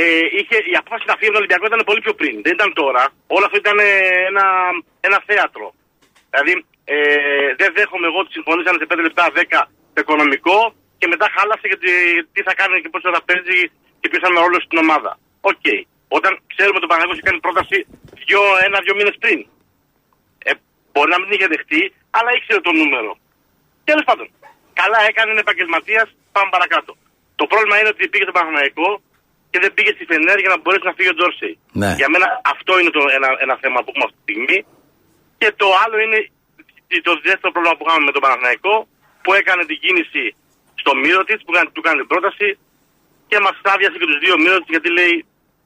ε, 0.00 0.02
είχε, 0.38 0.56
η 0.72 0.74
απόφαση 0.80 1.04
να 1.10 1.16
φύγει 1.16 1.30
από 1.30 1.36
τον 1.36 1.42
Ολυμπιακό 1.42 1.64
ήταν 1.70 1.82
πολύ 1.90 2.00
πιο 2.04 2.14
πριν. 2.20 2.34
Δεν 2.44 2.52
ήταν 2.58 2.70
τώρα. 2.82 3.02
Όλο 3.36 3.44
αυτό 3.48 3.56
ήταν 3.64 3.76
ε, 3.78 3.90
ένα, 4.30 4.46
ένα 5.08 5.18
θέατρο. 5.28 5.66
Δηλαδή, 6.30 6.52
ε, 6.94 6.96
δεν 7.60 7.70
δέχομαι 7.76 8.06
εγώ 8.10 8.18
ότι 8.24 8.32
συμφωνήσανε 8.36 8.78
σε 8.82 8.86
5 8.92 9.06
λεπτά 9.06 9.24
10 9.34 9.62
το 9.94 10.00
οικονομικό 10.04 10.58
και 11.00 11.06
μετά 11.12 11.26
χάλασε 11.34 11.66
γιατί 11.72 11.90
τι 12.34 12.40
θα 12.46 12.54
κάνει 12.60 12.74
και 12.82 12.90
πώ 12.92 12.98
θα 13.16 13.22
παίζει 13.28 13.58
και 14.00 14.08
ποιος 14.10 14.22
θα 14.22 14.28
είναι 14.28 14.40
ο 14.40 14.44
ρόλος 14.46 14.62
στην 14.66 14.78
ομάδα. 14.84 15.12
Οκ. 15.50 15.66
Όταν 16.16 16.32
ξέρουμε 16.52 16.76
ότι 16.78 16.86
ο 16.88 16.90
Παναγιώτο 16.92 17.22
κάνει 17.28 17.40
πρόταση 17.46 17.78
δυο, 18.26 18.42
ένα-δυο 18.66 18.94
μήνες 18.98 19.16
πριν. 19.22 19.38
Ε, 20.48 20.50
μπορεί 20.92 21.10
να 21.14 21.18
μην 21.20 21.30
είχε 21.34 21.46
δεχτεί, 21.54 21.82
αλλά 22.16 22.30
ήξερε 22.36 22.60
το 22.68 22.72
νούμερο. 22.80 23.10
Τέλος 23.88 24.04
πάντων, 24.08 24.26
καλά 24.80 24.98
έκανε 25.10 25.28
είναι 25.32 25.44
επαγγελματίας, 25.46 26.06
πάμε 26.34 26.48
παρακάτω. 26.56 26.92
Το 27.40 27.44
πρόβλημα 27.50 27.76
είναι 27.78 27.90
ότι 27.94 28.02
πήγε 28.12 28.24
στο 28.28 28.34
Παναγιώτο 28.38 28.88
και 29.50 29.58
δεν 29.62 29.70
πήγε 29.76 29.92
στη 29.96 30.04
Φενέρ 30.10 30.38
για 30.44 30.52
να 30.54 30.58
μπορέσει 30.62 30.84
να 30.90 30.94
φύγει 30.96 31.10
ο 31.14 31.16
Τζόρσεϊ. 31.18 31.54
Ναι. 31.82 31.90
Για 32.00 32.08
μένα 32.12 32.26
αυτό 32.54 32.72
είναι 32.80 32.92
το, 32.96 33.02
ένα, 33.18 33.28
ένα 33.44 33.54
θέμα 33.62 33.78
που 33.82 33.88
έχουμε 33.90 34.06
αυτή 34.08 34.16
τη 34.18 34.24
στιγμή. 34.26 34.58
Και 35.40 35.48
το 35.62 35.68
άλλο 35.82 35.96
είναι 36.04 36.20
το 37.08 37.14
δεύτερο 37.28 37.50
πρόβλημα 37.54 37.74
που 37.76 37.84
είχαμε 37.86 38.04
με 38.08 38.12
τον 38.16 38.22
Παναθηναϊκό 38.24 38.74
που 39.22 39.30
έκανε 39.40 39.62
την 39.70 39.78
κίνηση 39.84 40.24
στο 40.82 40.92
μύρο 41.02 41.22
της, 41.28 41.38
που 41.44 41.50
έκανε- 41.54 41.70
του 41.74 41.82
έκανε 41.84 41.98
την 42.02 42.10
πρόταση 42.12 42.48
και 43.30 43.38
μας 43.46 43.56
άδειασε 43.72 43.96
και 44.00 44.08
τους 44.10 44.18
δύο 44.24 44.34
μύρο 44.42 44.58
γιατί 44.74 44.88
λέει 44.98 45.14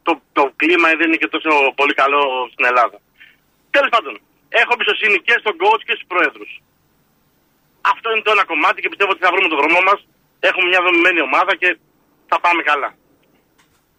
το, 0.06 0.12
το 0.36 0.42
κλίμα 0.60 0.86
δεν 1.00 1.06
είναι 1.08 1.20
και 1.22 1.30
τόσο 1.34 1.50
πολύ 1.80 1.94
καλό 2.02 2.20
στην 2.52 2.64
Ελλάδα. 2.70 2.96
Τέλος 3.74 3.90
πάντων, 3.94 4.14
έχω 4.60 4.70
εμπιστοσύνη 4.76 5.16
και 5.26 5.34
στον 5.42 5.54
coach 5.62 5.82
και 5.86 5.94
στους 5.96 6.08
προέδρου. 6.12 6.46
Αυτό 7.90 8.06
είναι 8.10 8.24
το 8.26 8.30
ένα 8.36 8.44
κομμάτι 8.50 8.78
και 8.82 8.90
πιστεύω 8.92 9.10
ότι 9.14 9.22
θα 9.24 9.30
βρούμε 9.32 9.48
τον 9.52 9.58
δρόμο 9.62 9.80
μας. 9.88 10.00
Έχουμε 10.48 10.66
μια 10.72 10.80
δομημένη 10.86 11.20
ομάδα 11.28 11.52
και 11.60 11.68
θα 12.30 12.36
πάμε 12.44 12.62
καλά. 12.70 12.90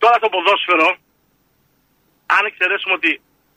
Τώρα 0.01 0.17
το 0.23 0.29
ποδόσφαιρο, 0.33 0.89
αν 2.35 2.43
εξαιρέσουμε 2.49 2.93
ότι 2.99 3.11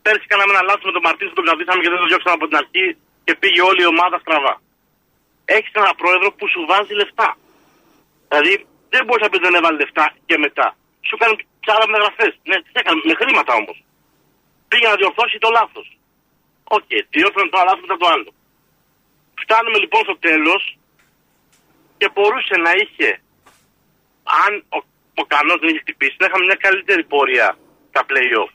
πέρσι 0.05 0.25
κάναμε 0.31 0.51
ένα 0.55 0.63
λάθος 0.69 0.85
με 0.89 0.93
τον 0.97 1.03
Μαρτίνο 1.07 1.29
που 1.29 1.39
τον 1.39 1.45
κρατήσαμε 1.47 1.79
και 1.83 1.89
δεν 1.93 1.99
τον 2.01 2.07
διώξαμε 2.11 2.35
από 2.39 2.47
την 2.49 2.57
αρχή 2.61 2.87
και 3.25 3.33
πήγε 3.41 3.61
όλη 3.69 3.81
η 3.85 3.89
ομάδα 3.93 4.17
στραβά. 4.23 4.53
Έχεις 5.55 5.71
ένα 5.81 5.93
πρόεδρο 6.01 6.29
που 6.37 6.45
σου 6.51 6.61
βάζει 6.69 6.93
λεφτά. 7.01 7.29
Δηλαδή 8.29 8.53
δεν 8.93 9.01
μπορείς 9.05 9.23
να 9.25 9.29
πεις 9.31 9.41
δεν 9.45 9.53
έβαλε 9.59 9.77
λεφτά 9.83 10.05
και 10.27 10.37
μετά. 10.45 10.67
Σου 11.07 11.15
κάνει 11.21 11.35
ψάρα 11.63 11.85
μεταγραφές. 11.87 12.33
Ναι, 12.49 12.57
τι 12.63 12.71
έκανε, 12.79 12.99
με 13.09 13.13
χρήματα 13.19 13.51
όμως. 13.61 13.77
Πήγε 14.69 14.87
να 14.91 14.95
διορθώσει 15.01 15.37
το 15.45 15.49
λάθος. 15.57 15.87
OK, 16.75 16.83
okay, 16.83 17.01
διόρθωνε 17.13 17.49
το 17.53 17.57
λάθος 17.67 17.83
μετά 17.85 17.97
το 18.01 18.07
άλλο. 18.13 18.29
Φτάνουμε 19.47 19.77
λοιπόν 19.83 20.01
στο 20.07 20.17
τέλος 20.27 20.61
και 21.99 22.07
μπορούσε 22.13 22.55
να 22.65 22.71
είχε, 22.81 23.09
αν 24.45 24.51
ο, 24.75 24.77
ο 25.21 25.23
Κάνααν 25.33 25.57
δεν 25.61 25.69
είχε 25.69 25.81
χτυπήσει, 25.85 26.15
να 26.21 26.25
είχαμε 26.27 26.45
μια 26.49 26.59
καλύτερη 26.65 27.03
πορεία 27.13 27.47
στα 27.91 28.01
play-off. 28.09 28.51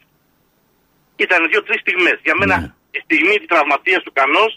Ήταν 1.24 1.40
δύο-τρεις 1.50 1.80
στιγμές. 1.84 2.16
Για 2.26 2.36
μένα 2.40 2.54
η 2.96 2.98
στιγμή 3.06 3.34
της 3.40 3.48
τραυματίας 3.52 4.00
του 4.02 4.12
Κάνααν 4.20 4.52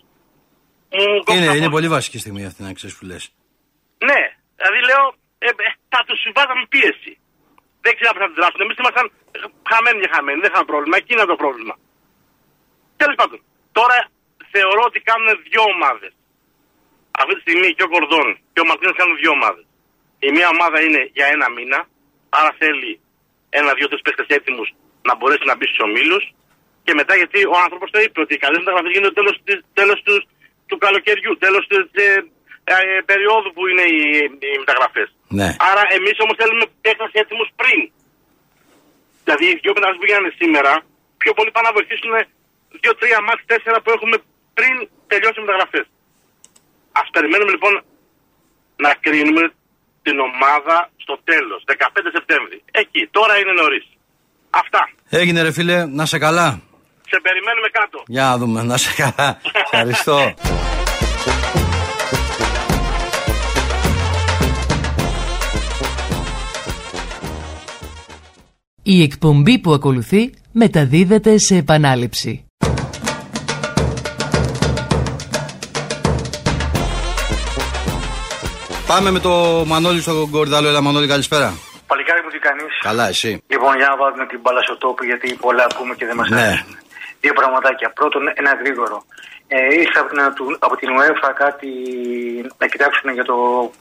μου 0.97 1.35
Είναι, 1.35 1.49
είναι 1.57 1.71
πολύ 1.75 1.89
βασική 1.97 2.17
στιγμή 2.23 2.43
αυτή 2.49 2.61
να 2.63 2.73
ξέρεις 2.77 2.95
που 2.97 3.05
λες. 3.09 3.23
ναι, 4.09 4.21
δηλαδή 4.57 4.79
λέω, 4.89 5.03
ε, 5.45 5.49
ε, 5.65 5.69
θα 5.93 6.01
τους 6.07 6.19
βάζαμε 6.37 6.63
πίεση. 6.73 7.13
Δεν 7.85 7.93
ξέρω 7.97 8.11
αν 8.13 8.19
θα 8.21 8.27
την 8.31 8.37
δράσουν. 8.39 8.59
Εμείς 8.65 8.77
ήμασταν 8.83 9.05
χαμένοι 9.71 9.97
και 10.03 10.09
χαμένοι, 10.15 10.37
δεν 10.41 10.49
είχαμε 10.51 10.67
πρόβλημα. 10.71 10.95
Εκεί 10.99 11.11
είναι 11.15 11.27
το 11.33 11.37
πρόβλημα. 11.43 11.75
Τέλος 13.01 13.15
πάντων, 13.19 13.39
τώρα 13.77 13.97
θεωρώ 14.53 14.81
ότι 14.89 14.99
κάνουν 15.09 15.29
δύο 15.49 15.63
ομάδες. 15.73 16.11
Αυτή 17.21 17.33
τη 17.35 17.41
στιγμή 17.45 17.69
και 17.77 17.85
ο 17.87 17.89
Κορδόν 17.93 18.27
και 18.53 18.61
ο 18.63 18.65
Μαρτίνος 18.69 18.95
κάνουν 18.99 19.15
δύο 19.21 19.31
ομάδες. 19.37 19.65
Η 20.27 20.29
μία 20.35 20.47
ομάδα 20.55 20.77
είναι 20.85 21.01
για 21.17 21.27
ένα 21.35 21.47
μήνα, 21.55 21.79
άρα 22.39 22.51
θέλει 22.61 22.91
ένα-δύο-τρει 23.59 23.99
παίχτε 24.05 24.23
έτοιμους 24.37 24.69
να 25.07 25.13
μπορέσει 25.17 25.45
να 25.49 25.55
μπει 25.55 25.65
στους 25.69 25.81
ομίλους. 25.87 26.23
Και 26.85 26.93
μετά 26.99 27.13
γιατί 27.21 27.39
ο 27.53 27.55
άνθρωπος 27.65 27.87
το 27.93 27.99
είπε 28.05 28.17
ότι 28.23 28.33
οι 28.35 28.41
καλές 28.43 28.59
μεταγραφές 28.63 28.91
γίνονται 28.93 29.17
τέλος 29.19 29.35
τέλος 29.79 29.99
τους, 30.05 30.21
του 30.69 30.77
καλοκαιριού, 30.83 31.33
τέλος 31.45 31.63
της 31.69 31.79
ε, 32.05 32.07
ε, 32.73 33.01
περίοδου 33.11 33.49
που 33.55 33.63
είναι 33.69 33.85
οι, 33.95 34.01
οι 34.53 34.57
μεταγραφές. 34.63 35.09
Ναι. 35.39 35.49
Άρα 35.69 35.83
εμείς 35.97 36.15
όμως 36.23 36.35
θέλουμε 36.41 36.65
παίχτε 36.83 37.07
έτοιμους 37.21 37.49
πριν. 37.61 37.81
Δηλαδή 39.23 39.45
οι 39.49 39.55
δυο 39.61 39.71
μεταγραφές 39.77 39.99
που 40.01 40.07
γίνανε 40.09 40.31
σήμερα, 40.41 40.71
πιο 41.21 41.31
πολύ 41.37 41.51
πάνε 41.55 41.67
να 41.69 41.75
βοηθήσουν 41.77 42.11
δύο-τρία 42.81 43.19
μάτς 43.27 43.43
τέσσερα 43.51 43.77
που 43.83 43.89
έχουμε 43.95 44.15
πριν 44.57 44.73
τελειώσει 45.11 45.37
οι 45.39 45.45
μεταγραφές. 45.45 45.85
Α 46.99 47.01
περιμένουμε 47.15 47.51
λοιπόν 47.55 47.73
να 48.85 48.91
κρίνουμε 49.05 49.43
την 50.05 50.15
ομάδα 50.19 50.89
στο 51.03 51.15
τέλος, 51.29 51.59
15 51.65 51.73
Σεπτέμβρη. 52.17 52.57
Εκεί, 52.71 53.01
τώρα 53.11 53.33
είναι 53.39 53.53
νωρίς. 53.61 53.85
Αυτά. 54.49 54.81
Έγινε 55.09 55.41
ρε 55.41 55.51
φίλε, 55.51 55.85
να 55.85 56.05
σε 56.05 56.17
καλά. 56.17 56.61
Σε 57.11 57.19
περιμένουμε 57.25 57.69
κάτω. 57.71 58.03
Για 58.07 58.23
να 58.23 58.37
δούμε, 58.37 58.63
να 58.63 58.77
σε 58.77 58.91
καλά. 59.01 59.39
Ευχαριστώ. 59.63 60.33
Η 68.83 69.01
εκπομπή 69.03 69.59
που 69.59 69.73
ακολουθεί 69.73 70.33
μεταδίδεται 70.51 71.37
σε 71.37 71.55
επανάληψη. 71.55 72.44
Πάμε 78.95 79.11
με 79.17 79.19
το 79.27 79.33
Μανώλη 79.71 80.01
στο 80.05 80.13
Κορδάλο. 80.35 80.67
Έλα 80.71 80.81
Μανώλη, 80.81 81.07
καλησπέρα. 81.15 81.47
Παλικάρι 81.87 82.21
μου 82.25 82.29
τι 82.35 82.39
κάνεις; 82.47 82.71
Καλά, 82.89 83.05
εσύ. 83.13 83.31
Λοιπόν, 83.53 83.71
για 83.79 83.87
να 83.91 83.95
βάλουμε 84.01 84.25
την 84.31 84.39
μπάλα 84.41 84.61
στο 84.67 84.75
τόπο, 84.85 85.01
γιατί 85.09 85.27
πολλά 85.45 85.63
ακούμε 85.71 85.93
και 85.99 86.05
δεν 86.09 86.15
μας 86.19 86.29
Ναι. 86.29 86.41
αρέσουν. 86.41 86.73
Δύο 87.23 87.33
πραγματάκια. 87.39 87.87
Πρώτον, 87.99 88.21
ένα 88.41 88.51
γρήγορο. 88.61 88.97
Ε, 89.47 89.57
ήρθε 89.81 89.99
από 90.01 90.09
την, 90.13 90.19
του- 90.37 90.57
από 90.67 90.75
την 90.81 90.89
UEFA 90.97 91.29
κάτι 91.43 91.69
να 92.61 92.65
κοιτάξουν 92.73 93.07
για 93.17 93.25
το 93.31 93.35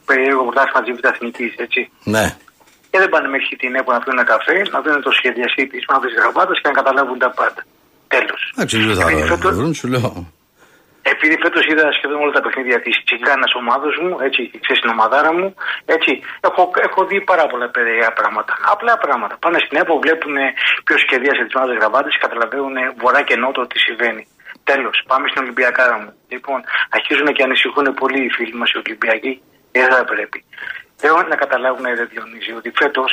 περίεργο 0.08 0.42
πρωτάθλημα 0.46 0.80
της 0.84 0.92
Β' 0.98 1.06
Εθνικής, 1.12 1.52
έτσι. 1.64 1.80
Ναι. 2.14 2.24
Και 2.90 2.98
δεν 3.02 3.08
πάνε 3.14 3.28
μέχρι 3.34 3.56
την 3.62 3.70
ΕΠΟ 3.80 3.90
να 3.92 4.00
πιούν 4.02 4.14
ένα 4.18 4.26
καφέ, 4.32 4.56
να 4.74 4.78
δουν 4.82 5.02
το 5.08 5.10
σχεδιαστή 5.18 5.62
της 5.72 5.82
μαύρη 5.90 6.10
γραμμάτα 6.18 6.52
και 6.60 6.68
να 6.70 6.74
καταλάβουν 6.80 7.18
τα 7.24 7.30
πάντα. 7.38 7.60
Τέλος. 8.14 8.40
Εντάξει, 8.54 8.76
δεν 8.78 8.96
θα 9.32 9.38
το 9.44 9.48
βρουν, 9.58 9.74
σου 9.80 9.88
λέω. 9.94 10.10
Επειδή 11.12 11.34
φέτος 11.42 11.64
είδα 11.66 11.92
σχεδόν 11.92 12.18
όλα 12.22 12.32
τα 12.32 12.42
παιχνίδια 12.44 12.80
της 12.84 12.94
τσιγκάνας 13.04 13.52
ομάδα 13.54 13.88
μου, 14.02 14.10
έτσι, 14.26 14.40
ξέρεις 14.64 14.80
την 14.82 14.90
ομαδάρα 14.90 15.32
μου, 15.38 15.54
έτσι, 15.84 16.10
έχω, 16.48 16.62
έχω 16.86 17.00
δει 17.08 17.18
πάρα 17.30 17.46
πολλά 17.46 17.68
παιδιά 17.74 18.12
πράγματα. 18.12 18.52
Απλά 18.74 18.94
πράγματα. 19.04 19.34
Πάνε 19.44 19.58
στην 19.64 19.78
ΕΠΟ, 19.80 19.98
βλέπουν 20.04 20.34
ποιος 20.84 21.00
σχεδίασε 21.00 21.42
τις 21.44 21.54
μαύρε 21.54 21.74
γραμμάτες 21.80 22.12
και 22.12 22.22
καταλαβαίνουν 22.26 22.76
βορρά 23.00 23.22
και 23.28 23.36
νότο 23.36 23.66
τι 23.66 23.78
συμβαίνει. 23.78 24.24
Τέλος, 24.70 24.96
πάμε 25.06 25.28
στην 25.28 25.42
Ολυμπιακάρα 25.42 25.96
μου. 25.98 26.10
Λοιπόν, 26.28 26.58
αρχίζουν 26.96 27.28
και 27.36 27.42
ανησυχούν 27.42 27.86
πολύ 28.00 28.20
οι 28.24 28.30
φίλοι 28.36 28.54
μας 28.60 28.70
οι 28.70 28.78
Ολυμπιακοί. 28.84 29.32
Ε, 29.72 29.80
Δεν 29.80 29.90
θα 29.96 30.04
πρέπει. 30.04 30.44
Θέλω 30.96 31.26
να 31.28 31.36
καταλάβουν, 31.36 31.84
ρε 31.84 32.04
Διονύση, 32.04 32.52
ότι 32.52 32.70
φέτος 32.80 33.10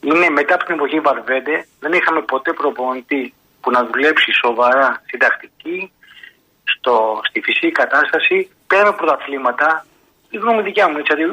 είναι 0.00 0.28
μετά 0.30 0.54
από 0.54 0.64
την 0.64 0.74
εποχή 0.74 1.00
Βαρβέντε, 1.00 1.66
δεν 1.80 1.92
είχαμε 1.92 2.20
ποτέ 2.22 2.52
προπονητή 2.52 3.34
που 3.60 3.70
να 3.70 3.84
δουλέψει 3.84 4.32
σοβαρά 4.44 5.02
στην 5.06 5.18
τακτική, 5.18 5.92
στο, 6.82 7.20
στη 7.28 7.38
φυσική 7.46 7.72
κατάσταση, 7.82 8.36
πέρα 8.66 8.88
από 8.88 8.96
πρωταθλήματα, 8.96 9.68
η 10.34 10.36
γνώμη 10.42 10.62
δικιά 10.62 10.88
μου, 10.88 10.98
έτσι, 10.98 11.12
γιατί 11.14 11.24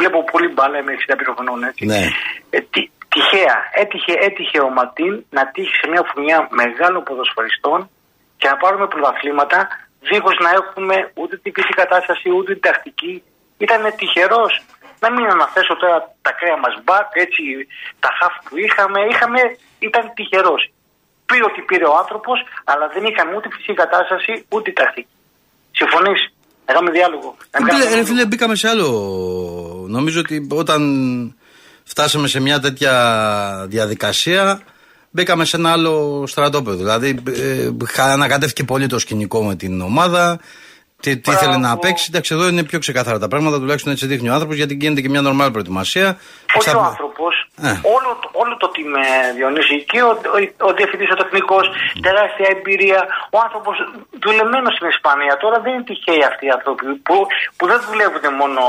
βλέπω 0.00 0.18
πολύ 0.32 0.48
μπάλα, 0.52 0.78
είμαι 0.78 0.92
60 1.06 1.14
χρονών, 1.34 1.62
έτσι. 1.68 1.84
Ναι. 1.84 2.02
Ε, 2.50 2.58
τι, 2.72 2.80
τι 2.80 2.90
τυχαία 3.14 3.56
έτυχε, 3.82 4.12
έτυχε 4.28 4.58
ο 4.68 4.70
Ματίν 4.76 5.14
να 5.36 5.42
τύχει 5.52 5.74
σε 5.80 5.86
μια 5.92 6.02
φουνιά 6.10 6.38
μεγάλων 6.60 7.02
ποδοσφαιριστών 7.02 7.78
και 8.40 8.48
να 8.48 8.56
πάρουμε 8.62 8.86
πρωταθλήματα 8.86 9.58
δίχως 10.08 10.36
να 10.44 10.50
έχουμε 10.60 10.96
ούτε 11.20 11.34
την 11.42 11.52
φυσική 11.56 11.74
κατάσταση 11.82 12.26
ούτε 12.36 12.52
την 12.52 12.62
τακτική. 12.68 13.14
Ήταν 13.58 13.82
τυχερός. 13.98 14.52
Να 15.02 15.08
μην 15.12 15.24
αναθέσω 15.34 15.76
τώρα 15.76 15.98
τα 16.22 16.32
κρέα 16.38 16.56
μας 16.64 16.74
μπακ, 16.84 17.08
έτσι 17.24 17.42
τα 18.04 18.10
χαφ 18.18 18.34
που 18.44 18.54
είχαμε. 18.64 19.00
είχαμε 19.10 19.40
ήταν 19.78 20.12
τυχερός. 20.14 20.62
Πήρε 21.26 21.44
ότι 21.44 21.60
πήρε 21.62 21.84
ο 21.84 21.96
άνθρωπος, 22.02 22.38
αλλά 22.64 22.88
δεν 22.94 23.04
είχαμε 23.04 23.36
ούτε 23.36 23.48
φυσική 23.52 23.74
κατάσταση 23.74 24.44
ούτε 24.48 24.70
τακτική. 24.72 25.08
Συμφωνείς; 25.72 26.20
Να 26.66 26.74
κάνουμε 26.74 26.92
διάλογο. 26.92 27.36
Να 27.50 27.58
Φίλε, 27.58 27.70
κάνουμε 27.78 27.96
ρε 28.00 28.04
φίλε, 28.04 28.26
μπήκαμε 28.26 28.54
σε 28.54 28.68
άλλο. 28.68 28.88
Νομίζω 29.88 30.20
ότι 30.20 30.46
όταν 30.50 30.82
φτάσαμε 31.84 32.28
σε 32.28 32.40
μια 32.40 32.60
τέτοια 32.60 32.94
διαδικασία, 33.68 34.60
μπήκαμε 35.10 35.44
σε 35.44 35.56
ένα 35.56 35.72
άλλο 35.72 36.24
στρατόπεδο. 36.26 36.76
Δηλαδή, 36.76 37.22
ε, 37.28 37.68
χα- 37.92 38.12
ανακατεύτηκε 38.12 38.64
πολύ 38.64 38.86
το 38.86 38.98
σκηνικό 38.98 39.44
με 39.44 39.54
την 39.54 39.80
ομάδα. 39.80 40.40
Τι, 41.00 41.16
τι 41.16 41.30
ήθελε 41.30 41.56
να 41.56 41.78
παίξει. 41.78 42.06
Εντάξει, 42.08 42.34
εδώ 42.34 42.48
είναι 42.48 42.62
πιο 42.64 42.78
ξεκάθαρα 42.78 43.18
τα 43.18 43.28
πράγματα, 43.28 43.58
τουλάχιστον 43.58 43.92
έτσι 43.92 44.06
δείχνει 44.06 44.28
ο 44.28 44.32
άνθρωπος, 44.32 44.56
γιατί 44.56 44.74
γίνεται 44.80 45.00
και 45.00 45.08
μια 45.08 45.20
νορμάλ 45.20 45.50
προετοιμασία. 45.50 46.18
Όχι 46.58 46.68
Στα- 46.68 46.78
ο 46.78 46.82
άνθρωπος, 46.82 47.45
Ε. 47.62 47.72
όλο, 47.96 48.10
το- 48.22 48.30
όλο 48.42 48.56
το 48.62 48.70
team 48.74 48.90
ε, 49.06 49.32
Διονύση 49.36 49.76
και 49.90 50.02
ο, 50.02 50.10
ο, 50.36 50.38
ο 50.68 50.72
διευθυντής, 50.78 51.10
ο 51.10 51.14
τεχνικός, 51.22 51.64
τεράστια 52.06 52.48
εμπειρία. 52.56 53.00
Ο 53.34 53.38
άνθρωπος 53.46 53.76
δουλεμένος 54.26 54.72
στην 54.76 54.88
Ισπανία. 54.94 55.36
Τώρα 55.36 55.56
δεν 55.60 55.72
είναι 55.74 55.82
τυχαίοι 55.90 56.22
αυτοί 56.30 56.44
οι 56.46 56.50
άνθρωποι 56.58 56.86
που, 57.06 57.16
που 57.56 57.64
δεν 57.70 57.80
δουλεύουν 57.88 58.24
μόνο 58.40 58.62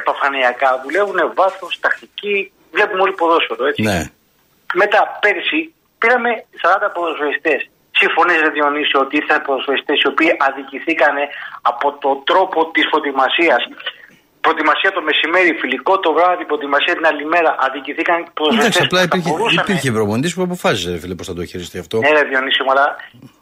επαφανειακά. 0.00 0.80
Δουλεύουν 0.84 1.18
βάθος, 1.38 1.72
τακτική. 1.84 2.52
Βλέπουμε 2.74 3.02
όλοι 3.02 3.12
ποδόσφαιρο, 3.20 3.66
έτσι. 3.70 3.82
Ναι. 3.82 4.00
Μετά, 4.82 5.00
πέρσι, 5.22 5.60
πήραμε 5.98 6.30
40 6.62 6.90
ποδοσφαιριστές. 6.94 7.60
Συμφωνεί, 8.00 8.32
Ρε 8.44 8.50
Διονύση, 8.56 8.96
ότι 9.04 9.16
ήρθαν 9.20 9.42
ποδοσφαιριστές 9.46 9.98
οι 10.02 10.06
οποίοι 10.12 10.30
αδικηθήκαν 10.46 11.14
από 11.70 11.86
τον 12.04 12.16
τρόπο 12.30 12.58
της 12.74 12.84
προετοιμασία. 12.90 13.56
Προετοιμασία 14.40 14.90
το 14.96 15.02
μεσημέρι, 15.08 15.50
φιλικό 15.62 15.98
το 16.04 16.10
βράδυ, 16.16 16.44
προετοιμασία 16.50 16.94
την 16.98 17.06
άλλη 17.10 17.24
μέρα. 17.34 17.50
Αδικηθήκαν 17.66 18.16
Εντάξει, 18.16 18.32
ποδοσφαιριστέ. 18.38 18.84
απλά 18.84 19.00
υπήρχε, 19.08 19.30
υπήρχε 19.62 19.88
προπονητής 19.98 20.32
που 20.34 20.42
αποφάσισε, 20.48 20.88
ρε 20.90 20.98
φίλε, 21.02 21.14
πώς 21.18 21.26
θα 21.30 21.34
το 21.38 21.42
χειριστεί 21.50 21.78
αυτό. 21.84 21.96
Ναι, 21.98 22.10
ρε 22.16 22.22
Διονύση, 22.30 22.62
μου, 22.64 22.70
αλλά 22.74 22.86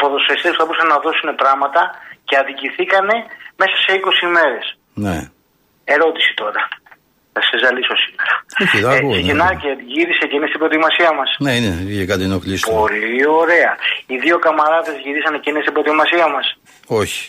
ποδοσφαιριστές 0.00 0.50
που 0.52 0.60
θα 0.60 0.64
μπορούσαν 0.66 0.88
να 0.94 0.98
δώσουν 1.04 1.28
πράγματα 1.42 1.80
και 2.28 2.34
αδικηθήκαν 2.42 3.06
μέσα 3.60 3.74
σε 3.84 3.90
20 4.00 4.26
μέρες. 4.36 4.66
Ναι. 5.04 5.16
Ερώτηση 5.94 6.30
τώρα. 6.42 6.62
Θα 7.38 7.40
σε 7.48 7.56
ζαλίσω 7.64 7.94
σήμερα. 8.04 8.32
Όχι, 8.62 8.76
το 8.84 8.88
ακούω, 8.88 9.10
ναι. 9.10 9.16
Ξεκινά 9.16 9.48
και 9.62 9.70
γύρισε 9.94 10.24
και 10.28 10.36
είναι 10.38 10.48
στην 10.50 10.60
προετοιμασία 10.62 11.10
μας. 11.18 11.28
Ναι, 11.44 11.52
είναι, 11.58 11.72
είχε 11.92 12.04
κάτι 12.12 12.22
ενοχλήσει. 12.28 12.64
Πολύ 12.70 13.26
ωραία. 13.42 13.72
Οι 14.06 14.16
δύο 14.24 14.36
καμαράδες 14.44 14.96
γυρίσανε 15.04 15.38
και 15.42 15.50
είναι 15.50 15.60
στην 15.64 15.72
προετοιμασία 15.76 16.26
μας. 16.34 16.46
Όχι. 17.00 17.20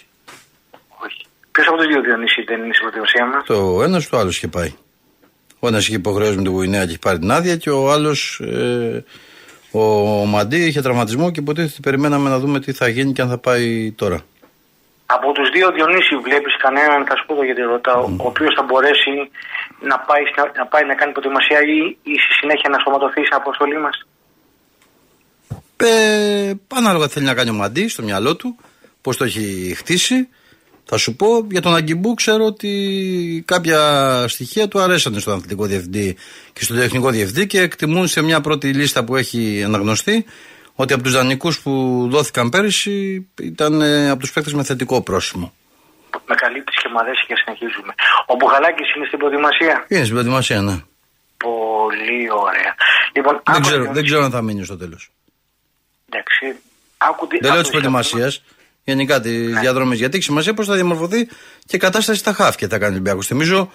Ποιος 1.58 1.70
από 1.70 1.78
τους 1.78 1.88
δύο 1.88 2.02
Διονύση 2.02 2.42
δεν 2.50 2.58
είναι 2.64 2.74
στην 2.74 2.86
προετοιμασία 2.86 3.26
μας; 3.26 3.44
Το 3.46 3.84
ένας 3.84 4.10
το 4.10 4.18
άλλος 4.18 4.36
είχε 4.38 4.48
πάει. 4.48 4.72
Ο 5.60 5.68
ένας 5.68 5.88
είχε 5.88 5.96
υποχρεώσει 5.96 6.36
με 6.36 6.42
την 6.42 6.52
Γουινέα 6.52 6.84
και 6.84 6.90
είχε 6.90 7.00
πάρει 7.06 7.20
την 7.20 7.32
άδεια 7.32 7.56
και 7.56 7.70
ο 7.70 7.92
άλλος, 7.92 8.40
ε, 8.40 9.04
ο 9.72 9.82
Μαντί, 10.34 10.60
είχε 10.66 10.82
τραυματισμό 10.82 11.32
και 11.32 11.40
υποτίθεται 11.40 11.80
περιμέναμε 11.84 12.30
να 12.30 12.40
δούμε 12.40 12.60
τι 12.60 12.72
θα 12.72 12.88
γίνει 12.88 13.12
και 13.14 13.22
αν 13.22 13.30
θα 13.30 13.38
πάει 13.38 13.92
τώρα. 13.92 14.20
Από 15.06 15.32
τους 15.32 15.50
δύο 15.50 15.72
Διονύση 15.72 16.16
βλέπεις 16.28 16.58
κανέναν, 16.58 17.06
θα 17.08 17.16
σου 17.18 17.26
πω 17.28 17.36
το 17.36 17.44
γιατί 17.44 17.62
ρωτάω, 17.62 18.04
ο 18.04 18.28
οποίος 18.32 18.54
θα 18.58 18.64
μπορέσει 18.64 19.14
να 19.90 20.00
πάει, 20.00 20.24
να, 20.38 20.44
να 20.60 20.66
πάει 20.72 20.86
να 20.86 20.96
κάνει 20.96 21.12
προετοιμασία 21.12 21.60
ή, 21.76 21.78
ή 22.12 22.14
στη 22.24 22.34
συνέχεια 22.40 22.70
να 22.70 22.78
σωματωθεί 22.84 23.22
στην 23.26 23.38
αποστολή 23.42 23.80
μας; 23.86 23.96
Ε, 25.78 26.54
ανάλογα 26.76 27.06
τι 27.08 27.14
θέλει 27.14 27.26
να 27.26 27.34
κάνει 27.34 27.50
ο 27.50 27.54
Μαντί 27.54 27.88
στο 27.88 28.04
μυαλό 28.04 28.36
του, 28.36 28.56
πώς 29.02 29.18
το 29.18 29.24
έχει 29.24 29.74
χτίσει. 29.78 30.30
Θα 30.90 30.98
σου 30.98 31.16
πω 31.16 31.48
για 31.52 31.62
τον 31.62 31.76
Αγκιμπού 31.76 32.14
ξέρω 32.14 32.46
ότι 32.46 33.44
κάποια 33.48 33.80
στοιχεία 34.28 34.68
του 34.68 34.80
αρέσανε 34.80 35.20
στον 35.20 35.34
αθλητικό 35.34 35.66
διευθυντή 35.66 36.18
και 36.54 36.64
στον 36.64 36.76
τεχνικό 36.78 37.10
διευθυντή 37.10 37.48
και 37.48 37.60
εκτιμούν 37.62 38.08
σε 38.08 38.22
μια 38.22 38.42
πρώτη 38.42 38.74
λίστα 38.74 39.04
που 39.04 39.16
έχει 39.16 39.64
αναγνωστεί 39.66 40.26
ότι 40.76 40.94
από 40.94 41.04
τους 41.04 41.12
δανεικούς 41.14 41.60
που 41.60 41.72
δόθηκαν 42.12 42.50
πέρυσι 42.50 43.28
ήταν 43.42 43.82
ε, 43.82 44.10
από 44.10 44.20
τους 44.20 44.32
παίκτες 44.32 44.54
με 44.54 44.64
θετικό 44.64 45.02
πρόσημο. 45.02 45.54
Με 46.28 46.36
καλύπτεις 46.36 46.82
και 46.82 46.90
μου 46.92 47.00
αρέσει 47.00 47.26
και 47.28 47.34
συνεχίζουμε. 47.44 47.94
Ο 48.28 48.36
Μπουχαλάκης 48.36 48.96
είναι 48.96 49.06
στην 49.06 49.20
προετοιμασία; 49.20 49.86
Είναι 49.88 50.02
στην 50.02 50.12
προετοιμασία, 50.14 50.62
ναι. 50.62 50.82
Πολύ 51.38 52.32
ωραία. 52.32 52.76
Λοιπόν, 53.16 53.34
Δεν 53.34 53.56
άκου, 53.56 53.62
ξέρω, 53.62 53.76
Διονύση, 53.82 53.94
δεν 53.94 54.04
ξέρω 54.06 54.24
αν 54.24 54.32
θα 54.32 54.42
μείνει 54.42 54.64
στο 54.64 54.78
τέλος. 54.78 55.10
Εντάξει. 56.10 56.62
Άκου, 56.98 57.28
τι- 57.28 57.38
Δεν 57.42 57.52
λέω 57.52 57.60
άκου 57.60 57.62
τη 57.62 57.66
τι 57.66 57.72
προετοιμασίας, 57.72 58.44
γενικά 58.88 59.20
τη 59.22 59.30
διαδρομή. 59.60 59.96
Γιατί 59.96 60.16
έχει 60.16 60.26
σημασία 60.26 60.54
πώ 60.54 60.64
θα 60.64 60.74
διαμορφωθεί 60.74 61.26
και 61.66 61.76
η 61.76 61.80
κατάσταση 61.80 62.20
στα 62.20 62.34
χάφ 62.34 62.56
και 62.56 62.68
θα 62.68 62.78
κάνει 62.78 62.92
ο 62.92 62.94
Ολυμπιακός. 62.94 63.28
Θυμίζω 63.28 63.72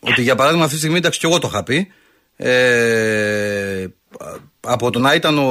ότι 0.00 0.22
για 0.22 0.34
παράδειγμα 0.34 0.64
αυτή 0.64 0.74
τη 0.76 0.80
στιγμή, 0.80 0.98
εντάξει, 0.98 1.18
και 1.18 1.26
εγώ 1.26 1.38
το 1.38 1.48
είχα 1.52 1.62
πει. 1.62 1.92
Ε, 2.36 3.86
από 4.60 4.90
το 4.90 4.98
να 4.98 5.14
ήταν 5.14 5.38
ο, 5.38 5.50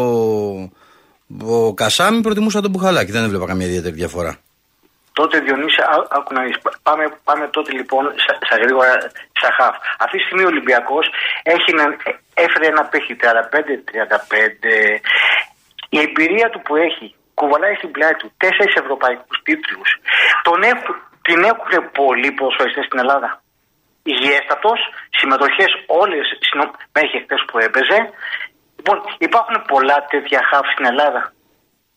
ο 1.46 1.74
Κασάμι, 1.74 2.22
προτιμούσα 2.22 2.62
τον 2.62 2.72
Μπουχαλάκη. 2.72 3.12
Δεν 3.12 3.24
έβλεπα 3.24 3.46
καμία 3.46 3.68
ιδιαίτερη 3.68 3.96
διαφορά. 3.96 4.38
Τότε 5.14 5.40
Διονύση, 5.40 5.82
ά- 5.96 6.08
άκου 6.18 6.34
να 6.34 6.42
δεις. 6.44 6.58
Πάμε, 6.84 7.04
πάμε 7.24 7.48
τότε 7.48 7.72
λοιπόν 7.72 8.04
στα, 8.24 8.34
στα 8.46 8.56
γρήγορα 8.64 8.94
στα 9.40 9.50
χαφ. 9.58 9.76
Αυτή 9.98 10.18
τη 10.18 10.24
στιγμή 10.24 10.44
ο 10.44 10.48
Ολυμπιακός 10.48 11.06
έφερε 12.34 12.68
ένα 12.74 12.84
παίχτη 12.92 13.16
35-35. 13.22 13.24
Η 15.90 16.00
εμπειρία 16.00 16.50
του 16.50 16.62
που 16.66 16.76
έχει 16.76 17.16
κουβαλάει 17.40 17.76
στην 17.80 17.92
πλάτη 17.96 18.18
του 18.22 18.30
τέσσερις 18.42 18.76
ευρωπαϊκούς 18.82 19.38
τίτλους. 19.48 19.90
Την 21.28 21.40
έχουν 21.52 21.72
πολλοί 22.00 22.30
ποδοσφαιριστές 22.38 22.86
στην 22.90 23.00
Ελλάδα. 23.04 23.30
Υγιέστατος, 24.12 24.80
συμμετοχές 25.20 25.72
όλες 26.02 26.26
μέχρι 26.98 27.18
χθες 27.24 27.42
που 27.50 27.58
έπαιζε. 27.68 28.00
Λοιπόν, 28.78 28.98
υπάρχουν 29.28 29.56
πολλά 29.74 29.98
τέτοια 30.14 30.40
χαφ 30.50 30.66
στην 30.74 30.86
Ελλάδα. 30.92 31.22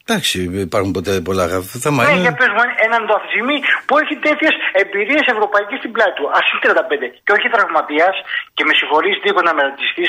Εντάξει, 0.06 0.36
υπάρχουν 0.68 0.92
ποτέ 0.96 1.12
πολλά 1.28 1.44
χάφ. 1.50 1.64
Το 1.74 1.78
θέμα 1.86 1.98
Ναι, 2.00 2.10
είναι. 2.12 2.24
για 2.26 2.34
πες 2.40 2.50
μου 2.54 2.62
έναν 2.86 3.00
το 3.08 3.12
αυτή 3.18 3.26
τη 3.28 3.32
στιγμή 3.34 3.56
που 3.86 3.94
έχει 4.02 4.14
τέτοιες 4.26 4.54
εμπειρίες 4.82 5.24
ευρωπαϊκές 5.34 5.78
στην 5.82 5.92
πλάτη 5.94 6.14
του. 6.18 6.26
Α 6.36 6.38
είναι 6.46 6.60
35 6.64 7.06
και 7.24 7.32
όχι 7.36 7.48
τραυματίας 7.54 8.14
και 8.56 8.64
με 8.68 8.72
συγχωρείς 8.78 9.16
λίγο 9.24 9.40
να 9.46 9.52
μερατιστεί 9.56 10.04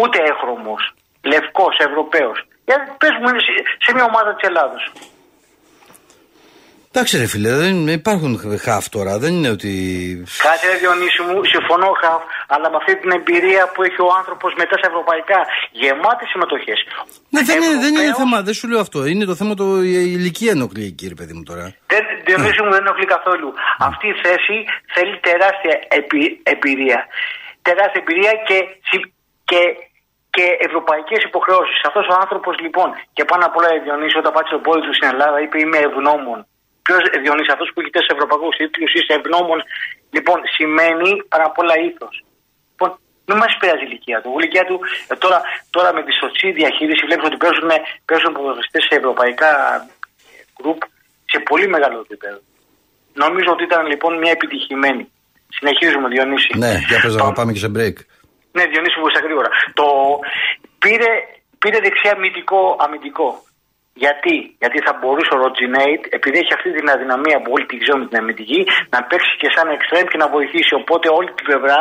ούτε 0.00 0.16
έχρωμος. 0.32 0.82
Λευκός, 1.32 1.74
Ευρωπαίος. 1.88 2.38
Για 2.64 2.96
πες 2.98 3.10
μου 3.20 3.28
είναι 3.28 3.38
σε- 3.46 3.64
σε 3.84 3.90
μια 3.94 4.04
ομάδα 4.04 4.34
της 4.34 4.48
Ελλάδος. 4.48 4.92
Εντάξει, 6.96 7.18
ρε 7.18 7.26
φίλε, 7.26 7.50
δεν 7.64 7.88
υπάρχουν 7.88 8.32
χάφ 8.64 8.88
τώρα. 8.88 9.18
Δεν 9.18 9.32
είναι 9.34 9.50
ότι. 9.56 9.72
Κάτσε 10.46 10.66
ρε 10.70 10.76
Διονύση 10.82 11.22
μου, 11.22 11.44
συμφωνώ 11.44 11.88
χαφ, 12.02 12.22
αλλά 12.54 12.70
με 12.70 12.76
αυτή 12.80 12.96
την 13.00 13.10
εμπειρία 13.10 13.62
που 13.72 13.82
έχει 13.82 14.00
ο 14.00 14.10
άνθρωπος 14.20 14.52
μετά 14.56 14.74
σε 14.80 14.86
ευρωπαϊκά 14.90 15.40
γεμάτες 15.72 16.28
συμμετοχές. 16.32 16.78
Ναι, 17.34 17.40
δεν 17.42 17.56
είναι, 17.62 17.76
δεν 17.84 17.94
είναι 17.94 18.14
θέμα, 18.14 18.42
δεν 18.42 18.54
σου 18.54 18.68
λέω 18.68 18.80
αυτό. 18.80 19.04
Είναι 19.06 19.24
το 19.24 19.34
θέμα 19.34 19.54
το 19.54 19.66
η 19.82 19.92
ηλικία 20.18 20.50
ενοχλεί, 20.50 20.90
κύριε 20.92 21.14
παιδί 21.14 21.32
μου 21.32 21.42
τώρα. 21.42 21.64
Δεν, 21.92 22.02
Διονύση 22.26 22.62
μου 22.62 22.70
δεν 22.70 22.80
ενοχλεί 22.86 23.06
καθόλου. 23.16 23.48
Αυτή 23.78 24.06
η 24.08 24.16
θέση 24.24 24.56
θέλει 24.94 25.14
τεράστια 25.28 25.74
επι- 25.98 26.36
εμπειρία. 26.52 26.98
Τεράστια 27.62 28.00
εμπειρία 28.04 28.32
και, 28.48 28.56
συ- 28.88 29.12
και, 29.50 29.60
και 30.34 30.44
ευρωπαϊκές 30.66 31.20
υποχρεώσεις. 31.30 31.78
Αυτός 31.88 32.04
ο 32.12 32.14
άνθρωπος 32.22 32.54
λοιπόν, 32.64 32.88
και 33.16 33.24
πάνω 33.30 33.42
απ' 33.48 33.56
όλα 33.58 33.68
Διονύση, 33.84 34.16
όταν 34.22 34.32
πάτησε 34.34 34.54
το 34.56 34.62
πόδι 34.66 34.80
του 34.86 34.94
στην 34.98 35.08
Ελλάδα, 35.12 35.36
είπε 35.44 35.56
Είμαι 35.64 35.78
ευγνώμων. 35.88 36.38
Ποιος 36.84 37.02
Διονύση, 37.22 37.50
αυτός 37.56 37.68
που 37.70 37.78
έχει 37.80 37.92
τέσσερις 37.94 38.14
ευρωπαϊκούς 38.16 38.54
τίτλους, 38.60 38.92
είσαι 38.96 39.12
ευγνώμων. 39.18 39.58
Λοιπόν, 40.16 40.38
σημαίνει 40.56 41.10
πάνω 41.30 41.44
απ' 41.50 41.58
όλα 41.62 41.74
ήθος. 41.88 42.14
Λοιπόν, 42.72 42.90
δεν 43.28 43.36
μας 43.42 43.52
πειράζει 43.58 43.84
η 43.84 43.88
ηλικία 43.90 44.18
του. 44.22 44.30
Η 44.32 44.36
ηλικία 44.38 44.64
του 44.68 44.76
ε, 45.12 45.14
τώρα, 45.24 45.38
τώρα 45.74 45.90
με 45.96 46.02
τη 46.06 46.12
σωστή 46.20 46.48
διαχείριση 46.60 47.02
βλέπεις 47.08 47.26
ότι 47.30 47.38
παίζουν, 47.42 47.70
παίζουν 48.08 48.32
ποδοσφαιριστές 48.36 48.82
σε 48.88 48.94
ευρωπαϊκά 49.00 49.50
γκρουπ 50.56 50.80
σε 51.32 51.38
πολύ 51.48 51.66
μεγάλο 51.74 51.96
επίπεδο. 52.06 52.40
Νομίζω 53.24 53.48
ότι 53.54 53.64
ήταν 53.68 53.82
λοιπόν 53.92 54.12
μια 54.22 54.32
επιτυχημένη. 54.38 55.04
Συνεχίζουμε, 55.56 56.06
Διονύση. 56.14 56.50
Ναι, 56.64 56.74
για 56.88 56.98
πες 57.02 57.14
να 57.14 57.32
πάμε 57.38 57.52
και 57.52 57.62
σε 57.66 57.70
break. 57.76 57.96
Ναι, 58.56 58.62
Διονύση 58.70 58.98
μου, 59.00 59.08
στα 59.12 59.20
γρήγορα. 59.26 59.50
Το 59.78 59.86
πήρε, 60.82 61.12
πήρε 61.62 61.78
δεξιά 61.86 62.12
αμυντικό, 62.16 62.62
αμυντικό. 62.84 63.28
Γιατί; 64.02 64.36
Γιατί 64.62 64.78
θα 64.86 64.92
μπορούσε 64.98 65.32
ο 65.34 65.38
Ροτζινέιτ, 65.42 66.02
επειδή 66.18 66.36
έχει 66.42 66.52
αυτή 66.58 66.68
την 66.78 66.86
αδυναμία 66.94 67.38
που 67.42 67.50
όλοι 67.56 67.66
την 67.70 67.78
ξέρουμε 67.82 68.06
την 68.10 68.18
αμυντική, 68.22 68.60
να 68.94 68.98
παίξει 69.08 69.32
και 69.40 69.48
σαν 69.54 69.66
εξτρέμ 69.76 70.04
και 70.10 70.20
να 70.22 70.28
βοηθήσει. 70.36 70.72
Οπότε 70.80 71.06
όλη 71.18 71.30
την 71.36 71.44
πλευρά 71.48 71.80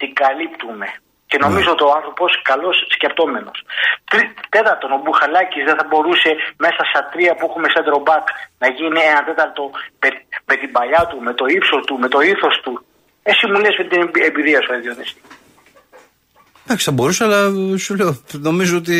την 0.00 0.10
καλύπτουμε. 0.22 0.86
Και 1.30 1.38
νομίζω 1.44 1.70
ότι 1.74 1.84
ο 1.88 1.92
άνθρωπος 1.98 2.30
καλός 2.50 2.76
σκεπτόμενος. 2.96 3.56
Τέταρτον, 4.54 4.90
ο 4.96 4.98
Μπουχαλάκης 5.02 5.64
δεν 5.68 5.76
θα 5.78 5.84
μπορούσε 5.88 6.30
μέσα 6.64 6.82
στα 6.90 7.00
τρία 7.12 7.32
που 7.34 7.44
έχουμε 7.48 7.68
σε 7.74 7.80
back 8.08 8.26
να 8.62 8.68
γίνει 8.76 9.00
ένα 9.12 9.22
τέταρτο 9.28 9.62
με, 10.02 10.08
με 10.48 10.54
την 10.60 10.70
παλιά 10.76 11.02
του, 11.08 11.16
με 11.26 11.32
το 11.34 11.44
ύψος 11.56 11.82
του, 11.86 11.98
με 12.02 12.08
το 12.08 12.20
ήθος 12.20 12.54
του. 12.64 12.72
Εσύ 13.22 13.46
μου 13.46 13.58
λες 13.64 13.74
με 13.78 13.84
την 13.84 14.10
εμπειρία 14.28 14.60
σου, 14.62 14.80
Διονύση. 14.80 15.16
Εντάξει, 16.72 16.88
θα 16.90 16.92
μπορούσα, 16.96 17.24
αλλά 17.24 17.40
σου 17.78 17.94
λέω, 17.94 18.12
νομίζω 18.32 18.76
ότι 18.76 18.96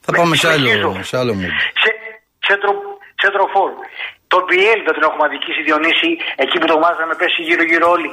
θα 0.00 0.12
πάμε 0.12 0.36
σε 0.36 0.48
άλλο, 0.48 0.58
συνεχίζω. 0.66 1.02
σε 1.02 1.16
άλλο 1.18 1.32
mood. 1.32 1.54
Σε, 1.82 1.90
centro, 2.48 2.70
centrofor. 3.22 3.70
Το 4.32 4.38
Biel 4.48 4.78
δεν 4.86 4.94
τον 4.96 5.02
έχουμε 5.08 5.24
αδικήσει 5.28 5.62
Διονύση 5.62 6.10
εκεί 6.36 6.58
που 6.58 6.66
το 6.66 6.78
μάζαμε 6.78 7.14
πέσει 7.20 7.42
γύρω-γύρω 7.42 7.90
όλοι. 7.90 8.10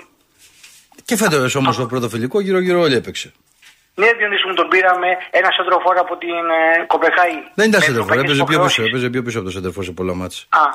Και 1.05 1.15
φέτος 1.17 1.55
όμως 1.55 1.76
το 1.78 1.86
πρώτο 1.86 2.09
φιλικό 2.09 2.38
γύρω-γύρω 2.41 2.80
όλοι 2.80 2.95
έπαιξε. 2.95 3.32
Ναι, 4.01 4.07
Διονύση 4.19 4.47
μου 4.47 4.53
τον 4.53 4.67
πήραμε 4.73 5.07
ένα 5.39 5.49
σεντροφόρ 5.57 5.95
από 6.05 6.13
την 6.23 6.38
ε, 6.59 6.86
Κοπεχάη. 6.93 7.36
Δεν 7.59 7.65
ήταν 7.71 7.80
Με 7.82 7.86
σέντερφορ, 7.86 8.03
ευρωπαϊκές 8.03 8.23
έπαιζε 8.26 8.43
πιο 8.43 8.45
πίσω. 8.45 8.59
υποχρεώσεις. 8.59 8.86
Έπαιζε 8.89 9.07
πιο 9.13 9.21
πίσω 9.26 9.38
από 9.39 9.47
το 9.49 9.53
σέντερφορ 9.57 9.84
σε 9.89 9.93
πολλά 9.99 10.13
μάτια. 10.21 10.41
Α, 10.61 10.65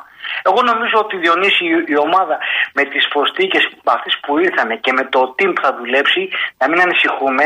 εγώ 0.49 0.61
νομίζω 0.71 0.97
ότι 1.05 1.15
Διονύση 1.25 1.63
η, 1.73 1.75
η 1.95 1.97
ομάδα 2.07 2.37
με 2.79 2.83
τις 2.93 3.05
προσθήκες 3.13 3.63
αυτές 3.97 4.15
που 4.23 4.31
ήρθαν 4.47 4.69
και 4.85 4.93
με 4.99 5.03
το 5.15 5.21
team 5.37 5.51
που 5.55 5.63
θα 5.67 5.71
δουλέψει, 5.79 6.23
να 6.61 6.65
μην 6.71 6.79
ανησυχούμε, 6.87 7.45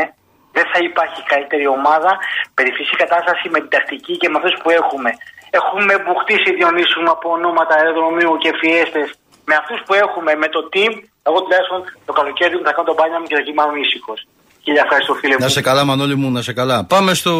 δεν 0.55 0.65
θα 0.71 0.79
υπάρχει 0.89 1.19
καλύτερη 1.33 1.65
ομάδα, 1.77 2.11
περιφυσική 2.57 2.95
κατάσταση 3.03 3.45
με 3.53 3.59
την 3.63 3.71
τακτική 3.75 4.13
και 4.21 4.27
με 4.31 4.35
αυτές 4.39 4.55
που 4.61 4.69
έχουμε. 4.81 5.11
Έχουμε 5.59 5.93
μπουχτίσει 6.03 6.49
Διονύση 6.57 6.97
μου 7.01 7.11
από 7.15 7.27
ονόματα 7.37 7.73
αεροδρομίου 7.79 8.33
και 8.43 8.51
φιέστες. 8.59 9.07
Με 9.49 9.55
αυτούς 9.61 9.79
που 9.85 9.93
έχουμε, 10.03 10.31
με 10.43 10.47
το 10.55 10.61
team, 10.73 10.93
εγώ 11.27 11.37
τουλάχιστον 11.43 11.79
το 12.07 12.13
καλοκαίρι 12.19 12.55
μου 12.57 12.65
θα 12.67 12.73
κάνω 12.75 12.87
τον 12.89 12.97
μπάνια 12.97 13.17
μου 13.19 13.27
και 13.29 13.35
θα 13.39 13.43
κοιμάμαι 13.47 13.75
ήσυχος. 13.85 14.19
Χίλια 14.65 14.81
ευχαριστώ 14.85 15.13
φίλε 15.13 15.33
μου. 15.33 15.43
Να 15.45 15.49
σε 15.57 15.61
καλά, 15.61 15.83
Μανώλη 15.83 16.15
μου, 16.15 16.31
να 16.31 16.41
σε 16.41 16.53
καλά. 16.53 16.77
Πάμε 16.85 17.13
στο. 17.13 17.31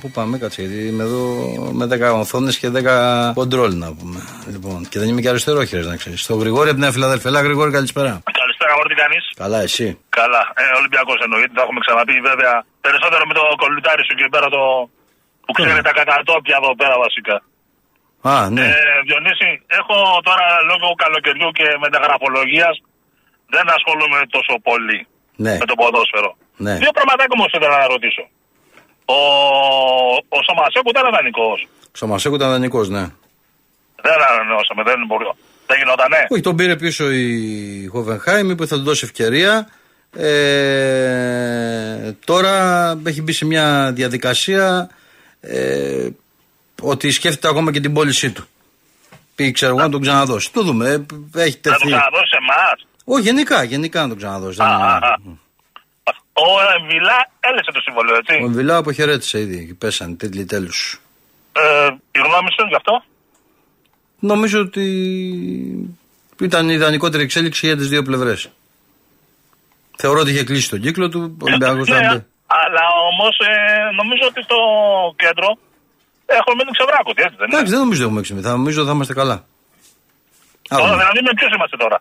Πού 0.00 0.10
πάμε, 0.10 0.38
κάτσε, 0.38 0.62
γιατί 0.62 0.86
είμαι 0.88 1.02
εδώ 1.02 1.22
με 1.72 1.84
10 1.86 2.18
οθόνες 2.18 2.58
και 2.58 2.68
10 2.68 3.32
κοντρόλ 3.34 3.72
να 3.74 3.88
πούμε. 3.98 4.20
Λοιπόν, 4.50 4.88
και 4.88 4.98
δεν 4.98 5.08
είμαι 5.08 5.20
και 5.20 5.28
αριστερόχειρο, 5.28 5.82
να 5.82 5.96
ξέρεις. 5.96 6.20
Στο 6.22 6.34
Γρηγόρη 6.34 6.70
από 6.70 6.80
την 6.80 6.92
Φιλαδέλφια. 6.92 7.30
Έλα, 7.30 7.40
Γρηγόρη, 7.40 7.70
καλησπέρα. 7.70 8.22
Καλησπέρα, 8.58 8.72
μωρέ, 8.76 8.88
τι 8.92 8.98
κάνεις; 9.02 9.24
Καλά, 9.42 9.58
εσύ; 9.68 9.86
Καλά. 10.20 10.42
Ε, 10.62 10.64
Ολυμπιακός 10.80 11.18
εννοείται, 11.26 11.52
το 11.56 11.62
έχουμε 11.64 11.80
ξαναπεί 11.84 12.14
βέβαια. 12.30 12.54
Περισσότερο 12.86 13.22
με 13.30 13.34
το 13.38 13.42
κολλητάρι 13.62 14.02
σου 14.08 14.14
και 14.18 14.26
πέρα 14.34 14.48
το. 14.56 14.62
που 15.44 15.52
ξέρει 15.56 15.82
τα 15.88 15.92
κατατόπια 16.00 16.56
εδώ 16.60 16.70
πέρα 16.80 16.96
βασικά. 17.06 17.36
Α, 18.32 18.34
ναι. 18.56 18.64
Ε, 18.68 18.74
Διονύση, 19.06 19.50
έχω 19.80 19.96
τώρα 20.28 20.46
λόγω 20.70 20.86
καλοκαιριού 21.02 21.48
και 21.58 21.66
μεταγραφολογίας 21.86 22.74
δεν 23.54 23.66
ασχολούμαι 23.76 24.18
τόσο 24.36 24.52
πολύ 24.68 24.98
Ναι, 25.44 25.54
με 25.62 25.66
το 25.70 25.74
ποδόσφαιρο. 25.80 26.30
ναι. 26.66 26.74
Δύο 26.82 26.92
πραγματάκια 26.98 27.34
όμως 27.38 27.50
ήθελα 27.56 27.76
να 27.82 27.86
ρωτήσω. 27.94 28.24
Ο, 29.16 29.18
ο 30.36 30.38
Σαμασέκου 30.46 30.88
ήταν 30.94 31.04
δανεικό. 31.16 31.48
Σαμασέκου 32.00 32.34
ήταν 32.40 32.50
δανεικό, 32.54 32.80
ναι. 32.96 33.04
Δεν 34.06 34.18
ανανεώσαμε, 34.30 34.82
δεν 34.88 34.98
μπορεί. 35.08 35.26
Δεν 35.66 35.78
γινότανε; 35.78 36.26
Όχι, 36.28 36.42
τον 36.42 36.56
πήρε 36.56 36.76
πίσω 36.76 37.10
η 37.10 37.86
Χόβενχάιμ, 37.92 38.50
είπε 38.50 38.66
θα 38.66 38.76
του 38.76 38.82
δώσει 38.82 39.04
ευκαιρία. 39.04 39.68
Ε, 40.16 42.12
τώρα 42.24 42.90
έχει 43.06 43.22
μπει 43.22 43.32
σε 43.32 43.44
μια 43.44 43.92
διαδικασία 43.94 44.90
ε, 45.40 46.08
ότι 46.82 47.10
σκέφτεται 47.10 47.48
ακόμα 47.48 47.72
και 47.72 47.80
την 47.80 47.92
πώλησή 47.92 48.30
του. 48.32 48.46
Πήγε, 49.34 49.50
ξέρω 49.50 49.70
εγώ, 49.72 49.80
να 49.80 49.88
τον 49.90 50.00
ξαναδώσει. 50.00 50.52
Το 50.52 50.62
δούμε. 50.62 50.88
ε, 51.34 51.42
Έχει 51.42 51.58
Θα 51.62 51.70
το 51.70 51.70
τεθεί. 51.70 51.86
ξαναδώσει 51.86 52.26
σε 52.28 52.36
εμάς. 52.40 52.86
Όχι, 53.04 53.22
γενικά, 53.22 53.62
γενικά 53.62 54.02
να 54.02 54.08
τον 54.08 54.16
ξαναδώσει. 54.16 54.56
δεν 54.56 54.66
είναι- 54.66 55.38
Ο 56.38 56.44
Εμβιλά 56.80 57.30
έλεσε 57.40 57.70
το 57.72 57.80
συμβολίο, 57.80 58.14
έτσι. 58.16 58.42
Ο 58.44 58.48
Βιλά 58.48 58.76
αποχαιρέτησε 58.76 59.40
ήδη. 59.40 59.74
Πέσανε 59.78 60.14
τίτλοι 60.14 60.44
τέλου. 60.44 60.70
Ε, 61.52 61.86
η 62.10 62.18
γνώμη 62.18 62.48
σου 62.58 62.66
γι' 62.68 62.74
αυτό; 62.74 63.04
Νομίζω 64.32 64.60
ότι 64.60 64.86
ήταν 66.40 66.68
η 66.68 66.74
ιδανικότερη 66.74 67.22
εξέλιξη 67.22 67.66
για 67.66 67.76
τις 67.76 67.88
δύο 67.88 68.02
πλευρές. 68.02 68.48
Θεωρώ 69.98 70.20
ότι 70.20 70.30
είχε 70.30 70.44
κλείσει 70.44 70.70
τον 70.70 70.80
κύκλο 70.80 71.08
του. 71.08 71.36
Ο 71.40 71.44
Ολυμπιακός 71.44 71.88
Ναι, 71.88 71.94
θα 71.94 72.00
μπει. 72.14 72.24
αλλά 72.46 72.84
όμως 73.10 73.34
ε, 73.38 73.50
νομίζω 74.00 74.24
ότι 74.30 74.40
στο 74.42 74.56
κέντρο 75.22 75.48
έχουμε 76.38 76.54
μείνει 76.58 76.70
ξεβράκωτοι, 76.76 77.20
έτσι 77.26 77.36
δεν 77.38 77.46
είναι; 77.46 77.54
Εντάξει, 77.56 77.70
δεν 77.74 77.80
νομίζω 77.84 78.00
ότι 78.00 78.08
έχουμε 78.08 78.20
έξι. 78.20 78.32
Θα 78.46 78.50
νομίζω 78.60 78.78
ότι 78.80 78.88
θα 78.90 78.94
είμαστε 78.94 79.14
καλά. 79.20 79.36
Τώρα, 80.68 80.84
Άλλο. 80.84 80.96
δηλαδή 81.02 81.18
με 81.26 81.32
ποιου 81.36 81.48
είμαστε 81.56 81.76
τώρα. 81.84 81.98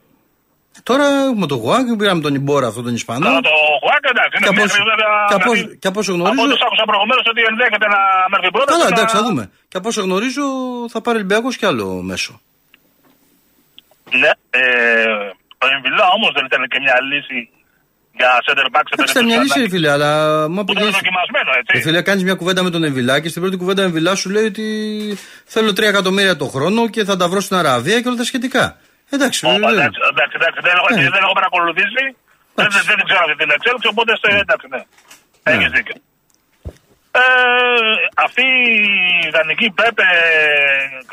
Τώρα 0.90 1.06
έχουμε 1.30 1.46
τον 1.52 1.58
Γουάκ, 1.64 1.86
πήραμε 2.00 2.22
τον 2.28 2.34
Ιμπόρα, 2.40 2.68
αυτόν 2.72 2.84
τον 2.88 2.94
Ισπανό. 3.02 3.26
Τώρα 3.28 3.42
το 3.50 3.54
Χουάκα 3.84 4.10
εντάξει, 4.16 4.32
Και 4.32 4.38
είναι 4.42 4.52
από 4.54 4.62
μέχρι 4.62 4.80
όσο- 4.82 4.90
βέβαια. 4.92 5.12
και 5.30 5.36
από 5.40 5.44
δηλαδή, 5.52 5.62
όσο- 5.70 5.78
και 5.82 5.88
από 5.92 6.00
όσο 6.02 6.12
Από 6.14 6.20
γνωρίζω. 6.22 6.54
ό,τι 6.56 6.66
άκουσα 6.68 6.84
προηγουμένως 6.92 7.26
ότι 7.34 7.42
ενδέχεται 7.52 7.88
να 7.96 8.00
έρθει 8.38 8.50
πρώτα. 8.56 8.70
Καλά, 8.74 8.86
και 8.88 8.90
να- 8.90 8.96
εντάξει, 8.98 9.14
θα 9.20 9.24
δούμε. 9.28 9.44
Και 9.70 9.78
από 9.80 9.88
όσο 9.92 10.02
γνωρίζω 10.08 10.44
θα 10.94 11.00
πάρει 11.04 11.16
Ολυμπιακός 11.20 11.54
κι 11.60 11.66
άλλο 11.72 11.86
μέσο. 12.10 12.34
Ναι, 14.22 14.32
ε, 14.60 14.64
ο 15.64 15.66
Εμβιλά 15.76 16.06
όμως 16.18 16.32
δεν 16.38 16.44
ήταν 16.50 16.62
και 16.72 16.80
μια 16.86 16.96
λύση 17.12 17.38
για 18.20 18.30
center 18.46 18.68
back 18.76 18.86
σε 18.90 18.94
Εντάξει, 18.96 19.12
ήταν 19.16 19.26
μια 19.32 19.40
λύση, 19.44 19.60
ρε 19.64 19.70
φίλε, 19.74 19.90
αλλά 19.96 20.10
μα 20.56 20.62
Που 20.66 20.72
ήταν 20.72 20.92
δοκιμασμένο, 21.00 21.50
έτσι. 21.60 21.72
Ρε 21.76 21.80
φίλε, 21.86 22.02
κάνεις 22.08 22.24
μια 22.28 22.36
κουβέντα 22.42 22.62
με 22.64 22.70
τον 22.76 22.84
Εμβιλά 22.90 23.16
και 23.22 23.30
στην 23.30 23.42
πρώτη 23.44 23.58
κουβέντα 23.62 23.82
ο 23.82 23.86
Εμβιλά 23.86 24.16
σου 24.16 24.30
λέει 24.36 24.46
ότι 24.54 24.66
θέλω 25.46 25.74
3 25.74 25.88
εκατομμύρια 25.94 26.36
το 26.42 26.46
χρόνο 26.46 26.90
και 26.90 27.04
θα 27.04 27.16
τα 27.18 27.28
βρω 27.32 27.40
στην 27.42 27.56
Αραβία 27.62 28.02
και 28.02 28.08
όλα 28.08 28.18
τα 28.18 28.24
σχετικά. 28.24 28.78
Εντάξει, 29.10 29.40
Όπα, 29.46 29.54
βέβαια. 29.54 29.72
εντάξει, 29.72 30.00
εντάξει, 30.14 30.36
εντάξει, 30.40 30.60
δεν 30.68 30.74
έχω, 30.80 30.88
Ναι. 30.96 31.10
δεν 31.16 31.24
έχω 31.26 31.36
παρακολουθήσει. 31.40 32.04
Δεν, 32.58 32.68
δεν, 32.76 32.84
δεν 32.90 33.06
ξέρω 33.10 33.22
αυτή 33.26 33.36
την 33.42 33.50
εξέλιξη, 33.56 33.88
οπότε 33.94 34.12
σε, 34.22 34.28
εντάξει, 34.44 34.68
ναι. 34.74 34.82
Έχεις 35.52 35.70
δίκιο. 35.78 35.96
Ε, 37.12 37.22
αυτή 38.26 38.42
η 38.42 39.28
ιδανική 39.28 39.68
Πέπε, 39.80 40.08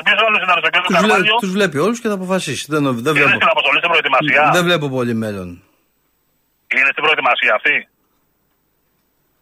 ποιος 0.05 0.19
άλλος 0.27 0.41
είναι 0.43 0.53
στο 0.63 0.69
κέντρο 0.73 0.87
Τους, 0.87 0.97
βλέ, 0.97 1.07
Καρβάλιο, 1.07 1.35
τους 1.43 1.51
βλέπει 1.51 1.77
όλους 1.77 1.99
και 2.01 2.07
θα 2.07 2.13
αποφασίσει. 2.13 2.65
Δεν, 2.69 2.81
δεν, 2.83 2.93
είναι 2.93 3.11
βλέπω, 3.11 3.29
στην 3.41 3.49
αποστολή 3.55 3.77
στην 3.77 3.89
προετοιμασία. 3.89 4.49
δεν 4.53 4.63
βλέπω 4.63 4.89
πολύ 4.89 5.13
μέλλον. 5.13 5.47
Είναι 6.75 6.89
στην 6.91 7.03
προετοιμασία 7.03 7.53
αυτή; 7.55 7.87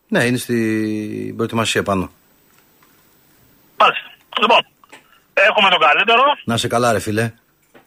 Ναι, 0.07 0.23
είναι 0.23 0.37
στην 0.37 1.35
προετοιμασία 1.35 1.83
πάνω. 1.83 2.11
Μάλιστα. 3.77 4.07
Λοιπόν, 4.41 4.61
έχουμε 5.33 5.69
τον 5.69 5.79
καλύτερο 5.79 6.23
Να 6.43 6.57
σε 6.57 6.67
καλά, 6.67 6.91
ρε 6.91 6.99
φίλε. 6.99 7.31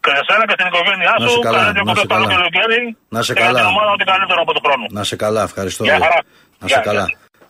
Και 0.05 0.11
σε 0.17 0.21
σένα 0.27 0.43
και 0.49 0.55
στην 0.57 0.67
οικογένειά 0.71 1.13
Να 1.19 1.27
σε 1.27 1.31
σου. 1.33 1.39
καλά, 1.47 1.57
Καλή 1.57 1.67
να 1.67 1.73
διακοπές 1.73 1.99
σε 2.03 2.07
καλό 2.13 2.25
καλά. 2.25 2.35
καλοκαίρι. 2.35 2.81
Να 3.15 3.19
σε 3.27 3.33
και 3.33 3.39
για 3.41 3.47
καλά. 3.47 3.59
την 3.61 3.69
ομάδα 3.73 3.91
ό,τι 3.95 4.03
καλύτερο 4.13 4.39
από 4.45 4.51
τον 4.55 4.61
χρόνο. 4.65 4.83
Να 4.97 5.03
σε 5.09 5.15
καλά, 5.23 5.41
ευχαριστώ. 5.49 5.81
Γεια 5.87 5.97
χαρά. 6.03 6.19
Να 6.61 6.67
σε 6.67 6.73
Γεια, 6.75 6.83
καλά. 6.89 7.05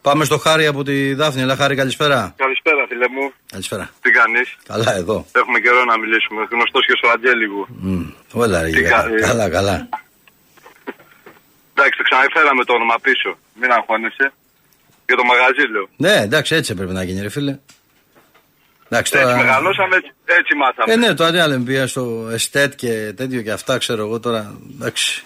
Πάμε 0.07 0.23
στο 0.29 0.37
Χάρη 0.45 0.65
από 0.73 0.81
τη 0.89 0.95
Δάφνη. 1.19 1.41
Ελά, 1.45 1.55
Χάρη, 1.61 1.75
καλησπέρα. 1.81 2.19
Καλησπέρα, 2.43 2.81
φίλε 2.89 3.07
μου. 3.15 3.25
Καλησπέρα. 3.53 3.85
Τι 4.03 4.09
κάνεις; 4.19 4.47
Καλά, 4.71 4.89
εδώ. 5.01 5.17
Έχουμε 5.41 5.57
καιρό 5.59 5.81
να 5.91 5.95
μιλήσουμε. 6.01 6.41
Γνωστός 6.53 6.83
και 6.87 6.93
στο 6.99 7.07
Αντζέλιγου. 7.13 7.63
Μμ, 7.69 8.05
Όλα, 8.41 8.57
ρε, 8.61 8.69
Τι 8.69 8.79
γεια. 8.81 8.89
κα- 8.89 9.09
ε. 9.17 9.19
Καλά, 9.27 9.45
καλά. 9.57 9.75
Εντάξει, 11.73 11.95
το 11.99 12.03
ξαναφέραμε 12.09 12.63
το 12.63 12.73
όνομα 12.73 12.95
πίσω. 13.01 13.29
Μην 13.59 13.71
αγχώνεσαι. 13.71 14.25
Για 15.07 15.15
το 15.19 15.23
μαγαζί, 15.31 15.63
λέω. 15.73 15.87
Ναι, 16.05 16.13
εντάξει, 16.27 16.55
έτσι 16.55 16.71
έπρεπε 16.71 16.93
να 16.99 17.03
γίνει, 17.03 17.21
ρε 17.21 17.29
φίλε. 17.29 17.53
Εντάξει, 18.89 19.11
Έτσι 19.15 19.27
τώρα. 19.27 19.37
μεγαλώσαμε, 19.43 19.95
έτσι, 19.95 20.11
έτσι 20.25 20.55
μάθαμε. 20.55 20.93
Ε, 20.93 20.95
ναι, 20.95 21.13
το 21.13 21.23
αντί 21.23 21.39
άλλο 21.39 21.61
πήγα 21.65 21.87
στο 21.87 22.27
εστέτ 22.31 22.75
και 22.75 23.13
τέτοιο 23.15 23.41
και 23.41 23.51
αυτά, 23.51 23.77
ξέρω 23.77 24.01
εγώ 24.05 24.19
τώρα. 24.19 24.55
Εντάξει. 24.75 25.23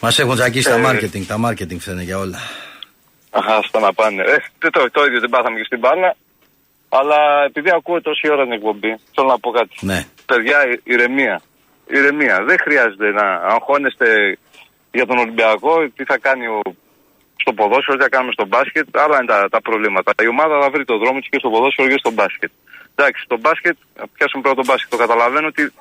Μας 0.00 0.18
έχουν 0.18 0.34
τσακίσει 0.34 0.68
τα 0.68 0.74
Ε, 0.76 0.82
marketing, 0.86 1.24
τα 1.26 1.36
marketing 1.46 1.78
φταίνε 1.78 2.02
για 2.02 2.18
όλα. 2.18 2.38
Αχα, 3.30 3.62
στα 3.62 3.80
να 3.80 3.92
πάνε. 3.92 4.22
Ε, 4.22 4.36
τι 4.58 4.70
το, 4.70 4.90
το 4.90 5.04
ίδιο 5.04 5.20
δεν 5.20 5.30
πάθαμε 5.30 5.58
και 5.58 5.64
στην 5.64 5.78
μπάλα. 5.78 6.16
Αλλά 6.88 7.44
επειδή 7.46 7.70
ακούω 7.70 8.00
τόση 8.00 8.30
ώρα 8.32 8.42
την 8.42 8.52
εκπομπή, 8.52 8.96
θέλω 9.14 9.28
να 9.28 9.38
πω 9.38 9.50
κάτι. 9.50 9.74
Ναι. 9.80 10.06
Παιδιά, 10.26 10.58
η- 10.70 10.80
ηρεμία. 10.84 11.40
Ηρεμία. 11.86 12.44
Δεν 12.44 12.56
χρειάζεται 12.60 13.08
να 13.10 13.26
αγχώνεστε 13.54 14.38
για 14.90 15.06
τον 15.06 15.18
Ολυμπιακό, 15.18 15.74
τι 15.96 16.04
θα 16.04 16.18
κάνει 16.18 16.46
ο, 16.46 16.60
στο 17.40 17.52
ποδόσφαιρο, 17.52 17.96
τι 17.96 18.02
θα 18.02 18.08
κάνουμε 18.08 18.32
στο 18.32 18.46
μπάσκετ. 18.46 18.86
Άλλα 18.96 19.16
είναι 19.18 19.30
τα, 19.34 19.48
τα 19.54 19.60
προβλήματα. 19.60 20.10
Η 20.22 20.28
ομάδα 20.28 20.60
θα 20.62 20.70
βρει 20.70 20.84
το 20.84 20.96
δρόμο 21.02 21.18
της 21.18 21.28
και 21.28 21.38
στο 21.38 21.50
ποδόσφαιρο 21.50 21.88
και 21.88 21.98
στο 21.98 22.10
μπάσκετ. 22.10 22.50
Εντάξει, 22.94 23.22
στο 23.28 23.36
μπάσκετ, 23.42 23.76
να 23.98 24.04
πιάσουμε 24.14 24.42
πρώτο 24.42 24.62
μπάσκετ. 24.66 24.90
Το 24.90 24.96
καταλαβαίνω 24.96 25.46
ότι 25.46 25.72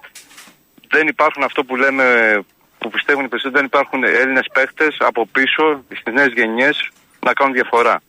δεν 0.94 1.08
υπάρχουν 1.08 1.44
αυτό 1.44 1.64
που 1.64 1.76
λέμε, 1.76 2.06
που 2.80 2.90
πιστεύουν 2.90 3.24
οι 3.26 3.28
περισσότεροι, 3.28 3.60
δεν 3.60 3.70
υπάρχουν 3.72 4.04
Έλληνες 4.04 4.48
παίχτες 4.54 4.98
από 5.00 5.22
πίσω 5.26 5.84
στις 6.00 6.14
νέες 6.14 6.32
γενιές 6.36 6.90
να 7.20 7.34
κάνουν 7.34 7.54
διαφορά. 7.54 8.02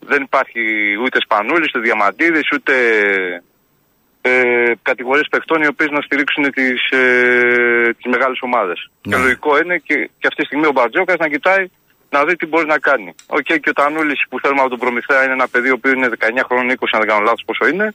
Δεν 0.00 0.22
υπάρχει 0.22 0.62
ούτε 1.04 1.18
Σπανούλης, 1.20 1.68
ούτε 1.68 1.78
Διαμαντίδης, 1.78 2.48
ούτε 2.52 2.74
ε, 4.20 4.72
κατηγορίες 4.82 5.28
παιχτών 5.30 5.62
οι 5.62 5.66
οποίες 5.66 5.90
να 5.90 6.00
στηρίξουν 6.00 6.50
τις 6.50 6.90
ε, 6.90 7.92
τις 7.96 8.06
μεγάλες 8.12 8.38
ομάδες. 8.40 8.90
Και 9.00 9.16
λογικό 9.16 9.58
είναι 9.58 9.76
και, 9.76 9.94
και 10.18 10.26
αυτή 10.26 10.40
τη 10.40 10.44
στιγμή 10.44 10.66
ο 10.66 10.72
Μπαρτζώκας 10.72 11.16
να 11.16 11.28
κοιτάει 11.28 11.64
να 12.16 12.24
δει 12.24 12.36
τι 12.36 12.46
μπορεί 12.46 12.66
να 12.66 12.78
κάνει. 12.78 13.14
Οκ, 13.26 13.50
και 13.62 13.70
ο 13.72 13.72
Τανούλης 13.72 14.20
που 14.28 14.40
θέλουμε 14.40 14.60
από 14.60 14.70
τον 14.70 14.78
Προμηθέα 14.78 15.24
είναι 15.24 15.32
ένα 15.32 15.48
παιδί 15.48 15.70
ο 15.70 15.76
οποίος 15.78 15.94
είναι 15.94 16.08
19 16.18 16.42
χρόνων, 16.48 16.70
20, 16.70 16.88
αν 16.92 17.00
δεν 17.00 17.08
κάνω 17.08 17.24
λάθος 17.28 17.42
πόσο 17.46 17.66
είναι. 17.66 17.94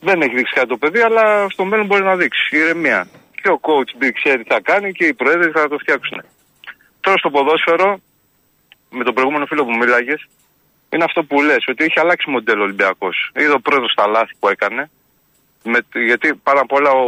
Δεν 0.00 0.20
έχει 0.22 0.34
δείξει 0.34 0.54
κάτι 0.54 0.68
το 0.68 0.76
παιδί, 0.76 1.00
αλλά 1.00 1.48
στο 1.48 1.64
μέλλον 1.64 1.86
μπορεί 1.86 2.02
να 2.02 2.16
δείξει. 2.16 2.56
Ηρεμία. 2.56 3.08
Και 3.42 3.48
ο 3.48 3.60
coach 3.68 4.02
B 4.02 4.02
ξέρει 4.18 4.42
τι 4.42 4.48
θα 4.54 4.60
κάνει 4.60 4.92
και 4.92 5.04
οι 5.06 5.14
προέδροι 5.14 5.50
θα 5.50 5.68
το 5.68 5.78
φτιάξουν. 5.78 6.22
Τώρα 7.00 7.16
στο 7.18 7.30
ποδόσφαιρο, 7.30 8.00
με 8.90 9.04
τον 9.04 9.14
προηγούμενο 9.14 9.46
φίλο 9.46 9.64
που 9.64 9.76
μίλαγες, 9.76 10.28
είναι 10.90 11.04
αυτό 11.04 11.24
που 11.24 11.42
λες, 11.42 11.64
ότι 11.68 11.84
έχει 11.84 12.00
αλλάξει 12.00 12.30
μοντέλο 12.30 12.62
Ολυμπιακός. 12.62 13.30
Είδε 13.36 13.52
ο 13.52 13.60
πρόεδρος 13.60 13.94
τα 13.94 14.06
λάθη 14.06 14.32
που 14.38 14.48
έκανε. 14.48 14.90
Με, 15.62 15.78
γιατί 16.06 16.34
πάρα 16.34 16.60
απ' 16.60 16.72
όλα 16.72 16.90
ο 16.90 17.06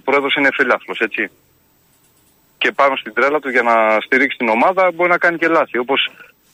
πρόεδρος 0.00 0.34
είναι 0.34 0.48
φίλαθλο, 0.52 0.94
έτσι. 0.98 1.30
Και 2.62 2.70
πάνω 2.80 2.94
στην 3.00 3.12
τρέλα 3.16 3.38
του 3.42 3.50
για 3.56 3.64
να 3.70 3.74
στηρίξει 4.06 4.36
την 4.40 4.48
ομάδα 4.56 4.82
μπορεί 4.94 5.10
να 5.16 5.20
κάνει 5.24 5.36
και 5.42 5.48
λάθη. 5.56 5.76
Όπως 5.84 6.00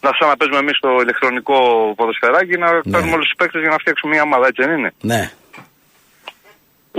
να 0.05 0.11
σαν 0.19 0.29
να 0.31 0.37
παίζουμε 0.39 0.61
εμείς 0.65 0.77
στο 0.81 0.91
ηλεκτρονικό 1.05 1.57
ποδοσφαιράκι 1.99 2.55
να 2.65 2.69
παίρνουμε 2.93 3.15
όλους 3.17 3.27
τους 3.29 3.39
παίκτες 3.41 3.61
για 3.65 3.73
να 3.75 3.79
φτιάξουμε 3.83 4.11
μια 4.15 4.25
ομάδα, 4.29 4.45
έτσι 4.51 4.61
δεν 4.65 4.73
είναι; 4.79 4.91
Ναι. 5.13 5.23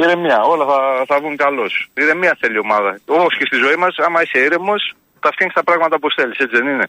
Ηρεμία, 0.03 0.39
όλα 0.53 0.65
θα, 0.71 0.77
θα 1.09 1.15
βγουν 1.21 1.35
καλώς. 1.45 1.73
Ηρεμία 2.01 2.33
θέλει 2.41 2.55
η 2.61 2.63
ομάδα. 2.67 2.91
Όπως 3.05 3.33
και 3.37 3.45
στη 3.49 3.57
ζωή 3.65 3.75
μας, 3.83 3.93
άμα 4.05 4.19
είσαι 4.23 4.39
ήρεμος, 4.47 4.81
θα 5.23 5.29
φτιάξει 5.33 5.55
τα 5.59 5.63
πράγματα 5.69 5.95
όπως 5.99 6.07
θέλεις, 6.17 6.37
έτσι 6.43 6.55
δεν 6.59 6.67
είναι; 6.73 6.87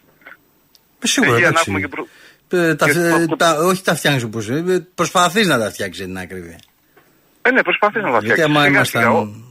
Ε, 1.03 1.07
Σίγουρα, 1.13 1.31
Υγεία 1.37 1.43
να 1.43 1.47
εντάξει. 1.49 1.63
έχουμε 1.67 1.79
και 1.83 1.87
προ- 1.95 2.07
Ε, 2.51 2.75
τα, 2.75 2.85
και- 2.85 2.99
ε, 2.99 3.25
τα- 3.37 3.57
όχι 3.69 3.81
τα 3.83 3.95
φτιάχνεις 3.95 4.23
όπως 4.23 4.39
είναι. 4.41 4.79
Προσπαθείς 4.95 5.47
να 5.47 5.57
τα 5.59 5.69
φτιάξεις 5.69 6.05
την 6.05 6.17
άκρη. 6.17 6.57
Ε, 7.41 7.51
ναι, 7.51 7.61
προσπαθείς 7.63 8.01
να 8.03 8.11
τα 8.11 8.17
Γιατί 8.19 8.25
φτιάξεις. 8.31 8.43
άμα 8.45 8.61
Σιγά 8.63 8.75
ήμασταν. 9.03 9.43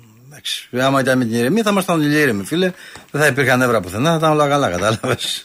Σιγά, 0.43 0.84
ο- 0.84 0.89
εντάξει, 0.89 0.89
άμα 0.89 1.01
ήταν 1.01 1.18
με 1.18 1.24
την 1.24 1.34
ηρεμία, 1.34 1.62
θα 1.62 1.70
ήμασταν 1.70 1.95
όλοι 2.01 2.20
ήρεμοι, 2.20 2.45
φίλε. 2.45 2.72
Δεν 3.11 3.20
θα 3.20 3.26
υπήρχαν 3.26 3.59
νεύρα 3.59 3.80
πουθενά, 3.80 4.11
θα 4.11 4.16
ήταν 4.16 4.30
όλα 4.32 4.49
καλά, 4.49 4.70
κατάλαβες. 4.70 5.45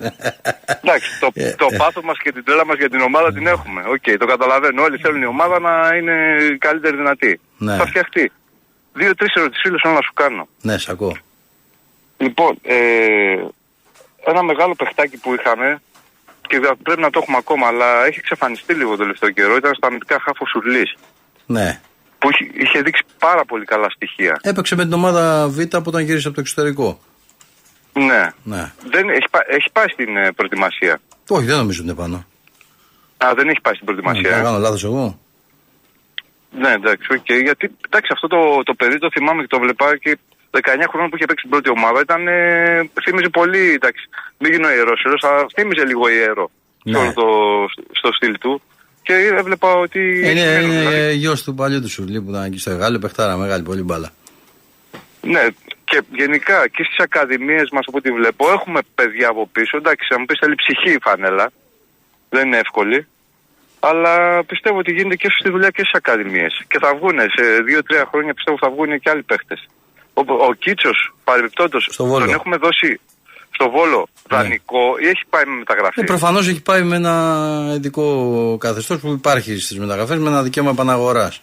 Εντάξει, 0.83 1.19
το, 1.19 1.29
Ε, 1.33 1.53
το 1.57 1.67
πάθος 1.77 2.03
μας 2.03 2.17
και 2.23 2.31
την 2.31 2.43
τρέλα 2.43 2.65
μας 2.65 2.77
για 2.77 2.89
την 2.89 2.99
ομάδα 2.99 3.33
την 3.33 3.47
έχουμε. 3.47 3.81
Οκ, 3.87 4.17
το 4.19 4.25
καταλαβαίνω. 4.25 4.81
Όλοι 4.83 4.97
θέλουν 4.97 5.21
η 5.21 5.25
ομάδα 5.25 5.59
να 5.59 5.95
είναι 5.95 6.37
η 6.53 6.57
καλύτερη 6.57 6.95
δυνατή. 6.95 7.39
Ναι. 7.57 7.75
Θα 7.77 7.85
φτιαχτεί. 7.87 8.31
Δύο-τρεις 8.93 9.33
ερωτήσεις 9.33 9.61
φίλε 9.65 9.77
θέλω 9.81 9.93
να 9.93 10.01
σου 10.01 10.13
κάνω. 10.13 10.47
ναι, 10.61 10.77
σ' 10.77 10.89
ακούω. 10.89 11.17
Λοιπόν, 12.17 12.57
ε, 12.61 12.75
ένα 14.25 14.43
μεγάλο 14.43 14.75
παιχτάκι 14.75 15.17
που 15.17 15.33
είχαμε 15.33 15.81
και 16.47 16.59
δεν- 16.59 16.77
πρέπει 16.83 17.01
να 17.01 17.09
το 17.09 17.19
έχουμε 17.21 17.37
ακόμα, 17.37 17.67
αλλά 17.67 18.05
έχει 18.05 18.19
εξαφανιστεί 18.19 18.73
λίγο 18.73 18.91
το 18.91 18.97
τελευταίο 18.97 19.29
καιρό. 19.29 19.55
Ήταν 19.55 19.73
στα 19.75 19.87
αμυντικά 19.87 20.19
χάφος 20.25 20.49
Σουρλή. 20.49 20.83
Ναι. 21.45 21.79
Που 22.23 22.29
είχε, 22.31 22.51
είχε 22.63 22.81
δείξει 22.81 23.03
πάρα 23.19 23.45
πολύ 23.45 23.65
καλά 23.65 23.89
στοιχεία. 23.89 24.39
Έπαιξε 24.41 24.75
με 24.75 24.83
την 24.83 24.93
ομάδα 24.93 25.47
Β 25.49 25.61
που 25.63 25.83
όταν 25.85 26.01
γύρισε 26.03 26.27
από 26.27 26.35
το 26.35 26.41
εξωτερικό. 26.41 26.99
Ναι. 27.93 28.23
Ναι. 28.43 28.71
Δεν, 28.91 29.09
έχει, 29.09 29.27
πά- 29.31 29.45
έχει 29.47 29.69
πάει 29.71 29.87
στην 29.87 30.17
ε, 30.17 30.31
προετοιμασία. 30.31 30.99
Όχι, 31.29 31.45
δεν 31.45 31.57
νομίζω 31.57 31.79
ότι 31.81 31.89
είναι 31.89 31.99
πάνω. 32.01 32.25
Α, 33.17 33.33
δεν 33.35 33.47
έχει 33.49 33.61
πάει 33.61 33.73
στην 33.73 33.85
Ναι, 33.87 33.93
προετοιμασία. 34.01 34.37
θα 34.37 34.43
κάνω 34.43 34.57
λάθος 34.57 34.83
εγώ. 34.83 35.19
Ναι, 36.51 36.71
εντάξει, 36.71 37.07
οκ. 37.13 37.31
Γιατί 37.47 37.65
εντάξει, 37.87 38.09
αυτό 38.13 38.27
το, 38.27 38.63
το 38.63 38.73
παιδί 38.73 38.97
το 38.97 39.09
θυμάμαι 39.11 39.41
και 39.41 39.47
το 39.47 39.59
βλέπα 39.59 39.97
και 39.97 40.17
19 40.51 40.59
χρόνια 40.89 41.09
που 41.09 41.15
είχε 41.15 41.25
παίξει 41.25 41.41
την 41.41 41.49
πρώτη 41.49 41.69
ομάδα 41.69 41.99
ήταν. 41.99 42.27
Ε, 42.27 42.89
θύμιζε 43.03 43.29
πολύ. 43.29 43.71
Εντάξει, 43.71 44.03
μην 44.37 44.51
γίνω 44.51 44.69
ιερός, 44.71 44.99
αλλά 45.21 45.45
θύμιζε 45.55 45.85
λίγο 45.85 46.07
ιερό 46.09 46.49
Ναι. 46.83 46.91
σε 46.93 46.97
όλο 47.03 47.13
το, 47.13 47.27
στο 47.99 48.09
στυλ 48.13 48.37
του. 48.37 48.61
Και 49.03 49.13
έβλεπα 49.13 49.73
ότι. 49.73 49.99
Είναι, 49.99 50.41
έχει 50.41 50.45
μέλλον, 50.45 50.69
δηλαδή. 50.69 50.95
είναι 50.95 51.11
γιος 51.11 51.43
του 51.43 51.53
παλιού 51.53 51.81
του 51.81 51.89
Σουρλί 51.89 52.21
που 52.21 52.29
ήταν 52.29 52.43
εκεί 52.43 52.59
στο 52.59 52.71
Αιγάλεω, 52.71 52.99
παιχτάρα 52.99 53.37
μεγάλη, 53.37 53.63
πολύ 53.63 53.83
μπάλα. 53.83 54.09
Ναι, 55.21 55.47
και 55.83 56.01
γενικά 56.15 56.67
και 56.67 56.83
στις 56.83 56.99
ακαδημίες 56.99 57.69
μας, 57.71 57.85
από 57.87 57.97
ό,τι 57.97 58.11
βλέπω, 58.11 58.51
έχουμε 58.51 58.79
παιδιά 58.95 59.27
από 59.29 59.47
πίσω. 59.47 59.77
Εντάξει, 59.77 60.07
αν 60.13 60.17
μου 60.19 60.25
πεις 60.25 60.39
θέλει 60.41 60.55
ψυχή 60.55 60.91
η 60.91 60.99
φανέλα. 61.01 61.51
Δεν 62.29 62.47
είναι 62.47 62.57
εύκολη. 62.57 63.07
Αλλά 63.79 64.43
πιστεύω 64.43 64.77
ότι 64.77 64.91
γίνεται 64.91 65.15
και 65.15 65.29
στη 65.39 65.49
δουλειά 65.49 65.69
και 65.69 65.81
στις 65.81 65.93
ακαδημίες. 65.93 66.63
Και 66.67 66.77
θα 66.81 66.95
βγουν 66.95 67.19
σε 67.35 67.61
δύο-τρία 67.65 68.05
χρόνια 68.11 68.33
πιστεύω 68.33 68.57
θα 68.61 68.69
βγουν 68.69 68.99
και 68.99 69.09
άλλοι 69.09 69.23
παίχτες. 69.23 69.67
Ο, 70.13 70.21
ο 70.49 70.53
Κίτσος, 70.53 71.13
παρεμπιπτόντως, 71.23 71.89
Βόλο. 71.97 72.19
Ναι. 72.19 72.25
τον 72.25 72.33
έχουμε 72.33 72.57
δώσει 72.57 72.99
στο 73.63 73.71
Βόλο 73.71 74.07
δανεικό 74.29 74.95
ή 75.01 75.07
έχει 75.07 75.23
πάει 75.29 75.43
με 75.45 75.55
μεταγραφή; 75.55 76.01
Ε, 76.01 76.03
Προφανώς 76.03 76.47
έχει 76.47 76.61
πάει 76.61 76.83
με 76.83 76.95
ένα 76.95 77.73
ειδικό 77.75 78.57
καθεστώς 78.59 78.99
που 78.99 79.11
υπάρχει 79.11 79.59
στις 79.59 79.79
μεταγραφές 79.79 80.17
με 80.17 80.29
ένα 80.29 80.43
δικαίωμα 80.43 80.69
επαναγοράς. 80.69 81.41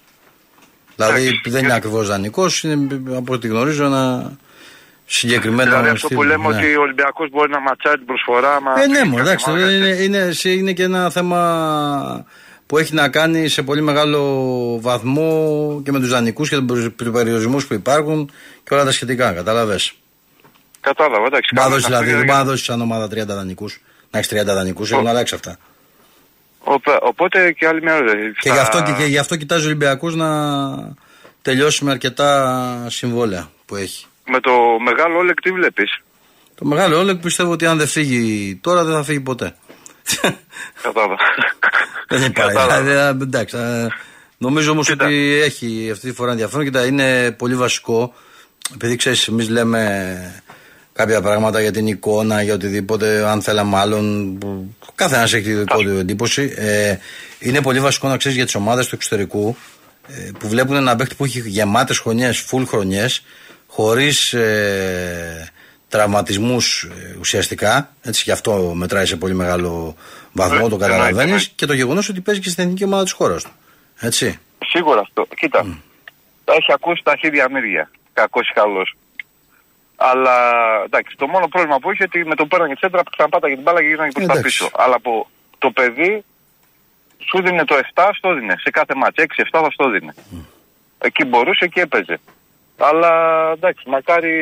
Δηλαδή 0.97 1.41
δεν 1.45 1.65
είναι 1.65 1.75
ακριβώς 1.75 2.09
δανεικός, 2.09 2.63
είναι 2.63 3.01
από 3.17 3.33
ό,τι 3.33 3.49
γνωρίζω 3.49 3.85
ένα 3.85 4.33
συγκεκριμένο 5.07 5.71
Δηλαδή 5.71 5.89
αυτό 5.89 6.07
στυλ, 6.07 6.17
που 6.17 6.23
λέμε 6.23 6.49
ναι. 6.49 6.57
ότι 6.57 6.77
ο 6.77 6.81
Ολυμπιακός 6.81 7.29
μπορεί 7.31 7.51
να 7.51 7.61
ματσάρει 7.61 7.97
την 7.97 8.07
προσφορά. 8.07 8.61
Μα 8.61 8.83
Ε, 8.83 8.87
ναι, 8.87 9.05
μου, 9.05 9.19
εντάξει, 9.19 9.51
είναι, 9.51 9.97
είναι, 10.03 10.31
είναι 10.43 10.73
και 10.73 10.83
ένα 10.83 11.11
θέμα 11.11 12.27
που 12.67 12.79
έχει 12.79 12.95
να 12.95 13.09
κάνει 13.09 13.49
σε 13.49 13.63
πολύ 13.63 13.83
μεγάλο 13.83 14.81
βαθμό 14.81 15.81
και 15.85 15.93
με 15.93 15.99
τους 15.99 16.09
δανεικούς 16.09 16.49
και 16.49 16.61
τους 16.61 17.11
περιορισμούς 17.13 17.67
που 17.67 17.75
υπάρχουν 17.75 18.31
και 18.65 18.75
όλα 18.75 18.85
τα 18.85 18.93
σχετικά. 18.93 19.33
Κατάλαβε. 19.33 19.77
Κατάλαβα, 20.81 21.27
εντάξει. 21.27 21.51
Μπα 21.55 21.61
κάνουμε 21.61 21.77
δώσει 21.81 21.91
τα 21.91 21.99
δηλαδή, 21.99 22.05
χέρια 22.11 22.19
δεν 22.19 22.27
για- 22.27 22.35
μπορεί 22.35 22.47
να 22.47 22.51
δώσει 22.53 22.65
σαν 22.65 22.81
ομάδα 22.81 23.09
30 23.09 23.35
δανεικούς. 23.35 23.81
Να 24.11 24.19
έχεις 24.19 24.31
30 24.31 24.55
δανεικούς, 24.55 24.91
έχουν 24.93 25.07
αλλάξει 25.07 25.35
αυτά. 25.35 25.57
Οπέ- 26.59 27.03
Οπότε 27.03 27.53
και 27.53 27.67
άλλη 27.67 27.83
μια 27.83 27.95
ερώτηση. 27.95 28.33
Και 28.41 28.51
γι' 28.51 28.59
αυτό, 28.59 28.83
και, 28.83 28.93
και 28.93 29.05
γι' 29.05 29.19
αυτό 29.19 29.37
κοιτάζει 29.37 29.63
ο 29.65 29.67
Ολυμπιακός 29.67 30.15
να 30.15 30.29
τελειώσει 31.43 31.85
με 31.85 31.91
αρκετά 31.91 32.87
συμβόλαια 32.89 33.51
που 33.67 33.77
έχει. 33.77 34.07
Με 34.27 34.41
το 34.41 34.51
μεγάλο 34.85 35.19
Όλεκ 35.19 35.41
τι 35.41 35.51
βλέπεις; 35.53 36.01
Το 36.55 36.65
μεγάλο 36.65 36.99
Όλεκ 36.99 37.17
πιστεύω 37.17 37.51
ότι 37.53 37.67
αν 37.67 37.79
δεν 37.79 37.87
φύγει 37.87 38.57
τώρα 38.63 38.85
δεν 38.85 38.95
θα 38.95 39.03
φύγει 39.03 39.21
ποτέ. 39.21 39.55
Κατάλαβα. 40.83 41.17
Δεν 42.09 42.23
υπάρχει. 42.23 42.53
Κατάλαβα. 42.55 42.83
Δηλαδή, 42.83 43.23
εντάξει, 43.23 43.57
ε, 43.57 43.87
νομίζω 44.39 44.71
όμως 44.71 44.91
ότι 44.91 45.41
έχει 45.45 45.89
αυτή 45.93 46.09
τη 46.09 46.15
φορά 46.15 46.31
ενδιαφέρον. 46.31 46.65
Κοίτα, 46.65 46.87
είναι 46.87 47.31
πολύ 47.33 47.55
βασικό. 47.55 48.15
Επειδή 48.75 48.97
ξέρεις, 48.97 49.29
εμείς 49.29 49.49
λέμε 49.49 50.43
κάποια 51.01 51.21
πράγματα 51.21 51.61
για 51.61 51.73
την 51.73 51.87
εικόνα, 51.87 52.43
για 52.43 52.55
οτιδήποτε, 52.55 53.29
αν 53.29 53.43
θέλαμε 53.43 53.77
άλλον. 53.79 54.39
που 54.39 54.75
Κάθε 54.95 55.23
έχει 55.23 55.41
τη 55.41 55.53
δικό 55.55 55.83
του 55.83 55.89
εντύπωση. 55.99 56.53
Ε, 56.57 56.97
είναι 57.39 57.63
πολύ 57.63 57.81
βασικό 57.81 58.09
να 58.09 58.17
ξέρεις 58.17 58.37
για 58.37 58.47
τις 58.47 58.55
ομάδες 58.55 58.87
του 58.89 58.95
εξωτερικού 58.95 59.57
ε, 60.09 60.31
που 60.39 60.49
βλέπουν 60.49 60.77
ένα 60.77 60.97
παίκτη 60.97 61.15
που 61.15 61.25
έχει 61.25 61.43
γεμάτες 61.47 61.99
χρονιές, 61.99 62.47
full 62.51 62.63
χρονιές, 62.67 63.25
χωρίς 63.67 64.33
ε, 64.33 65.51
τραυματισμούς 65.89 66.89
ουσιαστικά. 67.19 67.93
Έτσι, 68.03 68.23
γι' 68.25 68.31
αυτό 68.31 68.73
μετράει 68.75 69.07
σε 69.07 69.17
πολύ 69.17 69.35
μεγάλο 69.35 69.97
βαθμό, 70.33 70.55
Ε, 70.55 70.59
το 70.59 70.65
εννοείται, 70.65 70.85
καταλαβαίνεις. 70.87 71.23
εννοείται. 71.23 71.53
Και 71.55 71.67
το 71.67 71.73
γεγονός 71.73 72.09
ότι 72.09 72.21
παίζει 72.21 72.41
και 72.41 72.49
στην 72.49 72.65
εθνική 72.65 72.85
ομάδα 72.85 73.03
της 73.03 73.13
χώρας 73.13 73.43
του. 73.43 73.51
Έτσι. 74.01 74.39
Σίγουρα 74.67 75.01
αυτό. 75.01 75.27
Κοίτα. 75.37 75.79
Τα 76.45 76.53
έχει 76.53 76.73
ακούσει 76.73 77.03
τα 77.05 77.17
χέρια 77.21 77.49
μύρια. 77.51 77.91
Κακός 78.13 78.49
ή 78.49 78.53
καλός. 78.53 78.97
Αλλά 80.03 80.37
εντάξει, 80.85 81.17
το 81.17 81.27
μόνο 81.27 81.49
πρόβλημα 81.49 81.79
που 81.79 81.91
είχε 81.93 82.05
ότι 82.05 82.25
με 82.25 82.35
το 82.35 82.47
πέραν 82.47 82.69
και 82.69 82.75
τσέντρα 82.75 83.03
ξαναπάταγε 83.11 83.55
την 83.55 83.63
μπάλα 83.63 83.81
και 83.81 83.87
γύρναγε 83.87 84.11
προς 84.13 84.27
τα 84.27 84.33
Εντάξει. 84.33 84.59
πίσω. 84.59 84.71
Αλλά 84.77 84.95
από 84.95 85.29
το 85.59 85.71
παιδί 85.71 86.25
σου 87.29 87.43
δίνει 87.43 87.65
το 87.65 87.75
7, 87.95 88.11
στο 88.17 88.35
δίνει. 88.35 88.55
Σε 88.59 88.71
κάθε 88.71 88.95
μάτς 88.95 89.15
6-7 89.17 89.25
θα 89.51 89.71
στο 89.71 89.89
δίνει. 89.91 90.11
Εκεί 90.99 91.25
μπορούσε, 91.25 91.65
εκεί 91.65 91.81
έπαιζε. 91.81 92.21
Αλλά 92.79 93.13
εντάξει, 93.53 93.89
μακάρι 93.89 94.35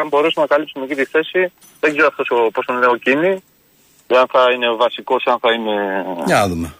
αν 0.00 0.08
μπορέσουμε 0.08 0.44
να 0.48 0.54
καλύψουμε 0.54 0.84
εκεί 0.84 0.94
τη 0.94 1.04
θέση. 1.04 1.52
Δεν 1.80 1.90
ξέρω 1.92 2.06
αυτός 2.06 2.28
πώς 2.52 2.64
τον 2.66 2.78
λέω 2.78 2.94
εκείνη. 2.94 3.42
Αν 4.20 4.26
θα 4.30 4.52
είναι 4.54 4.74
βασικός, 4.74 5.24
αν 5.26 5.38
θα 5.38 5.52
είναι 5.52 6.04
Για 6.26 6.36
να 6.36 6.48
δούμε. 6.48 6.74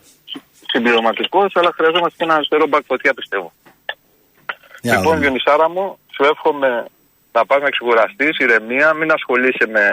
συμπληρωματικός, 0.72 1.52
αλλά 1.54 1.72
χρειαζόμαστε 1.76 2.14
και 2.18 2.24
ένα 2.24 2.34
αριστερό 2.34 2.66
μπακ 2.66 2.82
φωτιά 2.86 3.14
πιστεύω. 3.14 3.52
Για 4.82 4.92
να 4.92 4.98
λοιπόν, 4.98 5.12
δούμε. 5.14 5.24
Διονυσάρα 5.24 5.68
μου, 5.68 5.98
σου 6.14 6.24
εύχομαι 6.24 6.84
να 7.32 7.40
πας 7.48 7.60
να 7.66 7.70
ξεκουραστείς, 7.76 8.34
ηρεμία, 8.44 8.88
μην 8.98 9.10
ασχολείσαι 9.16 9.66
με. 9.74 9.84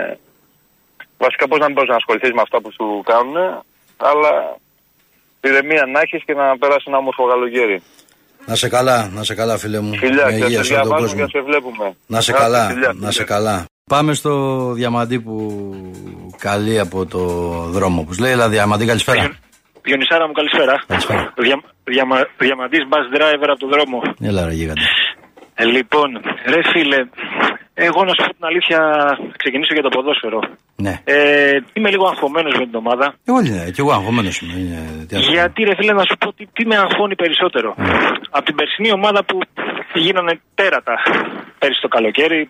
Βασικά, 1.24 1.48
πώς 1.48 1.60
να 1.60 1.66
μην 1.66 1.74
μπορείς 1.76 1.90
να 1.90 1.96
ασχοληθείς 2.02 2.32
με 2.38 2.42
αυτά 2.46 2.58
που 2.62 2.72
σου 2.78 2.86
κάνουν, 3.12 3.36
αλλά 4.10 4.32
ηρεμία 5.48 5.84
να 5.94 6.00
έχεις 6.06 6.22
και 6.28 6.34
να 6.34 6.46
περάσει 6.62 6.86
ένα 6.88 6.98
όμορφο 6.98 7.24
καλοκαίρι. 7.34 7.78
Να 8.46 8.56
σε 8.56 8.70
καλά, 8.70 9.10
να 9.14 9.24
σε 9.24 9.34
καλά, 9.36 9.58
φίλε 9.58 9.80
μου. 9.80 9.94
Φιλιά, 9.98 10.26
Με 10.26 10.32
και 10.32 10.46
υγεία 10.46 10.58
σε 10.58 10.64
σε 10.64 10.74
όλο 10.74 10.82
τον 10.82 10.90
διαβάζουμε 10.90 11.22
κόσμο. 11.22 11.26
και 11.26 11.38
σε 11.38 11.44
βλέπουμε. 11.50 11.86
Να 12.08 12.22
σε 12.22 12.32
Άντε, 12.32 12.42
καλά, 12.42 12.68
φιλιά, 12.68 12.92
να 12.96 13.12
σε 13.12 13.20
φιλιά. 13.22 13.36
καλά. 13.36 13.66
Πάμε 13.90 14.14
στο 14.14 14.34
διαμαντή 14.74 15.20
που 15.20 15.36
καλεί 16.38 16.80
από 16.80 17.06
το 17.06 17.20
δρόμο. 17.76 18.04
Που 18.04 18.14
λέει, 18.22 18.32
έλα 18.32 18.50
διαμαντή, 18.50 18.86
καλησπέρα. 18.86 19.38
Διονυσάρα 19.82 20.28
μου, 20.28 20.34
καλησπέρα. 20.34 20.84
Καλησπέρα. 20.88 21.34
Δια, 21.38 21.62
διαμα, 21.84 22.28
διαμαντής 22.38 22.80
bus 22.92 23.16
driver 23.18 23.48
από 23.50 23.60
τον 23.60 23.70
δρόμο. 23.70 24.02
Έλα, 24.22 24.46
ρε 24.46 24.52
γίγαντα. 24.54 24.82
Ε, 25.62 25.66
λοιπόν, 25.66 26.10
ρε 26.54 26.62
φίλε, 26.72 27.00
εγώ 27.74 28.00
να 28.04 28.14
σου 28.16 28.24
πω 28.28 28.34
την 28.40 28.46
αλήθεια, 28.52 28.80
ξεκινήσω 29.42 29.74
για 29.74 29.86
το 29.88 29.90
ποδόσφαιρο. 29.96 30.40
Ναι. 30.86 30.94
Ε, 31.04 31.58
είμαι 31.74 31.90
λίγο 31.90 32.06
αγχωμένος 32.08 32.54
με 32.60 32.66
την 32.70 32.76
ομάδα. 32.84 33.08
Εγώ 33.30 33.40
είναι, 33.40 33.64
και 33.74 33.82
εγώ 33.84 33.92
αγχωμένος 33.92 34.36
είμαι. 34.42 34.54
Είναι, 34.62 34.80
τι 35.08 35.14
να 35.16 35.22
σου 35.22 35.28
πω. 35.28 35.34
Γιατί 35.34 35.60
ρε 35.64 35.76
φίλε 35.76 35.94
να 35.94 36.06
σου 36.10 36.18
πω 36.22 36.28
τι, 36.34 36.44
τι 36.56 36.66
με 36.66 36.76
αγχώνει 36.78 37.16
περισσότερο. 37.16 37.70
Από 38.30 38.46
την 38.46 38.56
περσινή 38.56 38.92
ομάδα 38.92 39.24
που 39.28 39.36
γίνανε 39.94 40.34
τέρατα 40.56 40.96
πέρυσι 41.60 41.82
το 41.82 41.88
καλοκαίρι, 41.88 42.50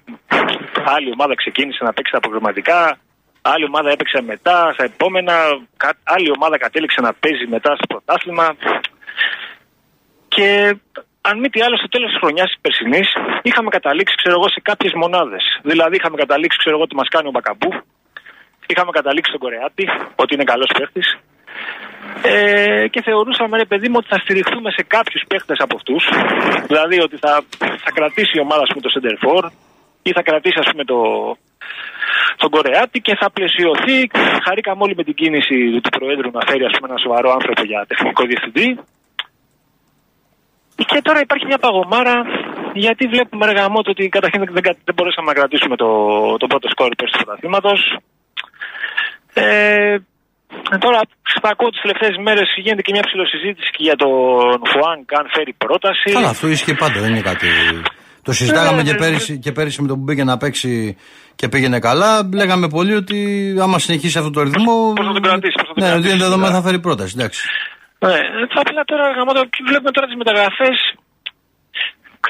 άλλη 0.95 1.09
ομάδα 1.15 1.33
ξεκίνησε 1.35 1.81
να 1.83 1.93
παίξει 1.93 2.11
τα 2.11 2.19
προγραμματικά, 2.19 2.97
άλλη 3.41 3.65
ομάδα 3.71 3.89
έπαιξε 3.95 4.21
μετά, 4.31 4.57
στα 4.73 4.83
επόμενα, 4.83 5.35
κα- 5.77 5.99
άλλη 6.03 6.29
ομάδα 6.37 6.57
κατέληξε 6.57 7.01
να 7.01 7.11
παίζει 7.21 7.45
μετά 7.55 7.71
στο 7.75 7.85
πρωτάθλημα. 7.91 8.47
Και 10.27 10.75
αν 11.21 11.39
μη 11.39 11.49
τι 11.49 11.61
άλλο, 11.61 11.77
στο 11.77 11.87
τέλος 11.87 12.09
της 12.11 12.19
χρονιάς 12.21 12.49
της 12.51 12.59
περσινής 12.63 13.07
είχαμε 13.41 13.69
καταλήξει, 13.77 14.15
ξέρω 14.21 14.35
εγώ, 14.39 14.47
σε 14.49 14.59
κάποιες 14.69 14.93
μονάδες. 15.01 15.43
Δηλαδή, 15.69 15.95
είχαμε 15.95 16.17
καταλήξει, 16.23 16.57
ξέρω 16.57 16.75
εγώ, 16.75 16.83
ότι 16.87 16.95
μας 16.95 17.07
κάνει 17.13 17.27
ο 17.27 17.31
Μπακαμπού. 17.31 17.71
Είχαμε 18.71 18.91
καταλήξει 18.99 19.29
στον 19.31 19.41
Κορεάτη, 19.43 19.85
ότι 20.21 20.31
είναι 20.33 20.43
καλός 20.43 20.69
παίχτης. 20.77 21.07
Ε, 22.21 22.87
και 22.87 23.01
θεωρούσαμε, 23.01 23.57
ρε 23.57 23.65
παιδί 23.65 23.87
μου, 23.89 23.97
ότι 24.01 24.07
θα 24.13 24.19
στηριχθούμε 24.23 24.69
σε 24.71 24.83
κάποιους 24.87 25.23
παίχτες 25.29 25.57
από 25.65 25.75
αυτούς. 25.79 26.03
Δηλαδή, 26.67 26.97
ότι 27.01 27.17
θα, 27.23 27.43
θα 27.83 27.91
κρατήσει 27.97 28.37
η 28.37 28.39
ομάδα, 28.39 28.61
ας 28.61 28.69
πούμε, 28.71 28.81
το 28.85 28.91
Center 28.95 29.15
For 29.23 29.43
ή 30.01 30.11
θα 30.11 30.21
κρατήσει, 30.21 30.59
ας 30.63 30.69
πούμε, 30.71 30.83
το, 30.91 30.99
τον 32.41 32.49
Κορεάτη 32.49 32.99
και 32.99 33.15
θα 33.21 33.31
πλαισιωθεί. 33.31 33.97
Χαρήκαμε 34.45 34.81
όλοι 34.85 34.95
με 34.95 35.03
την 35.03 35.13
κίνηση 35.13 35.57
του 35.83 35.89
Προέδρου 35.97 36.29
να 36.37 36.41
φέρει, 36.47 36.63
ας 36.65 36.73
πούμε, 36.75 36.87
ένα 36.91 36.99
σοβαρό 37.05 37.29
άνθρωπο 37.31 37.63
για 37.63 37.85
τεχνικό 37.87 38.23
διευθυντή. 38.25 38.67
Και 40.85 41.01
τώρα 41.01 41.19
υπάρχει 41.19 41.45
μια 41.45 41.57
παγωμάρα 41.57 42.15
γιατί 42.73 43.07
βλέπουμε 43.07 43.45
ρε 43.45 43.51
γαμώτο, 43.51 43.91
ότι 43.91 44.09
καταρχήν 44.09 44.39
δεν, 44.43 44.53
δεν, 44.53 44.63
δεν 44.87 44.95
μπορέσαμε 44.95 45.27
να 45.27 45.33
κρατήσουμε 45.33 45.75
το, 45.75 45.89
το 46.37 46.47
πρώτο 46.47 46.67
σκόρ 46.69 46.89
πέρσι 46.95 47.13
του 47.13 47.23
πρωταθλήματος. 47.23 47.79
Ε, 49.33 49.97
τώρα, 50.85 50.99
στα 51.35 51.49
ακούω 51.49 51.69
τις 51.69 51.81
τελευταίες 51.81 52.15
μέρες 52.25 52.47
γίνεται 52.63 52.81
και 52.81 52.91
μια 52.95 53.03
ψηλοσυζήτηση 53.07 53.69
και 53.75 53.83
για 53.87 53.95
τον 53.95 54.59
Φουάνκ 54.69 55.13
αν 55.19 55.25
φέρει 55.33 55.53
πρόταση. 55.53 56.09
Καλά, 56.11 56.29
αυτό 56.29 56.47
ίσχυε 56.47 56.73
πάντα, 56.73 56.99
δεν 56.99 57.09
είναι 57.09 57.21
κάτι. 57.21 57.47
Το 58.23 58.31
συζητάγαμε 58.31 58.81
Ε, 58.81 58.83
και, 58.83 58.91
ναι, 58.91 58.97
πέρυσι, 58.97 59.39
και 59.39 59.51
πέρυσι 59.51 59.81
με 59.81 59.87
τον 59.87 59.97
που 59.99 60.05
πήγε 60.05 60.23
να 60.23 60.37
παίξει 60.37 60.97
και 61.35 61.47
πήγαινε 61.49 61.79
καλά. 61.79 62.29
Λέγαμε 62.33 62.67
πολύ 62.67 62.93
ότι 62.95 63.17
άμα 63.61 63.79
συνεχίσει 63.79 64.17
αυτό 64.17 64.29
το 64.29 64.41
ρυθμό. 64.41 64.93
Πώς 64.95 65.05
θα 65.05 65.13
τον 65.13 65.21
κρατήσει, 65.21 65.55
πώς 65.59 65.67
θα 65.67 65.73
τον 65.73 65.83
Ναι, 65.83 65.89
ότι 65.89 65.91
κρατήσει, 65.91 66.13
είναι 66.13 66.23
δεδομένο 66.23 66.51
ναι. 66.51 66.55
θα 66.55 66.61
φέρει 66.61 66.79
πρόταση. 66.79 67.13
Εντάξει. 67.17 67.49
Ναι, 68.05 68.17
θα 68.53 68.59
απλά 68.65 68.81
τώρα 68.91 69.05
γαμώτο, 69.17 69.41
και 69.53 69.61
βλέπουμε 69.69 69.91
τώρα 69.95 70.07
τις 70.09 70.17
μεταγραφές. 70.21 70.77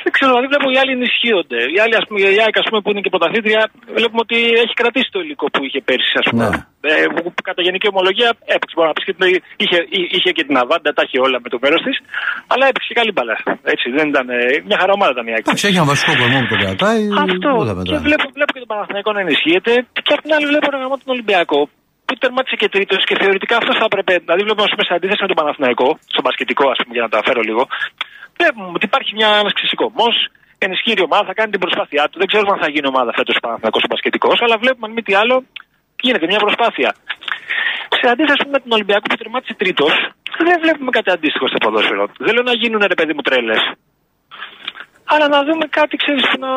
Δεν 0.06 0.12
ξέρω, 0.16 0.30
δηλαδή 0.32 0.48
βλέπω 0.54 0.68
οι 0.74 0.78
άλλοι 0.82 0.94
ενισχύονται. 1.00 1.60
Οι 1.74 1.78
άλλοι, 1.84 1.96
ας 2.02 2.06
πούμε, 2.08 2.18
η 2.38 2.40
ΑΕΚ, 2.44 2.56
ας 2.64 2.68
πούμε, 2.70 2.80
που 2.84 2.90
είναι 2.92 3.04
και 3.06 3.12
πρωταθλήτρια, 3.16 3.62
βλέπουμε 3.98 4.22
ότι 4.26 4.38
έχει 4.64 4.74
κρατήσει 4.82 5.10
το 5.16 5.20
υλικό 5.26 5.46
που 5.54 5.62
είχε 5.68 5.80
πέρσι, 5.88 6.14
ας 6.22 6.28
πούμε. 6.30 6.46
Ε, 6.92 6.94
που, 7.14 7.20
που 7.36 7.42
κατά 7.50 7.62
γενική 7.68 7.88
ομολογία 7.94 8.30
έπαιξε. 8.56 8.74
Μπορεί 8.76 8.88
να 8.92 8.96
πεις 8.98 9.06
και 9.08 9.14
την, 9.18 9.24
είχε, 9.64 9.78
εί- 9.98 10.10
είχε 10.16 10.30
και 10.38 10.44
την 10.48 10.56
Αβάντα, 10.62 10.90
τα 10.98 11.04
είχε 11.06 11.18
όλα 11.26 11.38
με 11.44 11.48
το 11.54 11.58
μέρος 11.64 11.82
της. 11.88 11.96
Αλλά 12.52 12.64
έπαιξε 12.70 12.88
και 12.92 12.98
καλή 13.00 13.12
μπαλά. 13.16 13.38
Έτσι, 13.74 13.86
δεν 13.98 14.06
ήταν. 14.14 14.26
ε, 14.30 14.40
Μια 14.70 14.78
χαρά 14.82 14.92
ομάδα 14.98 15.12
ήταν 15.16 15.26
η 15.30 15.32
ΑΕΚ. 15.36 15.44
Εντάξει, 15.48 15.64
έχει 15.70 15.78
ένα 15.82 15.88
βασικό 15.94 16.12
κορμό 16.22 16.38
που 16.44 16.50
τον 16.54 16.60
κρατάει. 16.64 17.02
Αυτό. 17.26 17.50
όλα 17.62 17.74
Και 17.74 17.78
μετράνε. 17.80 18.04
βλέπω, 18.08 18.26
βλέπω 18.38 18.52
και 18.56 18.62
τον 18.66 18.70
Παναθηναϊκό 18.74 19.10
να 19.18 19.22
ενισχύεται. 19.26 19.72
Και 20.06 20.14
απ' 20.16 20.22
την 20.26 20.32
άλλη 20.36 20.46
βλέπω 20.52 20.66
ένα 20.72 20.80
γαμό 20.84 20.96
τον 21.04 21.10
Ολυμπιακό. 21.16 21.60
Που 22.10 22.16
τερμάτισε 22.24 22.56
και 22.62 22.70
τρίτος 22.76 23.02
και 23.08 23.16
θεωρητικά 23.22 23.56
αυτός 23.62 23.76
θα 23.80 23.86
έπρεπε. 23.90 24.14
Δηλαδή 24.24 24.42
βλέπουμε 24.46 24.66
ας 24.68 24.72
πούμε, 24.74 24.84
σε 24.90 24.94
αντίθεση 24.98 25.22
με 25.26 25.30
τον 25.32 25.40
Παναθηναϊκό, 25.42 25.90
στο 26.14 26.22
μπασκετικό, 26.24 26.66
ας 26.74 26.80
πούμε, 26.82 26.94
για 26.98 27.04
να 27.06 27.12
τα 27.14 27.20
φέρω 27.26 27.42
λίγο. 27.50 27.64
Βλέπουμε 28.38 28.68
ότι 28.78 28.86
υπάρχει 28.92 29.12
μια, 29.20 29.30
ένας 29.42 29.54
ξεσηκωμό. 29.58 30.08
Ενισχύει 30.66 30.96
η 31.02 31.06
ομάδα, 31.10 31.24
θα 31.30 31.36
κάνει 31.40 31.52
την 31.56 31.62
προσπάθειά 31.66 32.04
του. 32.10 32.18
Δεν 32.22 32.28
ξέρουμε 32.32 32.52
αν 32.56 32.60
θα 32.64 32.70
γίνει 32.74 32.88
ομάδα 32.94 33.12
φέτος 33.18 33.36
ο 33.40 33.42
Παναθηναϊκός 33.46 33.82
στο 33.84 33.90
μπασκετικός, 33.92 34.38
αλλά 34.44 34.56
βλέπουμε 34.64 34.86
αν 34.88 34.94
μη 34.96 35.02
τι 35.08 35.14
άλλο 35.22 35.36
γίνεται 36.06 36.26
μια 36.32 36.42
προσπάθεια. 36.46 36.90
Σε 38.00 38.06
αντίθεση 38.14 38.44
με 38.54 38.60
τον 38.64 38.72
Ολυμπιακό 38.78 39.06
που 39.10 39.20
τερμάτισε 39.22 39.54
τρίτος, 39.62 39.94
δεν 40.48 40.58
βλέπουμε 40.64 40.92
κάτι 40.98 41.10
αντίστοιχο 41.16 41.46
στο 41.52 41.58
ποδόσφαιρο. 41.64 42.04
Δεν 42.26 42.34
λέω 42.36 42.46
να 42.52 42.56
γίνουν 42.62 42.82
ρε 42.94 42.98
παιδί 43.00 43.14
μου 43.16 43.24
τρέλες. 43.28 43.62
Αλλά 45.12 45.26
να 45.36 45.40
δούμε 45.48 45.66
κάτι, 45.80 45.94
ξέρεις, 46.04 46.24
που 46.30 46.38
να. 46.46 46.52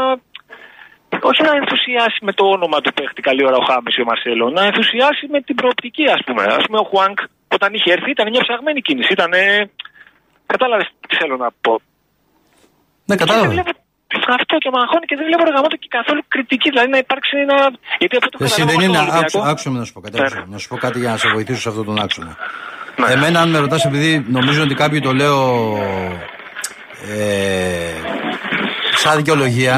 Όχι 1.30 1.40
να 1.48 1.52
ενθουσιάσει 1.60 2.18
με 2.28 2.32
το 2.38 2.44
όνομα 2.56 2.78
του 2.84 2.92
παίχτη 2.96 3.20
καλή 3.28 3.42
ώρα 3.48 3.56
ο 3.62 3.64
Χάμις 3.68 3.94
ή 3.98 4.00
ο 4.04 4.06
Μαρσέλο, 4.10 4.44
να 4.56 4.62
ενθουσιάσει 4.70 5.24
με 5.34 5.38
την 5.46 5.54
προοπτική, 5.60 6.04
ας 6.16 6.22
πούμε. 6.26 6.42
Α 6.58 6.60
πούμε, 6.66 6.78
ο 6.82 6.86
Χουάνκ 6.90 7.18
όταν 7.56 7.68
είχε 7.76 7.88
έρθει 7.96 8.10
ήταν 8.16 8.26
μια 8.34 8.42
ψαγμένη 8.46 8.80
κίνηση. 8.86 9.10
Ήταν. 9.16 9.32
Κατάλαβες 10.52 10.86
τι 11.08 11.14
θέλω 11.20 11.36
να 11.44 11.48
πω. 11.64 11.72
Ναι, 13.08 13.14
Και 13.16 13.20
κατάλαβα. 13.22 13.46
δεν 13.46 13.54
βλέπω 13.56 13.72
αυτό 14.40 14.54
και 14.62 14.70
με 14.74 14.78
αγχώνει 14.84 15.06
και 15.10 15.16
δεν 15.18 15.24
βλέπω 15.28 15.42
ρεγαμάτο 15.48 15.76
και 15.82 15.88
καθόλου 15.98 16.22
κριτική. 16.34 16.68
Δηλαδή 16.72 16.88
να 16.96 17.00
υπάρξει 17.04 17.32
ένα. 17.44 17.56
Γιατί 18.02 18.14
αυτό 18.20 18.28
το 18.32 18.38
Εσύ 18.44 18.60
καταλάβω 18.60 18.70
δεν 18.70 18.78
στον 18.78 18.88
είναι. 18.88 18.98
Ολυμπιακό. 19.02 19.38
Άκουσα, 19.38 19.50
άκουσα 19.50 19.68
με 19.72 19.78
να 19.82 19.84
σου 19.88 19.92
πω 19.96 20.00
κάτι. 20.04 20.16
Ναι. 20.18 20.26
άκουσα. 20.26 20.44
Να 20.54 20.58
σου 20.62 20.68
πω 20.70 20.76
κάτι 20.84 20.98
για 21.02 21.10
να 21.14 21.18
σε 21.22 21.28
βοηθήσω 21.34 21.60
σε 21.64 21.68
αυτόν 21.72 21.84
τον 21.90 21.96
άξονα. 22.04 22.32
Ναι. 23.00 23.06
Εμένα, 23.14 23.38
αν 23.44 23.48
με 23.54 23.58
ρωτάς, 23.64 23.82
επειδή 23.90 24.10
νομίζω 24.38 24.60
ότι 24.66 24.74
κάποιοι 24.82 25.00
το 25.08 25.12
λέω 25.20 25.38
ε, 27.14 27.94
σαν 29.02 29.16
δικαιολογία, 29.16 29.74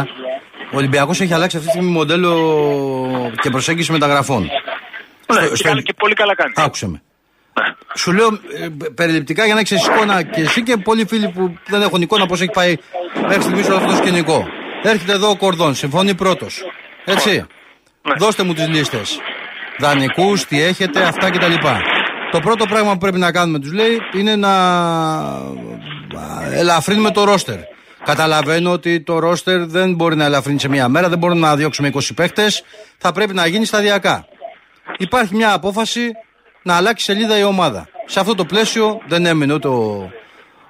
ο 0.74 0.76
Ολυμπιακός 0.76 1.20
έχει 1.20 1.32
αλλάξει 1.34 1.56
αυτή 1.56 1.68
τη 1.68 1.74
στιγμή 1.74 1.92
μοντέλο 1.92 3.32
και 3.42 3.50
προσέγγιση 3.50 3.92
μεταγραφών. 3.92 4.42
Ναι, 4.42 4.48
Στο- 5.38 5.48
και, 5.48 5.54
στο- 5.56 5.68
καλά- 5.68 5.80
και 5.82 5.92
πολύ 5.98 6.14
καλά 6.14 6.34
κάνει. 6.34 6.52
Άκουσε 6.56 6.88
με. 6.88 7.02
Σου 7.96 8.12
λέω 8.12 8.26
ε, 8.62 8.88
περιληπτικά 8.94 9.44
για 9.44 9.54
να 9.54 9.60
έχεις 9.60 9.86
εικόνα 9.86 10.22
και 10.22 10.40
εσύ 10.40 10.62
και 10.62 10.76
πολλοί 10.76 11.06
φίλοι 11.06 11.28
που 11.28 11.54
δεν 11.66 11.82
έχουν 11.82 12.02
εικόνα 12.02 12.26
πώς 12.26 12.40
έχει 12.40 12.50
πάει 12.50 12.76
μέχρι 13.26 13.42
στιγμής 13.42 13.66
όλο 13.66 13.76
αυτό 13.76 13.88
το 13.90 13.96
σκηνικό. 13.96 14.46
Έρχεται 14.82 15.12
εδώ 15.12 15.28
ο 15.30 15.36
Κορδόν, 15.36 15.74
συμφωνεί 15.74 16.14
πρώτος. 16.14 16.62
Έτσι. 17.04 17.44
Δώστε 18.18 18.42
μου 18.42 18.54
τις 18.54 18.68
λίστες. 18.68 19.18
Δανεικού, 19.78 20.34
τι 20.48 20.62
έχετε, 20.62 21.02
αυτά 21.02 21.30
κτλ. 21.30 21.52
Το 22.30 22.40
πρώτο 22.40 22.64
πράγμα 22.64 22.92
που 22.92 22.98
πρέπει 22.98 23.18
να 23.18 23.32
κάνουμε, 23.32 23.58
τους 23.58 23.72
λέει, 23.72 24.00
είναι 24.14 24.36
να 24.36 24.52
ελαφρύνουμε 26.52 27.10
το 27.10 27.24
ρόστερ. 27.24 27.58
Καταλαβαίνω 28.04 28.70
ότι 28.72 29.00
το 29.00 29.18
ρόστερ 29.18 29.64
δεν 29.66 29.94
μπορεί 29.94 30.16
να 30.16 30.24
ελαφρύνει 30.24 30.60
σε 30.60 30.68
μία 30.68 30.88
μέρα, 30.88 31.08
δεν 31.08 31.18
μπορούμε 31.18 31.40
να 31.40 31.56
διώξουμε 31.56 31.90
20 31.94 32.00
παίχτες. 32.14 32.62
Θα 32.98 33.12
πρέπει 33.12 33.34
να 33.34 33.46
γίνει 33.46 33.64
σταδιακά. 33.64 34.26
Υπάρχει 34.98 35.34
μια 35.34 35.52
απόφαση 35.52 36.10
να 36.62 36.76
αλλάξει 36.76 37.04
σελίδα 37.04 37.38
η 37.38 37.44
ομάδα. 37.44 37.88
Σε 38.06 38.20
αυτό 38.20 38.34
το 38.34 38.44
πλαίσιο 38.44 39.00
δεν 39.06 39.26
έμεινε 39.26 39.52
ούτε 39.52 39.68
ο. 39.68 40.10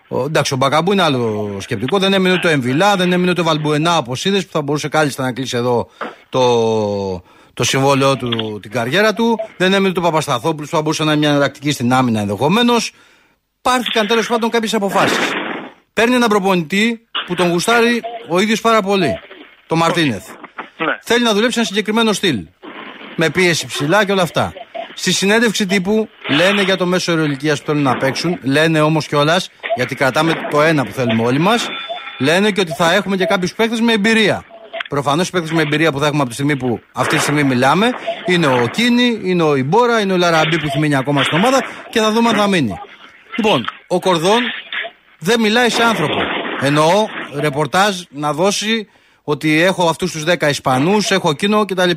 ο- 0.08 0.24
εντάξει, 0.24 0.54
ο 0.54 0.56
Μπακαμπού 0.56 0.92
είναι 0.92 1.02
άλλο 1.02 1.56
σκεπτικό. 1.60 1.98
Δεν 1.98 2.12
έμεινε 2.12 2.34
ούτε 2.34 2.48
ο 2.48 2.50
Εμβιλά, 2.50 2.96
δεν 2.96 3.12
έμεινε 3.12 3.30
ούτε 3.30 3.40
ο 3.40 3.44
Βαλμπουενά 3.44 3.96
όπω 3.98 4.12
είδε 4.22 4.40
που 4.40 4.48
θα 4.50 4.62
μπορούσε 4.62 4.88
κάλλιστα 4.88 5.22
να 5.22 5.32
κλείσει 5.32 5.56
εδώ 5.56 5.88
το, 6.28 7.22
το 7.54 7.64
συμβόλαιό 7.64 8.16
του, 8.16 8.58
την 8.62 8.70
καριέρα 8.70 9.14
του. 9.14 9.38
Δεν 9.56 9.72
έμεινε 9.72 9.88
ούτε 9.88 9.98
ο 10.00 10.02
Παπασταθόπουλος 10.02 10.68
που 10.70 10.76
θα 10.76 10.82
μπορούσε 10.82 11.04
να 11.04 11.10
είναι 11.10 11.20
μια 11.20 11.28
εναλλακτική 11.28 11.70
στην 11.70 11.92
άμυνα 11.92 12.20
ενδεχομένως. 12.20 12.92
Πάρθηκαν 13.62 14.06
τέλος 14.06 14.26
πάντων 14.26 14.50
κάποιες 14.50 14.74
αποφάσεις. 14.74 15.18
Παίρνει 15.94 16.14
έναν 16.14 16.28
προπονητή 16.28 17.06
που 17.26 17.34
τον 17.34 17.50
γουστάρει 17.50 18.02
ο 18.28 18.38
ίδιος 18.40 18.60
πάρα 18.60 18.82
πολύ. 18.82 19.18
Το 19.66 19.76
Μαρτίνεθ. 19.76 20.28
Θέλει 21.02 21.24
να 21.24 21.32
δουλέψει 21.32 21.58
ένα 21.58 21.66
συγκεκριμένο 21.66 22.12
στυλ. 22.12 22.46
Με 23.16 23.30
πίεση 23.30 23.66
ψηλά 23.66 24.04
και 24.04 24.12
όλα 24.12 24.22
αυτά. 24.22 24.52
Στη 24.94 25.12
συνέντευξη 25.12 25.66
τύπου 25.66 26.08
λένε 26.28 26.62
για 26.62 26.76
το 26.76 26.86
μέσο 26.86 27.12
ηλικία 27.12 27.54
που 27.54 27.62
θέλουν 27.66 27.82
να 27.82 27.96
παίξουν. 27.96 28.38
Λένε 28.42 28.80
όμως 28.80 29.06
κιόλας, 29.06 29.50
γιατί 29.76 29.94
κρατάμε 29.94 30.34
το 30.50 30.62
ένα 30.62 30.84
που 30.84 30.92
θέλουμε 30.92 31.22
όλοι 31.22 31.38
μας. 31.38 31.66
Λένε 32.18 32.50
και 32.50 32.60
ότι 32.60 32.72
θα 32.72 32.92
έχουμε 32.92 33.16
και 33.16 33.24
κάποιους 33.24 33.54
παίκτες 33.54 33.80
με 33.80 33.92
εμπειρία. 33.92 34.44
Προφανώς 34.88 35.28
οι 35.28 35.30
παίκτες 35.30 35.50
με 35.50 35.62
εμπειρία 35.62 35.92
που 35.92 35.98
θα 35.98 36.06
έχουμε 36.06 36.20
από 36.20 36.28
τη 36.28 36.34
στιγμή 36.34 36.56
που 36.56 36.80
αυτή 36.92 37.16
τη 37.16 37.22
στιγμή 37.22 37.42
μιλάμε 37.42 37.90
είναι 38.26 38.46
ο 38.46 38.68
Κίνη, 38.68 39.20
είναι 39.22 39.42
ο 39.42 39.56
Ιμπόρα, 39.56 40.00
είναι 40.00 40.12
ο 40.12 40.16
Λαραμπή 40.16 40.58
που 40.58 40.66
έχει 40.66 40.78
μείνει 40.78 40.96
ακόμα 40.96 41.22
στην 41.22 41.38
ομάδα 41.38 41.62
και 41.90 42.00
θα 42.00 42.10
δούμε 42.12 42.28
αν 42.28 42.36
θα 42.36 42.48
μείνει. 42.48 42.74
Λοιπόν, 43.36 43.66
ο 43.86 43.98
Κορδόν 43.98 44.42
δεν 45.24 45.40
μιλάει 45.40 45.70
σε 45.70 45.82
άνθρωπο. 45.82 46.20
Εννοώ 46.60 47.06
ρεπορτάζ 47.40 48.02
να 48.10 48.32
δώσει 48.32 48.88
ότι 49.22 49.60
έχω 49.60 49.88
αυτούς 49.88 50.12
τους 50.12 50.24
10 50.24 50.48
Ισπανούς, 50.48 51.10
έχω 51.10 51.30
εκείνο 51.30 51.64
κτλ. 51.64 51.90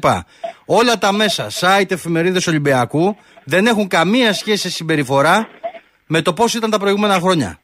Όλα 0.66 0.98
τα 0.98 1.12
μέσα, 1.12 1.48
site, 1.60 1.92
εφημερίδες 1.92 2.48
Ολυμπιακού 2.48 3.16
δεν 3.44 3.66
έχουν 3.66 3.88
καμία 3.88 4.34
σχέση 4.34 4.62
σε 4.62 4.70
συμπεριφορά 4.70 5.48
με 6.08 6.22
το 6.22 6.34
πώς 6.34 6.54
ήταν 6.54 6.70
τα 6.70 6.80
προηγούμενα 6.80 7.20
χρόνια. 7.20 7.60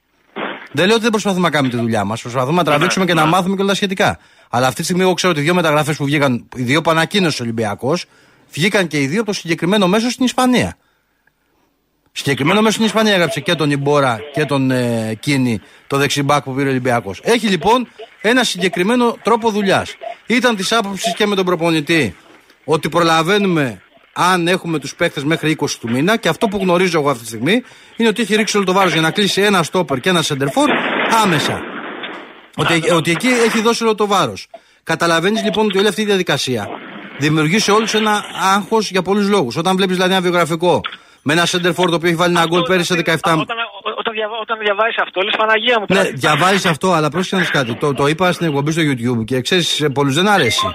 Δεν 0.71 0.85
λέω 0.85 0.93
ότι 0.93 1.03
δεν 1.03 1.11
προσπαθούμε 1.11 1.41
να 1.41 1.49
κάνουμε 1.49 1.73
τη 1.73 1.79
δουλειά 1.79 2.03
μας. 2.03 2.21
Προσπαθούμε 2.21 2.57
να 2.57 2.63
τραβήξουμε 2.63 3.05
και 3.05 3.13
να 3.13 3.25
μάθουμε 3.25 3.55
και 3.55 3.61
όλα 3.61 3.69
τα 3.69 3.75
σχετικά. 3.75 4.19
Αλλά 4.49 4.65
αυτή 4.67 4.77
τη 4.77 4.83
στιγμή 4.83 5.03
εγώ 5.03 5.13
ξέρω 5.13 5.31
ότι 5.31 5.41
οι 5.41 5.43
δύο 5.43 5.53
μεταγραφές 5.53 5.97
που 5.97 6.05
βγήκαν, 6.05 6.47
οι 6.55 6.61
δύο 6.61 6.81
που 6.81 6.89
ανακοίνωσε 6.89 7.41
ο 7.41 7.45
Ολυμπιακός, 7.45 8.05
βγήκαν 8.53 8.87
και 8.87 9.01
οι 9.01 9.07
δύο 9.07 9.21
από 9.21 9.31
το 9.31 9.33
συγκεκριμένο 9.33 9.87
μέσο 9.87 10.09
στην 10.09 10.25
Ισπανία. 10.25 10.77
Συγκεκριμένο 12.15 12.61
μέσο 12.61 12.73
στην 12.73 12.85
Ισπανία 12.85 13.13
έγραψε 13.13 13.39
και 13.39 13.55
τον 13.55 13.71
Ιμπόρα 13.71 14.19
και 14.33 14.45
τον 14.45 14.71
ε, 14.71 15.17
Κίνη, 15.19 15.61
το 15.87 15.97
δεξιμπάκ 15.97 16.43
που 16.43 16.53
πήρε 16.53 16.67
ο 16.67 16.69
Ολυμπιακός. 16.69 17.19
Έχει 17.23 17.47
λοιπόν 17.47 17.87
ένα 18.21 18.43
συγκεκριμένο 18.43 19.17
τρόπο 19.23 19.49
δουλειάς. 19.49 19.95
Ήταν 20.25 20.55
της 20.55 20.71
άποψης 20.71 21.13
και 21.13 21.25
με 21.25 21.35
τον 21.35 21.45
προπονητή 21.45 22.15
ότι 22.63 22.89
προλαβαίνουμε 22.89 23.81
αν 24.13 24.47
έχουμε 24.47 24.79
τους 24.79 24.95
παίχτε 24.95 25.21
μέχρι 25.25 25.55
20 25.59 25.65
του 25.79 25.89
μήνα 25.89 26.17
και 26.17 26.27
αυτό 26.27 26.47
που 26.47 26.57
γνωρίζω 26.57 26.99
εγώ 26.99 27.09
αυτή 27.09 27.21
τη 27.21 27.27
στιγμή 27.27 27.63
είναι 27.95 28.09
ότι 28.09 28.21
έχει 28.21 28.35
ρίξει 28.35 28.57
όλο 28.57 28.65
το 28.65 28.73
βάρος 28.73 28.91
για 28.91 29.01
να 29.01 29.11
κλείσει 29.11 29.41
ένα 29.41 29.63
στόπερ 29.63 29.99
και 29.99 30.09
ένα 30.09 30.21
σεντερφόρ 30.21 30.69
άμεσα. 31.23 31.61
Ότι, 32.55 32.91
ότι 32.91 33.11
εκεί 33.11 33.27
έχει 33.27 33.61
δώσει 33.61 33.83
όλο 33.83 33.95
το 33.95 34.07
βάρος. 34.07 34.47
Καταλαβαίνεις 34.83 35.43
λοιπόν 35.43 35.65
ότι 35.65 35.77
όλη 35.77 35.87
αυτή 35.87 36.01
η 36.01 36.05
διαδικασία 36.05 36.67
δημιουργεί 37.17 37.59
σε 37.59 37.71
όλους 37.71 37.93
ένα 37.93 38.23
άγχος 38.55 38.91
για 38.91 39.01
πολλούς 39.01 39.29
λόγους. 39.29 39.55
Όταν 39.55 39.75
βλέπεις 39.75 39.95
δηλαδή 39.95 40.13
ένα 40.13 40.21
βιογραφικό 40.21 40.81
με 41.23 41.33
ένα 41.33 41.45
σεντερφόρ 41.45 41.89
το 41.89 41.95
οποίο 41.95 42.07
έχει 42.07 42.17
βάλει 42.17 42.35
ένα 42.35 42.45
γκολ 42.45 42.61
πέρυσι 42.61 42.93
σε 42.93 43.01
17. 43.05 43.13
Όταν, 43.13 43.57
όταν, 43.97 44.13
διαβα, 44.13 44.35
όταν 44.41 44.57
διαβάζεις 44.59 44.97
αυτό, 44.97 45.21
λες 45.21 45.35
Παναγία 45.37 45.79
μου. 45.79 45.85
Ναι, 45.89 45.95
τώρα. 45.95 46.09
διαβάζεις 46.15 46.65
αυτό, 46.65 46.91
αλλά 46.91 47.09
πρόσεχε 47.09 47.35
να 47.35 47.41
δεις 47.41 47.51
κάτι. 47.51 47.75
Το, 47.75 47.93
το 47.93 48.07
είπα 48.07 48.31
στην 48.31 48.47
εκπομπή 48.47 48.71
στο 48.71 48.81
YouTube 48.81 49.25
και 49.25 49.41
ξέρεις, 49.41 49.67
σε 49.67 49.89
πολλούς 49.89 50.15
δεν 50.15 50.27
αρέσει. 50.27 50.67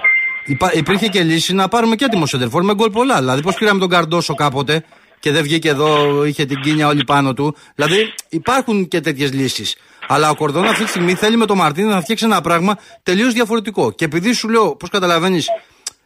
Υπά, 0.45 0.73
υπήρχε 0.73 1.07
και 1.07 1.23
λύση 1.23 1.53
να 1.53 1.67
πάρουμε 1.67 1.95
και 1.95 2.05
έτοιμο 2.05 2.25
σεντερφόρ 2.25 2.63
με 2.63 2.73
γκολ 2.73 2.89
πολλά. 2.89 3.19
Δηλαδή, 3.19 3.41
πώς 3.41 3.55
πήραμε 3.55 3.79
τον 3.79 3.89
Καρντόσο 3.89 4.33
κάποτε 4.33 4.83
και 5.19 5.31
δεν 5.31 5.43
βγήκε 5.43 5.69
εδώ, 5.69 6.23
είχε 6.25 6.45
την 6.45 6.61
κίνια 6.61 6.87
όλη 6.87 7.03
πάνω 7.03 7.33
του. 7.33 7.55
Δηλαδή, 7.75 8.13
υπάρχουν 8.29 8.87
και 8.87 9.01
τέτοιες 9.01 9.33
λύσεις. 9.33 9.75
Αλλά 10.07 10.29
ο 10.29 10.35
Κορδόν 10.35 10.65
αυτή 10.65 10.83
τη 10.83 10.89
στιγμή 10.89 11.13
θέλει 11.13 11.37
με 11.37 11.45
τον 11.45 11.57
Μαρτίνο 11.57 11.89
να 11.89 12.01
φτιάξει 12.01 12.25
ένα 12.25 12.41
πράγμα 12.41 12.77
τελείως 13.03 13.33
διαφορετικό. 13.33 13.91
Και 13.91 14.05
επειδή 14.05 14.33
σου 14.33 14.49
λέω, 14.49 14.75
πώς 14.75 14.89
καταλαβαίνεις, 14.89 15.47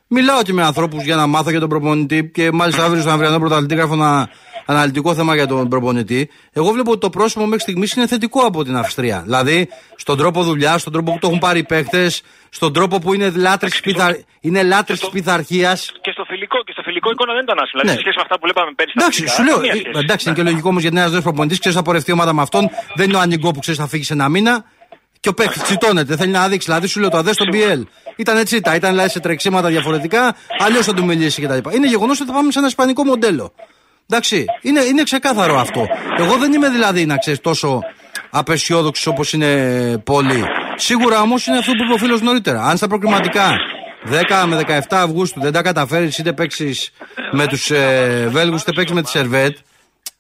μιλάω 0.08 0.41
και 0.41 0.54
με 0.54 0.64
ανθρώπους 0.64 1.04
για 1.04 1.16
να 1.16 1.28
μάθω 1.28 1.49
για 1.49 1.60
τον 1.60 1.70
προπονητή 1.70 2.30
και 2.34 2.51
μάλιστα 2.51 2.84
αύριο 2.84 3.01
στον 3.01 3.14
αυριανό 3.14 3.39
πρωταθλητή 3.39 3.76
γράφω 3.76 3.93
ένα 3.93 4.30
αναλυτικό 4.66 5.14
θέμα 5.16 5.36
για 5.36 5.47
τον 5.47 5.70
προπονητή. 5.70 6.30
Εγώ 6.51 6.72
βλέπω 6.72 6.91
ότι 6.91 6.99
το 6.99 7.10
πρόσωπο 7.10 7.45
μέχρι 7.45 7.60
στιγμής 7.60 7.93
είναι 7.93 8.08
θετικό 8.08 8.41
από 8.41 8.64
την 8.64 8.76
Αυστρία. 8.76 9.22
Δηλαδή, 9.26 9.70
στον 9.95 10.18
τρόπο 10.18 10.43
δουλειάς, 10.43 10.82
στον 10.82 10.93
τρόπο 10.93 11.12
που 11.12 11.20
το 11.20 11.28
έχουν 11.28 11.39
πάρει 11.39 11.60
οι 11.60 11.64
παίχτε, 11.64 12.12
στον 12.49 12.74
τρόπο 12.74 12.99
που 12.99 13.14
είναι 13.14 14.64
λάτρε 14.64 14.93
τη 14.95 15.08
πειθαρχίας. 15.12 15.91
Και 16.01 16.12
στο 16.12 16.24
φιλικό, 16.28 16.64
και 16.64 16.72
στο 16.72 16.82
φιλικό 16.82 17.12
εικόνα 17.12 17.34
δεν 17.34 17.43
ήταν 17.43 17.58
άσχημα. 17.60 17.82
Δηλαδή, 17.82 17.88
Ναι. 17.88 17.93
σε 17.93 17.99
σχέση 17.99 18.16
με 18.18 18.22
αυτά 18.22 18.36
που 18.36 18.41
βλέπαμε 18.43 18.72
πέρυσι. 18.76 18.93
στα 18.95 19.01
Εντάξει, 19.04 19.20
φιλικά, 19.20 19.36
σου 19.36 19.43
λέω. 19.43 19.56
καμία 19.56 19.72
ε, 19.72 19.76
σχέση. 19.78 20.04
Εντάξει, 20.04 20.24
είναι 20.30 20.38
και 20.38 20.43
λογικό 20.43 20.70
όμως 20.70 20.82
γιατί 20.82 20.95
είναι 20.95 21.06
ένα 21.06 21.14
νέο 21.14 21.22
προπονητής, 21.22 21.60
ξέρεις 21.60 21.78
θα 21.78 21.84
πορευτεί 21.84 22.10
η 22.10 22.14
ομάδα 22.14 22.34
με 22.34 22.41
αυτόν. 22.41 22.70
Δεν 22.95 23.08
είναι 23.08 23.18
ο 23.18 23.20
ανοιγό 23.20 23.51
που 23.51 23.60
ξέρεις 23.60 23.80
θα 23.80 23.88
φύγει 23.88 24.04
σε 24.04 24.14
ένα 24.14 24.30
μήνα. 24.30 24.66
Και 25.24 25.30
ο 25.30 25.34
παίχτη 25.34 25.60
τσιτώνεται, 25.60 26.16
θέλει 26.16 26.32
να 26.32 26.48
δείξει. 26.48 26.68
Δηλαδή 26.68 26.88
σου 26.88 27.00
λέω 27.00 27.10
το 27.10 27.18
αδέ 27.18 27.34
στον 27.34 27.48
BL. 27.52 27.84
Ήταν 28.16 28.38
έτσι, 28.38 28.62
τα 28.62 28.76
ήταν 28.76 28.90
δηλαδή, 28.90 29.10
σε 29.10 29.20
τρεξίματα 29.20 29.68
διαφορετικά, 29.68 30.36
αλλιώς 30.60 30.86
θα 30.86 30.94
του 30.94 31.06
μιλήσει 31.06 31.42
κτλ. 31.42 31.70
Είναι 31.76 31.88
γεγονός 31.88 32.20
ότι 32.20 32.30
θα 32.30 32.36
πάμε 32.36 32.52
σε 32.52 32.60
ένα 32.60 32.68
ισπανικό 32.68 33.04
μοντέλο. 33.04 33.54
Εντάξει, 34.10 34.46
είναι, 34.62 34.82
είναι 34.82 35.04
ξεκάθαρο 35.04 35.60
αυτό. 35.60 35.88
Εγώ 36.18 36.38
δεν 36.38 36.54
είμαι 36.54 36.70
δηλαδή, 36.70 37.06
να 37.06 37.18
ξέρεις, 37.18 37.42
τόσο 37.42 37.80
απεσιόδοξος 38.30 39.08
όπως 39.08 39.34
είναι 39.34 39.52
πολλοί. 39.98 40.44
Σίγουρα 40.76 41.22
όμως 41.22 41.48
είναι 41.48 41.58
αυτό 41.58 41.72
που 41.72 41.84
είπε 41.84 41.94
ο 41.94 41.98
φίλος 41.98 42.22
νωρίτερα. 42.22 42.64
Αν 42.64 42.78
στα 42.78 42.88
προκριματικά 42.88 43.52
10 44.12 44.46
με 44.48 44.62
17 44.68 44.80
Αυγούστου 44.90 45.40
δεν 45.42 45.52
τα 45.52 45.62
καταφέρεις, 45.62 46.18
είτε 46.18 46.34
παίξεις 46.34 46.92
με 47.32 47.48
τους 47.48 47.72
ε, 47.72 48.28
Βέλγους 48.32 48.62
είτε 48.62 48.72
παίξεις 48.72 48.96
με 48.96 49.02
τη 49.02 49.10
Σερβέτ, 49.10 49.58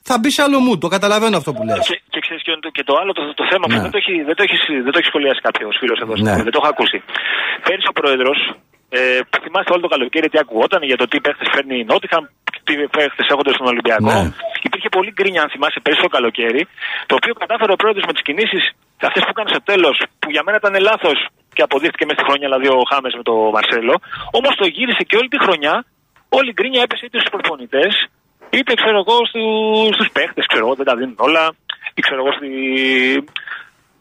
θα 0.09 0.15
μπει 0.19 0.29
σε 0.35 0.41
άλλο 0.45 0.59
μου. 0.65 0.77
Το 0.83 0.87
καταλαβαίνω 0.95 1.35
αυτό 1.41 1.51
που 1.55 1.63
λες. 1.63 1.79
Και, 1.87 2.01
και 2.13 2.19
ξέρεις 2.25 2.41
και, 2.45 2.51
το- 2.63 2.69
και 2.77 2.83
το 2.89 2.93
άλλο 3.01 3.11
το, 3.17 3.23
το 3.39 3.43
θέμα 3.51 3.65
που 3.69 3.73
Ναι. 3.75 3.81
δεν 3.85 3.91
το 3.93 3.97
έχει, 4.01 4.13
δεν 4.29 4.35
το 4.37 4.43
έχει, 4.47 4.57
δεν 4.85 4.91
το 4.93 4.97
έχει 4.99 5.07
σχολιάσει 5.11 5.41
κάποιος 5.47 5.75
φίλος 5.79 5.99
εδώ. 6.03 6.13
Ναι. 6.27 6.35
Δεν 6.47 6.51
το 6.53 6.59
έχω 6.61 6.69
ακούσει. 6.73 6.97
Πέρυσι 7.65 7.87
ο 7.93 7.95
πρόεδρος, 7.99 8.39
ε, 8.97 9.19
που 9.29 9.37
θυμάστε 9.43 9.71
όλο 9.73 9.81
το 9.87 9.91
καλοκαίρι 9.95 10.27
τι 10.31 10.37
ακουγόταν 10.43 10.81
για 10.89 10.97
το 11.01 11.05
τι 11.11 11.17
παίχτες 11.25 11.47
φέρνει 11.53 11.75
η 11.79 11.85
Νότιχαμ, 11.91 12.23
τι 12.67 12.73
παίχτες 12.95 13.25
έχονται 13.33 13.53
στον 13.57 13.67
Ολυμπιακό. 13.73 14.11
Ναι. 14.13 14.23
Υπήρχε 14.67 14.89
πολύ 14.97 15.11
γκρίνια, 15.17 15.41
αν 15.45 15.49
θυμάσαι, 15.53 15.79
πέρυσι 15.85 16.01
το 16.07 16.11
καλοκαίρι, 16.17 16.61
το 17.09 17.13
οποίο 17.19 17.33
κατάφερε 17.41 17.71
ο 17.71 17.79
πρόεδρος 17.81 18.03
με 18.07 18.13
τις 18.15 18.21
κινήσεις 18.27 18.63
αυτές 19.09 19.21
που 19.25 19.31
έκανε 19.35 19.49
στο 19.53 19.61
τέλος, 19.71 19.95
που 20.19 20.27
για 20.35 20.41
μένα 20.45 20.57
ήταν 20.61 20.73
λάθος 20.89 21.17
και 21.55 21.61
αποδείχθηκε 21.67 22.05
μέσα 22.05 22.17
στη 22.19 22.25
χρονιά, 22.29 22.47
δηλαδή 22.49 22.67
ο 22.77 22.81
Χάμες 22.91 23.13
με 23.19 23.23
τον 23.29 23.37
Μαρσέλο. 23.55 23.93
Όμως 24.37 24.53
το 24.61 24.65
γύρισε 24.75 25.03
και 25.09 25.15
όλη 25.19 25.27
τη 25.33 25.39
χρονιά, 25.45 25.73
όλη 26.37 26.49
η 26.53 26.55
γκρίνια 26.57 26.81
έπεσε 26.85 27.03
είτε 27.05 27.17
στους 27.19 27.31
προπονητές, 27.35 27.91
είτε 28.57 28.71
ξέρω 28.81 28.97
εγώ 29.03 29.15
στου- 29.29 29.93
στους 29.95 30.09
παίχτες, 30.15 30.45
ξέρω 30.49 30.65
εγώ 30.65 30.75
δεν 30.79 30.85
τα 30.89 30.95
δίνουν 30.99 31.15
όλα, 31.27 31.43
ή 31.97 32.01
ξέρω 32.05 32.19
εγώ 32.23 32.31
στη, 32.37 32.51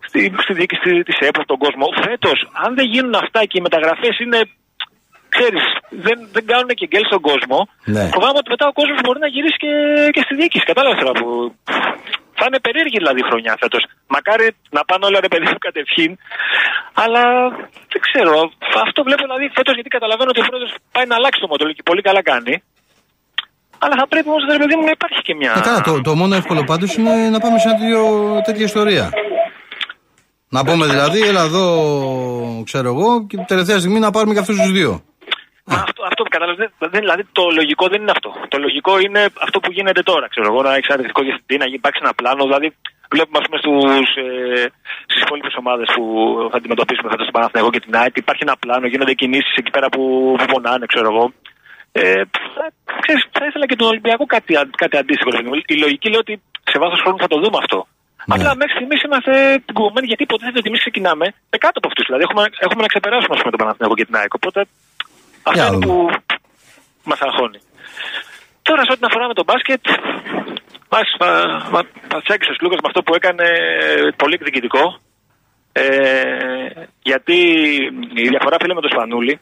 στη, 0.09 0.21
στη 0.45 0.53
διοίκηση 0.59 0.91
της 1.09 1.17
ΕΠΟ, 1.29 1.41
τον 1.53 1.59
κόσμο. 1.65 1.87
Φέτος, 2.07 2.39
αν 2.65 2.71
δεν 2.79 2.87
γίνουν 2.93 3.15
αυτά 3.25 3.41
και 3.49 3.57
οι 3.59 3.65
μεταγραφές 3.67 4.15
είναι, 4.25 4.41
ξέρεις, 5.37 5.65
δεν, 6.07 6.19
δεν 6.35 6.45
κάνουν 6.51 6.71
και 6.79 6.87
γκέλ 6.91 7.05
στον 7.11 7.23
κόσμο, 7.31 7.59
Ναι. 7.95 8.05
φοβάμαι 8.15 8.39
ότι 8.43 8.51
μετά 8.55 8.67
ο 8.73 8.77
κόσμος 8.81 8.99
μπορεί 9.05 9.19
να 9.27 9.31
γυρίσει 9.35 9.59
και, 9.65 9.73
και 10.15 10.23
στη 10.27 10.35
διοίκηση. 10.41 10.65
Κατάλαβες 10.71 10.99
τώρα 11.03 11.15
που... 11.21 11.27
Θα 12.39 12.51
είναι 12.51 12.61
περίεργη 12.69 12.99
δηλαδή 13.03 13.21
η 13.25 13.29
χρονιά 13.31 13.55
φέτος. 13.63 13.83
Μακάρι 14.15 14.47
να 14.77 14.83
πάνε 14.89 15.05
όλα 15.09 15.19
ρε 15.27 15.31
παιδί 15.33 15.47
μου 15.51 15.59
κατευχήν. 15.69 16.11
Αλλά 17.03 17.23
δεν 17.93 18.01
ξέρω. 18.07 18.37
Αυτό 18.87 19.01
βλέπω 19.07 19.23
δηλαδή 19.29 19.47
φέτος 19.57 19.75
γιατί 19.79 19.91
καταλαβαίνω 19.97 20.31
ότι 20.33 20.41
ο 20.41 20.47
πρόεδρο 20.51 20.69
πάει 20.95 21.07
να 21.11 21.15
αλλάξει 21.19 21.41
το 21.41 21.49
μοντέλο 21.53 21.73
και 21.77 21.83
πολύ 21.91 22.03
καλά 22.09 22.23
κάνει. 22.31 22.55
Αλλά 23.85 23.95
θα 24.01 24.07
πρέπει 24.12 24.28
όμως 24.28 24.43
ρε 24.51 24.59
παιδί 24.59 24.74
μου 24.76 24.85
να 24.85 24.91
υπάρχει 24.99 25.20
και 25.22 25.35
μια. 25.35 25.53
Ε, 25.57 25.61
καλά, 25.61 25.80
το, 25.80 26.01
το 26.01 26.14
μόνο 26.14 26.35
εύκολο 26.35 26.64
πάντως 26.64 26.95
είναι 26.97 27.14
να 27.35 27.39
πάμε 27.45 27.59
σε 27.59 27.68
ένα 27.68 27.78
τέτοιο, 27.78 28.01
τέτοια 28.47 28.64
ιστορία. 28.64 29.11
Να 30.49 30.64
πούμε 30.64 30.87
δηλαδή, 30.87 31.20
έλα 31.30 31.43
εδώ, 31.51 31.66
ξέρω 32.68 32.89
εγώ, 32.95 33.26
και 33.28 33.37
τελευταία 33.53 33.78
στιγμή 33.78 33.99
να 33.99 34.11
πάρουμε 34.11 34.33
και 34.35 34.39
αυτούς 34.45 34.57
τους 34.61 34.70
δύο. 34.78 34.93
Μα 35.64 35.76
αυτό, 35.87 36.01
αυτό 36.11 36.20
που 36.24 36.28
κατάλαβες, 36.37 36.59
δεν, 36.62 36.89
δεν- 36.93 37.01
δηλαδή 37.05 37.22
το 37.33 37.43
λογικό 37.59 37.85
δεν 37.93 38.01
είναι 38.03 38.11
αυτό. 38.16 38.30
Το 38.49 38.59
λογικό 38.59 38.93
είναι 39.05 39.22
αυτό 39.47 39.61
που 39.61 39.70
γίνεται 39.72 40.03
τώρα. 40.11 40.26
Ξέρω 40.33 40.47
εγώ, 40.53 40.62
να 40.62 40.74
έχεις 40.76 40.89
ένα 40.93 41.01
εθνικό 41.03 41.22
διευθυντή, 41.26 41.57
να 41.62 41.66
υπάρξει 41.78 42.01
ένα 42.05 42.14
πλάνο. 42.20 42.43
Δηλαδή, 42.51 42.68
βλέπουμε 43.14 43.39
ας 43.41 43.45
πούμε, 43.47 43.59
στους, 43.62 44.09
ε, 44.24 44.26
στις 45.11 45.20
υπόλοιπες 45.24 45.55
ομάδες 45.62 45.89
που 45.95 46.05
θα 46.51 46.57
αντιμετωπίσουμε 46.61 47.09
φέτος 47.12 47.24
στον 47.26 47.37
Παναθηναϊκό 47.39 47.70
και 47.74 47.80
την 47.85 47.93
ΑΕΚ. 48.01 48.14
Υπάρχει 48.24 48.43
ένα 48.49 48.57
πλάνο, 48.62 48.87
γίνονται 48.93 49.14
κινήσεις 49.20 49.55
εκεί 49.61 49.70
πέρα 49.76 49.89
που, 49.95 50.03
που 50.39 50.45
πονάνε, 50.53 50.85
ξέρω 50.93 51.07
εγώ. 51.12 51.24
Ε, 51.93 52.22
θα, 52.57 52.64
ξέρεις, 53.05 53.22
θα 53.36 53.45
ήθελα 53.49 53.66
και 53.70 53.76
τον 53.80 53.88
Ολυμπιακό 53.93 54.24
κάτι, 54.26 54.57
αν- 54.61 54.74
κάτι 54.82 54.97
αντίστοιχο. 54.97 55.30
ρε 55.30 55.36
παιδί 55.36 55.49
μου. 55.49 55.57
Η 55.74 55.76
λογική 55.84 56.09
λέει 56.12 56.22
ότι 56.26 56.34
σε 56.70 56.78
βάθος 56.82 57.01
χρόνου 57.03 57.18
θα 57.24 57.30
το 57.32 57.36
δούμε 57.43 57.59
αυτό. 57.62 57.78
Απλά 58.34 58.51
μέχρι 58.61 58.74
στιγμής 58.78 59.01
είμαστε 59.07 59.32
κουμπωμένοι 59.76 60.07
γιατί 60.11 60.22
υποτίθεται 60.28 60.59
ότι 60.59 60.68
εμείς 60.72 60.80
ξεκινάμε 60.84 61.26
με 61.53 61.57
κάτω 61.64 61.76
από 61.80 61.88
αυτούς. 61.90 62.05
Δηλαδή 62.09 62.22
έχουμε, 62.28 62.43
έχουμε 62.66 62.82
να 62.86 62.90
ξεπεράσουμε 62.93 63.34
ας 63.36 63.40
πούμε, 63.40 63.53
τον 63.55 63.61
Παναθηναϊκό 63.62 63.95
και 63.99 64.07
την 64.09 64.16
ΑΕΚ. 64.18 64.32
Οπότε 64.38 64.61
αυτό 65.49 65.64
είναι 65.66 65.86
που 65.86 65.95
μας 67.11 67.20
αγχώνει. 67.26 67.59
Τώρα, 68.68 68.82
σε 68.86 68.93
ό,τι 68.95 69.05
αφορά 69.09 69.24
με 69.30 69.34
το 69.40 69.45
μπάσκετ, 69.49 69.82
μας, 70.95 71.09
μα, 71.20 71.30
μα, 71.74 71.80
μας 72.12 72.24
έκλεισε 72.34 72.53
ο 72.57 72.61
Λούκας 72.62 72.80
με 72.84 72.88
αυτό 72.90 73.01
που 73.07 73.14
έκανε 73.18 73.47
πολύ 74.20 74.34
εκδικητικό. 74.38 74.84
Ε, 75.72 75.84
γιατί 77.11 77.36
η 78.22 78.24
διαφορά 78.32 78.57
φίλε 78.61 78.74
με 78.74 78.80
τον 78.84 78.90
Σπανούλη 78.95 79.34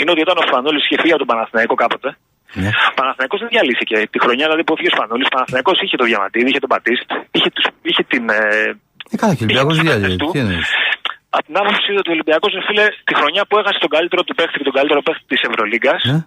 είναι 0.00 0.10
ότι 0.14 0.22
όταν 0.26 0.36
ο 0.42 0.44
Σπανούλης 0.48 0.82
είχε 0.86 0.96
φύγει 1.02 1.14
από 1.16 1.22
τον 1.24 1.30
Παναθηναϊκό 1.32 1.74
κάποτε, 1.82 2.08
Ναι. 2.60 2.70
ο 2.92 2.94
Παναθηναϊκός 3.00 3.38
δεν 3.42 3.50
διαλύθηκε. 3.54 3.96
Τη 4.12 4.18
χρονιά 4.24 4.44
δηλαδή 4.48 4.62
που 4.66 4.72
έφυγε 4.74 4.90
ο 4.92 4.94
Σπανούλης, 4.96 5.26
ο 5.30 5.32
Παναθηναϊκός 5.36 5.76
είχε 5.84 5.96
το 6.02 6.06
Διαμαντίδη, 6.10 6.48
είχε 6.52 6.62
τον 6.64 6.70
Πατίστ, 6.74 7.08
είχε, 7.36 7.48
τους, 7.56 7.66
είχε 7.88 8.02
την, 8.12 8.24
ε, 8.40 8.40
Ε, 9.12 9.16
καλά, 9.22 9.32
και 9.36 9.42
ο 9.42 9.46
Ολυμπιακός 9.48 9.76
διάλειμμα. 9.84 10.16
του. 10.20 10.28
Τι 10.34 10.38
εννοείς. 10.44 10.68
από 11.36 11.44
την 11.48 11.56
άποψη 11.62 11.90
ότι 12.00 12.08
ο 12.12 12.14
Ολυμπιακός, 12.16 12.50
φίλε, 12.66 12.84
τη 13.08 13.12
χρονιά 13.20 13.42
που 13.48 13.54
έχασε 13.60 13.78
τον 13.84 13.90
καλύτερο 13.96 14.20
του 14.26 14.34
παίχτη 14.38 14.54
και 14.60 14.66
τον 14.70 14.76
καλύτερο 14.78 15.00
παίχτη 15.06 15.24
της 15.32 15.40
Ευρωλίγκας, 15.48 16.00
Ναι. 16.10 16.18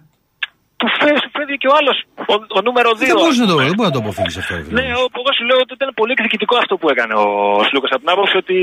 του 0.80 0.88
φέρει, 0.98 1.18
σου 1.22 1.30
φέρει 1.36 1.54
και 1.62 1.68
ο 1.72 1.74
άλλος, 1.80 1.96
ο, 2.32 2.34
ο 2.58 2.60
νούμερο 2.66 2.90
2. 3.00 3.06
Δεν 3.12 3.18
μπορείς 3.22 3.38
να 3.44 3.46
το, 3.50 3.56
δεν 3.68 3.74
μπορείς 3.76 3.90
να 3.92 3.96
το 3.96 4.02
αποφύγεις 4.04 4.36
αυτό. 4.40 4.52
ρε 4.56 4.62
φίλε. 4.64 4.74
Ναι, 4.80 4.86
ο- 5.00 5.10
εγώ 5.20 5.30
σου 5.36 5.44
λέω 5.48 5.58
ότι 5.64 5.72
ήταν 5.78 5.88
πολύ 6.00 6.12
εκδικητικό 6.16 6.54
αυτό 6.62 6.74
που 6.80 6.86
έκανε 6.92 7.14
ο 7.24 7.26
Σλούκας. 7.68 7.90
Από 7.94 8.02
την 8.04 8.10
άποψη 8.14 8.34
ότι 8.42 8.56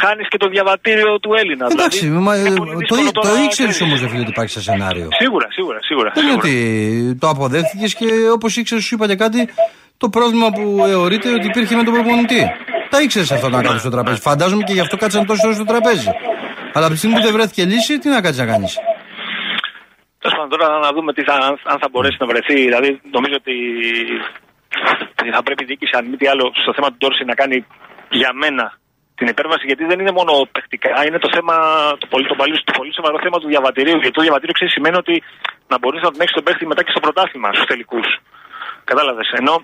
χάνεις 0.00 0.28
και 0.28 0.36
το 0.36 0.48
διαβατήριο 0.48 1.20
του 1.20 1.34
Έλληνα. 1.34 1.66
Εντάξει, 1.70 2.06
δηλαδή, 2.06 2.24
μα, 2.24 2.36
είναι 2.36 2.48
ε, 2.48 2.52
πολύ 2.52 2.70
το, 2.70 2.76
δύσκολο 2.76 3.12
το 3.12 3.20
τώρα, 3.20 3.42
ήξερες 3.42 3.74
ξέρεις. 3.74 3.80
όμως, 3.80 4.10
φίλε, 4.10 4.20
ότι 4.20 4.30
υπάρχει 4.30 4.52
σε 4.52 4.62
σενάριο. 4.62 5.08
Σίγουρα, 5.20 5.46
σίγουρα, 5.50 5.78
σίγουρα. 5.82 6.10
Δεν 6.14 6.26
είναι 6.26 6.40
σίγουρα. 6.42 7.08
ότι 7.08 7.16
το 7.20 7.28
αποδέχτηκες 7.28 7.94
και 7.94 8.08
όπως 8.32 8.56
ήξερες, 8.56 8.84
σου 8.84 8.94
είπα 8.94 9.06
και 9.06 9.16
κάτι, 9.16 9.48
το 9.96 10.08
πρόβλημα 10.08 10.48
που 10.50 10.84
αιωρείται 10.86 11.28
ότι 11.32 11.46
υπήρχε 11.46 11.76
με 11.76 11.82
τον 11.82 11.92
προπονητή. 11.94 12.42
Τα 12.90 13.00
ήξερες 13.00 13.32
αυτό 13.32 13.48
να 13.48 13.62
κάτσει 13.62 13.78
στο 13.78 13.90
τραπέζι. 13.90 14.20
Φαντάζομαι 14.20 14.62
και 14.62 14.72
γι' 14.72 14.80
αυτό 14.80 14.96
κάτσαν 14.96 15.26
τόσες 15.26 15.44
ώρες 15.44 15.56
στο 15.56 15.64
τραπέζι. 15.64 16.10
Αλλά 16.72 16.84
από 16.84 16.94
τη 16.94 16.98
στιγμή 16.98 17.16
που 17.16 17.22
δεν 17.22 17.32
βρέθηκε 17.32 17.64
λύση, 17.64 17.98
τι 17.98 18.08
να 18.08 18.20
κάτσει 18.20 18.40
να 18.40 18.46
κάνεις; 18.46 18.78
Τέλος 20.18 20.36
πάντων, 20.38 20.58
τώρα 20.58 20.78
να 20.78 20.90
δούμε 20.92 21.12
τι 21.12 21.22
θα, 21.22 21.34
αν, 21.34 21.58
αν 21.72 21.78
θα 21.78 21.88
μπορέσει 21.90 22.16
να 22.20 22.26
βρεθεί. 22.26 22.54
Δηλαδή, 22.54 23.00
νομίζω 23.16 23.34
ότι 23.34 23.54
θα 25.36 25.42
πρέπει 25.42 25.62
η 25.62 25.66
διοίκηση, 25.66 25.92
αν 25.96 26.04
μη 26.10 26.16
τι 26.16 26.26
άλλο, 26.26 26.52
στο 26.62 26.72
θέμα 26.74 26.88
του 26.88 26.96
Ντόρση 26.98 27.24
να 27.24 27.34
κάνει 27.34 27.66
για 28.10 28.30
μένα 28.32 28.78
την 29.18 29.26
υπέρβαση, 29.32 29.64
γιατί 29.70 29.84
δεν 29.90 29.98
είναι 30.00 30.14
μόνο 30.18 30.32
παιχτικά, 30.54 30.90
είναι 31.06 31.18
το 31.24 31.30
θέμα, 31.34 31.54
το 32.00 32.06
πολύ, 32.12 32.26
το, 32.32 32.36
πολύ, 32.40 32.54
το 32.68 32.72
πολύ 32.78 32.92
σοβαρό 32.98 33.16
θέμα 33.24 33.38
του 33.40 33.48
διαβατηρίου. 33.52 33.98
Γιατί 34.02 34.16
το 34.18 34.22
διαβατήριο 34.26 34.54
ξέρεις 34.58 34.72
σημαίνει 34.76 34.96
ότι 35.02 35.14
να 35.72 35.76
μπορείς 35.80 36.02
να 36.02 36.10
τον 36.12 36.20
έχεις 36.22 36.34
τον 36.38 36.44
παίχτη 36.46 36.64
μετά 36.70 36.82
και 36.84 36.92
στο 36.94 37.00
πρωτάθλημα, 37.04 37.48
στους 37.52 37.68
τελικούς. 37.70 38.08
Κατάλαβες. 38.90 39.28
Ενώ, 39.40 39.54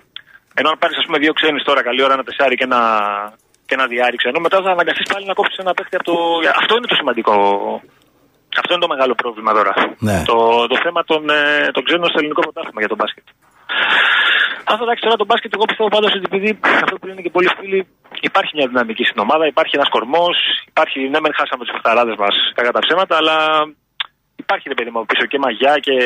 ενώ 0.58 0.68
αν 0.72 0.78
πάρεις, 0.82 0.96
ας 1.00 1.06
πούμε, 1.06 1.18
δύο 1.24 1.32
ξένους 1.38 1.62
τώρα, 1.68 1.80
καλή 1.88 2.00
ώρα, 2.06 2.14
ένα 2.16 2.24
τεσάρι 2.28 2.54
και 2.60 2.66
ένα, 2.70 2.80
και 3.66 3.74
ένα 3.78 3.86
διάρρηξο, 3.92 4.28
ενώ 4.28 4.40
μετά 4.46 4.56
θα 4.64 4.70
αναγκαστείς 4.76 5.06
πάλι 5.12 5.24
να 5.30 5.34
κόψεις 5.38 5.58
ένα 5.64 5.72
παίχτη 5.76 5.94
από 5.98 6.06
το. 6.10 6.16
Αυτό 6.60 6.72
είναι 6.76 6.88
το 6.92 6.96
σημαντικό. 7.00 7.34
Αυτό 8.62 8.70
είναι 8.72 8.84
το 8.86 8.92
μεγάλο 8.94 9.14
πρόβλημα 9.22 9.50
τώρα. 9.58 9.72
Ναι. 10.08 10.18
Το, 10.30 10.36
το 10.72 10.76
θέμα 10.84 11.00
των, 11.10 11.22
ε, 11.30 11.70
των 11.74 11.82
ξένων 11.86 12.08
στο 12.08 12.18
ελληνικό 12.20 12.40
πρωτάθλημα 12.46 12.80
για 12.82 12.90
τον 12.92 12.98
μπάσκετ. 13.00 13.26
Αυτό 14.72 14.82
εντάξει 14.86 15.02
τώρα 15.06 15.16
το 15.22 15.26
μπάσκετ, 15.28 15.50
εγώ 15.56 15.64
πιστεύω 15.70 15.88
πάντως 15.96 16.10
ότι 16.16 16.26
επειδή 16.30 16.50
αυτό 16.84 16.94
που 16.98 17.06
λένε 17.08 17.20
και 17.24 17.32
πολλοί 17.36 17.48
φίλοι, 17.58 17.80
υπάρχει 18.30 18.52
μια 18.56 18.66
δυναμική 18.72 19.04
στην 19.04 19.20
ομάδα, 19.24 19.44
υπάρχει 19.46 19.76
ένας 19.78 19.88
κορμός, 19.94 20.36
υπάρχει. 20.72 20.98
Ναι, 21.12 21.20
μεν 21.20 21.34
χάσαμε 21.38 21.62
τους 21.64 21.72
παιχταράδε 21.74 22.14
μας 22.22 22.34
κατά 22.58 22.70
τα 22.76 22.80
ψέματα, 22.84 23.14
αλλά 23.20 23.36
υπάρχει 24.42 24.66
ρε 24.68 24.76
παιδί 24.76 24.90
μου 24.92 25.06
πίσω 25.10 25.24
και 25.30 25.38
μαγιά 25.44 25.74
και, 25.86 25.96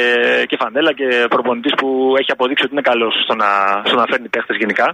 και 0.48 0.56
φανέλα 0.62 0.92
και 0.98 1.06
προπονητής 1.34 1.74
που 1.78 1.88
έχει 2.20 2.30
αποδείξει 2.36 2.64
ότι 2.64 2.72
είναι 2.74 2.88
καλός 2.90 3.14
στο 3.24 3.34
να, 3.42 3.48
στο 3.88 3.96
να 4.00 4.04
φέρνει 4.10 4.28
παίχτες 4.34 4.56
γενικά. 4.62 4.86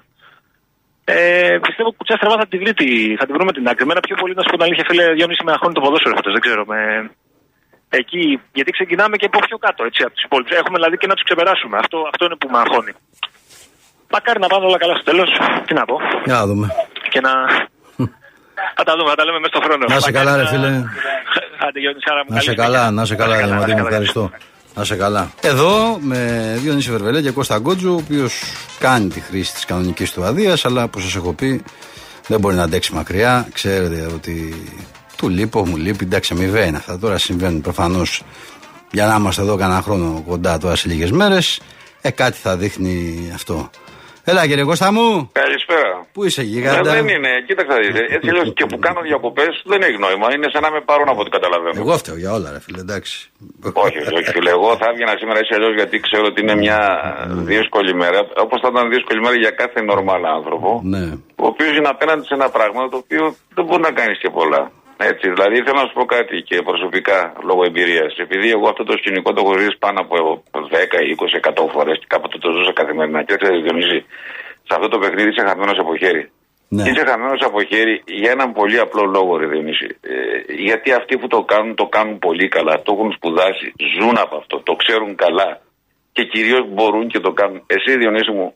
Ε, 1.05 1.59
πιστεύω 1.67 1.89
που 1.91 1.97
κουτσά 2.01 2.17
στραβά 2.17 2.37
θα 2.41 2.47
τη, 2.51 2.57
βρει, 2.63 2.73
τη- 2.81 3.15
θα 3.19 3.25
τη 3.27 3.33
βρούμε 3.37 3.53
την 3.57 3.69
άκρη. 3.71 3.83
Εμένα 3.87 4.01
πιο 4.07 4.17
πολύ 4.21 4.35
να 4.39 4.43
σου 4.43 4.51
πω 4.51 4.57
την 4.59 4.67
αλήθεια, 4.67 4.85
φίλε, 4.89 5.05
Διονύση 5.19 5.43
με 5.47 5.53
αγχώνει 5.55 5.75
το 5.77 5.83
ποδόσφαιρο 5.85 6.15
φέτος, 6.19 6.33
Δεν 6.37 6.43
ξέρω. 6.47 6.63
Με... 6.73 6.79
Εκεί, 8.01 8.25
γιατί 8.59 8.71
ξεκινάμε 8.77 9.15
και 9.21 9.29
από 9.31 9.39
πιο 9.47 9.57
κάτω, 9.67 9.81
έτσι, 9.89 10.01
από 10.07 10.15
τους 10.15 10.25
υπόλοιπους. 10.29 10.53
Έχουμε 10.61 10.77
δηλαδή 10.81 10.97
και 11.01 11.09
να 11.11 11.15
τους 11.17 11.25
ξεπεράσουμε. 11.29 11.77
Αυτό, 11.83 11.97
αυτό 12.13 12.23
είναι 12.27 12.37
που 12.41 12.49
με 12.53 12.59
αγχώνει. 12.63 12.93
Μακάρι 14.15 14.39
να 14.45 14.49
πάνε 14.53 14.65
όλα 14.69 14.79
καλά 14.83 14.95
στο 14.99 15.07
τέλος. 15.11 15.31
Τι 15.67 15.73
να 15.79 15.85
πω. 15.91 15.97
Για 16.29 16.35
να 16.41 16.45
δούμε. 16.51 16.67
Και 17.11 17.21
να. 17.21 17.31
θα 18.77 18.85
τα 18.85 18.97
δούμε, 18.97 19.09
θα 19.11 19.15
τα 19.15 19.25
λέμε 19.25 19.39
μέσα 19.39 19.53
στον 19.55 19.63
χρόνο. 19.63 19.85
Να 19.89 20.01
σε 20.01 20.13
καλά, 20.13 20.37
ρε 20.37 20.47
φίλε. 20.47 20.69
Άντε, 21.67 21.81
Γιώργη, 21.81 22.01
Σάρα 22.07 22.23
μου. 22.29 22.35
Να 22.35 22.41
σε 22.41 22.55
καλή 22.55 22.57
καλά, 22.57 22.79
συνέχεια. 22.79 22.91
να 22.91 23.05
σε 23.05 23.15
καλά, 23.15 23.37
Διαμαντή 23.37 23.73
μου, 23.75 23.87
ευχαριστώ. 23.87 24.31
Να 24.75 24.85
σε 24.85 24.97
καλά. 24.97 25.31
Εδώ 25.41 25.99
με 26.01 26.53
Διονύση 26.63 26.91
Βερβελέ 26.91 27.21
και 27.23 27.31
Κώστα 27.31 27.59
Γκότζο, 27.59 27.91
ο 27.91 27.95
οποίος 27.95 28.43
κάνει 28.79 29.09
τη 29.09 29.21
χρήση 29.21 29.53
της 29.53 29.65
κανονικής 29.65 30.13
του 30.13 30.25
αδείας, 30.25 30.65
αλλά 30.65 30.83
όπως 30.83 31.03
σας 31.03 31.17
έχω 31.17 31.33
πει, 31.33 31.65
δεν 32.27 32.41
μπορεί 32.41 32.55
να 32.57 32.63
αντέξει 32.63 32.95
μακριά. 32.95 33.49
Ξέρετε 33.53 34.09
ότι 34.15 34.67
του 35.17 35.29
λείπω, 35.29 35.67
μου 35.67 35.77
λείπει. 35.77 36.05
Εντάξει, 36.05 36.33
αμοιβαία 36.33 36.65
είναι 36.65 36.77
αυτά. 36.77 36.99
Τώρα 36.99 37.19
συμβαίνουν 37.19 37.61
προφανώς 37.61 38.23
για 38.91 39.07
να 39.07 39.15
είμαστε 39.15 39.43
εδώ 39.43 39.57
κανένα 39.57 39.83
χρόνο 39.83 40.25
κοντά 40.27 40.59
τώρα 40.59 40.77
σε 40.77 40.89
λίγες 40.89 41.11
μέρες. 41.11 41.61
Ε, 42.01 42.11
κάτι 42.11 42.39
θα 42.39 42.57
δείχνει 42.57 43.31
αυτό. 43.35 43.71
Έλα 44.25 44.47
κύριε 44.47 44.65
Κώστα 44.65 44.89
μου. 44.93 45.31
Καλησπέρα. 45.43 46.07
Πού 46.13 46.25
είσαι 46.25 46.41
Ε, 46.41 46.45
γίγαντα. 46.45 46.93
δεν 46.97 47.09
είναι, 47.15 47.31
κοίταξε 47.47 47.73
να 47.75 47.79
δεις, 47.83 47.95
ε, 48.01 48.15
Έτσι 48.17 48.29
λέω 48.35 48.45
και 48.59 48.67
που 48.71 48.79
κάνω 48.79 49.01
διακοπές 49.09 49.53
δεν 49.73 49.81
έχει 49.87 49.99
νόημα. 50.07 50.27
Είναι 50.35 50.49
σαν 50.53 50.63
να 50.67 50.71
με 50.71 50.81
πάρουν 50.89 51.09
από 51.13 51.21
ό,τι 51.21 51.31
καταλαβαίνω. 51.37 51.77
Εγώ 51.85 51.95
φταίω 52.03 52.17
για 52.23 52.33
όλα 52.37 52.49
ρε 52.55 52.61
φίλε, 52.65 52.81
εντάξει. 52.87 53.17
Όχι, 53.85 53.99
όχι, 54.03 54.15
όχι, 54.19 54.31
φίλε. 54.37 54.51
Εγώ 54.59 54.69
θα 54.81 54.87
έβγαινα 54.91 55.13
σήμερα 55.21 55.39
έτσι 55.43 55.53
αλλιώς 55.57 55.75
γιατί 55.81 55.97
ξέρω 56.07 56.25
ότι 56.31 56.39
είναι 56.45 56.57
μια 56.65 56.79
δύσκολη 57.53 57.93
μέρα. 58.03 58.19
Όπως 58.45 58.59
θα 58.63 58.69
ήταν 58.73 58.85
δύσκολη 58.95 59.21
μέρα 59.25 59.37
για 59.45 59.51
κάθε 59.63 59.79
νορμάλ 59.91 60.23
άνθρωπο. 60.39 60.71
Ναι. 60.93 61.05
Ο 61.45 61.47
οποίος 61.53 61.73
είναι 61.77 61.89
απέναντι 61.97 62.23
σε 62.31 62.35
ένα 62.39 62.49
πράγμα 62.57 62.81
το 62.93 62.97
οποίο 63.05 63.23
δεν 63.57 63.65
μπορεί 63.67 63.83
να 63.89 63.93
κάνεις 63.99 64.19
και 64.23 64.31
πολλά. 64.39 64.63
Έτσι, 65.09 65.27
δηλαδή 65.35 65.57
θέλω 65.65 65.81
να 65.83 65.87
σου 65.89 65.97
πω 65.99 66.05
κάτι 66.17 66.37
και 66.49 66.57
προσωπικά 66.63 67.19
λόγω 67.49 67.63
εμπειρίας. 67.65 68.13
Επειδή 68.27 68.49
εγώ 68.57 68.67
αυτό 68.69 68.85
το 68.85 68.95
σκηνικό 69.01 69.33
το 69.33 69.41
έχω 69.45 69.59
ζήσει 69.59 69.77
πάνω 69.79 70.01
από 70.01 70.17
10, 70.53 70.99
20, 71.17 71.65
100 71.65 71.69
φορές 71.75 71.97
και 72.01 72.09
κάποτε 72.09 72.39
το 72.39 72.51
ζούσα 72.55 72.73
καθημερινά. 72.73 73.23
Και 73.23 73.37
ξέρεις, 73.41 73.63
Διονύση, 73.63 73.99
σε 74.67 74.73
αυτό 74.77 74.89
το 74.89 74.99
παιχνίδι 74.99 75.29
είσαι 75.31 75.47
χαμένος 75.49 75.79
από 75.79 75.97
χέρι. 75.97 76.31
Ναι. 76.69 76.83
Είσαι 76.89 77.05
χαμένος 77.11 77.43
από 77.49 77.63
χέρι 77.63 78.03
για 78.07 78.31
έναν 78.31 78.53
πολύ 78.53 78.79
απλό 78.79 79.05
λόγο, 79.05 79.37
ρε 79.37 79.47
Διονύση. 79.47 79.89
Ε, 80.01 80.15
γιατί 80.67 80.93
αυτοί 80.93 81.19
που 81.19 81.27
το 81.27 81.43
κάνουν, 81.53 81.75
το 81.75 81.87
κάνουν 81.87 82.19
πολύ 82.19 82.49
καλά. 82.49 82.83
Το 82.83 82.93
έχουν 82.93 83.13
σπουδάσει, 83.13 83.67
ζουν 83.97 84.17
από 84.25 84.37
αυτό, 84.37 84.61
το 84.69 84.73
ξέρουν 84.83 85.15
καλά. 85.25 85.61
Και 86.13 86.25
κυρίως 86.25 86.65
μπορούν 86.75 87.09
και 87.09 87.21
το 87.21 87.33
κάνουν. 87.33 87.63
Εσύ, 87.67 87.91
Διονύση 87.99 88.31
μου, 88.31 88.55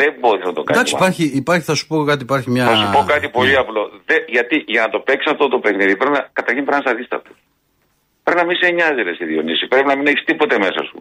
δεν 0.00 0.14
μπορείς 0.20 0.44
να 0.44 0.52
το 0.52 0.62
κάνεις. 0.62 0.76
Εντάξει, 0.76 0.94
υπάρχει, 0.94 1.24
υπάρχει, 1.42 1.64
θα 1.70 1.74
σου 1.74 1.86
πω 1.86 2.04
κάτι, 2.10 2.22
υπάρχει 2.22 2.50
μια. 2.50 2.64
Θα 2.64 2.76
σου 2.76 2.90
πω 2.92 3.04
κάτι 3.12 3.28
πολύ 3.28 3.56
απλό. 3.56 3.82
Δε, 4.08 4.16
γιατί 4.26 4.64
για 4.66 4.82
να 4.82 4.88
το 4.88 4.98
παίξεις 4.98 5.32
αυτό 5.32 5.48
το 5.48 5.58
παιχνίδι, 5.58 5.96
πρέπει 5.96 6.14
να, 6.18 6.22
καταρχήν 6.38 6.64
πρέπει 6.64 6.76
να 6.76 6.82
είσαι 6.84 6.94
αδίστατος. 6.96 7.36
Πρέπει 8.24 8.40
να 8.42 8.46
μην 8.48 8.56
σε 8.62 8.68
νοιάζει, 8.76 9.02
ρε, 9.02 9.10
εσύ, 9.10 9.24
Διονύση. 9.24 9.66
Πρέπει 9.72 9.88
να 9.92 9.96
μην 9.96 10.06
έχεις 10.06 10.24
τίποτε 10.24 10.58
μέσα 10.58 10.82
σου. 10.88 10.98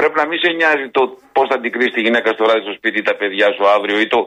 Πρέπει 0.00 0.16
να 0.22 0.26
μην 0.26 0.38
σε 0.44 0.50
νοιάζει 0.58 0.86
το 0.96 1.02
πώς 1.34 1.46
θα 1.50 1.54
αντικρίσει 1.58 1.92
τη 1.96 2.00
γυναίκα 2.06 2.28
στο 2.36 2.44
ράδι 2.48 2.62
στο 2.66 2.74
σπίτι, 2.78 2.98
τα 3.02 3.14
παιδιά 3.20 3.46
σου 3.54 3.64
αύριο 3.76 3.96
ή 4.04 4.06
το 4.06 4.18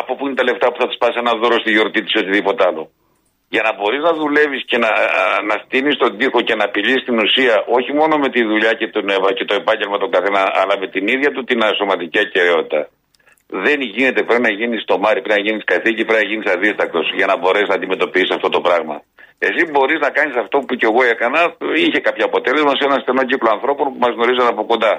από 0.00 0.10
πού 0.16 0.22
είναι 0.26 0.38
τα 0.40 0.44
λεφτά 0.48 0.66
που 0.72 0.78
θα 0.80 0.86
της 0.88 0.98
πάσει 1.02 1.16
ένα 1.24 1.32
δώρο 1.40 1.56
στη 1.62 1.70
γιορτή 1.74 2.00
της 2.02 2.12
ή 2.14 2.18
οτιδήποτε 2.18 2.62
άλλο. 2.68 2.84
Για 3.48 3.62
να 3.66 3.72
μπορείς 3.76 4.02
να 4.08 4.12
δουλεύεις 4.20 4.62
και 4.70 4.78
να, 4.78 4.88
α, 4.88 5.42
να 5.50 5.56
στείνεις 5.64 5.96
τον 5.96 6.18
τοίχο 6.18 6.40
και 6.40 6.54
να 6.54 6.64
απειλείς 6.64 7.04
την 7.04 7.16
ουσία 7.24 7.64
όχι 7.78 7.92
μόνο 7.92 8.14
με 8.18 8.28
τη 8.34 8.40
δουλειά 8.50 8.72
και, 8.72 8.88
τον, 8.88 9.08
ε, 9.08 9.16
και 9.38 9.44
το 9.44 9.54
επάγγελμα 9.54 9.98
των 9.98 10.10
καθένα, 10.10 10.42
αλλά 10.60 10.74
με 10.78 10.86
την 10.88 11.04
ίδια 11.14 11.30
του 11.32 11.44
την 11.44 11.60
σωματική 11.78 12.18
ακαιρεότητα. 12.18 12.88
Δεν 13.46 13.80
γίνεται. 13.80 14.22
Πρέπει 14.22 14.42
να 14.42 14.50
γίνεις 14.50 14.82
στο 14.82 14.98
μάρι, 14.98 15.20
πρέπει 15.22 15.40
να 15.40 15.46
γίνεις 15.46 15.64
καθήκη, 15.64 16.04
πρέπει 16.04 16.22
να 16.22 16.28
γίνεις 16.30 16.52
αδίστακτος 16.54 17.12
για 17.14 17.26
να 17.26 17.36
μπορέσεις 17.38 17.68
να 17.68 17.74
αντιμετωπίσεις 17.74 18.30
αυτό 18.30 18.48
το 18.48 18.60
πράγμα. 18.60 19.02
Εσύ 19.38 19.62
μπορείς 19.70 19.98
να 20.06 20.10
κάνεις 20.10 20.36
αυτό 20.36 20.58
που 20.58 20.74
κι 20.74 20.84
εγώ 20.84 21.02
έκανα, 21.02 21.56
είχε 21.74 22.00
κάποιο 22.00 22.24
αποτέλεσμα 22.24 22.72
σε 22.78 22.84
ένα 22.88 22.98
στενό 23.02 23.22
κύκλο 23.30 23.50
ανθρώπων 23.56 23.86
που 23.92 23.98
μας 24.04 24.12
γνωρίζαν 24.16 24.46
από 24.46 24.64
κοντά. 24.64 24.94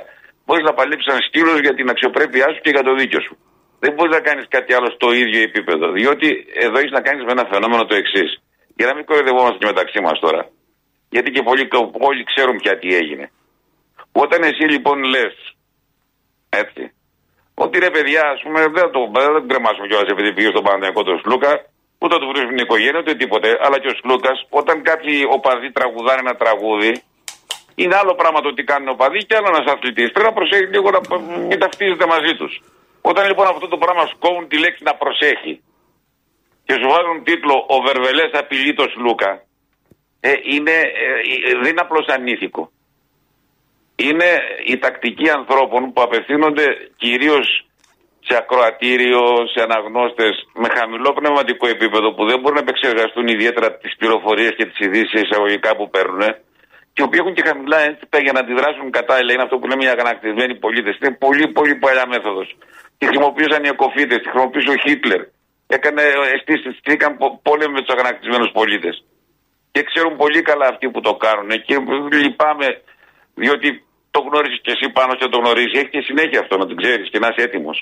Μπορείς 0.45 0.63
να 0.69 0.73
παλέψεις 0.73 1.07
σαν 1.11 1.19
σκύλος 1.27 1.59
για 1.59 1.73
την 1.73 1.89
αξιοπρέπειά 1.89 2.47
σου 2.53 2.59
και 2.63 2.69
για 2.69 2.83
το 2.83 2.93
δίκιο 2.99 3.21
σου. 3.25 3.37
Δεν 3.79 3.93
μπορείς 3.93 4.13
να 4.17 4.21
κάνεις 4.27 4.45
κάτι 4.55 4.73
άλλο 4.73 4.89
στο 4.97 5.07
ίδιο 5.21 5.41
επίπεδο. 5.41 5.91
Διότι 5.91 6.27
εδώ 6.65 6.77
έχει 6.79 6.93
να 6.97 7.01
κάνεις 7.01 7.23
με 7.23 7.31
ένα 7.31 7.45
φαινόμενο 7.51 7.85
το 7.85 7.95
εξής. 7.95 8.29
Για 8.77 8.87
να 8.89 8.93
μην 8.95 9.05
κοροϊδευόμαστε 9.05 9.57
και 9.57 9.65
μεταξύ 9.65 9.99
μας 10.01 10.19
τώρα. 10.19 10.49
Γιατί 11.09 11.31
και 11.31 11.41
πολλοί, 11.41 11.67
όλοι 12.09 12.23
ξέρουν 12.23 12.55
πια 12.57 12.77
τι 12.79 12.95
έγινε. 12.95 13.31
Όταν 14.11 14.43
εσύ 14.43 14.63
λοιπόν 14.73 15.03
λες, 15.03 15.35
έτσι, 16.49 16.91
ότι 17.63 17.79
ρε 17.85 17.89
παιδιά, 17.95 18.23
ας 18.33 18.41
πούμε, 18.43 18.59
δεν 18.77 18.91
το 18.95 18.99
δεν 19.13 19.33
τον 19.37 19.47
κρεμάσουμε 19.49 19.87
κιόλας 19.87 20.09
επειδή 20.13 20.29
πήγε 20.33 20.49
στον 20.53 20.63
Παναγιακό 20.63 21.03
τον 21.03 21.17
Σλούκα, 21.21 21.51
ούτε 22.01 22.15
του 22.19 22.27
βρίσκουν 22.31 22.53
την 22.55 22.63
οικογένεια, 22.65 22.99
ούτε 22.99 23.13
τίποτε. 23.21 23.49
Αλλά 23.63 23.77
και 23.81 23.89
ο 23.93 23.95
Σλούκας, 23.99 24.37
όταν 24.59 24.75
κάποιοι 24.89 25.17
οπαδοί 25.35 25.69
τραγουδάνε 25.77 26.21
ένα 26.25 26.35
τραγούδι, 26.43 26.91
είναι 27.81 27.95
άλλο 28.01 28.13
πράγμα 28.19 28.39
το 28.41 28.53
τι 28.53 28.63
κάνει 28.63 28.87
ο 28.89 28.93
οπαδοί 28.97 29.19
και 29.27 29.35
άλλο 29.37 29.47
ένας 29.53 29.65
αθλητής. 29.73 30.11
Πρέπει 30.11 30.29
να 30.31 30.37
προσέχει 30.39 30.67
λίγο 30.75 30.89
να 30.95 31.01
μην 31.49 31.59
ταυτίζεται 31.59 32.05
μαζί 32.13 32.33
τους. 32.39 32.53
Όταν 33.01 33.27
λοιπόν 33.29 33.45
αυτό 33.53 33.67
το 33.67 33.77
πράγμα 33.83 34.03
σκόβουν 34.13 34.47
τη 34.47 34.57
λέξη 34.63 34.81
να 34.89 34.93
προσέχει 35.01 35.53
και 36.65 36.73
σου 36.79 36.87
βάζουν 36.93 37.23
τίτλο 37.23 37.55
Ο 37.75 37.77
Βερβελές 37.87 38.31
απειλεί 38.33 38.73
το 38.73 38.85
Σλούκα, 38.93 39.31
ε, 40.19 40.33
είναι, 40.53 40.75
ε, 41.03 41.09
ε, 41.49 41.53
δεν 41.61 41.69
είναι 41.71 41.85
απλώς 41.87 42.05
ανήθικο. 42.07 42.71
Είναι 44.05 44.29
η 44.65 44.77
τακτική 44.77 45.29
ανθρώπων 45.29 45.93
που 45.93 46.01
απευθύνονται 46.01 46.65
κυρίως 46.97 47.47
σε 48.27 48.37
ακροατήριο, 48.37 49.21
σε 49.53 49.59
αναγνώστες 49.67 50.33
με 50.53 50.67
χαμηλό 50.77 51.13
πνευματικό 51.13 51.67
επίπεδο 51.67 52.13
που 52.13 52.23
δεν 52.29 52.39
μπορούν 52.39 52.57
να 52.59 52.65
επεξεργαστούν 52.67 53.27
ιδιαίτερα 53.27 53.77
τις 53.77 53.95
πληροφορίες 53.99 54.53
και 54.57 54.65
τις 54.65 54.79
ειδήσεις 54.79 55.21
εισαγωγικά 55.21 55.75
που 55.75 55.89
παίρνουν 55.89 56.23
και 56.97 57.03
οι 57.03 57.07
οποίοι 57.09 57.21
έχουν 57.23 57.35
και 57.37 57.47
χαμηλά 57.49 57.79
ένστιπτα 57.87 58.19
για 58.25 58.33
να 58.35 58.39
αντιδράσουν 58.43 58.87
κατάλληλα. 58.97 59.31
Είναι 59.33 59.45
αυτό 59.47 59.55
που 59.59 59.67
λέμε 59.67 59.83
οι 59.85 59.91
αγανακτισμένοι 59.95 60.53
πολίτες. 60.65 60.93
Είναι 60.99 61.13
πολύ 61.25 61.45
πολύ 61.57 61.75
παλιά 61.83 62.05
μέθοδος. 62.11 62.47
Τη 62.97 63.03
χρησιμοποίησαν 63.05 63.63
οι 63.63 63.69
εκοφίτες, 63.75 64.17
τη 64.21 64.27
χρησιμοποίησε 64.29 64.69
ο 64.75 64.77
Χίτλερ. 64.83 65.21
Έκανε 65.77 66.01
αισθήσεις, 66.33 66.73
στήκαν 66.81 67.11
πόλεμο 67.47 67.71
με 67.75 67.81
τους 67.83 67.93
αγανακτισμένους 67.95 68.51
πολίτες. 68.57 68.95
Και 69.71 69.81
ξέρουν 69.89 70.13
πολύ 70.21 70.41
καλά 70.49 70.67
αυτοί 70.73 70.85
που 70.93 71.01
το 71.07 71.13
κάνουν. 71.25 71.49
Και 71.67 71.75
λυπάμαι, 72.23 72.67
διότι 73.41 73.67
το 74.13 74.19
γνώρισε 74.27 74.57
και 74.65 74.71
εσύ 74.75 74.85
πάνω 74.97 75.11
και 75.19 75.27
το 75.33 75.37
γνωρίζει. 75.41 75.75
Έχει 75.81 75.91
και 75.95 76.01
συνέχεια 76.09 76.39
αυτό 76.43 76.53
να 76.61 76.65
το 76.69 76.75
ξέρεις 76.81 77.07
και 77.11 77.19
να 77.19 77.27
είσαι 77.29 77.43
έτοιμος. 77.47 77.77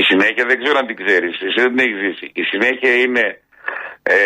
Η 0.00 0.02
συνέχεια 0.10 0.44
δεν 0.50 0.56
ξέρω 0.62 0.76
αν 0.78 0.86
την 0.90 0.98
ξέρεις. 1.02 1.34
Εσύ 1.46 1.58
δεν 1.62 1.70
την 1.72 1.80
έχεις 1.84 1.98
ζήσει. 2.04 2.26
Η 2.40 2.42
συνέχεια 2.52 2.92
είναι 3.04 3.24
ε, 4.02 4.16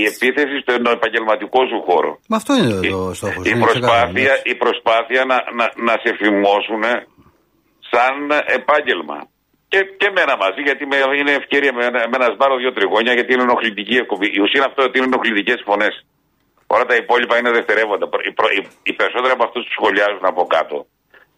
η 0.00 0.02
επίθεση 0.12 0.56
στον 0.64 0.86
επαγγελματικό 0.96 1.60
σου 1.70 1.78
χώρο. 1.86 2.10
Μα 2.30 2.36
αυτό 2.36 2.52
είναι 2.56 2.68
το 2.88 3.14
στόχος. 3.14 3.42
Η 3.52 3.54
προσπάθεια, 3.66 4.32
η 4.52 4.54
προσπάθεια 4.62 5.20
να, 5.30 5.36
να, 5.58 5.66
να 5.86 5.94
σε 6.02 6.10
φημώσουν 6.20 6.82
σαν 7.92 8.14
επάγγελμα. 8.58 9.18
Και, 9.68 9.80
και 9.98 10.06
εμένα 10.12 10.34
μαζί, 10.42 10.60
γιατί 10.68 10.86
με, 10.90 10.96
είναι 11.18 11.32
ευκαιρία 11.40 11.72
με, 11.78 11.84
με 12.10 12.16
ένα 12.20 12.28
σπάρο 12.34 12.56
δύο 12.56 12.72
τριγώνια, 12.76 13.12
γιατί 13.18 13.30
είναι 13.32 13.42
ενοχλητική 13.48 13.96
εκπομπή. 14.02 14.26
Η 14.36 14.40
ουσία 14.44 14.58
είναι 14.60 14.70
αυτό 14.70 14.80
ότι 14.88 14.98
είναι 14.98 15.08
ενοχλητικές 15.12 15.60
φωνές. 15.68 15.94
Όλα 16.74 16.84
τα 16.90 16.94
υπόλοιπα 17.02 17.34
είναι 17.38 17.50
δευτερεύοντα. 17.58 18.04
Οι, 18.28 18.32
προ- 18.38 18.52
οι, 18.56 18.60
οι 18.88 18.92
περισσότεροι 19.00 19.32
από 19.36 19.44
αυτούς 19.48 19.62
που 19.66 19.72
σχολιάζουν 19.78 20.24
από 20.32 20.42
κάτω. 20.56 20.76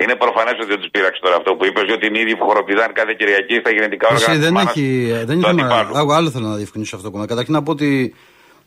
Είναι 0.02 0.14
προφανές 0.24 0.54
ότι 0.62 0.70
δεν 0.74 0.80
τους 0.80 0.90
πείραξε 0.94 1.20
τώρα 1.24 1.36
αυτό 1.40 1.50
που 1.56 1.64
είπες, 1.68 1.84
διότι 1.88 2.04
είναι 2.08 2.20
ήδη 2.24 2.34
που 2.38 2.44
χοροπηδάνε 2.48 2.92
κάθε 3.00 3.12
Κυριακή 3.18 3.54
στα 3.62 3.70
γενετικά 3.76 4.04
όργανα. 4.08 4.24
Εσύ 4.24 4.34
της 4.36 4.44
δεν 4.46 4.52
μάνας 4.56 4.70
έχει. 4.72 4.86
Δεν 5.12 5.26
του 5.26 5.32
είναι 5.32 5.46
θέμα. 5.48 5.62
αντιπάλου. 5.62 5.92
Άκου, 6.00 6.12
άλλο 6.18 6.28
θέλω 6.34 6.46
να 6.52 6.56
διευκρινίσω 6.62 6.92
αυτό 6.96 7.06
το 7.06 7.12
κομμάτι. 7.12 7.30
Καταρχήν 7.32 7.54
να 7.58 7.62
πω 7.66 7.70
ότι. 7.78 7.90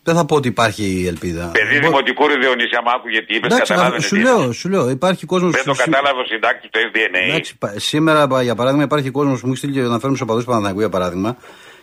Δεν 0.03 0.15
θα 0.15 0.25
πω 0.25 0.35
ότι 0.35 0.47
υπάρχει 0.47 1.05
ελπίδα. 1.07 1.45
Παιδί 1.53 1.79
δημοτικού 1.79 2.27
ρε 2.27 2.35
Διονύση, 2.35 2.75
άμα 2.79 2.91
άκουγε 2.95 3.21
τι 3.21 3.35
είπες, 3.35 3.51
Εντάξει, 3.51 3.71
καταλάβαινε. 3.73 4.03
σου 4.03 4.15
τι 4.15 4.21
λέω, 4.21 4.41
είπες. 4.43 4.55
σου 4.57 4.69
λέω, 4.69 4.89
υπάρχει 4.89 5.25
κόσμος. 5.25 5.51
Δεν 5.51 5.63
το 5.63 5.73
κατάλαβε 5.73 6.19
ο 6.19 6.25
συντάκτης 6.25 6.69
του 6.69 6.79
SDNA. 6.91 7.27
Εντάξει, 7.29 7.57
πα- 7.57 7.73
σήμερα, 7.77 8.27
πα- 8.27 8.41
για 8.41 8.55
παράδειγμα, 8.55 8.83
υπάρχει 8.83 9.09
κόσμος 9.09 9.39
που 9.39 9.45
μου 9.47 9.51
έχει 9.51 9.61
στείλει 9.61 9.73
και 9.73 9.79
να 9.87 9.99
φέρουμε 9.99 10.15
στους 10.17 10.21
οπαδού 10.29 10.43
Παναθηναϊκού, 10.43 10.79
για 10.79 10.89
παράδειγμα, 10.89 11.37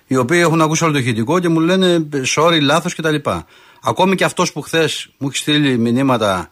οι 0.06 0.16
οποίοι 0.16 0.38
έχουν 0.42 0.60
ακούσει 0.60 0.84
όλο 0.84 0.92
το 0.92 0.98
ηχητικό 0.98 1.40
και 1.40 1.48
μου 1.48 1.60
λένε 1.60 2.08
sorry, 2.36 2.58
λάθος 2.60 2.94
κτλ. 2.94 3.14
Ακόμη 3.82 4.14
και 4.14 4.24
αυτός 4.24 4.52
που 4.52 4.60
χθες 4.60 5.08
μου 5.18 5.28
έχει 5.28 5.36
στείλει 5.36 5.78
μηνύματα 5.78 6.50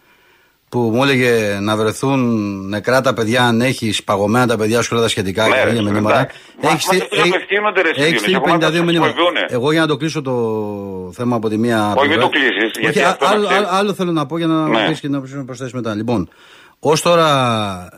που 0.69 0.79
μου 0.79 1.03
έλεγε 1.03 1.59
να 1.61 1.77
βρεθούν 1.77 2.21
νεκρά 2.69 3.01
τα 3.01 3.15
παιδιά, 3.15 3.45
αν 3.45 3.61
έχεις 3.61 4.05
παγωμένα 4.05 4.47
τα 4.47 4.57
παιδιά 4.57 4.83
σου 4.83 4.89
και 4.89 4.95
όλα 4.95 5.03
τα 5.03 5.09
σχετικά 5.09 5.49
Ναι, 5.49 5.55
και 5.55 5.63
ρε, 5.63 5.71
τέτοια 5.71 5.83
μηνύματα. 5.83 6.19
εντάξει. 6.19 6.37
Μα- 6.63 6.69
Έχει 6.71 6.73
μας 6.75 6.83
στείλει- 6.83 7.03
αυτούς 7.03 7.21
απευθύνονται, 7.29 7.81
ρε, 7.83 7.89
έχεις 7.89 8.03
Σιδήρη, 8.03 8.19
στείλει 8.19 8.37
ακόμα 8.37 8.55
52 8.55 8.79
τα 8.79 8.85
μηνύματα. 8.85 9.13
χρησιμοποιούνε. 9.13 9.47
Εγώ 9.51 9.73
για 9.73 9.81
να 9.81 9.87
το 9.87 9.97
κλείσω 9.97 10.23
το 10.23 10.35
θέμα 11.15 11.37
από 11.37 11.49
τη 11.49 11.57
μία. 11.59 11.85
Όχι, 11.97 12.09
μην 12.09 12.09
πλευρά- 12.09 12.21
το 12.23 12.29
κλείσεις, 12.29 12.71
Όχι, 12.71 12.81
γιατί 12.81 13.01
α- 13.01 13.09
αυτό 13.09 13.25
να 13.25 13.31
άλλο, 13.31 13.47
ξέρεις. 13.47 13.67
άλλο, 13.67 13.77
άλλο 13.77 13.93
θέλω 13.95 14.13
να 14.13 14.27
πω 14.27 14.39
για 14.39 14.47
να 14.47 14.69
Ναι. 14.69 14.87
πεις 14.89 15.01
και 15.01 15.09
να 15.09 15.19
να 15.35 15.45
προσθέσεις 15.45 15.73
μετά. 15.73 15.95
Λοιπόν, 15.95 16.29
ως 16.79 17.03
τώρα 17.03 17.29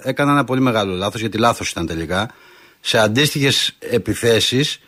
έκανα 0.02 0.32
ένα 0.32 0.44
πολύ 0.44 0.60
μεγάλο 0.60 0.94
λάθος, 0.94 1.20
γιατί 1.20 1.38
λάθος 1.38 1.70
ήταν 1.70 1.86
τελικά. 1.86 2.30
Σε 2.80 2.98
αντίστοιχες 2.98 3.76
επιθέσεις 3.78 4.80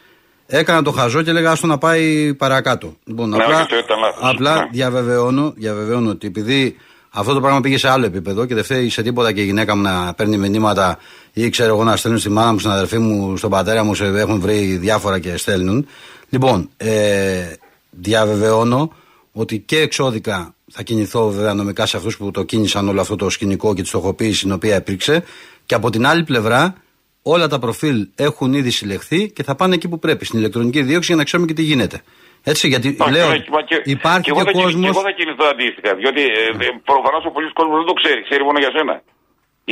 έκανα 0.51 0.83
το 0.83 0.91
χαζό 0.91 1.23
και 1.23 1.31
έλεγα 1.31 1.51
άστο 1.51 1.67
να 1.67 1.79
πάει 1.79 2.35
παρακάτω. 2.35 2.97
Λοιπόν, 3.05 3.29
Ναι, 3.29 3.37
απλά, 3.37 3.47
όχι, 3.55 3.63
αυτό 3.63 3.77
ήταν 3.79 3.99
λάθος. 4.01 4.21
απλά 4.23 4.55
Ναι. 4.55 4.69
διαβεβαιώνω, 4.73 5.53
διαβεβαιώνω 5.57 6.11
ότι 6.11 6.27
επειδή 6.27 6.77
αυτό 7.11 7.33
το 7.35 7.41
πράγμα 7.41 7.61
πήγε 7.61 7.79
σε 7.79 7.89
άλλο 7.89 8.05
επίπεδο 8.07 8.45
και 8.47 8.55
δεν 8.55 8.65
φταίει 8.65 8.89
σε 8.89 9.03
τίποτα 9.03 9.33
και 9.33 9.41
η 9.41 9.45
γυναίκα 9.45 9.77
μου 9.77 9.83
να 9.83 10.15
παίρνει 10.15 10.37
μηνύματα 10.37 10.99
ή 11.33 11.49
ξέρω 11.49 11.75
εγώ 11.75 11.85
να 11.85 11.97
στέλνουν 11.97 12.21
στη 12.21 12.31
μάνα 12.31 12.53
μου, 12.53 12.59
στην 12.59 12.71
αδερφή 12.71 12.99
μου, 12.99 13.37
στον 13.37 13.51
πατέρα 13.51 13.85
μου, 13.85 13.95
σε, 13.95 14.05
έχουν 14.05 14.41
βρει 14.41 14.77
διάφορα 14.77 15.19
και 15.19 15.37
στέλνουν. 15.37 15.87
Λοιπόν, 16.29 16.69
ε, 16.77 17.53
διαβεβαιώνω 17.91 18.93
ότι 19.33 19.59
και 19.59 19.79
εξώδικα 19.81 20.55
θα 20.73 20.83
κινηθώ 20.83 21.31
βέβαια 21.31 21.55
νομικά 21.55 21.87
σε 21.87 21.97
αυτούς 21.97 22.17
που 22.17 22.31
το 22.31 22.43
κίνησαν 22.43 22.89
όλο 22.89 23.01
αυτό 23.01 23.17
το 23.17 23.31
σκηνικό 23.31 23.75
και 23.75 23.83
τη 23.83 23.89
στοχοποίηση 23.89 24.43
την 24.43 24.53
οποία 24.53 24.77
υπήρξε. 24.77 25.23
Και 25.67 25.75
από 25.75 25.91
την 25.91 26.07
άλλη 26.07 26.25
πλευρά, 26.25 26.75
όλα 27.23 27.47
τα 27.49 27.59
προφίλ 27.59 28.09
έχουν 28.17 28.53
ήδη 28.53 28.71
συλλεχθεί 28.71 29.31
και 29.31 29.43
θα 29.43 29.55
πάνε 29.55 29.75
εκεί 29.75 29.89
που 29.89 29.99
πρέπει, 29.99 30.25
στην 30.25 30.39
ηλεκτρονική 30.39 30.83
δίωξη 30.83 31.07
για 31.07 31.17
να 31.17 31.25
ξέρουμε 31.25 31.49
και 31.49 31.55
τι 31.59 31.63
γίνεται. 31.63 32.03
Έτσι, 32.45 32.69
γιατί 32.69 32.89
Όχι, 33.01 33.11
λέω, 33.11 33.29
ναι, 33.29 33.39
μα 33.57 33.63
και- 33.63 33.83
υπάρχει 33.85 34.21
και 34.27 34.31
εγώ 34.35 34.39
και 34.41 34.45
θα 34.45 34.51
κινηθώ- 34.51 34.71
κόσμο. 34.71 34.83
Και 34.83 34.93
εγώ 34.97 35.03
θα 35.09 35.15
κινηθώ 35.19 35.45
αντίστοιχα. 35.55 35.91
Διότι 36.01 36.23
ε, 36.23 36.69
προφανώς 36.91 37.23
ο 37.29 37.31
πολλή 37.35 37.49
κόσμος 37.59 37.77
δεν 37.81 37.89
το 37.93 37.97
ξέρει, 38.01 38.21
ξέρει 38.29 38.43
μόνο 38.49 38.59
για 38.65 38.71
σένα. 38.77 38.95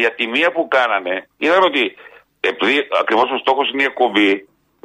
Η 0.01 0.03
ατιμία 0.11 0.49
που 0.55 0.63
κάνανε 0.77 1.15
ήταν 1.47 1.63
ότι 1.71 1.83
επειδή 2.51 2.77
ακριβώς 3.03 3.29
ο 3.37 3.39
στόχος 3.45 3.67
είναι 3.71 3.83
η 3.87 3.89
εκπομπή, 3.93 4.31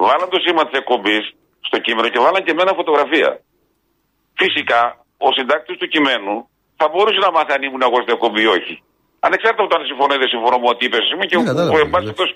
βάλαν 0.07 0.30
το 0.34 0.40
σήμα 0.45 0.61
της 0.68 0.76
εκπομπής 0.81 1.23
στο 1.68 1.77
κείμενο 1.85 2.07
και 2.14 2.19
βάλαν 2.26 2.41
και 2.45 2.53
μένα 2.60 2.72
φωτογραφία. 2.80 3.30
Φυσικά, 4.41 4.81
ο 5.27 5.30
συντάκτης 5.38 5.77
του 5.81 5.88
κειμένου 5.94 6.34
θα 6.80 6.85
μπορούσε 6.91 7.19
να 7.26 7.31
μάθει 7.35 7.52
αν 7.56 7.61
ήμουν 7.68 7.84
εγώ 7.88 7.98
στην 8.03 8.14
εκπομπή 8.18 8.41
ή 8.48 8.49
όχι. 8.57 8.76
Ανεξάρτητα 9.28 9.62
από 9.64 9.70
το 9.72 9.78
αν 9.80 9.86
συμφωνώ 9.91 10.12
ή 10.18 10.20
δεν 10.24 10.32
συμφωνώ 10.34 10.56
με 10.64 10.68
ό,τι 10.74 10.82
είπες 10.86 11.02
εσύ 11.06 11.16
μου 11.18 11.26
και 11.30 11.36
Ναι, 11.38 11.41
ο- 11.44 11.50
κατάλαβα, 11.50 11.76
ο- 11.78 11.84
εν 11.86 11.90
πάση 11.94 12.06
περιπτώσει, 12.10 12.34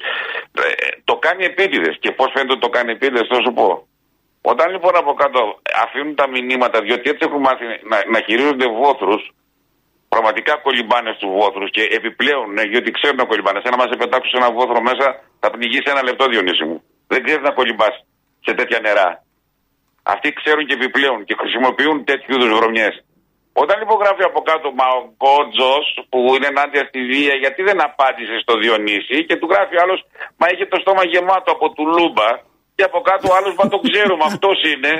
ε, 0.62 0.68
το 1.10 1.16
κάνει 1.26 1.44
επίτηδες. 1.52 1.96
Και 2.04 2.12
πώς 2.18 2.28
φαίνεται 2.34 2.54
ότι 2.56 2.64
το 2.68 2.72
κάνει 2.76 2.90
επίτηδες, 2.98 3.26
θα 3.34 3.40
σου 3.46 3.52
πω. 3.60 3.68
Όταν 4.52 4.66
λοιπόν 4.76 4.94
από 5.02 5.12
κάτω 5.22 5.40
αφήνουν 5.86 6.14
τα 6.22 6.26
μηνύματα, 6.34 6.78
διότι 6.86 7.06
έτσι 7.12 7.24
έχουν 7.28 7.40
μάθει 7.48 7.66
να, 7.92 7.98
να 8.14 8.20
χειρίζονται 8.26 8.68
βόθρους, 8.82 9.22
πραγματικά 10.14 10.54
κολυμπάνε 10.66 11.12
στους 11.18 11.32
βόθρους 11.38 11.70
και 11.76 11.84
επιπλέον, 12.00 12.46
ναι, 12.56 12.64
γιατί 12.74 12.90
ξέρουν 12.98 13.18
να 13.22 13.26
κολυμπάνε. 13.32 13.60
Σαν 13.64 13.72
να 13.76 13.80
μας 13.82 13.90
πετάξουν 14.02 14.30
σε 14.34 14.38
ένα 14.42 14.50
βόθρο 14.58 14.80
μέσα, 14.90 15.06
θα 15.42 15.48
πνιγείς 15.54 15.82
σε 15.86 15.92
ένα 15.94 16.04
λεπτό, 16.10 16.24
Διονύση 16.32 16.64
μου. 16.70 16.78
Δεν 17.12 17.20
ξέρεις 17.26 17.44
να 17.48 17.52
κολυμπάς 17.60 17.96
σε 18.46 18.52
τέτοια 18.60 18.80
νερά. 18.86 19.10
Αυτοί 20.14 20.28
ξέρουν 20.40 20.64
και 20.68 20.74
επιπλέον 20.80 21.20
και 21.28 21.36
χρησιμοποιούν 21.42 21.98
τέτοιου 22.10 22.32
είδους 22.36 22.52
βρωμιές. 22.60 22.94
Όταν 23.62 23.76
λοιπόν 23.82 23.98
γράφει 24.04 24.24
από 24.32 24.40
κάτω 24.50 24.68
Μα 24.80 24.88
ο 25.00 25.02
Γκότζος 25.16 25.86
που 26.12 26.20
είναι 26.36 26.48
ενάντια 26.54 26.84
στη 26.90 27.00
βία, 27.12 27.36
γιατί 27.44 27.62
δεν 27.70 27.80
απάντησε 27.88 28.36
στο 28.44 28.54
Διονύση 28.62 29.18
και 29.28 29.36
του 29.40 29.48
γράφει 29.52 29.76
άλλος 29.84 30.00
Μα 30.40 30.46
είχε 30.52 30.66
το 30.74 30.78
στόμα 30.84 31.04
γεμάτο 31.12 31.50
από 31.56 31.66
τουλούμπα 31.76 32.30
και 32.76 32.84
από 32.90 33.00
κάτω 33.10 33.28
άλλος 33.38 33.54
Μα 33.60 33.66
το 33.74 33.80
ξέρουμε, 33.88 34.24
αυτός 34.32 34.58
είναι. 34.72 34.94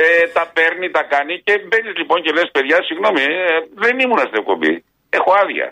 Ε, 0.00 0.02
τα 0.36 0.44
παίρνει, 0.56 0.86
τα 0.96 1.02
κάνει 1.14 1.34
και 1.46 1.54
μπαίνεις 1.68 1.94
λοιπόν 2.00 2.18
και 2.24 2.32
λες: 2.36 2.48
Παιδιά, 2.56 2.78
συγγνώμη, 2.88 3.22
ε, 3.22 3.56
δεν 3.82 3.94
ήμουν 4.02 4.20
στην 4.28 4.40
εκπομπή. 4.42 4.74
Έχω 5.18 5.30
άδεια. 5.42 5.68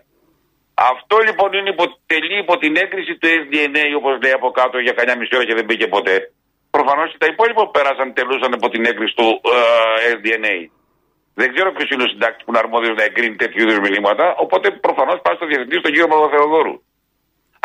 Αυτό 0.92 1.16
λοιπόν 1.26 1.50
είναι 1.56 1.70
υπο, 1.74 1.84
τελεί 2.12 2.36
υπό 2.44 2.54
την 2.62 2.72
έγκριση 2.82 3.12
του 3.20 3.28
SDNA, 3.40 3.84
όπως 4.00 4.14
λέει 4.22 4.34
από 4.40 4.48
κάτω, 4.58 4.76
για 4.86 4.94
κανένα 4.98 5.18
μισή 5.18 5.34
ώρα 5.36 5.46
και 5.48 5.58
δεν 5.58 5.66
μπήκε 5.66 5.86
ποτέ. 5.96 6.16
Προφανώς 6.76 7.08
και 7.12 7.20
τα 7.22 7.28
υπόλοιπα 7.32 7.60
που 7.64 7.74
πέρασαν 7.76 8.14
τελούσαν 8.18 8.52
υπό 8.58 8.68
την 8.74 8.82
έγκριση 8.90 9.14
του 9.18 9.28
ε, 9.54 10.12
SDNA. 10.14 10.56
Δεν 11.34 11.54
ξέρω 11.54 11.72
ποιος 11.72 11.90
είναι 11.90 12.02
ο 12.02 12.08
συντάκτης 12.08 12.44
που 12.44 12.50
είναι 12.50 12.62
αρμόδιος 12.64 12.94
να 12.96 13.04
εγκρίνει 13.08 13.36
τέτοιου 13.36 13.62
είδους 13.62 13.78
μηνύματα, 13.86 14.34
οπότε 14.44 14.70
προφανώς 14.70 15.18
πάει 15.24 15.36
στο 15.36 15.46
διευθυντή, 15.46 15.76
στον 15.82 15.92
κύριο 15.92 16.08
Παπαθεοδόρου. 16.08 16.74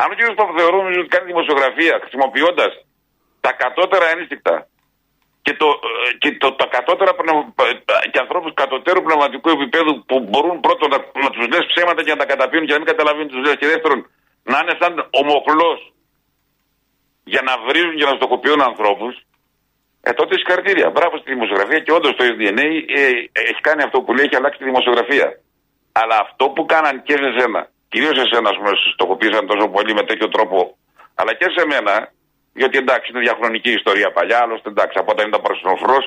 Αν 0.02 0.08
ο 0.12 0.14
κύριος 0.18 0.36
Παπαθεοδόρου 0.40 0.78
νομίζει 0.82 1.00
ότι 1.00 1.12
κάνει 1.16 1.26
δημοσιογραφία 1.34 2.00
χρησιμοποιώντας 2.02 2.72
τα 3.46 3.52
κατώτερα 3.64 4.06
ένστικτα 4.16 4.56
και, 5.46 5.54
το, 5.62 5.68
ε, 5.90 6.14
και 6.22 6.30
το, 6.42 6.48
τα 6.60 6.66
κατώτερα 6.76 7.12
πνευ- 7.20 7.62
ε, 7.62 8.10
και 8.12 8.20
ανθρώπους 8.20 8.52
κατωτέρου 8.62 9.02
πνευματικού 9.08 9.50
επίπεδου 9.58 10.06
που 10.08 10.16
μπορούν 10.30 10.60
πρώτον 10.60 10.90
να, 10.94 11.00
να 11.24 11.30
τους 11.34 11.48
λες 11.52 11.66
ψέματα 11.72 12.04
και 12.04 12.14
να 12.16 12.20
τα 12.22 12.26
καταπίνουν 12.26 12.66
και 12.66 12.76
να 12.76 12.80
μην 12.82 12.88
καταλαβαίνουν 12.88 13.28
τους 13.28 13.42
λες 13.46 13.56
και 13.60 13.68
δεύτερον 13.74 14.00
να 14.52 14.58
είναι 14.62 14.76
σαν 14.82 14.94
ομοκλό 15.22 15.72
για 17.24 17.42
να 17.42 17.54
βρίζουν 17.68 17.96
και 17.96 18.06
να 18.10 18.16
στοχοποιούν 18.20 18.62
ανθρώπους, 18.62 19.14
ε, 20.08 20.12
τότε 20.20 20.34
συγχαρητήρια. 20.40 20.88
Μπράβο 20.96 21.16
στη 21.22 21.30
δημοσιογραφία 21.34 21.80
και 21.86 21.94
όντως 21.98 22.14
το 22.18 22.24
SDNA 22.32 22.68
ε, 23.00 23.04
έχει 23.52 23.62
κάνει 23.68 23.82
αυτό 23.88 23.98
που 24.02 24.12
λέει, 24.14 24.26
έχει 24.28 24.38
αλλάξει 24.40 24.60
τη 24.62 24.66
δημοσιογραφία. 24.72 25.28
Αλλά 26.02 26.16
αυτό 26.26 26.46
που 26.54 26.64
κάναν 26.74 26.96
και 27.08 27.16
σε 27.24 27.30
σένα, 27.38 27.62
κυρίως 27.92 28.16
σε 28.20 28.26
σένα, 28.32 28.48
ας 28.54 28.58
πούμε, 28.60 28.72
στοχοποίησαν 28.94 29.44
τόσο 29.52 29.66
πολύ 29.76 29.94
με 30.00 30.04
τέτοιο 30.10 30.28
τρόπο, 30.36 30.58
αλλά 31.20 31.34
και 31.40 31.48
σε 31.56 31.64
μένα, 31.72 31.94
γιατί 32.62 32.78
εντάξει 32.84 33.08
είναι 33.12 33.22
διαχρονική 33.28 33.72
ιστορία 33.80 34.10
παλιά, 34.18 34.40
άλλωστε 34.44 34.70
εντάξει 34.74 34.96
από 35.02 35.12
όταν 35.12 35.28
ήταν 35.28 35.42
παρασυνοφρό 35.46 35.98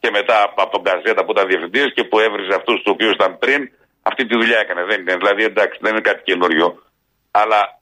και 0.00 0.10
μετά 0.10 0.36
από 0.42 0.72
τον 0.74 0.82
Καζέτα 0.86 1.24
που 1.24 1.32
ήταν 1.34 1.46
διευθυντής 1.50 1.88
και 1.96 2.04
που 2.08 2.16
έβριζε 2.26 2.54
αυτούς 2.60 2.76
τους 2.80 2.92
οποίους 2.94 3.12
ήταν 3.18 3.38
πριν, 3.38 3.60
αυτή 4.02 4.22
τη 4.26 4.34
δουλειά 4.40 4.58
έκανε. 4.64 4.82
Δεν 4.90 5.00
είναι, 5.00 5.16
δηλαδή 5.22 5.42
εντάξει 5.44 5.78
δεν 5.84 5.92
είναι 5.92 6.06
κάτι 6.10 6.22
καινούριο. 6.28 6.66
Αλλά 7.30 7.60
ε, 7.60 7.79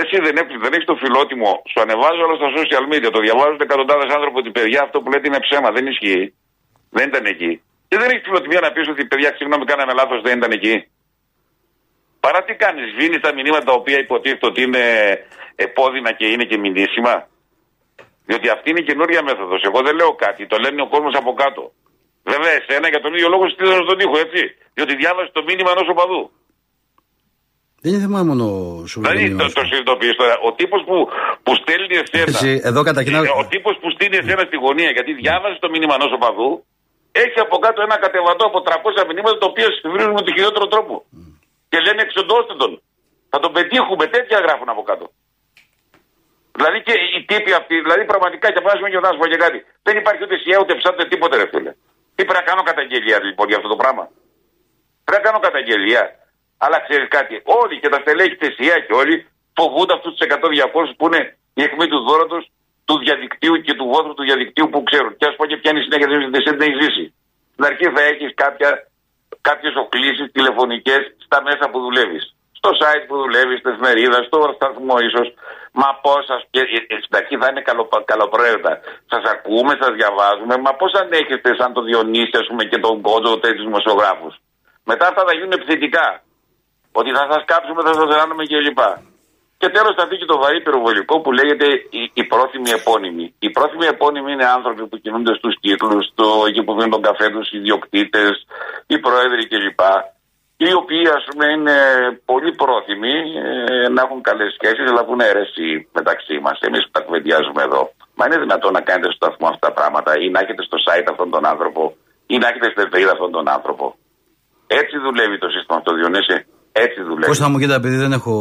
εσύ 0.00 0.16
δεν, 0.26 0.34
έχεις, 0.40 0.56
δεν 0.64 0.72
έχεις 0.72 0.88
το 0.90 0.96
φιλότιμο, 1.02 1.50
σου 1.70 1.80
ανεβάζω 1.84 2.22
όλα 2.26 2.36
στα 2.40 2.48
social 2.58 2.84
media, 2.92 3.10
το 3.16 3.20
διαβάζουν 3.26 3.60
εκατοντάδες 3.66 4.14
άνθρωποι 4.16 4.38
ότι 4.42 4.50
παιδιά 4.50 4.80
αυτό 4.82 4.96
που 5.00 5.10
λέτε 5.10 5.26
είναι 5.28 5.44
ψέμα, 5.46 5.70
δεν 5.76 5.86
ισχύει. 5.92 6.24
Δεν 6.96 7.08
ήταν 7.08 7.24
εκεί. 7.26 7.52
Και 7.88 7.96
δεν 8.00 8.10
έχεις 8.10 8.26
φιλοτιμία 8.28 8.60
να 8.60 8.72
πεις 8.72 8.88
ότι 8.88 9.02
παιδιά, 9.04 9.30
συγγνώμη, 9.36 9.64
κάναμε 9.64 9.92
λάθος, 9.92 10.20
δεν 10.26 10.38
ήταν 10.38 10.50
εκεί. 10.58 10.76
Παρά 12.24 12.40
τι 12.44 12.54
κάνεις, 12.54 12.84
σβήνει 12.92 13.18
τα 13.20 13.30
μηνύματα 13.34 13.64
τα 13.64 13.72
οποία 13.80 13.98
υποτίθεται 13.98 14.46
ότι 14.46 14.62
είναι 14.62 14.84
επώδυνα 15.54 16.12
και 16.12 16.26
είναι 16.32 16.44
και 16.44 16.58
μηνύσιμα. 16.58 17.14
Διότι 18.26 18.48
αυτή 18.48 18.70
είναι 18.70 18.80
η 18.80 18.88
καινούρια 18.88 19.22
μέθοδος. 19.22 19.62
Εγώ 19.68 19.78
δεν 19.86 19.94
λέω 19.94 20.12
κάτι, 20.24 20.46
το 20.46 20.56
λένε 20.64 20.82
ο 20.82 20.88
κόσμος 20.88 21.14
από 21.20 21.32
κάτω. 21.42 21.72
Βέβαια, 22.24 22.52
εσένα 22.58 22.88
για 22.88 23.00
τον 23.00 23.14
ίδιο 23.14 23.28
λόγο 23.28 23.48
στείλανε 23.48 23.84
στον 23.86 23.98
τοίχο, 23.98 24.16
έτσι. 24.18 24.42
Διότι 24.74 24.94
διάβασε 24.96 25.30
το 25.32 25.42
μήνυμα 25.48 25.70
ενός 25.74 25.88
οπαδού. 25.88 26.22
Δεν 27.82 27.90
είναι 27.92 28.02
θέμα 28.06 28.20
μόνο 28.30 28.46
σου. 28.90 28.98
Δηλαδή, 29.00 29.24
το, 29.42 29.46
το 29.58 29.62
συνειδητοποιείς 29.68 30.14
τώρα. 30.20 30.34
Ο 30.48 30.50
τύπος 30.60 30.80
που, 30.88 30.96
που 31.44 31.52
στέλνει 31.60 31.94
εσένα. 32.02 32.30
Εσύ, 32.34 32.52
εδώ 32.70 32.80
καταρχήν. 32.88 33.14
Ε, 33.14 33.40
Ο 33.42 33.44
τύπος 33.54 33.74
που 33.80 33.88
στείλει 33.94 34.16
εσένα 34.22 34.42
στη 34.48 34.56
γωνία 34.64 34.90
γιατί 34.96 35.10
διάβασε 35.22 35.56
το 35.64 35.68
μήνυμα 35.74 35.94
ενός 35.98 36.12
οπαδού, 36.18 36.50
έχει 37.24 37.38
από 37.46 37.56
κάτω 37.64 37.78
ένα 37.86 37.96
κατεβατό 38.04 38.44
από 38.50 38.58
300 38.68 39.08
μηνύματα 39.08 39.36
τα 39.42 39.46
οποία 39.52 39.68
συμβαίνουν 39.80 40.14
με 40.18 40.22
τον 40.26 40.32
χειρότερο 40.36 40.66
τρόπο. 40.74 40.94
Και 41.70 41.78
λένε 41.86 42.00
εξοντώστε 42.06 42.52
τον. 42.62 42.70
Θα 43.32 43.38
τον 43.44 43.50
πετύχουμε, 43.56 44.04
τέτοια 44.14 44.38
γράφουν 44.44 44.68
από 44.74 44.82
κάτω. 44.90 45.06
Δηλαδή 46.56 46.78
και 46.86 46.94
οι 47.14 47.20
τύποι 47.30 47.52
αυτοί, 47.60 47.74
δηλαδή 47.86 48.02
πραγματικά 48.12 48.46
και 48.52 48.58
αποφάσισμα 48.62 48.88
και 48.90 48.98
να 49.06 49.10
σου 49.12 49.20
πω 49.22 49.26
και 49.32 49.40
κάτι. 49.44 49.58
Δεν 49.86 49.94
υπάρχει 50.00 50.20
ούτε 50.26 50.36
σιέ 50.42 50.56
ούτε 50.62 50.72
ψάτε 50.80 51.02
τίποτε, 51.12 51.34
ρε 51.40 51.46
φίλε. 51.52 51.72
Τι 52.16 52.22
πρέπει 52.28 52.40
να 52.40 52.44
κάνω 52.50 52.62
καταγγελία 52.70 53.18
λοιπόν 53.26 53.46
για 53.50 53.58
αυτό 53.60 53.68
το 53.74 53.78
πράγμα; 53.82 54.04
Πρέπει 55.06 55.18
να 55.20 55.26
κάνω 55.28 55.40
καταγγελία. 55.48 56.02
Αλλά 56.64 56.78
ξέρεις 56.86 57.08
κάτι, 57.16 57.34
όλοι 57.60 57.74
και 57.80 57.88
τα 57.92 57.98
στελέχη 58.02 58.36
της 58.42 58.54
ΙΑ 58.64 58.78
και 58.86 58.94
όλοι 59.00 59.14
φοβούνται 59.58 59.94
αυτούς 59.96 60.10
τους 60.14 60.22
100-200 60.26 60.94
που 60.98 61.06
είναι 61.06 61.22
η 61.58 61.62
αιχμή 61.64 61.86
του 61.92 62.00
δώρατος 62.08 62.42
του 62.84 62.94
διαδικτύου 63.04 63.56
και 63.66 63.74
του 63.78 63.86
βόθρου 63.92 64.14
του 64.14 64.26
διαδικτύου 64.28 64.68
που 64.72 64.82
ξέρουν. 64.88 65.12
Και 65.18 65.26
ας 65.30 65.34
πω 65.36 65.44
και 65.50 65.56
ποια 65.60 65.70
είναι 65.70 65.80
η 65.82 65.86
συνέχεια 65.86 66.06
της 66.08 66.44
δεν 66.50 66.60
έχεις 66.66 66.78
ζήσει. 66.82 67.04
Στην 67.52 67.64
αρχή 67.70 67.86
θα 67.96 68.02
έχεις 68.10 68.30
κάποιες 69.48 69.74
οκλήσεις 69.84 70.26
τηλεφωνικές 70.36 71.00
στα 71.26 71.38
μέσα 71.46 71.64
που 71.70 71.78
δουλεύεις. 71.86 72.24
Στο 72.58 72.70
site 72.80 73.04
που 73.08 73.16
δουλεύεις, 73.22 73.58
στην 73.58 73.70
εφημερίδα, 73.72 74.18
στο 74.28 74.38
σταθμό 74.56 74.96
ίσως. 75.08 75.28
Μα 75.80 75.88
πώς 76.04 76.20
σα. 76.28 76.36
Στην 77.04 77.16
αρχή 77.20 77.36
θα 77.42 77.46
είναι 77.50 77.62
καλο, 77.68 77.84
καλοπροαίρετα. 78.10 78.72
Σας 79.12 79.22
ακούμε, 79.34 79.72
σας 79.82 79.92
διαβάζουμε. 79.98 80.54
Μα 80.64 80.70
πώς 80.80 80.92
ανέχεστε 81.02 81.50
σαν 81.58 81.70
το 81.76 81.80
Διονύση, 81.88 82.36
ας 82.42 82.46
πούμε, 82.48 82.64
και 82.70 82.78
τον 82.84 82.94
Κόντζο, 83.06 83.38
τέτοιους 83.44 83.66
δημοσιογράφους. 83.68 84.34
Μετά 84.90 85.04
αυτά 85.10 85.22
θα 85.26 85.34
γίνουν 85.36 85.52
επιθετικά. 85.58 86.06
Ότι 86.98 87.10
θα 87.16 87.24
σας 87.32 87.42
κάψουμε, 87.50 87.80
θα 87.88 87.94
σας 87.98 88.08
ράνουμε 88.16 88.44
κλπ. 88.50 88.80
Και 89.60 89.68
τέλος 89.76 89.94
θα 89.98 90.06
δει 90.08 90.16
και 90.20 90.30
το 90.32 90.38
βαρύ 90.42 90.60
πυροβολικό 90.62 91.14
που 91.20 91.32
λέγεται 91.32 91.66
η, 92.00 92.02
η 92.20 92.24
πρόθυμη 92.32 92.70
επώνυμη. 92.78 93.26
Οι 93.44 93.50
πρόθυμοι 93.56 93.86
επώνυμοι 93.94 94.32
είναι 94.32 94.46
άνθρωποι 94.56 94.82
που 94.88 94.96
κινούνται 95.04 95.34
στους 95.38 95.54
κύκλους, 95.64 96.04
στο, 96.10 96.26
εκεί 96.48 96.62
που 96.64 96.72
πίνουν 96.74 96.90
τον 96.96 97.02
καφέ 97.08 97.26
τους, 97.34 97.46
οι 97.52 97.56
ιδιοκτήτες, 97.58 98.34
οι 98.86 98.96
πρόεδροι 98.98 99.42
κλπ. 99.50 99.80
Οι 100.64 100.72
οποίοι 100.80 101.06
ας 101.18 101.24
πούμε 101.28 101.46
είναι 101.54 101.76
πολύ 102.24 102.52
πρόθυμοι 102.62 103.14
ε, 103.44 103.88
να 103.94 104.00
έχουν 104.04 104.20
καλές 104.28 104.50
σχέσεις, 104.56 104.86
αλλά 104.90 105.04
που 105.04 105.12
είναι 105.12 105.26
αίρεση 105.30 105.88
μεταξύ 105.98 106.34
μας, 106.44 106.56
εμείς 106.68 106.82
που 106.84 106.90
τα 106.96 107.00
κουβεντιάζουμε 107.00 107.62
εδώ. 107.68 107.82
Μα 108.16 108.26
είναι 108.26 108.38
δυνατόν 108.44 108.72
να 108.72 108.80
κάνετε 108.80 109.08
στο 109.08 109.18
σταθμό 109.20 109.46
αυτά 109.52 109.66
τα 109.68 109.72
πράγματα 109.78 110.10
ή 110.24 110.26
να 110.34 110.38
έχετε 110.44 110.62
στο 110.68 110.78
site 110.86 111.06
αυτόν 111.12 111.30
τον 111.30 111.44
άνθρωπο 111.52 111.82
ή 112.26 112.36
να 112.38 112.46
έχετε 112.48 112.66
στην 112.70 112.82
εφημερίδα 112.82 113.12
αυτόν 113.16 113.30
τον 113.36 113.48
άνθρωπο. 113.56 113.84
Έτσι 114.80 114.94
δουλεύει 115.06 115.38
το 115.38 115.48
σύστημα 115.54 115.76
αυτό, 115.78 115.90
Διονύση. 115.98 116.36
Έτσι 116.72 117.02
δουλεύει. 117.02 117.26
Πώ 117.26 117.34
θα 117.34 117.48
μου 117.48 117.58
κοίτα, 117.58 117.74
επειδή 117.74 117.96
δεν 117.96 118.12
έχω. 118.12 118.32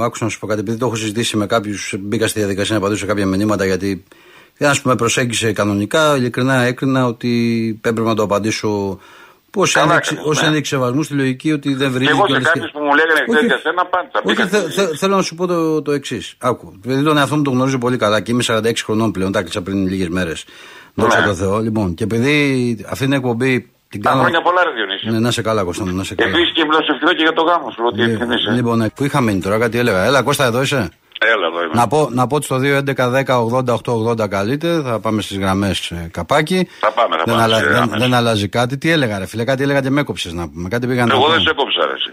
Άκουσα 0.00 0.24
να 0.24 0.30
σου 0.30 0.38
πω 0.38 0.46
κάτι, 0.46 0.60
επειδή 0.60 0.78
το 0.78 0.86
έχω 0.86 0.94
συζητήσει 0.94 1.36
με 1.36 1.46
κάποιους. 1.46 1.94
Μπήκα 1.98 2.26
στη 2.26 2.38
διαδικασία 2.38 2.74
να 2.74 2.80
απαντήσω 2.80 3.00
σε 3.00 3.06
κάποια 3.06 3.26
μηνύματα 3.26 3.64
γιατί. 3.64 4.04
Δεν 4.56 4.72
με 4.84 4.96
προσέγγισε 4.96 5.52
κανονικά. 5.52 6.16
Ειλικρινά 6.16 6.62
έκρινα 6.62 7.06
ότι 7.06 7.80
έπρεπε 7.82 8.08
να 8.08 8.14
το 8.14 8.22
απαντήσω 8.22 8.98
Πώς 9.50 9.76
ένδειξε 10.42 10.74
σεβασμού 10.74 11.02
στη 11.02 11.14
λογική 11.14 11.52
ότι 11.52 11.74
δεν 11.74 11.90
βρήκε. 11.90 12.12
Και 12.12 12.16
εγώ 12.16 12.26
σε 12.34 12.40
κάποιους 12.40 12.70
που 12.70 12.78
μου 12.78 12.94
λέγανε 12.94 13.20
χθε 13.28 13.46
για 13.46 13.58
σένα 13.58 13.82
απάντησα. 13.82 14.20
Όχι, 14.24 14.48
θε, 14.48 14.70
θε, 14.70 14.96
θέλω 14.96 15.16
να 15.16 15.22
σου 15.22 15.34
πω 15.34 15.46
το, 15.46 15.82
το 15.82 15.92
εξής. 15.92 16.34
Άκου. 16.38 16.78
Δηλαδή 16.82 17.02
τον 17.02 17.16
εαυτό 17.16 17.36
μου 17.36 17.42
τον 17.42 17.52
γνωρίζω 17.52 17.78
πολύ 17.78 17.96
καλά 17.96 18.20
και 18.20 18.32
είμαι 18.32 18.42
46 18.46 18.72
χρονών 18.84 19.10
πλέον. 19.10 19.32
Τα 19.32 19.42
κλείσα 19.42 19.62
πριν 19.62 19.86
λίγες 19.86 20.08
μέρες. 20.08 20.44
Δόξα 20.94 21.22
τω 21.22 21.34
Θεώ. 21.34 21.58
Λοιπόν, 21.58 21.94
και 21.94 22.04
επειδή 22.04 22.84
αυτή 22.88 23.04
την 23.04 23.12
εκπομπή 23.12 23.70
την 23.90 24.02
κάνω. 24.02 24.20
χρόνια 24.20 24.42
πολλά, 24.42 24.64
ρε 24.64 24.70
Διονύση. 24.70 25.10
Ναι, 25.10 25.18
να 25.18 25.30
σε 25.30 25.42
καλά, 25.42 25.64
Κώστα 25.64 25.84
μου, 25.86 25.94
να 25.94 26.04
σε 26.04 26.14
καλά. 26.14 26.30
Επίσης 26.30 26.52
και 26.52 26.62
ευλογευτικό 26.62 27.12
και 27.12 27.22
για 27.22 27.32
το 27.32 27.42
γάμο 27.42 27.70
σου, 27.70 27.82
ότι 27.86 28.02
εκτιμήσει. 28.02 28.50
Λοιπόν, 28.50 28.78
ναι, 28.78 28.88
που 28.90 29.04
είχα 29.04 29.20
μείνει 29.20 29.40
τώρα, 29.40 29.58
κάτι 29.58 29.78
έλεγα. 29.78 30.04
Έλα, 30.04 30.22
Κώστα, 30.22 30.44
εδώ 30.44 30.62
είσαι. 30.62 30.88
Έλα, 31.22 31.46
εδώ 31.46 31.62
είμαι. 31.62 31.72
Να 31.74 31.86
πω, 31.88 32.08
να 32.10 32.26
πω 32.26 32.36
ότι 32.36 32.44
στο 32.44 32.56
2.11.10.80.880 34.22 34.28
καλείτε. 34.28 34.82
Θα 34.82 35.00
πάμε 35.00 35.22
στις 35.22 35.38
γραμμές 35.38 35.90
ε, 35.90 36.08
καπάκι. 36.12 36.68
Θα 36.80 36.92
πάμε, 36.92 37.16
θα 37.16 37.22
δεν, 37.24 37.34
πάμε 37.34 37.42
αλα, 37.42 37.58
δεν, 37.58 37.98
δεν, 37.98 38.14
αλλάζει 38.14 38.48
κάτι. 38.48 38.78
Τι 38.78 38.90
έλεγα, 38.90 39.18
ρε 39.18 39.26
φίλε, 39.26 39.44
κάτι 39.44 39.62
έλεγα 39.62 39.80
και 39.80 39.90
με 39.90 40.00
έκοψες 40.00 40.32
να 40.32 40.48
πούμε. 40.48 40.68
Κάτι 40.68 40.86
πήγα 40.86 41.06
να 41.06 41.12
Εγώ 41.14 41.22
πούμε. 41.22 41.34
δεν 41.34 41.42
σε 41.42 41.54
κόψα, 41.54 41.86
ρε. 41.86 41.92
Εσύ. 41.92 42.12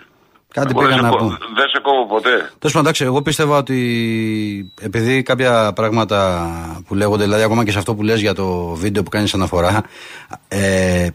Κάτι 0.54 0.68
εγώ 0.72 0.80
πήγα 0.80 0.94
δεν 0.95 1.04
να 1.04 1.12
σε, 1.12 1.18
πω. 1.18 1.28
Δεν 1.28 1.70
σε 1.74 1.80
κόβω 1.82 2.06
ποτέ. 2.06 2.30
Τέλος 2.30 2.58
πάντων, 2.62 2.80
εντάξει, 2.80 3.04
εγώ 3.04 3.22
πίστευα 3.22 3.58
ότι 3.58 4.74
επειδή 4.82 5.24
κάποια 5.24 5.74
πράγματα 5.76 6.48
που 6.88 6.95
λέγονται, 6.95 7.24
δηλαδή 7.24 7.44
ακόμα 7.44 7.64
και 7.64 7.72
σε 7.72 7.78
αυτό 7.78 7.95
που 7.95 8.04
λες 8.04 8.20
για 8.20 8.34
το 8.34 8.45
βίντεο 8.76 9.04
που 9.04 9.10
κάνεις 9.10 9.34
αναφορά, 9.34 9.84
ε, 10.48 11.08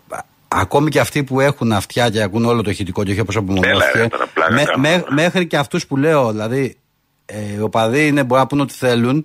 ακόμη 0.61 0.91
και 0.91 1.01
αυτοί 1.01 1.25
που 1.25 1.41
έχουν 1.41 1.73
αυτιά 1.73 2.11
και 2.11 2.23
ακούν 2.23 2.45
όλο 2.45 2.63
το 2.63 2.71
ηχητικό 2.71 3.05
και 3.05 3.11
όχι 3.11 3.21
όπως 3.21 3.37
απομονώθηκε. 3.37 4.09
μέχρι 5.09 5.47
και 5.47 5.57
αυτούς 5.57 5.87
που 5.87 5.97
λέω, 5.97 6.31
δηλαδή, 6.31 6.77
ε, 7.27 7.37
οι 7.57 7.61
οπαδοί 7.61 8.07
είναι, 8.07 8.25
μπορεί 8.25 8.41
να 8.41 8.47
πούνε 8.47 8.63
ό,τι 8.63 8.73
θέλουν, 8.75 9.25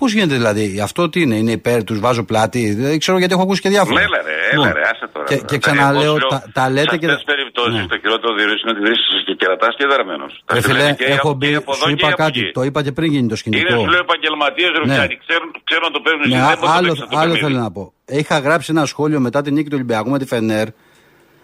Πώς 0.00 0.12
γίνεται 0.12 0.34
δηλαδή, 0.34 0.80
αυτό 0.82 1.08
τι 1.10 1.20
είναι, 1.20 1.34
είναι 1.34 1.50
υπέρ 1.60 1.84
τους, 1.84 1.98
βάζω 2.00 2.22
πλάτη. 2.30 2.74
Δεν 2.74 2.98
ξέρω 2.98 3.18
γιατί 3.18 3.32
έχω 3.34 3.42
ακούσει 3.42 3.60
και 3.60 3.68
διάφορα. 3.68 4.00
Έλα 4.00 4.18
ρε, 4.28 4.34
έλα 4.52 4.64
Λοιπόν, 4.66 4.72
ρε, 4.78 4.88
άσε 4.92 5.06
τώρα. 5.12 5.26
Και, 5.30 5.36
και 5.48 5.54
Ε, 5.54 5.58
ξαναλέω, 5.64 6.02
εγώ 6.02 6.12
σου 6.12 6.18
λέω, 6.18 6.28
τα, 6.34 6.38
τα 6.58 6.64
λέτε 6.74 6.90
σε 6.90 6.96
και. 7.00 7.06
αυτές 7.06 7.18
τις 7.24 7.28
περιπτώσεις 7.32 7.80
Ναι. 7.80 7.86
το 7.92 7.96
χειρότερο 8.02 8.30
διορίσει 8.38 8.60
είναι 8.64 8.72
ότι 8.76 8.82
βρίσκεσαι 8.88 9.18
και 9.26 9.34
κερατάς 9.40 9.72
και 9.78 9.86
δαρμένος. 9.92 10.32
Τα 10.46 10.54
Ρε 10.56 10.60
φίλε, 10.66 10.78
στέλνει 10.78 10.96
και 11.00 11.04
έχω 11.16 11.28
από- 11.30 11.38
μπει, 11.38 11.48
και 11.52 11.60
από 11.62 11.72
εδώ 11.74 11.80
σου 11.80 11.86
και 11.86 11.92
είπα 11.98 12.08
από 12.12 12.22
κάτι, 12.24 12.38
εκεί. 12.40 12.50
το 12.58 12.62
είπα 12.68 12.78
και 12.86 12.92
πριν 12.98 13.08
γίνει 13.14 13.26
το 13.32 13.36
Είναι 13.36 13.40
σκηνικό. 13.42 13.80
σου 13.84 13.90
λέω 13.94 14.02
επαγγελματίες 14.08 14.70
ρουφιάνοι, 14.80 15.14
ξέρουν, 15.24 15.48
ξέρουν 15.68 15.84
να 15.90 15.94
το 15.96 16.00
παίζουν 16.04 16.22
Ναι, 16.32 16.36
εσείς, 16.38 16.48
δεν 16.50 16.58
μπορείτε 16.60 16.66
να 16.72 16.78
άλλο, 16.78 16.88
παίξετε 16.92 17.08
το 17.14 17.18
άλλο 17.22 17.32
παιχνίδι. 17.32 17.44
θέλω 17.46 17.58
να 17.66 17.70
πω. 17.76 17.84
Είχα 18.10 18.38
γράψει 18.38 18.70
ένα 18.70 18.86
σχόλιο 18.86 19.20
μετά 19.20 19.42
την 19.42 19.54
νίκη 19.54 19.68
του 19.68 19.74
Ολυμπιακού 19.74 20.10
με 20.10 20.18
τη 20.18 20.24
Φενέρ. 20.26 20.66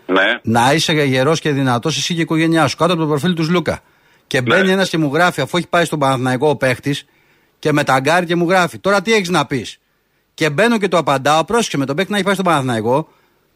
Ναι. 0.06 0.22
Να 0.42 0.72
είσαι 0.72 0.92
γερός 0.92 1.40
και 1.40 1.50
δυνατός 1.50 1.96
εσύ 1.96 2.12
και 2.12 2.18
η 2.18 2.22
οικογένειά 2.22 2.66
σου 2.66 2.76
κάτω 2.76 2.92
από 2.92 3.02
το 3.02 3.08
προφίλ 3.08 3.34
τους 3.34 3.48
Λούκα. 3.48 3.80
Και 4.26 4.40
Ναι. 4.40 4.46
μπαίνει 4.46 4.70
ένας 4.70 4.88
και 4.88 4.98
μου 4.98 5.10
γράφει, 5.14 5.40
αφού 5.40 5.56
έχει 5.56 5.68
πάει 5.68 5.84
στον 5.84 5.98
Παναθηναϊκό 5.98 6.48
ο 6.48 6.56
παίχτης, 6.56 7.04
και 7.58 7.72
με 7.72 7.84
ταγκάρει 7.84 8.26
και 8.26 8.34
μου 8.36 8.48
γράφει. 8.48 8.78
Τώρα 8.78 9.02
τι 9.02 9.12
έχεις 9.14 9.28
να 9.28 9.46
πεις; 9.46 9.78
Και 10.34 10.50
μπαίνω 10.50 10.78
και 10.78 10.88
το 10.88 10.98
απαντάω, 10.98 11.44
πρόσεξε 11.44 11.76
με 11.76 11.86
τον 11.86 11.96
παίχτη 11.96 12.10
να 12.10 12.16
έχει 12.16 12.24
πάει 12.26 12.34
στον 12.34 12.46
Παναθηναϊκό. 12.46 13.08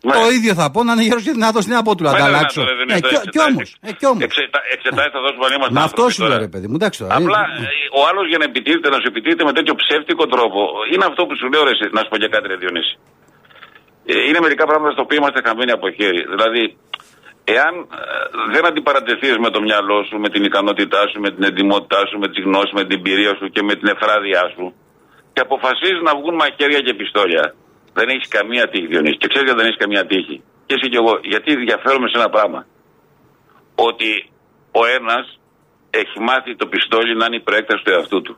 Ναι. 0.08 0.12
Το 0.18 0.22
ίδιο 0.38 0.52
θα 0.60 0.66
πω 0.74 0.78
να 0.88 0.92
είναι 0.94 1.04
γερό 1.08 1.20
και 1.26 1.32
δυνατός. 1.38 1.62
Τι 1.66 1.70
να 1.78 1.82
πω 1.86 1.92
του, 1.96 2.02
να 2.08 2.10
Μα 2.12 2.16
τα 2.18 2.20
είναι 2.26 2.30
αλλάξω. 2.36 2.60
δυνατόν, 2.60 2.76
δεν 2.80 2.86
Ναι, 2.88 2.92
είναι 2.92 3.02
το 3.04 3.08
κι- 3.08 3.16
εξετάζει. 3.16 3.36
Κι 3.36 3.42
όμως. 3.52 3.68
Ε, 3.88 3.90
κι 4.00 4.06
όμως. 4.12 4.22
Εξετα- 4.26 4.64
Εξετάζει 4.74 5.10
θα 5.16 5.20
δώσουμε 5.24 5.44
αν 5.48 5.52
είμαστε 5.56 5.74
Με 5.78 5.82
αυτό 5.88 6.00
άνθρωποι 6.02 6.12
σου 6.14 6.20
λέω 6.22 6.30
τώρα. 6.32 6.40
ρε 6.46 6.50
παιδί 6.52 6.66
μου. 6.70 6.76
Εντάξει 6.80 6.98
τώρα. 7.02 7.12
Απλά 7.20 7.40
ε, 7.64 7.64
ε, 7.66 7.98
ο 7.98 8.00
άλλος 8.08 8.24
για 8.30 8.38
να 8.42 8.46
επιτίθεται, 8.50 8.88
να 8.94 8.98
σου 9.02 9.08
επιτίθεται 9.12 9.44
με 9.48 9.52
τέτοιο 9.58 9.74
ψεύτικο 9.82 10.24
τρόπο, 10.34 10.60
είναι 10.92 11.04
αυτό 11.10 11.20
που 11.26 11.34
σου 11.40 11.46
λέω 11.52 11.62
ρε, 11.68 11.72
εσύ, 11.76 11.84
να 11.96 12.00
σου 12.02 12.08
πω 12.12 12.16
και 12.22 12.30
κάτι 12.34 12.46
ρε 12.52 12.56
Διονύση. 12.62 12.94
Ε, 14.12 14.14
είναι 14.28 14.40
μερικά 14.46 14.64
πράγματα 14.70 14.92
στα 14.96 15.02
οποία 15.06 15.18
είμαστε 15.20 15.40
χαμένοι 15.46 15.72
από 15.78 15.86
χέρι. 15.98 16.20
Δηλαδή, 16.34 16.62
εάν 17.56 17.74
ε, 17.78 18.02
δεν 18.54 18.62
αντιπαρατεθείς 18.70 19.34
με 19.44 19.50
το 19.54 19.60
μυαλό 19.66 19.98
σου, 20.08 20.16
με 20.24 20.28
την 20.34 20.42
ικανότητά 20.50 21.00
σου, 21.10 21.16
με 21.24 21.30
την 21.34 21.42
εντυμότητά 21.50 22.00
σου, 22.08 22.16
με 22.22 22.28
τις 22.32 22.40
γνώσεις, 22.48 22.72
με 22.78 22.82
την 22.86 22.94
εμπειρία 22.98 23.32
σου 23.38 23.46
και 23.54 23.62
με 23.68 23.74
την 23.78 23.88
εφράδειά 23.94 24.44
σου 24.54 24.64
και 25.34 25.40
αποφασίζεις 25.46 26.00
να 26.08 26.12
βγουν 26.18 26.34
μαχαίρια 26.42 26.80
και 26.86 26.94
πιστόλια, 27.00 27.44
δεν 27.92 28.08
έχεις 28.08 28.28
καμία 28.28 28.68
τύχη, 28.68 28.86
Διονύση. 28.86 29.16
Και 29.16 29.28
ξέρεις 29.28 29.46
γιατί 29.48 29.60
δεν 29.60 29.68
έχεις 29.68 29.82
καμία 29.84 30.06
τύχη. 30.06 30.42
Και 30.66 30.74
εσύ 30.76 30.88
και 30.92 30.98
εγώ, 31.02 31.12
γιατί 31.22 31.56
διαφέρομαι 31.56 32.08
σε 32.08 32.16
ένα 32.20 32.28
πράγμα. 32.28 32.66
Ότι 33.74 34.30
ο 34.80 34.82
ένας 34.98 35.40
έχει 35.90 36.20
μάθει 36.20 36.56
το 36.56 36.66
πιστόλι 36.66 37.16
να 37.16 37.24
είναι 37.26 37.36
η 37.36 37.40
προέκταση 37.48 37.84
του 37.84 37.90
εαυτού 37.90 38.22
του. 38.22 38.34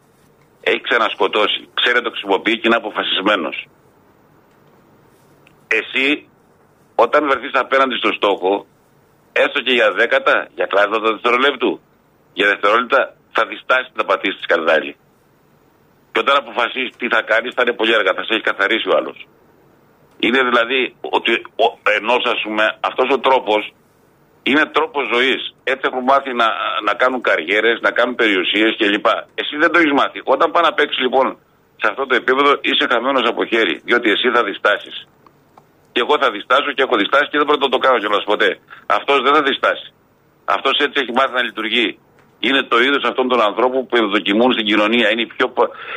Έχει 0.61 0.81
ξανασκοτώσει. 0.81 1.61
Ξέρει 1.75 1.95
να 1.95 2.03
το 2.03 2.11
χρησιμοποιεί 2.11 2.55
και 2.59 2.67
είναι 2.69 2.81
αποφασισμένος. 2.83 3.57
Εσύ, 5.81 6.29
όταν 6.95 7.29
βρεθείς 7.29 7.55
απέναντι 7.55 7.97
στο 7.97 8.11
στόχο, 8.13 8.67
έστω 9.33 9.59
και 9.61 9.73
για 9.73 9.93
δέκατα, 9.93 10.49
για 10.55 10.67
κλάσματα 10.67 11.11
δευτερολέπτου, 11.13 11.81
για 12.33 12.47
δευτερόλεπτα, 12.47 13.01
θα 13.33 13.47
διστάσεις 13.47 13.93
να 13.95 14.05
πατήσεις 14.05 14.37
τη 14.37 14.43
σκαρδάλη. 14.43 14.97
Και 16.13 16.21
όταν 16.21 16.37
αποφασίσεις 16.37 16.97
τι 16.97 17.07
θα 17.09 17.23
κάνεις, 17.23 17.55
θα 17.55 17.63
είναι 17.63 17.77
πολύ 17.81 17.95
αργά, 17.95 18.13
θα 18.15 18.25
σε 18.25 18.35
έχει 18.35 18.43
καθαρίσει 18.51 18.89
ο 18.89 18.97
άλλος. 18.97 19.27
Είναι 20.25 20.41
δηλαδή 20.51 20.81
ότι 21.19 21.33
ενώ 21.99 22.15
ας 22.35 22.41
πούμε 22.45 22.65
αυτός 22.89 23.09
ο 23.17 23.19
τρόπος 23.27 23.63
είναι 24.49 24.65
τρόπος 24.77 25.05
ζωής. 25.15 25.43
Έτσι 25.73 25.85
έχουν 25.89 26.03
μάθει 26.11 26.33
να, 26.41 26.49
να 26.87 26.93
κάνουν 27.01 27.21
καριέρες, 27.29 27.77
να 27.87 27.91
κάνουν 27.97 28.15
περιουσίες 28.15 28.71
κλπ. 28.79 29.09
Εσύ 29.41 29.55
δεν 29.63 29.71
το 29.73 29.79
έχεις 29.79 29.95
μάθει. 30.01 30.21
Όταν 30.35 30.47
πάει 30.53 30.65
να 30.69 30.73
παίξεις 30.77 31.01
λοιπόν 31.05 31.27
σε 31.81 31.87
αυτό 31.91 32.03
το 32.07 32.15
επίπεδο, 32.21 32.51
είσαι 32.69 32.87
χαμένος 32.93 33.25
από 33.33 33.43
χέρι. 33.51 33.75
Διότι 33.89 34.09
εσύ 34.15 34.29
θα 34.35 34.43
διστάσεις. 34.49 34.97
Και 35.93 36.01
εγώ 36.05 36.15
θα 36.23 36.29
διστάσω 36.35 36.71
και 36.77 36.83
έχω 36.87 36.97
διστάσει 37.03 37.27
και 37.31 37.39
δεν 37.41 37.47
πρέπει 37.49 37.65
να 37.69 37.73
το 37.75 37.81
κάνω 37.85 37.99
κιόλας 37.99 38.25
ποτέ. 38.31 38.51
Αυτός 38.99 39.19
δεν 39.25 39.33
θα 39.37 39.43
διστάσει. 39.49 39.89
Αυτός 40.57 40.75
έτσι 40.85 40.97
έχει 41.03 41.13
μάθει 41.19 41.33
να 41.39 41.43
λειτουργεί. 41.49 41.89
Είναι 42.47 42.63
το 42.73 42.77
είδος 42.85 43.03
αυτών 43.11 43.27
των 43.33 43.41
ανθρώπων 43.49 43.81
που 43.87 43.97
ευδοκιμούν 44.03 44.51
στην 44.57 44.67
κοινωνία. 44.71 45.07
Είναι 45.11 45.23
οι 45.27 45.31
πιο, 45.35 45.47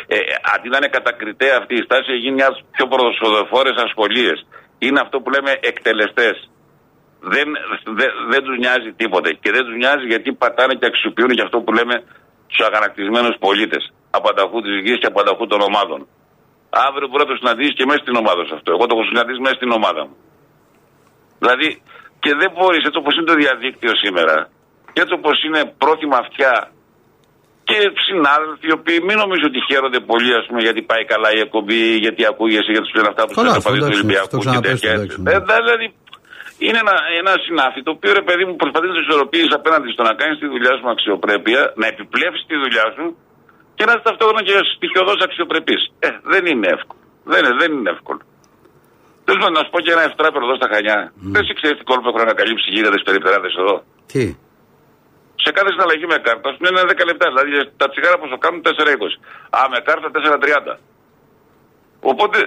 ε, 0.08 0.18
αντί 0.54 0.68
να 0.70 0.78
είναι 0.80 0.92
κατακριτέα 0.98 1.56
αυτή 1.62 1.74
η 1.80 1.84
στάση, 1.88 2.08
έχει 2.12 2.22
γίνει 2.24 2.38
μια 2.40 2.48
από 2.50 2.58
τι 2.58 2.64
πιο 2.76 2.86
πρωτοσοδοφόρες 2.92 3.76
ασχολίες. 3.88 4.38
Είναι 4.86 5.00
αυτό 5.06 5.16
που 5.22 5.30
λέμε 5.36 5.52
εκτελεστές. 5.72 6.36
Δεν, 7.34 7.48
δεν, 8.00 8.10
δεν 8.32 8.42
τους 8.46 8.56
νοιάζει 8.64 8.92
τίποτε. 9.02 9.30
Και 9.42 9.52
δεν 9.56 9.64
τους 9.66 9.76
νοιάζει 9.82 10.06
γιατί 10.14 10.30
πατάνε 10.44 10.74
και 10.80 10.88
αξιοποιούν 10.92 11.32
και 11.38 11.46
αυτό 11.48 11.58
που 11.64 11.72
λέμε 11.78 11.96
τους 12.50 12.60
αγανακτισμένους 12.68 13.36
πολίτες. 13.46 13.84
Απανταχού 14.20 14.58
της 14.66 14.76
γης 14.84 14.98
και 15.02 15.10
απανταχού 15.14 15.46
των 15.52 15.60
ομάδων. 15.70 16.00
Αύριο 16.88 17.08
μπορεί 17.08 17.24
να 17.26 17.32
το 17.32 17.38
συναντήσεις 17.42 17.76
και 17.78 17.86
μέσα 17.90 18.02
στην 18.06 18.16
ομάδα 18.22 18.42
σου 18.46 18.56
αυτό. 18.58 18.70
Εγώ 18.76 18.84
το 18.88 18.94
έχω 18.96 19.06
συναντήσει 19.12 19.40
μέσα 19.46 19.56
στην 19.60 19.72
ομάδα 19.80 20.02
μου. 20.08 20.16
Δηλαδή, 21.42 21.68
και 22.24 22.32
δεν 22.42 22.50
μπορείς 22.56 22.84
έτσι 22.88 23.00
όπως 23.02 23.14
είναι 23.16 23.30
το 23.32 23.38
διαδίκτυο 23.44 23.92
σήμερα, 24.04 24.36
και 24.96 25.02
έτσι 25.04 25.14
όπως 25.20 25.36
είναι 25.46 25.62
πρόθυμα 25.82 26.18
αυτιά 26.26 26.54
και 27.70 27.78
συνάδελφοι 28.08 28.66
οι 28.70 28.76
οποίοι 28.80 29.00
μην 29.08 29.16
νομίζω 29.24 29.46
ότι 29.52 29.60
χαίρονται 29.68 30.02
πολύ 30.12 30.32
ας 30.40 30.46
πούμε, 30.48 30.60
γιατί 30.68 30.82
πάει 30.92 31.04
καλά 31.14 31.30
η 31.38 31.40
εκπομπή, 31.46 31.82
γιατί 32.06 32.22
ακούγεσαι, 32.32 32.72
γιατί 32.74 32.86
σου 32.90 32.96
λένε 32.98 33.10
αυτά 33.14 33.22
που 33.24 33.32
σου 33.32 33.40
Καλά, 33.40 33.48
λένε 33.48 33.60
αυτό 33.60 33.70
παδί 33.70 33.80
του 33.80 33.86
εντάξει, 33.86 34.00
Ολυμπιακού 34.02 34.26
αυτό 34.28 34.38
και 34.38 34.46
ξαναπες, 34.46 34.72
τέτοια. 34.72 34.92
εντάξει, 34.96 35.18
ναι. 35.24 35.32
Ε, 35.34 35.40
δηλαδή, 35.68 35.86
είναι 36.66 36.80
ένα, 36.86 36.96
ένα 37.22 37.34
συνάφι 37.46 37.80
το 37.88 37.92
οποίο 37.96 38.12
ρε 38.20 38.26
παιδί 38.28 38.44
μου 38.48 38.56
προσπαθεί 38.62 38.86
να 38.92 38.96
το 38.98 39.02
ισορροπήσει 39.06 39.52
απέναντι 39.60 39.88
στο 39.96 40.04
να 40.10 40.14
κάνεις 40.20 40.36
τη 40.42 40.48
δουλειά 40.54 40.72
σου 40.76 40.84
με 40.88 40.92
αξιοπρέπεια, 40.96 41.62
να 41.82 41.86
επιπλέψεις 41.94 42.44
τη 42.50 42.56
δουλειά 42.64 42.86
σου 42.96 43.06
και 43.78 43.84
να 43.88 43.92
είσαι 43.94 44.06
ταυτόχρονα 44.10 44.42
και 44.48 44.56
στοιχειοδός 44.76 45.20
αξιοπρεπής. 45.28 45.82
Ε, 46.08 46.10
δεν 46.34 46.44
είναι 46.52 46.68
εύκολο. 46.78 47.02
Δεν 47.32 47.40
είναι, 47.42 47.54
δεν 47.62 47.70
είναι 47.76 47.90
εύκολο. 47.96 48.22
Θέλω 49.26 49.40
να 49.58 49.62
σου 49.64 49.72
πω 49.74 49.80
και 49.86 49.92
ένα 49.98 50.04
ευτράπερο 50.10 50.44
εδώ 50.48 50.56
στα 50.62 50.68
Χανιά. 50.74 50.98
Δεν 51.36 51.44
σε 51.48 51.54
ξέρεις 51.60 51.76
τι 51.80 51.84
κόλπο 51.90 52.08
έχουν 52.12 52.22
ανακαλύψει 52.28 52.68
γίγαντε 52.74 53.00
περιπτεράδες 53.08 53.54
εδώ. 53.62 53.76
Τι; 54.12 54.24
Σε 55.44 55.50
κάθε 55.58 55.70
συναλλαγή 55.76 56.06
με 56.14 56.18
κάρτα 56.28 56.48
σου 56.54 56.60
είναι 56.68 56.82
10 56.94 57.06
λεπτά. 57.10 57.26
Δηλαδή 57.34 57.52
τα 57.82 57.86
τσιγάρα 57.92 58.18
πόσο 58.22 58.38
κάνουν 58.44 58.60
4,20. 58.68 59.14
Α, 59.58 59.60
με 59.74 59.78
κάρτα 59.88 60.08
4,30. 60.16 60.78
Οπότε 62.12 62.38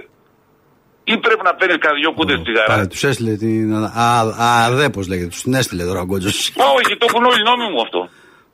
ή 1.13 1.15
πρέπει 1.25 1.43
να 1.49 1.55
παίρνεις 1.59 1.79
κανένα 1.85 1.99
δυο 2.01 2.11
κούτε 2.19 2.35
τσιγάρα. 2.43 2.71
Πάλι 2.75 2.87
τους 2.93 3.03
έστειλε 3.11 3.33
την. 3.43 3.75
Α, 4.07 4.09
α, 4.49 4.71
δε, 4.79 4.87
πώς 4.97 5.05
λέγεται. 5.11 5.31
Τους 5.35 5.43
την 5.47 5.55
έστειλε 5.61 5.83
τώρα 5.91 6.01
ο 6.05 6.07
Γκότζος. 6.09 6.37
Μα 6.61 6.67
όχι, 6.79 6.93
το 7.01 7.05
έχουν 7.11 7.25
όλοι 7.31 7.43
νόμοι 7.51 7.67
μου 7.73 7.81
αυτό. 7.87 8.01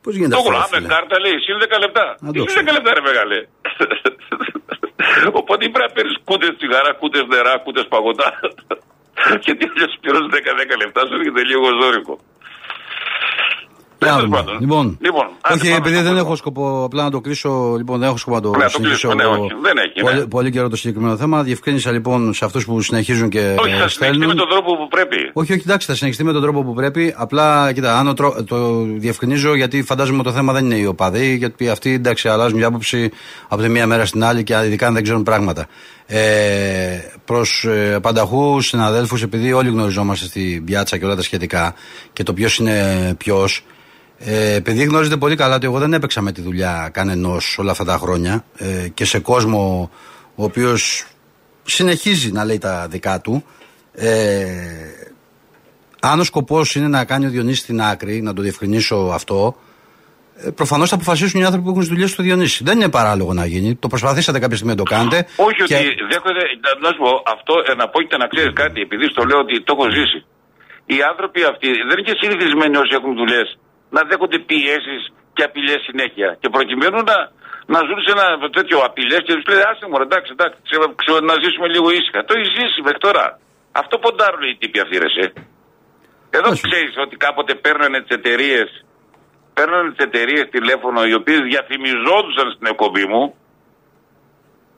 Πώς 0.02 0.12
γίνεται 0.18 0.34
Το 0.34 0.40
αυτό. 0.40 0.50
έχουν. 0.52 0.60
ρε 0.60 0.64
Α, 0.66 0.68
με 0.72 0.76
φίλε; 0.76 0.88
κάρτα 0.94 1.16
λέει, 1.24 1.36
συν 1.44 1.56
10 1.64 1.78
λεπτά. 1.84 2.04
Να 2.24 2.28
το 2.32 2.42
Συν 2.54 2.64
10 2.68 2.72
λεπτά, 2.76 2.90
ρε 2.98 3.02
μεγάλε. 3.10 3.38
Οπότε 5.40 5.60
ή 5.66 5.68
πρέπει 5.74 5.86
να 5.88 5.94
παίρνεις 5.96 6.16
κούτε 6.28 6.46
τσιγάρα, 6.58 6.90
κούτε 7.00 7.18
νερά, 7.32 7.54
κούτε 7.64 7.82
παγωτά. 7.92 8.28
Γιατί 9.44 9.62
αλλιώς 9.70 9.92
πληρώνει 10.00 10.28
10-10 10.36 10.76
λεπτά, 10.82 11.00
σου 11.06 11.14
έρχεται 11.18 11.42
λίγο 11.50 11.66
ζώρικο. 11.80 12.14
Για 14.04 14.12
να 14.12 14.16
Τέλος 14.18 14.30
δούμε. 14.30 14.36
πάντων. 14.36 14.60
Λοιπόν, 14.60 14.98
Λοιπόν, 15.00 15.26
άντε 15.40 15.54
όχι, 15.54 15.64
πάμε 15.64 15.76
επειδή 15.76 15.94
στο 15.94 16.02
δεν 16.04 16.12
πρώτο. 16.12 16.26
έχω 16.26 16.36
σκοπό 16.36 16.84
απλά 16.84 17.02
να 17.02 17.10
το 17.10 17.20
κλείσω, 17.20 17.74
λοιπόν, 17.76 17.98
δεν 17.98 18.08
έχω 18.08 18.16
σκοπό 18.16 18.36
να 18.36 18.42
το 18.42 18.50
Ναι, 18.50 18.56
να 18.56 18.64
το 18.64 18.70
συνεχίσω. 18.70 19.08
κλείσουμε, 19.08 19.14
ναι, 19.14 19.22
εγώ 19.34 19.44
όχι, 19.44 19.52
δεν 19.62 19.76
έχει, 19.76 20.02
ναι. 20.02 20.10
Πολύ, 20.10 20.26
πολύ 20.28 20.50
καιρό 20.50 20.68
το 20.68 20.76
συγκεκριμένο 20.76 21.16
θέμα. 21.16 21.42
Διευκρίνησα 21.42 21.90
λοιπόν 21.90 22.34
σε 22.34 22.44
αυτούς 22.44 22.64
που 22.64 22.80
συνεχίζουν 22.80 23.28
και 23.28 23.38
Όχι, 23.38 23.74
θα 23.74 23.84
ε, 23.84 23.88
συνεχιστεί 23.88 24.04
με 24.04 24.14
στέλνουν. 24.14 24.36
τον 24.36 24.48
τρόπο 24.48 24.76
που 24.76 24.88
πρέπει. 24.88 25.16
Όχι, 25.32 25.52
όχι, 25.52 25.62
εντάξει, 25.64 25.86
θα 25.86 25.94
συνεχιστεί 25.94 26.24
με 26.24 26.32
τον 26.32 26.42
τρόπο 26.42 26.62
που 26.64 26.74
πρέπει. 26.74 27.14
Απλά, 27.16 27.72
κοίτα, 27.72 27.98
αν 27.98 28.08
ο 28.08 28.14
τρό- 28.14 28.44
το 28.44 28.82
διευκρινίζω 28.96 29.54
γιατί 29.54 29.82
φαντάζομαι 29.82 30.22
το 30.22 30.32
θέμα 30.32 30.52
δεν 30.52 30.64
είναι 30.64 30.74
οι 30.76 30.86
οπαδοί, 30.86 31.34
γιατί 31.36 31.68
αυτοί 31.68 31.92
εντάξει 31.92 32.28
αλλάζουν 32.28 32.56
μια 32.58 32.66
άποψη 32.66 33.10
από 33.48 33.62
τη 33.62 33.68
μία 33.68 33.86
μέρα 33.86 34.06
στην 34.06 34.24
άλλη 34.24 34.42
και 34.42 34.54
ειδικά 34.64 34.86
αν 34.86 34.94
δεν 34.94 35.02
ξέρουν 35.02 35.22
πράγματα. 35.22 35.66
Ε, 36.06 36.98
Προς 37.24 37.64
ε, 37.64 37.98
πανταχούς 38.02 38.66
συναδέλφους, 38.66 39.22
επειδή 39.22 39.52
όλοι 39.52 39.68
γνωριζόμαστε 39.68 40.26
στην 40.26 40.64
πιάτσα 40.64 40.98
και 40.98 41.04
όλα 41.04 41.16
τα 41.16 41.22
σχετικά 41.22 41.74
και 42.12 42.22
το 42.22 42.32
ποιος 42.32 42.56
είναι 42.58 43.14
ποιος, 43.18 43.64
ε, 44.26 44.54
επειδή 44.54 44.84
γνωρίζετε 44.84 45.16
πολύ 45.16 45.36
καλά 45.36 45.54
ότι 45.54 45.66
εγώ 45.66 45.78
δεν 45.78 45.92
έπαιξα 45.92 46.20
με 46.20 46.32
τη 46.32 46.40
δουλειά 46.40 46.90
κανενός 46.92 47.58
όλα 47.58 47.70
αυτά 47.70 47.84
τα 47.84 47.98
χρόνια 47.98 48.44
ε, 48.56 48.88
και 48.94 49.04
σε 49.04 49.18
κόσμο 49.18 49.90
ο 50.34 50.44
οποίος 50.44 51.06
συνεχίζει 51.64 52.32
να 52.32 52.44
λέει 52.44 52.58
τα 52.58 52.86
δικά 52.90 53.20
του. 53.20 53.44
Ε, 53.92 54.46
αν 56.00 56.20
ο 56.20 56.24
σκοπός 56.24 56.74
είναι 56.74 56.88
να 56.88 57.04
κάνει 57.04 57.26
ο 57.26 57.28
Διονύσης 57.28 57.64
την 57.64 57.80
άκρη, 57.82 58.22
να 58.22 58.32
το 58.34 58.42
διευκρινίσω 58.42 58.96
αυτό, 59.14 59.56
ε, 60.36 60.50
προφανώς 60.50 60.88
θα 60.88 60.94
αποφασίσουν 60.94 61.40
οι 61.40 61.44
άνθρωποι 61.44 61.64
που 61.64 61.70
έχουν 61.70 61.80
τις 61.84 61.90
δουλειές 61.94 62.14
του 62.14 62.22
Διονύση. 62.22 62.64
Δεν 62.64 62.76
είναι 62.80 62.88
παράλογο 62.88 63.32
να 63.32 63.46
γίνει. 63.46 63.74
Το 63.74 63.88
προσπαθήσατε 63.88 64.38
κάποια 64.38 64.56
στιγμή 64.56 64.74
να 64.76 64.82
το 64.82 64.88
κάνετε. 64.94 65.26
Όχι 65.36 65.62
ότι 65.62 65.74
δέχονται, 66.12 66.42
να- 66.64 66.78
να 66.84 66.88
σου 66.94 67.00
πω, 67.04 67.10
αυτό 67.34 67.52
ε, 67.70 67.74
να 67.74 67.88
πω 67.88 67.98
και 68.02 68.16
να 68.16 68.26
ξέρεις 68.26 68.52
κάτι, 68.62 68.80
επειδή 68.80 69.04
στο 69.12 69.24
λέω 69.24 69.38
ότι 69.38 69.62
το 69.62 69.74
έχω 69.76 69.86
ζήσει. 69.96 70.18
Οι 70.86 70.98
άνθρωποι 71.10 71.40
αυτοί 71.52 71.68
δεν 71.88 71.94
είναι 71.98 72.06
και 72.08 72.16
συνηθισμένοι 72.20 72.76
όσοι 72.76 72.92
έχουν 72.98 73.12
δουλειές 73.20 73.48
να 73.94 74.00
δέχονται 74.08 74.38
πιέσεις 74.50 75.02
και 75.36 75.42
απειλές 75.48 75.80
συνέχεια. 75.88 76.28
Και 76.40 76.48
προκειμένου 76.56 76.98
να, 77.10 77.16
να 77.72 77.78
ζουν 77.86 77.98
σε 78.06 78.10
ένα 78.16 78.26
τέτοιο 78.58 78.78
απειλές 78.88 79.20
και 79.26 79.34
τους 79.36 79.46
λέει 79.50 79.62
Άσε 79.70 79.84
μου, 79.90 79.96
εντάξει, 80.08 80.30
εντάξει, 80.36 80.58
ξέρω, 80.68 80.84
ξέρω, 81.00 81.18
να 81.30 81.34
ζήσουμε 81.42 81.68
λίγο 81.74 81.88
ήσυχα. 81.98 82.20
Το 82.26 82.32
έχει 82.36 82.48
ζήσει 82.58 82.78
μέχρι 82.86 83.00
τώρα. 83.06 83.24
Αυτό 83.80 83.94
ποντάρουν 84.04 84.42
οι 84.48 84.56
τύποι 84.60 84.78
αυτοί, 84.84 84.96
ρε. 85.04 85.08
σε. 85.16 85.24
Εδώ 86.38 86.50
ξέρεις 86.66 86.94
ότι 87.04 87.14
κάποτε 87.26 87.52
παίρνανε 87.64 87.98
τις 88.02 88.12
εταιρείες 88.18 88.68
παίρνανε 89.58 89.88
τις 89.92 90.04
εταιρείες 90.08 90.44
τηλέφωνο 90.50 91.00
οι 91.08 91.14
οποίες 91.20 91.40
διαφημιζόντουσαν 91.52 92.46
στην 92.54 92.66
εκπομπή 92.72 93.04
μου 93.12 93.24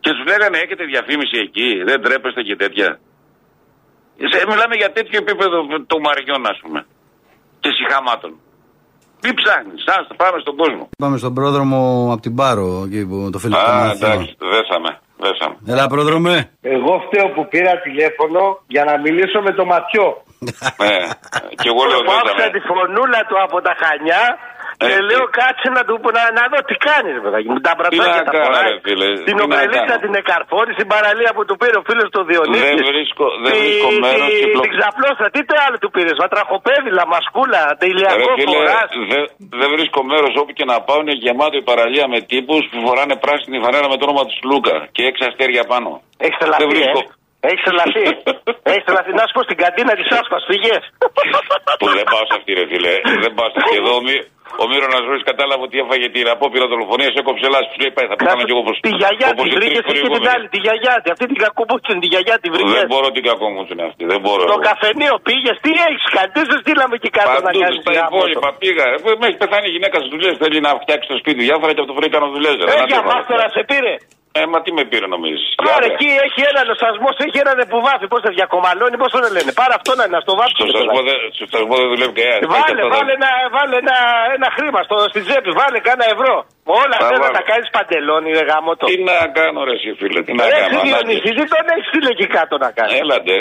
και 0.01 0.11
τους 0.15 0.25
λέγανε 0.31 0.57
έχετε 0.65 0.85
διαφήμιση 0.85 1.37
εκεί, 1.47 1.83
δεν 1.89 2.03
τρέπεστε 2.03 2.43
και 2.43 2.57
τέτοια. 2.57 2.89
Σε- 4.31 4.47
Μιλάμε 4.49 4.75
για 4.77 4.93
τέτοιο 4.93 5.19
επίπεδο 5.25 5.57
των 5.87 6.01
μαριών, 6.01 6.47
ας 6.47 6.59
πούμε. 6.63 6.87
Και 7.61 7.71
συχαμάτων. 7.79 8.41
Τι 9.21 9.31
ψάχνεις, 9.35 9.83
άστα, 9.97 10.15
πάμε 10.23 10.39
στον 10.45 10.57
κόσμο. 10.57 10.89
Πάμε 10.99 11.17
στον 11.23 11.35
πρόδρομο 11.35 11.81
από 12.13 12.23
την 12.27 12.35
Πάρο, 12.35 12.69
εκεί 12.87 13.07
που 13.07 13.29
το 13.33 13.39
φίλο 13.39 13.55
του 13.57 13.71
Α, 13.71 13.75
Μαθήμα. 13.85 14.13
εντάξει, 14.13 14.37
δέσαμε. 14.55 14.91
δέσαμε. 15.25 15.55
Έλα, 15.73 15.85
πρόδρομε. 15.93 16.35
Εγώ 16.75 16.93
φταίω 17.07 17.27
που 17.35 17.43
πήρα 17.53 17.73
τηλέφωνο 17.87 18.43
για 18.75 18.85
να 18.89 18.95
μιλήσω 19.05 19.39
με 19.47 19.53
το 19.59 19.65
ματιό. 19.73 20.09
Ε, 20.89 20.89
και 21.61 21.69
εγώ 21.73 21.83
λέω 21.91 22.01
Που 22.07 22.13
άκουσα 22.19 22.35
δέσαμε. 22.37 22.55
τη 22.57 22.61
φωνούλα 22.71 23.21
του 23.29 23.37
από 23.47 23.57
τα 23.67 23.73
Χανιά 23.83 24.23
και 24.81 24.87
Ε, 24.97 25.01
λέω 25.11 25.25
κάτσε 25.41 25.69
να 25.77 25.83
του 25.87 25.95
πω 26.03 26.09
να, 26.19 26.23
να 26.39 26.43
δω 26.53 26.59
τι 26.69 26.77
κάνεις, 26.89 27.15
παιδάκι 27.25 27.49
μου. 27.53 27.59
Τα 27.67 27.73
Τι 27.73 27.77
μπρατάκια 27.79 28.23
να 28.23 28.27
τα 28.29 28.33
κάνω, 28.37 28.47
φοράει. 28.47 28.71
ρε 28.73 28.79
φίλε. 28.87 29.09
Την 29.17 29.25
τι 29.27 29.33
να 29.39 29.43
ομπρελίτσα 29.47 29.93
κάνω. 29.93 30.03
την 30.05 30.13
εκαρφώνεις, 30.23 30.75
την 30.81 30.89
παραλία 30.95 31.31
που 31.37 31.43
του 31.49 31.55
πήρε 31.61 31.75
ο 31.81 31.83
φίλος 31.89 32.09
του 32.15 32.21
Διονύσης. 32.31 32.77
Δεν 32.81 32.87
βρίσκω, 32.93 33.27
δεν 33.45 33.53
Τη- 33.55 33.61
βρίσκω 33.63 33.89
μέρος 34.05 34.29
τη- 34.31 34.39
κυκλο- 34.43 34.65
Την 34.67 34.73
ξαπλώσα, 34.77 35.25
τι 35.35 35.41
το 35.49 35.55
άλλο 35.65 35.77
του 35.83 35.91
πήρες. 35.95 36.17
Βατραχοπέδιλα, 36.23 37.03
μασκούλα, 37.15 37.63
Ρε 37.71 37.77
τελειακό 37.85 38.29
φίλε, 38.41 38.57
φοράς. 38.59 38.91
δεν 39.13 39.23
δεν 39.61 39.69
βρίσκω 39.75 40.01
μέρος 40.13 40.33
όπου 40.41 40.53
και 40.59 40.67
να 40.71 40.77
πάω. 40.87 40.99
Είναι 41.05 41.17
γεμάτο 41.25 41.57
η 41.63 41.65
παραλία 41.71 42.05
με 42.13 42.19
τύπους 42.31 42.63
που 42.71 42.79
φοράνε 42.87 43.15
πράσινη 43.25 43.57
φανέλα 43.65 43.89
με 43.93 43.97
το 43.99 44.05
όνομα 44.09 44.23
του 44.29 44.35
Λούκα 44.51 44.77
και 44.95 45.03
έξι 45.11 45.23
αστέρια 45.31 45.63
πάνω. 45.73 45.91
Έχεις 46.27 46.37
Δεν 46.41 46.49
τρελαθεί, 46.51 46.67
βρίσκω. 46.75 47.01
ε. 47.05 47.15
Έχεις 47.49 47.63
τρελαθεί. 47.67 48.05
Έχεις 48.73 48.85
τρελαθεί. 48.87 49.11
Να 49.21 49.25
σου 49.27 49.35
πω 49.37 49.43
στην 49.49 49.59
καντίνα 49.63 49.93
της 50.01 50.09
Άσπας, 50.19 50.43
φυγέ. 50.51 50.77
Που 51.81 51.87
δεν 51.99 52.07
πάω 52.13 52.25
σε 52.31 52.35
αυτή, 52.39 52.51
ρε 52.61 52.65
φίλε. 52.71 52.93
Δεν 53.25 53.33
πάω 53.39 53.49
σε 53.53 53.59
αυτή. 53.63 53.75
Εδώ 53.83 53.95
ο, 54.63 54.65
Μη- 54.65 54.65
ο 54.65 54.65
Μύρος 54.71 54.89
να 54.95 55.01
ζωή 55.09 55.21
κατάλαβε 55.31 55.63
ότι 55.69 55.77
έφαγε 55.85 56.07
την 56.17 56.25
απόπειρα 56.35 56.67
δολοφονίας, 56.73 57.13
έκοψε 57.23 57.47
λάσπη. 57.55 57.71
Σου 57.75 57.81
λέει 57.85 57.93
πάει, 57.97 58.07
θα 58.11 58.17
πεθάνω 58.19 58.43
κι 58.49 58.53
εγώ 58.55 58.63
όπως 58.67 58.75
Τη 58.87 58.91
γιαγιά 59.01 59.29
όπως 59.35 59.45
τη 59.47 59.51
οι 59.53 59.57
βρήκες 59.59 59.83
τρεις 59.87 59.99
εκεί 60.01 60.07
την 60.07 60.11
προηγούμενοι. 60.15 60.35
άλλη. 60.35 60.47
Τη 60.55 60.59
γιαγιά 60.65 60.95
τη. 61.03 61.07
Αυτή 61.15 61.25
την 61.33 61.39
κακοπούτσιν, 61.45 61.97
τη 62.03 62.07
γιαγιά 62.13 62.37
τη 62.43 62.49
βρήκες. 62.55 62.75
Δεν 62.81 62.89
μπορώ 62.93 63.07
την 63.17 63.25
κακό 63.31 63.47
μου 63.55 63.63
είναι 63.73 63.85
αυτή. 63.91 64.03
Δεν 64.13 64.21
μπορώ. 64.25 64.43
Στο 64.51 64.57
εγώ. 64.59 64.67
καφενείο 64.69 65.15
πήγες, 65.29 65.57
τι 65.65 65.71
έχεις 65.89 66.05
κάνει, 66.15 66.31
τι 66.37 66.43
σε 66.51 66.57
στείλαμε 66.63 66.95
εκεί 66.99 67.11
κάτω 67.19 67.31
να 67.33 67.41
Παντού 67.47 67.59
κάνεις 67.65 67.79
στα 67.85 67.93
υπόλοιπα 68.07 68.49
πήγα. 68.63 68.85
ρε. 68.93 68.97
Με 69.21 69.25
έχει 69.29 69.39
πεθάνει 69.43 69.67
η 69.71 69.73
γυναίκα 69.77 69.97
στις 70.03 70.11
δουλειές. 70.15 70.35
Θέλει 70.43 70.59
να 70.67 70.71
φτιάξει 70.83 71.07
το 71.13 71.17
σπίτι 71.23 71.41
διάφορα 71.49 71.71
και 71.75 71.81
από 71.83 71.89
το 71.91 71.97
πρωί 71.99 72.11
κάνω 72.17 72.27
δουλειέ. 72.37 72.53
Ε, 72.75 72.77
για 72.93 73.03
μας 73.11 73.23
τώρα 73.31 73.47
σε 73.57 73.63
πήρε. 73.71 73.95
Ε, 74.39 74.41
μα 74.53 74.59
τι 74.65 74.71
με 74.79 74.83
πήρε 74.91 75.07
νομίζεις; 75.15 75.45
Άρα 75.75 75.87
εκεί 75.93 76.09
έχει 76.27 76.41
έναν 76.53 76.67
σασμό, 76.83 77.09
έχει 77.27 77.39
έναν 77.45 77.57
που 77.71 77.79
βάφει. 77.87 78.07
Πώς 78.13 78.21
θα 78.27 78.31
διακομαλώνει, 78.39 78.97
πώς 79.03 79.11
το 79.15 79.19
λένε. 79.37 79.51
Πάρε 79.61 79.75
αυτό 79.81 79.91
να 79.99 80.03
είναι, 80.05 80.15
να 80.17 80.21
στο 80.27 80.33
βάφει. 80.41 80.55
Στο 80.61 80.67
σασμό 80.77 80.99
δεν- 81.09 81.23
στο 81.39 81.47
σασμό 81.55 81.75
δεν 81.81 81.89
δουλεύει 81.93 82.15
κανένας. 82.19 82.49
Βάλε, 82.57 82.83
βάλε, 82.95 83.13
ένα, 83.21 83.31
βάλε 83.57 83.75
ένα, 83.85 83.97
ένα 84.37 84.49
χρήμα 84.57 84.81
στο, 84.89 84.97
στη 85.13 85.21
τσέπη, 85.27 85.51
βάλε 85.61 85.79
κάνα 85.89 86.05
ευρώ. 86.15 86.35
Όλα 86.83 86.97
Θα 86.99 87.03
αυτά 87.05 87.15
να 87.17 87.23
βάλω. 87.25 87.37
τα 87.39 87.43
κάνεις 87.51 87.69
παντελόνι, 87.77 88.29
ρε 88.39 88.45
γάμο 88.51 88.71
το. 88.79 88.85
Τι 88.91 88.97
να 89.11 89.17
κάνω, 89.39 89.59
ρε 89.69 89.75
εσύ 89.79 89.91
φίλε, 90.01 90.21
τι 90.27 90.33
να 90.39 90.43
Ρε, 90.45 90.51
κάνω. 90.51 90.65
εσύ 90.67 90.77
ανάγκη. 90.77 90.89
Διονύση, 90.89 91.31
τι 91.39 91.45
τον 91.53 91.65
έχεις 91.75 91.87
στείλει 91.91 92.09
εκεί 92.15 92.27
κάτω 92.37 92.55
να 92.65 92.69
κάνεις. 92.79 92.95
Έλατε. 93.05 93.35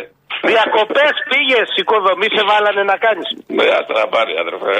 Διακοπές 0.53 1.13
πήγες, 1.31 1.67
οικοδομή 1.81 2.27
σε 2.35 2.43
βάλανε 2.49 2.83
να 2.91 2.95
κάνεις. 3.05 3.27
Ναι, 3.57 3.65
άστα 3.77 3.93
να 4.01 4.07
πάρει, 4.15 4.31
αδερφέ. 4.43 4.75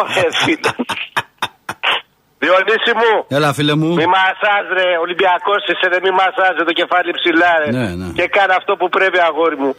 Ωχε, 0.00 0.24
φίλε. 0.44 0.70
Διονύση 2.42 2.92
μου, 3.00 3.12
Έλα, 3.36 3.48
φίλε 3.58 3.74
μου. 3.80 3.88
μη 4.00 4.06
μασάζ 4.16 4.64
ρε, 4.78 4.88
Ολυμπιακός 5.04 5.60
είσαι 5.70 5.86
ρε, 5.92 5.98
μη 6.06 6.10
μασάζ 6.20 6.52
ρε, 6.58 6.64
το 6.70 6.74
κεφάλι 6.80 7.10
ψηλά 7.18 7.52
ρε. 7.62 7.68
Ναι, 7.78 7.86
ναι. 8.00 8.08
Και 8.18 8.24
κάνε 8.36 8.54
αυτό 8.60 8.72
που 8.80 8.86
πρέπει 8.96 9.18
αγόρι 9.28 9.56
μου. 9.62 9.72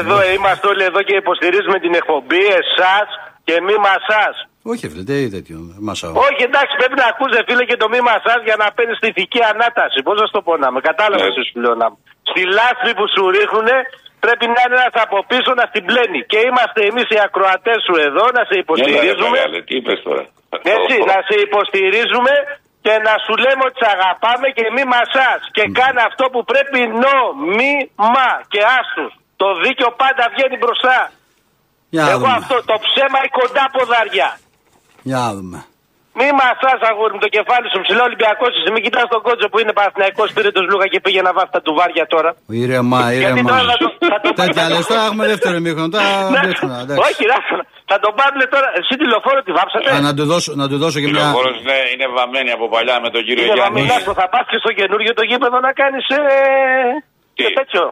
εδώ 0.00 0.16
που- 0.18 0.28
είμαστε 0.36 0.64
όλοι 0.72 0.84
εδώ 0.90 1.00
και 1.08 1.14
υποστηρίζουμε 1.24 1.78
την 1.84 1.92
εκπομπή, 2.00 2.42
εσάς 2.62 3.08
και 3.46 3.54
μη 3.66 3.74
μασάζ. 3.86 4.34
Όχι, 4.72 4.84
φίλε, 4.90 5.04
τι 5.10 5.16
τέτοιο. 5.36 5.58
Μασάω. 5.88 6.12
Όχι 6.28 6.42
εντάξει 6.48 6.72
πρέπει 6.80 6.96
να 7.02 7.06
ακούσε 7.12 7.38
φίλε 7.48 7.64
και 7.70 7.78
το 7.82 7.86
μη 7.92 8.00
μασάζ 8.10 8.40
για 8.48 8.56
να 8.62 8.66
παίρνεις 8.76 8.98
τη 9.02 9.06
ηθική 9.12 9.40
ανάταση. 9.52 9.98
Πώς 10.06 10.14
να 10.20 10.24
σου 10.26 10.34
το 10.38 10.42
πω 10.46 10.52
να 10.64 10.68
με 10.74 10.80
κατάλαβες 10.88 11.32
Ναι. 11.36 11.44
σου 11.48 11.56
λέω 11.64 11.74
να 11.82 11.86
μου. 11.90 11.98
Στη 12.30 12.42
λάσπη 12.58 12.90
που 12.98 13.04
σου 13.14 13.22
ρίχνουνε 13.36 13.76
πρέπει 14.24 14.44
να 14.54 14.60
είναι 14.64 14.76
ένας 14.80 14.94
από 15.04 15.16
πίσω 15.30 15.50
να 15.60 15.64
στην 15.70 15.82
πλένει. 15.88 16.20
Και 16.32 16.38
είμαστε 16.48 16.80
εμείς 16.90 17.06
οι 17.14 17.18
ακροατές 17.28 17.78
σου 17.86 17.94
εδώ 18.08 18.24
να 18.36 18.42
σε 18.48 18.54
υποστηρίζουμε. 18.64 19.12
Έλα, 19.12 19.24
ρε, 19.24 19.30
μεγάλε, 19.36 19.58
τι 19.66 19.74
είπες 19.80 19.98
τώρα. 20.08 20.24
Έτσι, 20.76 20.94
να 21.10 21.16
σε 21.28 21.34
υποστηρίζουμε 21.46 22.34
και 22.84 22.94
να 23.06 23.14
σου 23.24 23.34
λέμε 23.44 23.62
ότι 23.68 23.78
σε 23.82 23.88
αγαπάμε 23.96 24.46
και 24.56 24.64
μη 24.76 24.82
μασάς. 24.94 25.40
Και 25.56 25.64
κάνε 25.78 26.00
αυτό 26.10 26.24
που 26.32 26.40
πρέπει 26.52 26.80
νόμιμα 27.06 28.28
και 28.52 28.60
άστους. 28.78 29.12
Το 29.42 29.48
δίκαιο 29.64 29.90
πάντα 30.02 30.24
βγαίνει 30.34 30.56
μπροστά. 30.62 30.98
Για 31.94 32.02
να 32.04 32.10
Εγώ 32.14 32.18
δούμε. 32.20 32.36
αυτό 32.40 32.56
το 32.70 32.74
ψέμα 32.86 33.16
είναι 33.20 33.32
κοντά 33.40 33.64
ποδάρια. 33.74 34.28
Για 35.08 35.18
να 35.24 35.30
δούμε. 35.36 35.58
Μη 36.18 36.28
μασάς 36.40 36.80
αγόρι 36.90 37.12
μου 37.14 37.22
το 37.26 37.30
κεφάλι 37.36 37.66
σου 37.72 37.78
ψηλό 37.84 38.02
Ολυμπιακός 38.08 38.50
είσαι. 38.56 38.70
Μην 38.74 38.82
κοιτάς 38.86 39.06
τον 39.14 39.20
κότσο 39.26 39.46
που 39.50 39.58
είναι 39.62 39.72
Παναθηναϊκός 39.78 40.28
πήρε 40.34 40.50
το 40.56 40.60
Λούκα 40.70 40.86
και 40.92 41.00
πήγε 41.04 41.20
να 41.28 41.32
βάφει 41.36 41.52
τα 41.56 41.62
τουβάρια 41.66 42.04
τώρα. 42.14 42.30
Ήρεμα, 42.64 43.00
Γιατί 43.12 43.32
ήρεμα. 43.32 43.48
τώρα 43.52 43.64
θα 43.72 43.76
το, 43.82 43.86
θα 44.12 44.18
το 44.24 44.28
Τέτοια 44.40 44.64
λες, 44.72 44.86
τώρα 44.90 45.02
έχουμε 45.08 45.24
δεύτερο 45.32 45.54
ημίχρονο. 45.62 45.88
Τώρα 45.94 46.10
δείξουμε, 46.44 46.74
εντάξει. 46.84 47.02
Όχι, 47.08 47.22
ράφω. 47.32 47.56
Θα 47.90 47.96
τον 48.04 48.12
πάρουν 48.20 48.40
τώρα. 48.54 48.68
Εσύ 48.80 48.92
τη 49.00 49.04
λεωφόρο 49.12 49.40
τη 49.46 49.52
βάψατε; 49.58 49.88
Α, 49.94 49.98
να 50.08 50.12
του 50.18 50.24
δώσω, 50.32 50.50
να 50.62 50.66
του 50.70 50.76
δώσω 50.82 50.98
και 51.02 51.08
Η 51.10 51.12
μια... 51.14 51.20
λεωφόρος 51.22 51.56
είναι, 51.62 51.76
είναι 51.92 52.06
βαμμένη 52.18 52.50
από 52.56 52.66
παλιά 52.74 52.96
με 53.04 53.08
τον 53.14 53.22
κύριο 53.26 53.44
Είναι 53.44 53.56
Γιάννη. 53.58 53.74
βαμινάκο, 53.76 54.10
θα 54.20 54.26
πας 54.32 54.44
και 54.50 54.58
στο 54.62 54.70
καινούριο 54.78 55.12
το 55.18 55.24
γήπεδο 55.30 55.56
να 55.66 55.72
κάνεις 55.80 56.04
ε... 56.18 56.22
και 57.38 57.46
τέτοιο. 57.60 57.82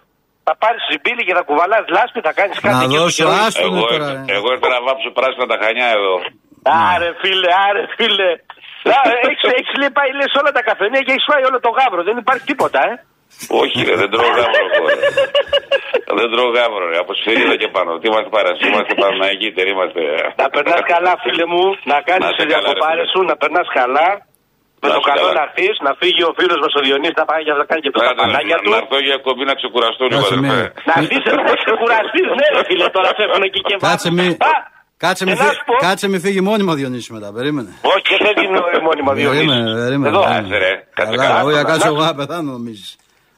Θα 0.46 0.54
πάρεις 0.62 0.82
συμπίλη 0.90 1.22
και 1.28 1.34
θα 1.38 1.42
κουβαλάς 1.48 1.84
λάσπη, 1.96 2.20
θα 2.28 2.32
κάνεις 2.38 2.56
κάτι. 2.62 2.74
Να 2.76 2.84
και 2.90 2.96
στο 2.96 3.02
δώσω, 3.02 3.22
καινούριο. 3.22 3.44
άστο 3.46 3.66
Εγώ, 3.70 3.80
τώρα. 3.92 3.94
ήρθα- 4.10 4.24
εγώ 4.36 4.48
ήρθα 4.54 4.68
να 4.76 4.80
βάψω 4.86 5.08
πράσινα 5.18 5.46
τα 5.52 5.56
χανιά 5.62 5.88
εδώ. 5.98 6.14
Άρε 6.92 7.10
φίλε, 7.22 7.50
άρε 7.68 7.82
φίλε. 7.96 8.30
Α, 8.96 8.98
Έχεις, 9.28 9.42
έχεις 9.58 9.74
λέει, 9.80 9.92
πάει 9.98 10.10
λες 10.18 10.32
όλα 10.40 10.50
τα 10.58 10.62
καφενεία 10.68 11.02
και 11.06 11.12
έχεις 11.14 11.26
φάει 11.30 11.44
όλο 11.50 11.58
το 11.66 11.70
γάβρο. 11.78 12.00
Δεν 12.08 12.16
υπάρχει 12.22 12.44
τίποτα, 12.50 12.80
ε. 12.90 12.92
Όχι, 13.62 13.78
ρε, 13.88 13.94
δεν 14.02 14.08
τρώω 14.12 14.30
γάβρο. 14.38 14.64
εγώ, 14.76 14.86
ρε. 14.98 15.08
δεν 16.20 16.28
τρώω 16.32 16.50
γάβρο, 16.56 16.84
ρε. 16.92 16.98
Από 17.04 17.12
σφυρίδα 17.20 17.56
και 17.62 17.68
πάνω. 17.76 17.90
Τι 18.00 18.06
είμαστε 18.10 18.30
παρασύ, 18.36 18.62
είμαστε 18.70 18.92
Παναγίτη, 19.02 19.56
δεν 19.60 19.68
είμαστε. 19.72 20.00
Να 20.42 20.46
περνάς 20.54 20.82
καλά 20.92 21.12
φίλε 21.22 21.44
μου, 21.52 21.64
να 21.92 21.96
κάνεις 22.08 22.24
Να 22.26 22.30
είστε 22.32 22.42
τις 22.44 22.52
καλά, 22.54 22.60
ρε, 22.60 22.64
διακοπάρες 22.66 23.06
φίλε. 23.08 23.12
σου, 23.12 23.20
να 23.30 23.34
περνάς 23.40 23.68
καλά. 23.80 24.08
Με 24.82 24.86
Να 24.88 24.94
το 24.94 25.00
είστε 25.00 25.10
καλό 25.12 25.26
καλά. 25.28 25.36
να 25.38 25.42
έρθεις, 25.48 25.74
να 25.86 25.92
φύγει 26.00 26.22
ο 26.30 26.32
φίλος 26.38 26.58
μας 26.64 26.72
ο 26.78 26.80
Διονύσης, 26.86 27.16
να 27.22 27.26
πάει 27.30 27.42
για 27.46 27.54
να 27.60 27.64
κάνει 27.70 27.80
και 27.84 27.90
τα 27.94 28.00
πανάκια 28.20 28.56
του. 28.62 28.70
Να 28.74 28.78
έρθω 28.82 28.98
για 29.08 29.16
κομπή 29.26 29.44
να 29.50 29.54
ξεκουραστώ 29.60 30.02
λίγο, 30.10 30.20
Κάτσε 30.22 30.34
αδερφέ. 30.38 30.56
μία. 30.60 30.66
Να 30.88 30.94
έρθεις 31.00 31.22
να 31.50 31.54
ξεκουραστείς, 31.62 32.28
ναι 32.38 32.46
ρε 32.56 32.62
φίλε, 32.68 32.86
τώρα 32.96 33.10
φεύγουν 33.18 33.42
εκεί 33.48 33.60
και 33.68 33.74
Κάτσε 33.88 34.08
μη... 34.18 34.26
Κάτσε 35.04 35.22
μη, 35.28 35.32
και 35.32 35.38
να 35.42 35.44
φύ- 35.48 35.56
σου 35.58 35.64
πω- 35.68 35.80
κάτσε 35.86 36.06
μη 36.12 36.18
φύγει 36.24 36.40
μόνιμα 36.50 36.72
Διονύσης 36.78 37.10
μετά, 37.16 37.28
περίμενε. 37.36 37.70
Όχι, 37.94 38.02
δεν 38.10 38.18
φεύγει 38.26 38.46
μόνιμα 38.88 39.10
Διονύσης. 39.18 39.46
Περίμενε, 39.48 39.70
περίμενε. 39.84 40.08
Εδώ. 40.12 40.22
Κάτσε, 40.32 40.56
ρε. 40.64 40.72
Κάτσε 40.98 41.16
Καλά, 41.16 41.26
καλά. 41.28 41.42
όχι, 41.48 41.56
Να- 41.60 41.68
κάτσε 41.70 41.86
να- 41.88 41.92
εγώ 41.94 42.02
να 42.08 42.14
πεθάνω 42.20 42.50
νομίζεις. 42.56 42.90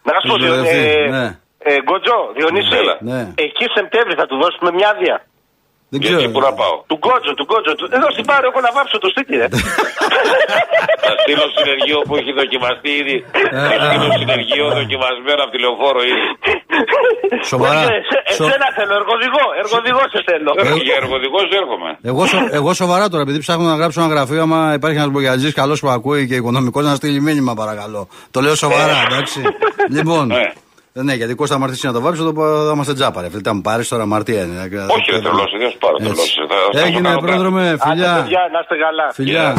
Να 0.08 0.14
σου 0.20 0.26
πω, 0.30 0.34
Έχεις 0.34 0.44
Διονύση, 0.44 0.74
μπερδευτεί, 0.76 1.00
ε, 1.06 1.10
ναι. 1.16 1.26
ε, 1.70 1.70
Γκοτζό, 1.86 2.18
Διονύση, 2.36 2.72
Έλα. 2.80 2.94
Ναι. 3.10 3.20
εκεί 3.46 3.64
Σεπτέμβρη 3.76 4.14
θα 4.20 4.26
του 4.30 4.36
δώσουμε 4.42 4.70
μια 4.78 4.88
άδεια. 4.94 5.16
Δεν 5.92 6.00
Γιατί 6.00 6.16
ξέρω. 6.16 6.32
πού 6.34 6.40
να 6.48 6.52
πάω. 6.60 6.76
Του 6.90 6.96
Γκότζο, 7.02 7.32
του 7.38 7.44
Γκότζο. 7.48 7.72
του- 7.78 7.90
Εδώ 7.96 8.08
στην 8.14 8.24
Πάρο 8.30 8.44
έχω 8.50 8.60
να 8.66 8.70
βάψω 8.76 8.96
το 9.04 9.08
σπίτι, 9.12 9.32
ρε. 9.40 9.46
Θα 11.06 11.12
στείλω 11.22 11.44
συνεργείο 11.56 11.98
που 12.06 12.14
έχει 12.20 12.32
δοκιμαστεί 12.40 12.90
ήδη. 13.00 13.16
Ε, 13.56 13.60
Θα 13.68 13.74
στείλω 13.86 14.08
συνεργείο 14.20 14.64
δοκιμασμένο 14.80 15.40
από 15.44 15.52
τη 15.54 15.58
λεωφόρο 15.64 16.00
ήδη. 16.12 16.26
Σοβαρά. 17.52 17.80
Όχι, 17.80 17.92
εσέ- 18.00 18.24
Σο- 18.36 18.44
Εσένα 18.48 18.68
θέλω, 18.78 18.94
εργοδηγό, 19.02 19.44
εργοδηγό 19.62 20.02
σε 20.12 20.20
θέλω. 20.28 20.50
Ε, 20.60 20.62
Για 20.88 20.96
εργοδικό 21.02 21.38
έρχομαι. 21.62 21.90
Εγώ, 22.10 22.22
σο- 22.32 22.48
εγώ 22.58 22.70
σοβαρά 22.82 23.04
τώρα, 23.12 23.22
επειδή 23.26 23.38
ψάχνω 23.44 23.64
να 23.72 23.76
γράψω 23.80 23.98
ένα 24.02 24.10
γραφείο, 24.14 24.42
άμα 24.46 24.60
υπάρχει 24.78 24.96
ένας 25.00 25.10
μπογιατζή 25.12 25.48
καλός 25.60 25.78
που 25.82 25.88
ακούει 25.96 26.20
και 26.28 26.34
οικονομικός, 26.40 26.84
να 26.90 26.94
στείλει 27.00 27.20
μήνυμα 27.28 27.52
παρακαλώ. 27.62 28.02
Το 28.34 28.38
λέω 28.44 28.54
σοβαρά, 28.64 28.96
εντάξει. 29.08 29.40
λοιπόν. 29.96 30.24
Ναι. 30.92 31.00
ε, 31.00 31.04
Ναι, 31.04 31.14
γιατί 31.14 31.34
Κώστα 31.34 31.58
Μαρτής 31.58 31.82
να 31.82 31.92
το 31.92 32.00
βάψει, 32.00 32.22
θα, 32.22 32.32
το- 32.32 32.40
θα 32.66 32.70
είμαστε 32.74 32.94
τζάπα. 32.94 33.20
Ρε. 33.20 33.28
φίλε. 33.28 33.40
Θα 33.44 33.54
μου 33.54 33.60
πάρει 33.60 33.84
τώρα 33.86 34.06
Μαρτία 34.06 34.42
είναι. 34.42 34.58
Όχι, 34.96 35.10
ρε 35.10 35.20
τρελός, 35.20 35.54
δεν 35.58 35.70
σου 35.70 35.78
πάρω 35.78 35.96
Έτσι. 36.00 36.12
τρελός. 36.12 36.34
Θα- 36.48 36.54
θα 36.72 36.78
σου 36.78 36.86
Έγινε, 36.86 37.08
κάνω 37.08 37.20
πρόεδρε, 37.20 37.46
Άντε, 37.48 37.76
φιλιά. 37.88 38.14
παιδιά, 38.22 38.40
να 38.52 38.58
είστε 38.60 38.74
καλά. 38.84 39.12
Φιλιά. 39.12 39.54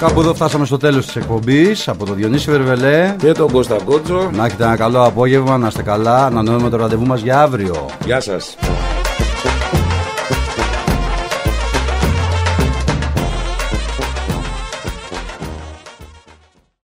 Κάπου 0.00 0.20
εδώ 0.20 0.34
φτάσαμε 0.34 0.66
στο 0.66 0.76
τέλος 0.76 1.04
της 1.06 1.16
εκπομπής 1.16 1.88
από 1.88 2.04
τον 2.06 2.14
Διονύση 2.16 2.50
Βερβελέ 2.50 3.14
Και 3.18 3.32
τον 3.32 3.50
Κώστα 3.52 3.76
Γκότζο. 3.84 4.30
Να 4.32 4.44
έχετε 4.44 4.64
ένα 4.64 4.76
καλό 4.76 5.04
απόγευμα, 5.04 5.58
να 5.58 5.66
είστε 5.66 5.82
καλά, 5.82 6.18
να 6.20 6.26
ανανεώνουμε 6.26 6.70
το 6.70 6.76
ραντεβού 6.76 7.06
μας 7.06 7.20
για 7.20 7.40
αύριο. 7.40 7.86
Γεια 8.04 8.20
σας. 8.20 8.56